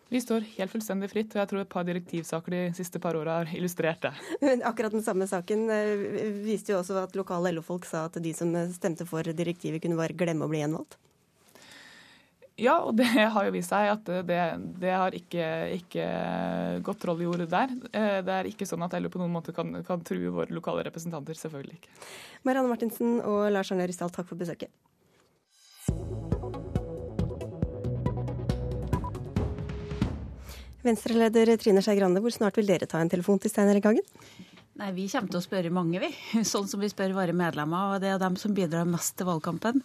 Vi 0.08 0.20
står 0.24 0.46
helt 0.54 0.72
fullstendig 0.72 1.10
fritt, 1.12 1.34
og 1.34 1.42
jeg 1.42 1.50
tror 1.50 1.60
et 1.60 1.72
par 1.72 1.84
direktivsaker 1.84 2.54
de 2.54 2.60
siste 2.76 3.00
par 3.02 3.16
åra 3.18 3.42
har 3.42 3.50
illustrert 3.52 4.06
det. 4.06 4.14
Men 4.40 4.64
akkurat 4.64 4.94
den 4.94 5.04
samme 5.04 5.28
saken 5.28 5.66
eh, 5.74 6.06
viste 6.46 6.72
jo 6.72 6.78
også 6.80 6.96
at 7.02 7.18
lokale 7.18 7.52
LO-folk 7.52 7.84
sa 7.84 8.06
at 8.08 8.16
de 8.24 8.32
som 8.36 8.54
stemte 8.72 9.04
for 9.08 9.28
direktivet, 9.36 9.82
kunne 9.84 10.00
bare 10.00 10.16
glemme 10.16 10.48
å 10.48 10.52
bli 10.52 10.62
gjenvalgt. 10.62 10.96
Ja, 12.58 12.80
og 12.82 12.96
det 12.98 13.06
har 13.34 13.46
jo 13.46 13.54
vist 13.54 13.70
seg 13.70 13.92
at 13.92 14.08
det, 14.26 14.40
det 14.82 14.94
har 14.96 15.14
ikke, 15.14 15.46
ikke, 15.76 16.08
gått 16.88 17.04
roll 17.06 17.22
i 17.22 17.28
ordet 17.30 17.50
der. 17.52 17.76
Eh, 17.92 18.18
det 18.26 18.34
er 18.34 18.50
ikke 18.50 18.66
sånn 18.66 18.82
at 18.88 18.96
LO 18.98 19.12
på 19.12 19.20
noen 19.20 19.36
måte 19.36 19.54
kan, 19.56 19.76
kan 19.86 20.02
true 20.06 20.32
våre 20.34 20.56
lokale 20.56 20.88
representanter. 20.88 21.38
Selvfølgelig 21.38 21.82
ikke. 21.82 21.96
Marianne 22.48 22.72
Martinsen 22.72 23.18
og 23.20 23.50
Lars 23.52 23.76
Arne 23.76 23.86
Rysdal, 23.88 24.14
takk 24.14 24.32
for 24.32 24.40
besøket. 24.40 24.72
Venstre-leder 30.86 31.56
Trine 31.58 31.82
Skei 31.82 31.96
Grande, 31.98 32.20
hvor 32.22 32.30
snart 32.30 32.58
vil 32.58 32.68
dere 32.68 32.86
ta 32.86 33.00
en 33.02 33.10
telefon 33.10 33.40
til 33.42 33.50
Stein 33.50 33.70
Erik 33.72 33.88
Hagen? 33.88 34.04
Nei, 34.78 34.92
Vi 34.94 35.08
kommer 35.10 35.26
til 35.26 35.40
å 35.40 35.42
spørre 35.42 35.70
mange, 35.74 35.98
vi. 35.98 36.08
Sånn 36.46 36.68
som 36.70 36.78
vi 36.78 36.86
spør 36.90 37.16
våre 37.16 37.32
medlemmer. 37.34 37.96
Og 37.96 38.02
det 38.02 38.12
er 38.12 38.20
dem 38.22 38.36
som 38.38 38.52
bidrar 38.54 38.86
mest 38.86 39.16
til 39.18 39.26
valgkampen. 39.26 39.80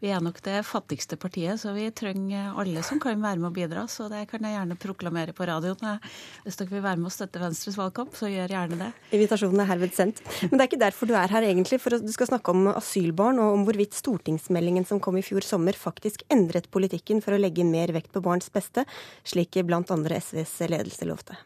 Vi 0.00 0.08
er 0.08 0.22
nok 0.24 0.38
det 0.46 0.62
fattigste 0.64 1.18
partiet, 1.20 1.60
så 1.60 1.74
vi 1.76 1.84
trenger 1.92 2.56
alle 2.56 2.80
som 2.86 3.00
kan 3.02 3.20
være 3.20 3.42
med 3.42 3.50
å 3.50 3.56
bidra. 3.58 3.84
Så 3.92 4.06
det 4.08 4.22
kan 4.30 4.46
jeg 4.46 4.56
gjerne 4.56 4.78
proklamere 4.80 5.34
på 5.36 5.44
radioen. 5.50 6.00
Hvis 6.46 6.56
dere 6.56 6.72
vil 6.72 6.84
være 6.86 7.00
med 7.02 7.10
å 7.10 7.12
støtte 7.12 7.42
Venstres 7.42 7.76
valgkamp, 7.76 8.16
så 8.16 8.30
gjør 8.32 8.54
gjerne 8.56 8.78
det. 8.86 8.88
Invitasjonen 9.18 9.64
er 9.66 9.68
herved 9.74 9.92
sendt. 9.98 10.24
Men 10.46 10.56
det 10.56 10.62
er 10.64 10.70
ikke 10.70 10.80
derfor 10.86 11.12
du 11.12 11.14
er 11.20 11.36
her, 11.36 11.48
egentlig. 11.50 11.80
For 11.84 12.00
du 12.00 12.08
skal 12.14 12.32
snakke 12.32 12.56
om 12.56 12.72
asylbarn, 12.72 13.42
og 13.44 13.58
om 13.58 13.68
hvorvidt 13.68 14.00
stortingsmeldingen 14.00 14.88
som 14.88 15.02
kom 15.04 15.20
i 15.20 15.26
fjor 15.26 15.44
sommer, 15.44 15.76
faktisk 15.76 16.24
endret 16.32 16.72
politikken 16.72 17.20
for 17.24 17.36
å 17.36 17.42
legge 17.42 17.68
mer 17.68 17.92
vekt 17.92 18.14
på 18.16 18.24
barns 18.24 18.48
beste, 18.54 18.88
slik 19.28 19.60
blant 19.68 19.92
andre 19.92 20.22
SVs 20.24 20.56
ledelse 20.72 21.12
lovte. 21.12 21.36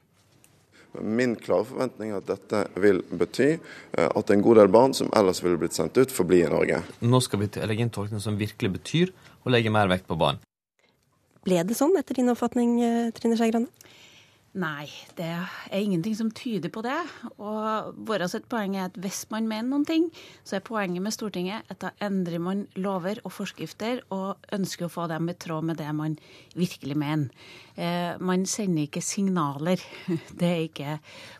Min 1.00 1.36
klare 1.40 1.64
forventning 1.64 2.12
er 2.12 2.20
at 2.20 2.28
dette 2.28 2.62
vil 2.82 3.00
bety 3.08 3.48
eh, 3.54 4.08
at 4.08 4.32
en 4.32 4.44
god 4.44 4.60
del 4.60 4.72
barn 4.72 4.92
som 4.96 5.08
ellers 5.16 5.40
ville 5.44 5.60
blitt 5.60 5.76
sendt 5.76 5.96
ut, 5.96 6.12
får 6.12 6.28
bli 6.28 6.42
i 6.44 6.50
Norge. 6.52 6.82
Nå 7.00 7.20
skal 7.24 7.40
vi 7.40 7.48
legge 7.64 7.86
inn 7.86 7.92
tolkning 7.94 8.20
som 8.20 8.36
virkelig 8.36 8.74
betyr 8.76 9.12
å 9.42 9.52
legge 9.52 9.72
mer 9.72 9.88
vekt 9.92 10.08
på 10.10 10.18
barn. 10.20 10.40
Ble 11.42 11.62
det 11.66 11.74
sånn 11.74 11.96
etter 11.98 12.20
din 12.20 12.30
oppfatning, 12.30 12.76
eh, 12.84 13.10
Trine 13.16 13.38
Skei 13.40 13.50
Grande? 13.50 13.72
Nei, 14.52 14.84
det 15.16 15.24
er 15.24 15.80
ingenting 15.80 16.12
som 16.12 16.28
tyder 16.36 16.68
på 16.68 16.82
det. 16.84 16.98
Og 17.40 17.94
vårt 18.04 18.48
poeng 18.52 18.74
er 18.76 18.90
at 18.90 18.96
hvis 19.00 19.22
man 19.32 19.46
mener 19.48 19.70
noen 19.70 19.86
ting, 19.88 20.10
så 20.44 20.58
er 20.58 20.66
poenget 20.66 21.00
med 21.00 21.14
Stortinget 21.16 21.70
at 21.72 21.78
da 21.80 21.92
endrer 22.04 22.42
man 22.42 22.66
lover 22.76 23.22
og 23.24 23.32
forskrifter 23.32 24.02
og 24.12 24.42
ønsker 24.52 24.84
å 24.86 24.92
få 24.92 25.06
dem 25.08 25.30
i 25.32 25.34
tråd 25.40 25.70
med 25.70 25.80
det 25.80 25.88
man 25.96 26.18
virkelig 26.52 26.96
mener. 27.00 27.30
Eh, 27.80 28.20
man 28.20 28.44
sender 28.44 28.84
ikke 28.84 29.00
signaler. 29.00 29.80
Det 30.38 30.50
er 30.50 30.66
ikke 30.66 30.98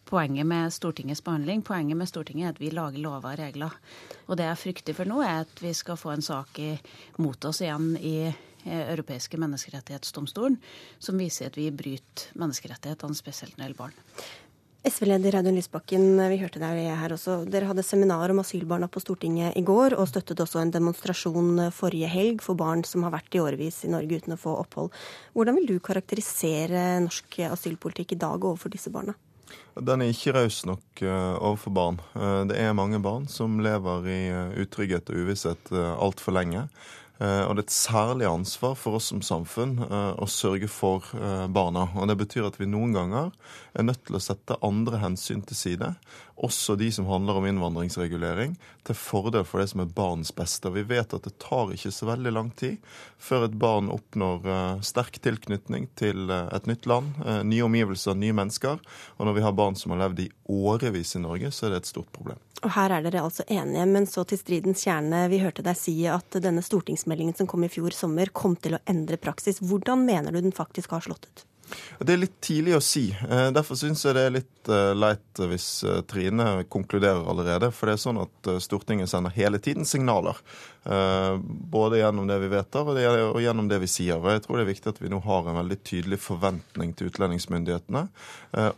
poenget 0.08 0.48
med 0.48 0.72
Stortingets 0.72 1.20
behandling. 1.20 1.60
Poenget 1.68 2.00
med 2.00 2.08
Stortinget 2.08 2.46
er 2.46 2.54
at 2.54 2.62
vi 2.62 2.72
lager 2.72 3.04
lover 3.04 3.34
og 3.34 3.42
regler. 3.42 3.76
Og 4.24 4.40
det 4.40 4.48
jeg 4.48 4.62
frykter 4.62 4.96
for 4.96 5.12
nå, 5.12 5.20
er 5.20 5.44
at 5.44 5.60
vi 5.60 5.74
skal 5.76 6.00
få 6.00 6.14
en 6.14 6.24
sak 6.24 6.56
i, 6.64 6.72
mot 7.20 7.44
oss 7.44 7.60
igjen 7.60 7.92
i 8.00 8.16
Eh, 8.26 8.51
europeiske 8.66 9.40
menneskerettighetsdomstolen, 9.40 10.58
som 11.02 11.18
viser 11.20 11.50
at 11.50 11.58
vi 11.58 11.70
bryter 11.74 12.30
menneskerettighetene, 12.38 13.18
spesielt 13.18 13.56
når 13.56 13.62
det 13.62 13.68
gjelder 13.70 13.82
barn. 13.82 14.00
SV-leder 14.82 15.36
Audun 15.38 15.54
Lysbakken, 15.54 16.16
vi 16.26 16.40
hørte 16.40 16.58
deg 16.58 16.80
her 16.98 17.12
også. 17.14 17.44
Dere 17.46 17.68
hadde 17.68 17.84
seminar 17.86 18.32
om 18.34 18.40
asylbarna 18.42 18.88
på 18.90 18.98
Stortinget 18.98 19.54
i 19.54 19.62
går, 19.62 19.94
og 19.94 20.08
støttet 20.10 20.40
også 20.42 20.58
en 20.58 20.72
demonstrasjon 20.74 21.68
forrige 21.70 22.08
helg 22.10 22.42
for 22.42 22.58
barn 22.58 22.82
som 22.82 23.04
har 23.06 23.14
vært 23.14 23.36
i 23.38 23.42
årevis 23.44 23.84
i 23.86 23.92
Norge 23.92 24.18
uten 24.18 24.34
å 24.34 24.40
få 24.42 24.56
opphold. 24.64 24.90
Hvordan 25.38 25.60
vil 25.60 25.68
du 25.70 25.76
karakterisere 25.78 26.96
norsk 27.04 27.38
asylpolitikk 27.46 28.16
i 28.16 28.18
dag 28.24 28.42
overfor 28.42 28.74
disse 28.74 28.90
barna? 28.90 29.14
Den 29.78 30.02
er 30.02 30.10
ikke 30.10 30.34
raus 30.34 30.58
nok 30.66 31.04
eh, 31.06 31.36
overfor 31.38 31.76
barn. 31.78 32.02
Eh, 32.18 32.40
det 32.50 32.58
er 32.58 32.74
mange 32.74 32.98
barn 33.04 33.30
som 33.30 33.62
lever 33.62 34.10
i 34.10 34.20
utrygghet 34.64 35.14
og 35.14 35.22
uvisshet 35.22 35.70
altfor 35.78 36.34
lenge. 36.34 36.66
Eh, 37.22 37.44
og 37.46 37.54
det 37.54 37.62
er 37.62 37.68
et 37.68 37.74
særlig 37.74 38.26
ansvar 38.26 38.74
for 38.78 38.98
oss 38.98 39.10
som 39.12 39.20
samfunn 39.22 39.76
eh, 39.84 40.14
å 40.18 40.26
sørge 40.30 40.68
for 40.72 41.06
eh, 41.14 41.46
barna. 41.52 41.86
Og 41.94 42.08
Det 42.10 42.18
betyr 42.24 42.48
at 42.48 42.58
vi 42.58 42.70
noen 42.70 42.96
ganger 42.96 43.30
er 43.78 43.86
nødt 43.86 44.02
til 44.08 44.18
å 44.18 44.22
sette 44.22 44.58
andre 44.64 45.02
hensyn 45.02 45.44
til 45.46 45.58
side, 45.58 45.92
også 46.36 46.76
de 46.80 46.88
som 46.92 47.06
handler 47.06 47.38
om 47.38 47.46
innvandringsregulering, 47.46 48.56
til 48.86 48.98
fordel 48.98 49.44
for 49.46 49.62
det 49.62 49.68
som 49.72 49.82
er 49.84 49.92
barns 49.94 50.32
beste. 50.34 50.70
Vi 50.74 50.82
vet 50.88 51.14
at 51.14 51.26
det 51.26 51.36
tar 51.42 51.72
ikke 51.74 51.92
så 51.94 52.08
veldig 52.08 52.32
lang 52.34 52.50
tid 52.58 52.78
før 53.22 53.46
et 53.46 53.58
barn 53.58 53.90
oppnår 53.92 54.80
sterk 54.86 55.20
tilknytning 55.22 55.86
til 55.98 56.32
et 56.32 56.66
nytt 56.66 56.88
land, 56.90 57.12
nye 57.46 57.66
omgivelser, 57.66 58.16
nye 58.18 58.34
mennesker. 58.34 58.80
Og 59.18 59.28
når 59.28 59.36
vi 59.38 59.44
har 59.46 59.54
barn 59.58 59.78
som 59.78 59.94
har 59.94 60.02
levd 60.06 60.24
i 60.24 60.30
årevis 60.50 61.14
i 61.16 61.22
Norge, 61.22 61.52
så 61.54 61.68
er 61.68 61.76
det 61.76 61.84
et 61.84 61.92
stort 61.92 62.10
problem. 62.16 62.40
Og 62.62 62.74
her 62.76 62.94
er 62.94 63.06
dere 63.06 63.22
altså 63.26 63.46
enige, 63.50 63.86
men 63.90 64.04
så 64.06 64.24
til 64.26 64.38
stridens 64.38 64.82
kjerne. 64.86 65.24
Vi 65.30 65.40
hørte 65.42 65.64
deg 65.66 65.78
si 65.78 65.94
at 66.10 66.42
denne 66.42 66.62
stortingsmeldingen 66.62 67.38
som 67.38 67.48
kom 67.50 67.66
i 67.66 67.70
fjor 67.72 67.94
sommer, 67.94 68.30
kom 68.34 68.54
til 68.58 68.78
å 68.78 68.84
endre 68.90 69.18
praksis. 69.18 69.62
Hvordan 69.62 70.04
mener 70.06 70.34
du 70.34 70.42
den 70.42 70.54
faktisk 70.54 70.94
har 70.94 71.02
slått 71.06 71.26
ut? 71.30 71.46
Det 71.98 72.14
er 72.14 72.20
litt 72.22 72.38
tidlig 72.44 72.76
å 72.76 72.82
si. 72.84 73.04
Eh, 73.12 73.48
derfor 73.54 73.78
syns 73.78 74.04
jeg 74.04 74.16
det 74.16 74.24
er 74.26 74.34
litt 74.34 74.70
eh, 74.72 74.92
leit 74.96 75.42
hvis 75.52 75.68
eh, 75.86 76.02
Trine 76.08 76.64
konkluderer 76.72 77.28
allerede. 77.32 77.70
For 77.74 77.88
det 77.88 77.96
er 77.96 78.04
sånn 78.04 78.22
at 78.22 78.52
Stortinget 78.64 79.12
sender 79.12 79.34
hele 79.36 79.60
tiden 79.62 79.88
signaler. 79.88 80.38
Både 80.82 82.00
gjennom 82.00 82.26
det 82.26 82.38
vi 82.42 82.48
vedtar 82.50 82.88
og 82.90 83.38
gjennom 83.42 83.68
det 83.70 83.78
vi 83.84 83.90
sier. 83.90 84.18
Og 84.18 84.32
jeg 84.32 84.42
tror 84.44 84.58
det 84.58 84.64
er 84.64 84.70
viktig 84.72 84.90
at 84.90 85.00
vi 85.02 85.10
nå 85.12 85.20
har 85.22 85.46
en 85.46 85.58
veldig 85.60 85.78
tydelig 85.86 86.18
forventning 86.24 86.94
til 86.98 87.12
utlendingsmyndighetene 87.12 88.06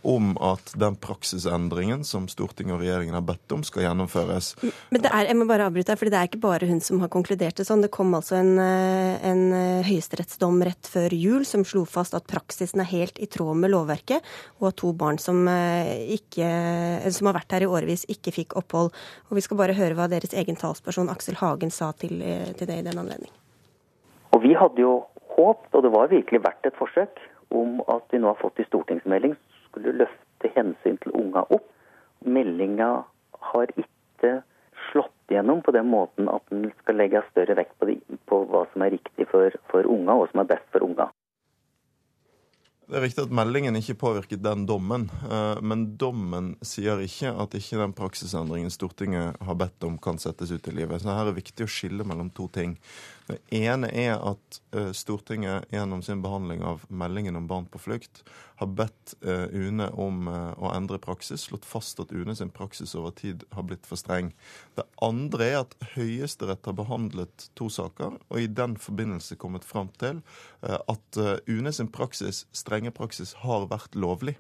om 0.06 0.34
at 0.44 0.74
den 0.78 0.98
praksisendringen 1.00 2.04
som 2.06 2.28
Stortinget 2.30 2.76
og 2.76 2.82
regjeringen 2.84 3.16
har 3.16 3.24
bedt 3.26 3.54
om, 3.56 3.64
skal 3.66 3.86
gjennomføres. 3.86 4.52
Men 4.92 5.02
det 5.02 5.10
er, 5.10 5.30
jeg 5.30 5.38
må 5.38 5.48
bare 5.48 5.70
avbryte, 5.70 5.94
her, 5.94 6.00
for 6.00 6.12
det 6.12 6.20
er 6.20 6.28
ikke 6.28 6.42
bare 6.44 6.68
hun 6.68 6.82
som 6.84 7.00
har 7.02 7.10
konkludert 7.12 7.56
det 7.58 7.66
sånn. 7.66 7.82
Det 7.84 7.92
kom 7.94 8.12
altså 8.16 8.36
en, 8.38 8.52
en 8.60 9.42
høyesterettsdom 9.88 10.62
rett 10.68 10.90
før 10.90 11.14
jul 11.16 11.48
som 11.48 11.64
slo 11.66 11.84
fast 11.88 12.14
at 12.16 12.28
praksisen 12.30 12.82
er 12.84 12.90
helt 12.90 13.18
i 13.22 13.28
tråd 13.30 13.58
med 13.60 13.72
lovverket, 13.72 14.24
og 14.60 14.70
at 14.70 14.78
to 14.82 14.92
barn 14.96 15.18
som, 15.22 15.40
eh, 15.48 16.14
ikke, 16.16 16.48
som 17.14 17.30
har 17.30 17.38
vært 17.38 17.56
her 17.56 17.66
i 17.66 17.70
årevis, 17.70 18.06
ikke 18.12 18.34
fikk 18.34 18.56
opphold. 18.60 18.92
Og 19.30 19.34
Vi 19.34 19.44
skal 19.44 19.58
bare 19.58 19.76
høre 19.76 19.96
hva 19.98 20.08
deres 20.10 20.34
egen 20.34 20.58
talsperson 20.58 21.10
Aksel 21.12 21.38
Hagen 21.40 21.72
sa 21.74 21.93
til, 22.00 22.22
eh, 22.22 22.52
til 22.58 22.68
det 22.70 22.78
i 22.80 22.86
den 22.86 22.98
anledning. 22.98 23.32
Og 24.32 24.42
Vi 24.42 24.54
hadde 24.54 24.80
jo 24.80 25.04
håpet, 25.36 25.74
og 25.74 25.82
det 25.82 25.92
var 25.92 26.10
virkelig 26.10 26.42
verdt 26.42 26.66
et 26.66 26.78
forsøk, 26.78 27.20
om 27.50 27.80
at 27.88 28.02
vi 28.10 28.18
nå 28.18 28.32
har 28.32 28.40
fått 28.40 28.58
i 28.60 28.66
stortingsmelding 28.68 29.36
skulle 29.68 29.94
løfte 29.98 30.50
hensyn 30.56 30.98
til 31.02 31.14
unga 31.14 31.44
opp. 31.50 31.66
Meldinga 32.24 33.04
har 33.50 33.72
ikke 33.76 34.42
slått 34.90 35.32
gjennom 35.32 35.62
på 35.62 35.74
den 35.74 35.88
måten 35.90 36.28
at 36.28 36.42
den 36.50 36.70
skal 36.82 36.98
legge 37.00 37.22
større 37.30 37.56
vekt 37.58 37.74
på, 37.78 37.88
de, 37.90 37.98
på 38.30 38.44
hva 38.50 38.64
som 38.72 38.84
er 38.84 38.94
riktig 38.96 39.26
for, 39.30 39.54
for 39.70 39.86
unga, 39.86 40.16
og 40.16 40.30
som 40.30 40.42
er 40.44 40.50
best 40.54 40.66
for 40.72 40.86
unga. 40.86 41.08
Det 42.84 42.98
er 42.98 43.04
riktig 43.06 43.22
at 43.24 43.32
meldingen 43.32 43.78
ikke 43.78 43.96
påvirket 43.96 44.42
den 44.44 44.66
dommen, 44.68 45.06
eh, 45.24 45.60
men 45.64 45.86
dommen 45.96 46.50
sier 46.60 47.00
ikke 47.00 47.30
at 47.40 47.56
ikke 47.56 47.78
den 47.80 47.94
praksisendringen 47.96 48.72
Stortinget 48.72 49.38
har 49.40 49.56
bedt 49.56 49.86
om, 49.88 49.96
kan 49.96 50.20
settes 50.20 50.52
ut 50.52 50.68
i 50.68 50.74
livet. 50.76 51.00
Så 51.00 51.08
her 51.08 51.22
er 51.22 51.30
det 51.30 51.38
viktig 51.38 51.64
å 51.64 51.70
skille 51.70 52.04
mellom 52.04 52.28
to 52.36 52.44
ting. 52.52 52.76
Det 53.30 53.38
ene 53.56 53.88
er 53.88 54.18
at 54.18 54.60
eh, 54.76 54.90
Stortinget 54.92 55.72
gjennom 55.72 56.04
sin 56.04 56.20
behandling 56.24 56.60
av 56.68 56.84
meldingen 56.92 57.40
om 57.40 57.48
barn 57.48 57.70
på 57.72 57.80
flukt 57.80 58.20
har 58.60 58.70
bedt 58.78 59.14
eh, 59.26 59.46
UNE 59.50 59.88
om 60.00 60.28
eh, 60.30 60.52
å 60.58 60.70
endre 60.74 61.00
praksis, 61.02 61.46
slått 61.48 61.66
fast 61.68 62.00
at 62.02 62.12
UNE 62.14 62.36
sin 62.38 62.52
praksis 62.54 62.94
over 62.98 63.14
tid 63.18 63.44
har 63.54 63.66
blitt 63.68 63.86
for 63.88 64.00
streng. 64.00 64.32
Det 64.78 64.86
andre 65.02 65.50
er 65.50 65.60
at 65.62 65.76
Høyesterett 65.94 66.66
har 66.68 66.78
behandlet 66.78 67.48
to 67.58 67.68
saker, 67.72 68.18
og 68.28 68.40
i 68.40 68.50
den 68.50 68.78
forbindelse 68.80 69.38
kommet 69.40 69.66
fram 69.66 69.90
til 70.00 70.22
at 70.64 71.18
UNE 71.50 71.72
sin 71.76 71.90
praksis, 71.92 72.44
strenge 72.56 72.92
praksis 72.94 73.34
har 73.42 73.66
vært 73.68 73.98
lovlig. 73.98 74.38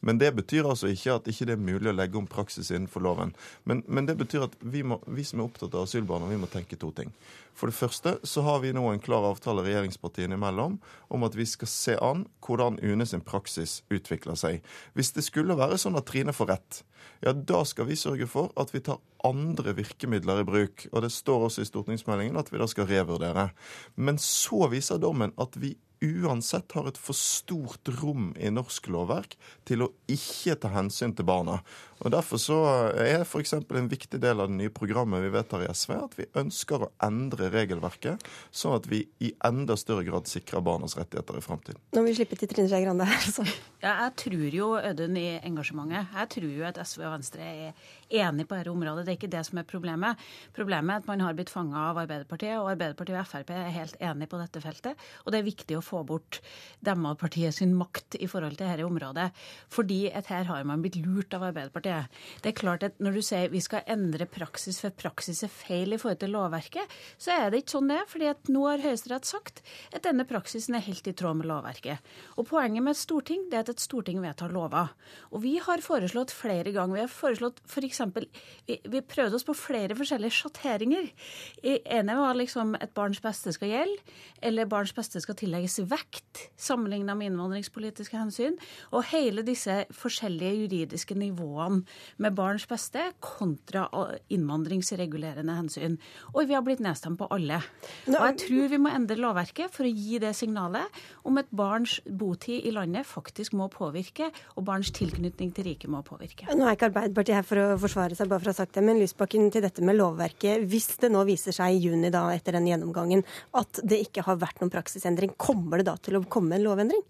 Men 0.00 0.18
det 0.18 0.34
betyr 0.36 0.66
altså 0.68 0.90
ikke 0.92 1.16
at 1.18 1.28
ikke 1.30 1.46
det 1.48 1.54
er 1.56 1.64
mulig 1.64 1.90
å 1.90 1.96
legge 1.96 2.18
om 2.20 2.28
praksis 2.28 2.70
innenfor 2.70 3.04
loven. 3.04 3.32
Men, 3.64 3.82
men 3.88 4.08
det 4.08 4.18
betyr 4.20 4.46
at 4.48 4.56
vi, 4.60 4.82
må, 4.84 5.00
vi, 5.06 5.24
som 5.24 5.40
er 5.40 5.48
opptatt 5.48 5.74
av 5.74 5.86
asylbarna, 5.86 6.28
vi 6.28 6.40
må 6.40 6.48
tenke 6.52 6.76
to 6.80 6.90
ting. 6.96 7.12
For 7.56 7.70
det 7.70 7.78
første 7.78 8.16
så 8.26 8.42
har 8.44 8.60
vi 8.64 8.74
nå 8.74 8.82
en 8.90 9.02
klar 9.02 9.24
avtale 9.28 9.64
regjeringspartiene 9.64 10.36
imellom 10.36 10.76
om 11.14 11.26
at 11.26 11.36
vi 11.38 11.46
skal 11.48 11.70
se 11.70 11.94
an 12.02 12.26
hvordan 12.44 12.80
UNE 12.82 13.06
sin 13.08 13.22
praksis 13.24 13.53
utvikler 13.92 14.38
seg. 14.38 14.64
Hvis 14.94 15.12
det 15.16 15.24
skulle 15.26 15.56
være 15.58 15.78
sånn 15.80 15.98
at 15.98 16.06
Trine 16.08 16.34
får 16.34 16.50
rett, 16.50 16.80
ja, 17.24 17.32
da 17.32 17.62
skal 17.68 17.88
vi 17.88 17.96
sørge 17.98 18.28
for 18.30 18.52
at 18.60 18.72
vi 18.74 18.82
tar 18.84 19.00
andre 19.24 19.74
virkemidler 19.76 20.42
i 20.42 20.48
bruk. 20.48 20.86
Og 20.92 21.04
det 21.04 21.12
står 21.14 21.46
også 21.48 21.64
i 21.64 21.68
stortingsmeldingen 21.68 22.36
at 22.40 22.50
vi 22.52 22.60
da 22.60 22.68
skal 22.70 22.88
revurdere. 22.90 23.48
Men 23.96 24.20
så 24.20 24.68
viser 24.72 25.00
dommen 25.02 25.32
at 25.40 25.56
vi 25.60 25.74
uansett 26.04 26.72
har 26.76 26.88
et 26.88 27.00
for 27.00 27.16
stort 27.16 27.88
rom 28.00 28.32
i 28.36 28.52
norsk 28.52 28.88
lovverk 28.92 29.36
til 29.68 29.86
å 29.86 29.90
ikke 30.10 30.56
ta 30.62 30.70
hensyn 30.74 31.14
til 31.16 31.26
barna. 31.28 31.60
Og 32.04 32.12
Derfor 32.12 32.40
så 32.40 32.58
er 33.00 33.22
f.eks. 33.24 33.54
en 33.56 33.88
viktig 33.88 34.18
del 34.20 34.42
av 34.42 34.50
det 34.50 34.58
nye 34.58 34.72
programmet 34.74 35.22
vi 35.24 35.30
vedtar 35.32 35.64
i 35.64 35.70
SV, 35.70 35.94
at 35.96 36.16
vi 36.18 36.26
ønsker 36.40 36.84
å 36.84 36.90
endre 37.06 37.48
regelverket, 37.54 38.24
sånn 38.52 38.76
at 38.76 38.88
vi 38.90 39.04
i 39.24 39.32
enda 39.46 39.76
større 39.80 40.04
grad 40.06 40.28
sikrer 40.28 40.64
barnas 40.64 40.98
rettigheter 40.98 41.38
i 41.38 41.44
framtiden. 41.44 41.80
Nå 41.94 42.02
må 42.02 42.10
vi 42.10 42.18
slippe 42.18 42.38
til 42.40 42.50
Trine 42.50 42.68
Skei 42.68 42.82
Grande 42.84 43.08
her. 43.08 43.24
Så. 43.24 43.46
Ja, 43.80 43.94
jeg 44.04 44.14
tror 44.20 44.58
jo, 44.58 44.70
Audun, 44.78 45.16
i 45.20 45.38
engasjementet. 45.44 46.12
Jeg 46.12 46.32
tror 46.36 46.50
jo 46.58 46.68
at 46.68 46.80
SV 46.82 47.06
og 47.06 47.16
Venstre 47.16 47.48
er 47.68 47.90
enige 48.20 48.48
på 48.48 48.58
dette 48.58 48.72
området. 48.72 49.04
Det 49.06 49.14
er 49.14 49.18
ikke 49.18 49.32
det 49.32 49.42
som 49.48 49.60
er 49.60 49.66
problemet. 49.68 50.20
Problemet 50.56 50.94
er 50.94 51.02
at 51.02 51.10
man 51.10 51.24
har 51.24 51.36
blitt 51.36 51.52
fanga 51.52 51.88
av 51.90 52.00
Arbeiderpartiet, 52.04 52.56
og 52.60 52.70
Arbeiderpartiet 52.72 53.20
og 53.20 53.28
Frp 53.28 53.52
er 53.54 53.72
helt 53.74 53.98
enige 54.00 54.30
på 54.32 54.40
dette 54.40 54.62
feltet. 54.64 55.04
Og 55.24 55.34
det 55.34 55.40
er 55.40 55.48
viktig 55.48 55.78
å 55.78 55.84
få 55.84 56.02
bort 56.06 56.40
Demmapartiet 56.84 57.56
sin 57.56 57.74
makt 57.78 58.18
i 58.20 58.28
forhold 58.30 58.58
til 58.58 58.68
dette 58.68 58.86
området. 58.86 59.28
Fordi 59.72 60.00
at 60.14 60.30
her 60.32 60.48
har 60.50 60.64
man 60.68 60.82
blitt 60.84 60.98
lurt 61.00 61.34
av 61.36 61.46
Arbeiderpartiet. 61.50 62.10
Det 62.42 62.52
er 62.52 62.58
klart 62.58 62.82
at 62.86 63.00
Når 63.04 63.18
du 63.18 63.22
sier 63.26 63.50
vi 63.50 63.60
skal 63.60 63.82
endre 63.90 64.26
praksis 64.30 64.78
for 64.80 64.94
praksis 64.94 65.42
er 65.44 65.50
feil 65.52 65.92
i 65.92 65.98
forhold 65.98 66.20
til 66.22 66.32
lovverket, 66.32 66.92
så 67.18 67.34
er 67.34 67.50
det 67.50 67.64
ikke 67.64 67.74
sånn 67.74 67.90
det 67.90 67.98
er. 67.98 68.06
fordi 68.08 68.28
at 68.30 68.48
nå 68.48 68.62
har 68.68 68.84
Høyesterett 68.84 69.26
sagt 69.26 69.62
at 69.92 70.04
denne 70.06 70.24
praksisen 70.24 70.74
er 70.78 70.84
helt 70.86 71.06
i 71.10 71.12
tråd 71.12 71.40
med 71.40 71.48
lovverket. 71.50 71.98
Og 72.38 72.46
Poenget 72.48 72.84
med 72.84 72.94
et 72.94 73.00
storting 73.00 73.48
det 73.50 73.58
er 73.58 73.66
at 73.66 73.72
et 73.74 73.82
storting 73.82 74.20
vedtar 74.22 74.52
lover. 74.54 74.92
Og 75.32 75.42
vi 75.42 75.56
har 75.58 75.82
foreslått 75.82 76.30
flere 76.30 76.72
ganger. 76.72 76.94
Vi 76.94 77.04
har 77.04 77.12
foreslått 77.12 77.60
f.eks. 77.66 77.98
For 77.98 78.03
vi, 78.12 78.78
vi 78.90 79.02
prøvde 79.04 79.38
oss 79.38 79.46
på 79.46 79.56
flere 79.56 79.96
forskjellige 79.98 80.38
sjatteringer. 80.38 81.10
ene 81.64 82.16
var 82.18 82.36
liksom 82.38 82.74
et 82.80 82.94
barns 82.96 83.20
beste 83.24 83.52
skal 83.54 83.72
gjelde, 83.72 84.14
eller 84.44 84.68
barns 84.70 84.94
beste 84.96 85.22
skal 85.22 85.38
tillegges 85.38 85.80
vekt 85.90 86.46
sammenligna 86.60 87.16
med 87.18 87.32
innvandringspolitiske 87.32 88.18
hensyn. 88.18 88.58
Og 88.92 89.06
hele 89.12 89.44
disse 89.46 89.84
forskjellige 89.94 90.54
juridiske 90.62 91.16
nivåene 91.18 91.82
med 92.22 92.36
barns 92.36 92.66
beste 92.70 93.10
kontra 93.24 93.86
innvandringsregulerende 94.32 95.56
hensyn. 95.58 95.98
Og 96.34 96.48
vi 96.48 96.56
har 96.56 96.64
blitt 96.66 96.82
nedstemt 96.84 97.18
på 97.20 97.28
alle. 97.34 97.60
Og 98.10 98.20
jeg 98.20 98.38
tror 98.44 98.72
vi 98.72 98.80
må 98.82 98.92
endre 98.92 99.18
lovverket 99.20 99.72
for 99.74 99.86
å 99.86 99.92
gi 99.92 100.20
det 100.22 100.34
signalet 100.36 101.02
om 101.24 101.38
at 101.40 101.50
barns 101.54 101.98
botid 102.04 102.66
i 102.66 102.72
landet 102.74 103.06
faktisk 103.08 103.54
må 103.58 103.68
påvirke, 103.72 104.30
og 104.56 104.66
barns 104.66 104.92
tilknytning 104.94 105.52
til 105.54 105.68
riket 105.68 105.92
må 105.92 106.02
påvirke. 106.06 106.48
Nå 106.54 106.66
er 106.66 106.76
ikke 106.76 106.90
Arbeiderpartiet 106.90 107.38
her 107.40 107.46
for 107.46 107.60
å 107.60 107.83
forsvare 107.84 108.16
seg, 108.16 108.30
bare 108.30 108.42
for 108.42 108.50
å 108.50 108.54
ha 108.54 108.60
sagt 108.62 108.76
det, 108.76 108.84
men 108.86 109.00
Lysbakken 109.00 109.50
til 109.54 109.64
dette 109.64 109.84
med 109.84 109.98
lovverket. 109.98 110.64
Hvis 110.70 110.94
det 111.02 111.12
nå 111.12 111.24
viser 111.28 111.54
seg 111.56 111.76
i 111.76 111.82
juni 111.86 112.10
da, 112.14 112.26
etter 112.34 112.58
den 112.58 112.68
gjennomgangen 112.70 113.24
at 113.60 113.82
det 113.84 114.02
ikke 114.06 114.24
har 114.26 114.40
vært 114.42 114.62
noen 114.62 114.72
praksisendring, 114.74 115.34
kommer 115.40 115.80
det 115.80 115.88
da 115.90 115.98
til 116.00 116.18
å 116.18 116.24
komme 116.28 116.58
en 116.58 116.66
lovendring? 116.66 117.04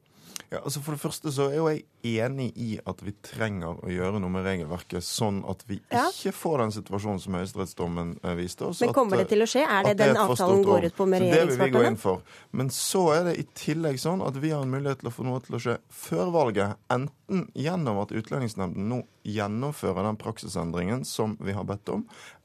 Ja, 0.54 0.60
altså 0.62 0.80
For 0.84 0.94
det 0.94 1.02
første 1.02 1.32
så 1.34 1.48
er 1.50 1.56
jo 1.56 1.66
jeg 1.72 1.84
enig 2.04 2.50
i 2.60 2.74
at 2.86 3.00
vi 3.02 3.14
trenger 3.24 3.80
å 3.82 3.90
gjøre 3.90 4.20
noe 4.22 4.30
med 4.30 4.44
regelverket, 4.46 5.02
sånn 5.02 5.40
at 5.50 5.64
vi 5.66 5.80
ja. 5.90 6.04
ikke 6.12 6.34
får 6.36 6.62
den 6.62 6.74
situasjonen 6.76 7.22
som 7.22 7.36
høyesterettsdommen 7.38 8.12
eh, 8.22 8.36
viste 8.38 8.68
oss. 8.68 8.82
Men 8.84 8.94
kommer 8.94 9.18
at, 9.18 9.24
det 9.24 9.34
til 9.34 9.46
å 9.46 9.48
skje? 9.50 9.64
Er 9.64 9.88
det, 9.88 9.96
det 9.98 10.10
den 10.12 10.20
avtalen 10.20 10.62
går 10.66 10.88
ut 10.90 10.98
på 10.98 11.08
med 11.10 11.24
regjeringspartnerne? 11.24 11.58
Det 11.58 11.64
vil 11.64 11.72
vi 11.72 11.78
gå 11.78 11.90
inn 11.90 11.98
for. 12.00 12.36
Men 12.54 12.70
så 12.74 13.02
er 13.16 13.26
det 13.30 13.34
i 13.40 13.46
tillegg 13.64 13.98
sånn 14.02 14.22
at 14.26 14.38
vi 14.38 14.52
har 14.54 14.62
en 14.62 14.76
mulighet 14.76 15.02
til 15.02 15.10
å 15.10 15.14
få 15.16 15.26
noe 15.26 15.42
til 15.44 15.58
å 15.58 15.62
skje 15.66 15.78
før 16.04 16.30
valget. 16.36 16.78
Enten 16.92 17.48
gjennom 17.58 17.98
at 18.04 18.14
Utlendingsnemnden 18.14 18.88
nå 18.92 19.02
gjennomfører 19.24 20.04
den 20.04 20.20
praksisendringen 20.20 21.04
som 21.08 21.38
vi 21.42 21.56
har 21.56 21.66
bedt 21.66 21.90
om, 21.90 22.04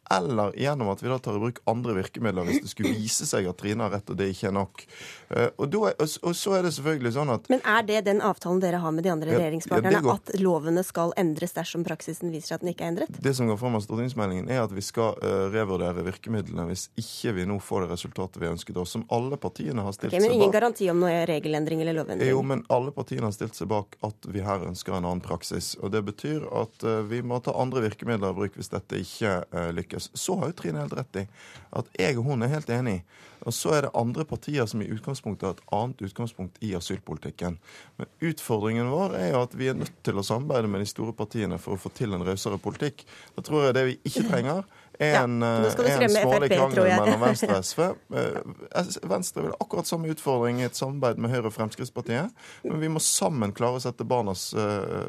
eller 0.10 0.54
gjennom 0.58 0.90
at 0.90 1.04
vi 1.04 1.10
da 1.12 1.20
tar 1.20 1.38
i 1.38 1.40
bruk 1.40 1.60
andre 1.70 1.94
virkemidler 1.94 2.48
hvis 2.48 2.64
det 2.64 2.72
skulle 2.72 2.94
vise 2.98 3.28
seg 3.30 3.46
at 3.50 3.60
Trine 3.62 3.86
har 3.86 3.94
rett 3.94 4.10
og 4.10 4.18
det 4.18 4.32
ikke 4.34 4.50
er 4.50 4.56
nok. 4.56 4.84
Eh, 5.30 5.50
og, 5.62 5.76
er, 5.86 5.94
og, 6.02 6.34
så 6.36 6.56
er 6.58 6.66
det 6.66 6.74
selvfølgelig 6.74 7.12
sånn 7.14 7.32
at 7.34 7.50
Men 7.54 7.62
er 7.62 7.86
det 7.86 8.00
den 8.08 8.22
avtalen 8.26 8.62
dere 8.64 8.82
har 8.82 8.96
med 8.96 9.06
de 9.06 9.12
andre 9.14 9.36
regjeringspartnerne, 9.36 10.02
ja, 10.02 10.16
at 10.16 10.34
lovene 10.42 10.84
skal 10.86 11.14
endres 11.20 11.54
dersom 11.58 11.86
praksisen 11.86 12.34
viser 12.34 12.58
at 12.58 12.66
den 12.66 12.72
ikke 12.74 12.88
er 12.88 12.94
endret? 12.96 13.20
Det 13.22 13.36
som 13.38 13.50
går 13.50 13.60
fram 13.62 13.78
av 13.78 13.86
stortingsmeldingen, 13.86 14.50
er 14.50 14.64
at 14.64 14.74
vi 14.74 14.84
skal 14.86 15.20
uh, 15.22 15.46
revurdere 15.54 16.06
virkemidlene 16.08 16.66
hvis 16.72 16.88
ikke 17.00 17.36
vi 17.38 17.46
nå 17.50 17.60
får 17.62 17.86
det 17.86 17.92
resultatet 17.94 18.42
vi 18.42 18.50
ønsket 18.50 18.82
oss, 18.82 18.96
som 18.98 19.06
alle 19.14 19.38
partiene 19.42 19.86
har 19.86 19.94
stilt 19.94 20.14
okay, 20.14 20.24
men 20.24 20.32
seg 20.32 20.34
bak. 20.34 20.42
Ingen 20.42 20.56
garanti 20.58 20.90
om 20.90 21.04
noe 21.04 21.22
regelendring 21.30 21.86
eller 21.86 22.00
lovendring? 22.02 22.34
Jo, 22.34 22.42
men 22.46 22.66
alle 22.74 22.94
partiene 22.96 23.30
har 23.30 23.38
stilt 23.38 23.58
seg 23.60 23.70
bak 23.70 24.00
at 24.06 24.30
vi 24.34 24.42
her 24.46 24.66
ønsker 24.72 24.98
en 24.98 25.06
annen 25.06 25.24
praksis. 25.24 25.76
Og 25.84 25.94
det 25.94 26.02
betyr 26.10 26.50
at 26.64 26.88
uh, 26.88 27.00
vi 27.06 27.22
må 27.22 27.38
ta 27.46 27.54
andre 27.54 27.86
virkemidler 27.86 28.34
i 28.34 28.40
bruk 28.42 28.58
hvis 28.58 28.74
dette 28.74 29.04
ikke 29.06 29.38
uh, 29.54 29.70
lykkes 29.76 29.99
lykkes. 30.00 30.12
Så 30.14 30.36
har 30.40 30.48
jo 30.48 30.54
Trine 30.54 30.80
helt 30.80 30.94
rett 30.94 31.16
i 31.16 31.28
at 31.72 31.90
jeg 32.00 32.18
og 32.18 32.26
hun 32.26 32.44
er 32.44 32.50
helt 32.50 32.70
enig. 32.70 33.04
Og 33.46 33.54
så 33.54 33.72
er 33.72 33.86
det 33.86 33.96
andre 33.96 34.26
partier 34.26 34.66
som 34.66 34.82
i 34.82 34.90
utgangspunktet 34.90 35.46
har 35.48 35.54
et 35.56 35.72
annet 35.72 36.02
utgangspunkt 36.02 36.58
i 36.62 36.74
asylpolitikken. 36.76 37.58
Men 37.98 38.08
utfordringen 38.20 38.90
vår 38.90 39.16
er 39.16 39.30
jo 39.32 39.44
at 39.44 39.56
vi 39.56 39.70
er 39.70 39.78
nødt 39.80 40.04
til 40.04 40.18
å 40.20 40.24
samarbeide 40.24 40.68
med 40.68 40.82
de 40.82 40.90
store 40.90 41.14
partiene 41.14 41.58
for 41.58 41.76
å 41.76 41.80
få 41.80 41.90
til 41.96 42.14
en 42.14 42.26
rausere 42.26 42.60
politikk. 42.60 43.06
Da 43.36 43.42
tror 43.42 43.66
jeg 43.66 43.78
det 43.78 43.86
vi 43.88 43.98
ikke 44.04 44.28
trenger, 44.28 44.64
er 44.64 44.79
en, 45.00 45.42
ja, 45.42 45.48
eh, 45.48 46.04
en 46.04 46.10
smålig 46.10 46.50
krangel 46.52 46.84
mellom 46.84 47.22
Venstre 47.26 47.56
og 47.56 47.64
SV. 47.64 47.82
Eh, 48.20 48.98
Venstre 49.08 49.46
vil 49.46 49.54
akkurat 49.56 49.88
samme 49.88 50.10
utfordring 50.12 50.60
i 50.60 50.66
et 50.68 50.76
samarbeid 50.76 51.22
med 51.24 51.32
Høyre 51.32 51.48
og 51.48 51.56
Fremskrittspartiet. 51.56 52.34
Men 52.66 52.82
vi 52.82 52.90
må 52.92 53.00
sammen 53.04 53.54
klare 53.56 53.80
å 53.80 53.84
sette 53.84 54.04
barnas 54.04 54.50
uh, 54.58 55.08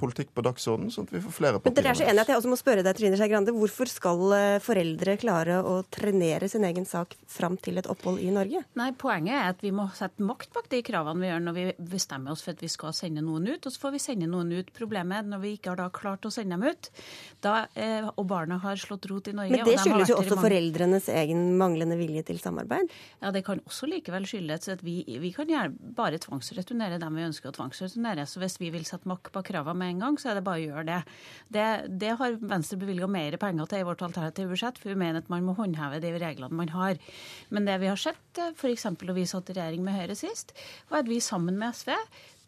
politikk 0.00 0.34
på 0.36 0.44
dagsorden, 0.44 0.90
sånn 0.92 1.08
at 1.08 1.14
vi 1.16 1.22
får 1.24 1.36
flere 1.36 1.62
partier. 1.62 1.72
Men 1.72 1.78
dere 1.78 1.94
er 1.94 2.00
så 2.02 2.08
enige 2.10 2.26
at 2.26 2.32
jeg 2.34 2.40
også 2.42 2.52
må 2.52 2.58
spørre 2.60 2.84
deg, 2.84 2.98
Trine 2.98 3.16
Skei 3.16 3.30
Grande. 3.32 3.54
Hvorfor 3.56 3.88
skal 3.88 4.36
foreldre 4.64 5.16
klare 5.22 5.62
å 5.64 5.78
trenere 5.88 6.50
sin 6.52 6.68
egen 6.68 6.84
sak 6.88 7.16
fram 7.30 7.56
til 7.56 7.80
et 7.80 7.88
opphold 7.88 8.20
i 8.20 8.28
Norge? 8.34 8.60
Nei, 8.76 8.90
poenget 9.00 9.38
er 9.38 9.48
at 9.54 9.64
vi 9.64 9.72
må 9.72 9.88
sette 9.96 10.24
makt 10.28 10.52
bak 10.52 10.68
de 10.72 10.82
kravene 10.84 11.24
vi 11.24 11.32
gjør 11.32 11.42
når 11.46 11.56
vi 11.56 11.66
bestemmer 11.94 12.36
oss 12.36 12.44
for 12.44 12.52
at 12.52 12.60
vi 12.60 12.68
skal 12.72 12.92
sende 12.96 13.24
noen 13.24 13.48
ut, 13.48 13.64
og 13.64 13.72
så 13.72 13.86
får 13.86 13.96
vi 13.96 14.04
sende 14.10 14.28
noen 14.28 14.52
ut. 14.58 14.72
Problemet 14.76 15.22
er 15.22 15.32
når 15.32 15.44
vi 15.46 15.56
ikke 15.56 15.72
har 15.72 15.80
da 15.80 15.88
klart 15.94 16.28
å 16.28 16.34
sende 16.34 16.60
dem 16.60 16.68
ut, 16.68 16.92
da, 17.44 17.66
eh, 17.72 18.12
og 18.12 18.26
barna 18.28 18.60
har 18.60 18.80
slått 18.80 19.08
rot 19.08 19.21
i 19.30 19.34
Norge 19.36 19.54
Men 19.54 19.66
det 19.68 19.76
skyldes 19.80 20.10
jo 20.10 20.18
også 20.20 20.38
foreldrenes 20.40 21.08
egen 21.12 21.42
manglende 21.60 21.98
vilje 22.00 22.24
til 22.28 22.40
samarbeid? 22.42 22.90
Ja, 23.22 23.30
det 23.34 23.44
kan 23.46 23.62
også 23.68 23.88
likevel 23.90 24.26
skyldes 24.28 24.70
at 24.72 24.82
vi, 24.86 25.00
vi 25.06 25.32
kan 25.34 25.50
gjerne 25.50 25.94
bare 25.96 26.20
tvangsreturnere 26.22 27.00
dem 27.02 27.18
vi 27.18 27.26
ønsker 27.26 27.50
å 27.50 27.56
tvangsreturnere. 27.56 28.26
Så 28.28 28.42
hvis 28.42 28.58
vi 28.62 28.72
vil 28.74 28.86
sette 28.88 29.08
makk 29.10 29.32
på 29.34 29.44
kravene 29.46 29.78
med 29.78 29.94
en 29.94 30.04
gang, 30.06 30.18
så 30.20 30.32
er 30.32 30.40
det 30.40 30.46
bare 30.46 30.62
å 30.62 30.66
gjøre 30.66 30.86
det. 30.88 31.00
Det, 31.52 31.68
det 32.02 32.14
har 32.20 32.38
Venstre 32.40 32.80
bevilga 32.80 33.08
mer 33.10 33.38
penger 33.42 33.70
til 33.70 33.82
i 33.82 33.88
vårt 33.88 34.04
alternative 34.04 34.52
budsjett, 34.52 34.80
for 34.82 34.92
vi 34.92 35.00
mener 35.04 35.22
at 35.22 35.32
man 35.32 35.46
må 35.46 35.56
håndheve 35.58 36.02
de 36.02 36.14
reglene 36.22 36.60
man 36.62 36.72
har. 36.74 37.00
Men 37.52 37.68
det 37.68 37.78
vi 37.82 37.90
har 37.92 38.00
sett, 38.00 38.42
f.eks. 38.52 38.88
da 39.02 39.16
vi 39.16 39.28
satt 39.28 39.52
i 39.52 39.58
regjering 39.58 39.84
med 39.86 39.98
Høyre 39.98 40.18
sist, 40.18 40.54
var 40.90 41.02
at 41.02 41.10
vi 41.10 41.20
sammen 41.22 41.58
med 41.60 41.76
SV 41.76 41.94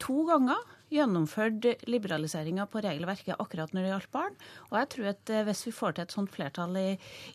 to 0.02 0.24
ganger 0.28 0.58
gjennomført 0.94 1.66
liberaliseringer 1.90 2.68
på 2.70 2.82
regelverket 2.84 3.40
akkurat 3.40 3.72
når 3.74 3.84
det 3.84 3.90
gjaldt 3.92 4.10
barn. 4.14 4.36
Og 4.70 4.78
jeg 4.78 4.90
tror 4.94 5.10
at 5.10 5.32
eh, 5.32 5.44
hvis 5.48 5.64
vi 5.68 5.74
får 5.74 5.96
til 5.96 6.06
et 6.06 6.14
sånt 6.14 6.32
flertall 6.34 6.78
i, 6.80 6.86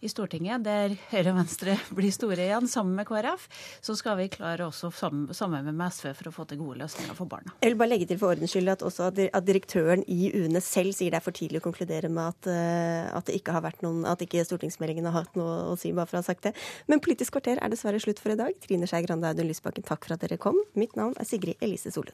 i 0.05 0.11
Stortinget, 0.11 0.63
der 0.65 0.95
Høyre 1.11 1.33
og 1.33 1.39
Venstre 1.41 1.75
blir 1.97 2.13
store 2.15 2.47
igjen, 2.47 2.69
sammen 2.71 2.95
med 2.97 3.07
KrF, 3.09 3.47
så 3.85 3.95
skal 3.99 4.19
vi 4.19 4.29
klare 4.33 4.67
også 4.67 4.91
sammen, 4.95 5.69
med 5.69 5.85
SV 5.91 6.13
for 6.17 6.31
å 6.31 6.35
få 6.35 6.47
til 6.49 6.61
gode 6.61 6.79
løsninger 6.83 7.17
for 7.17 7.29
barna. 7.29 7.53
Jeg 7.63 7.73
vil 7.73 7.79
bare 7.81 7.93
legge 7.93 8.09
til 8.09 8.21
for 8.21 8.33
ordens 8.33 8.53
skyld 8.55 8.73
at 8.73 8.85
også 8.85 9.09
at 9.11 9.47
direktøren 9.47 10.05
i 10.07 10.31
UNE 10.35 10.61
selv 10.63 10.95
sier 10.97 11.13
det 11.13 11.19
er 11.19 11.25
for 11.25 11.35
tidlig 11.35 11.61
å 11.61 11.67
konkludere 11.67 12.11
med 12.11 12.33
at, 12.33 12.51
eh, 12.53 13.11
at 13.11 13.29
det 13.29 13.39
ikke 13.39 13.55
har 13.55 13.65
vært 13.65 13.83
noen, 13.85 14.05
at 14.09 14.23
ikke 14.23 14.45
stortingsmeldingen 14.47 15.09
har 15.09 15.21
hatt 15.21 15.39
noe 15.39 15.73
å 15.73 15.77
si, 15.79 15.93
bare 15.95 16.09
for 16.09 16.19
å 16.19 16.23
ha 16.23 16.29
sagt 16.31 16.47
det. 16.47 16.55
Men 16.87 17.03
Politisk 17.09 17.33
kvarter 17.37 17.57
er 17.57 17.71
dessverre 17.71 18.01
slutt 18.03 18.19
for 18.21 18.35
i 18.35 18.39
dag. 18.39 18.53
Trine 18.61 18.87
Skei 18.89 19.01
Grande 19.05 19.31
Audun 19.31 19.49
Lysbakken, 19.49 19.87
takk 19.87 20.05
for 20.05 20.15
at 20.15 20.25
dere 20.25 20.37
kom. 20.41 20.59
Mitt 20.77 20.99
navn 20.99 21.17
er 21.17 21.25
Sigrid 21.25 21.57
Elise 21.65 21.93
Solund. 21.95 22.13